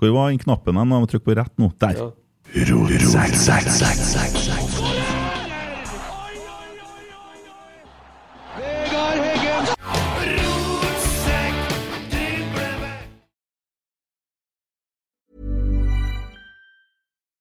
Hvor 0.00 0.12
var 0.16 0.30
den 0.30 0.38
knappen? 0.40 0.74
Jeg 0.74 0.86
må 0.88 1.06
trykke 1.06 1.24
på 1.28 1.36
rett 1.36 1.54
nå. 1.60 1.70
Der. 1.78 1.94
Ja. 1.94 2.10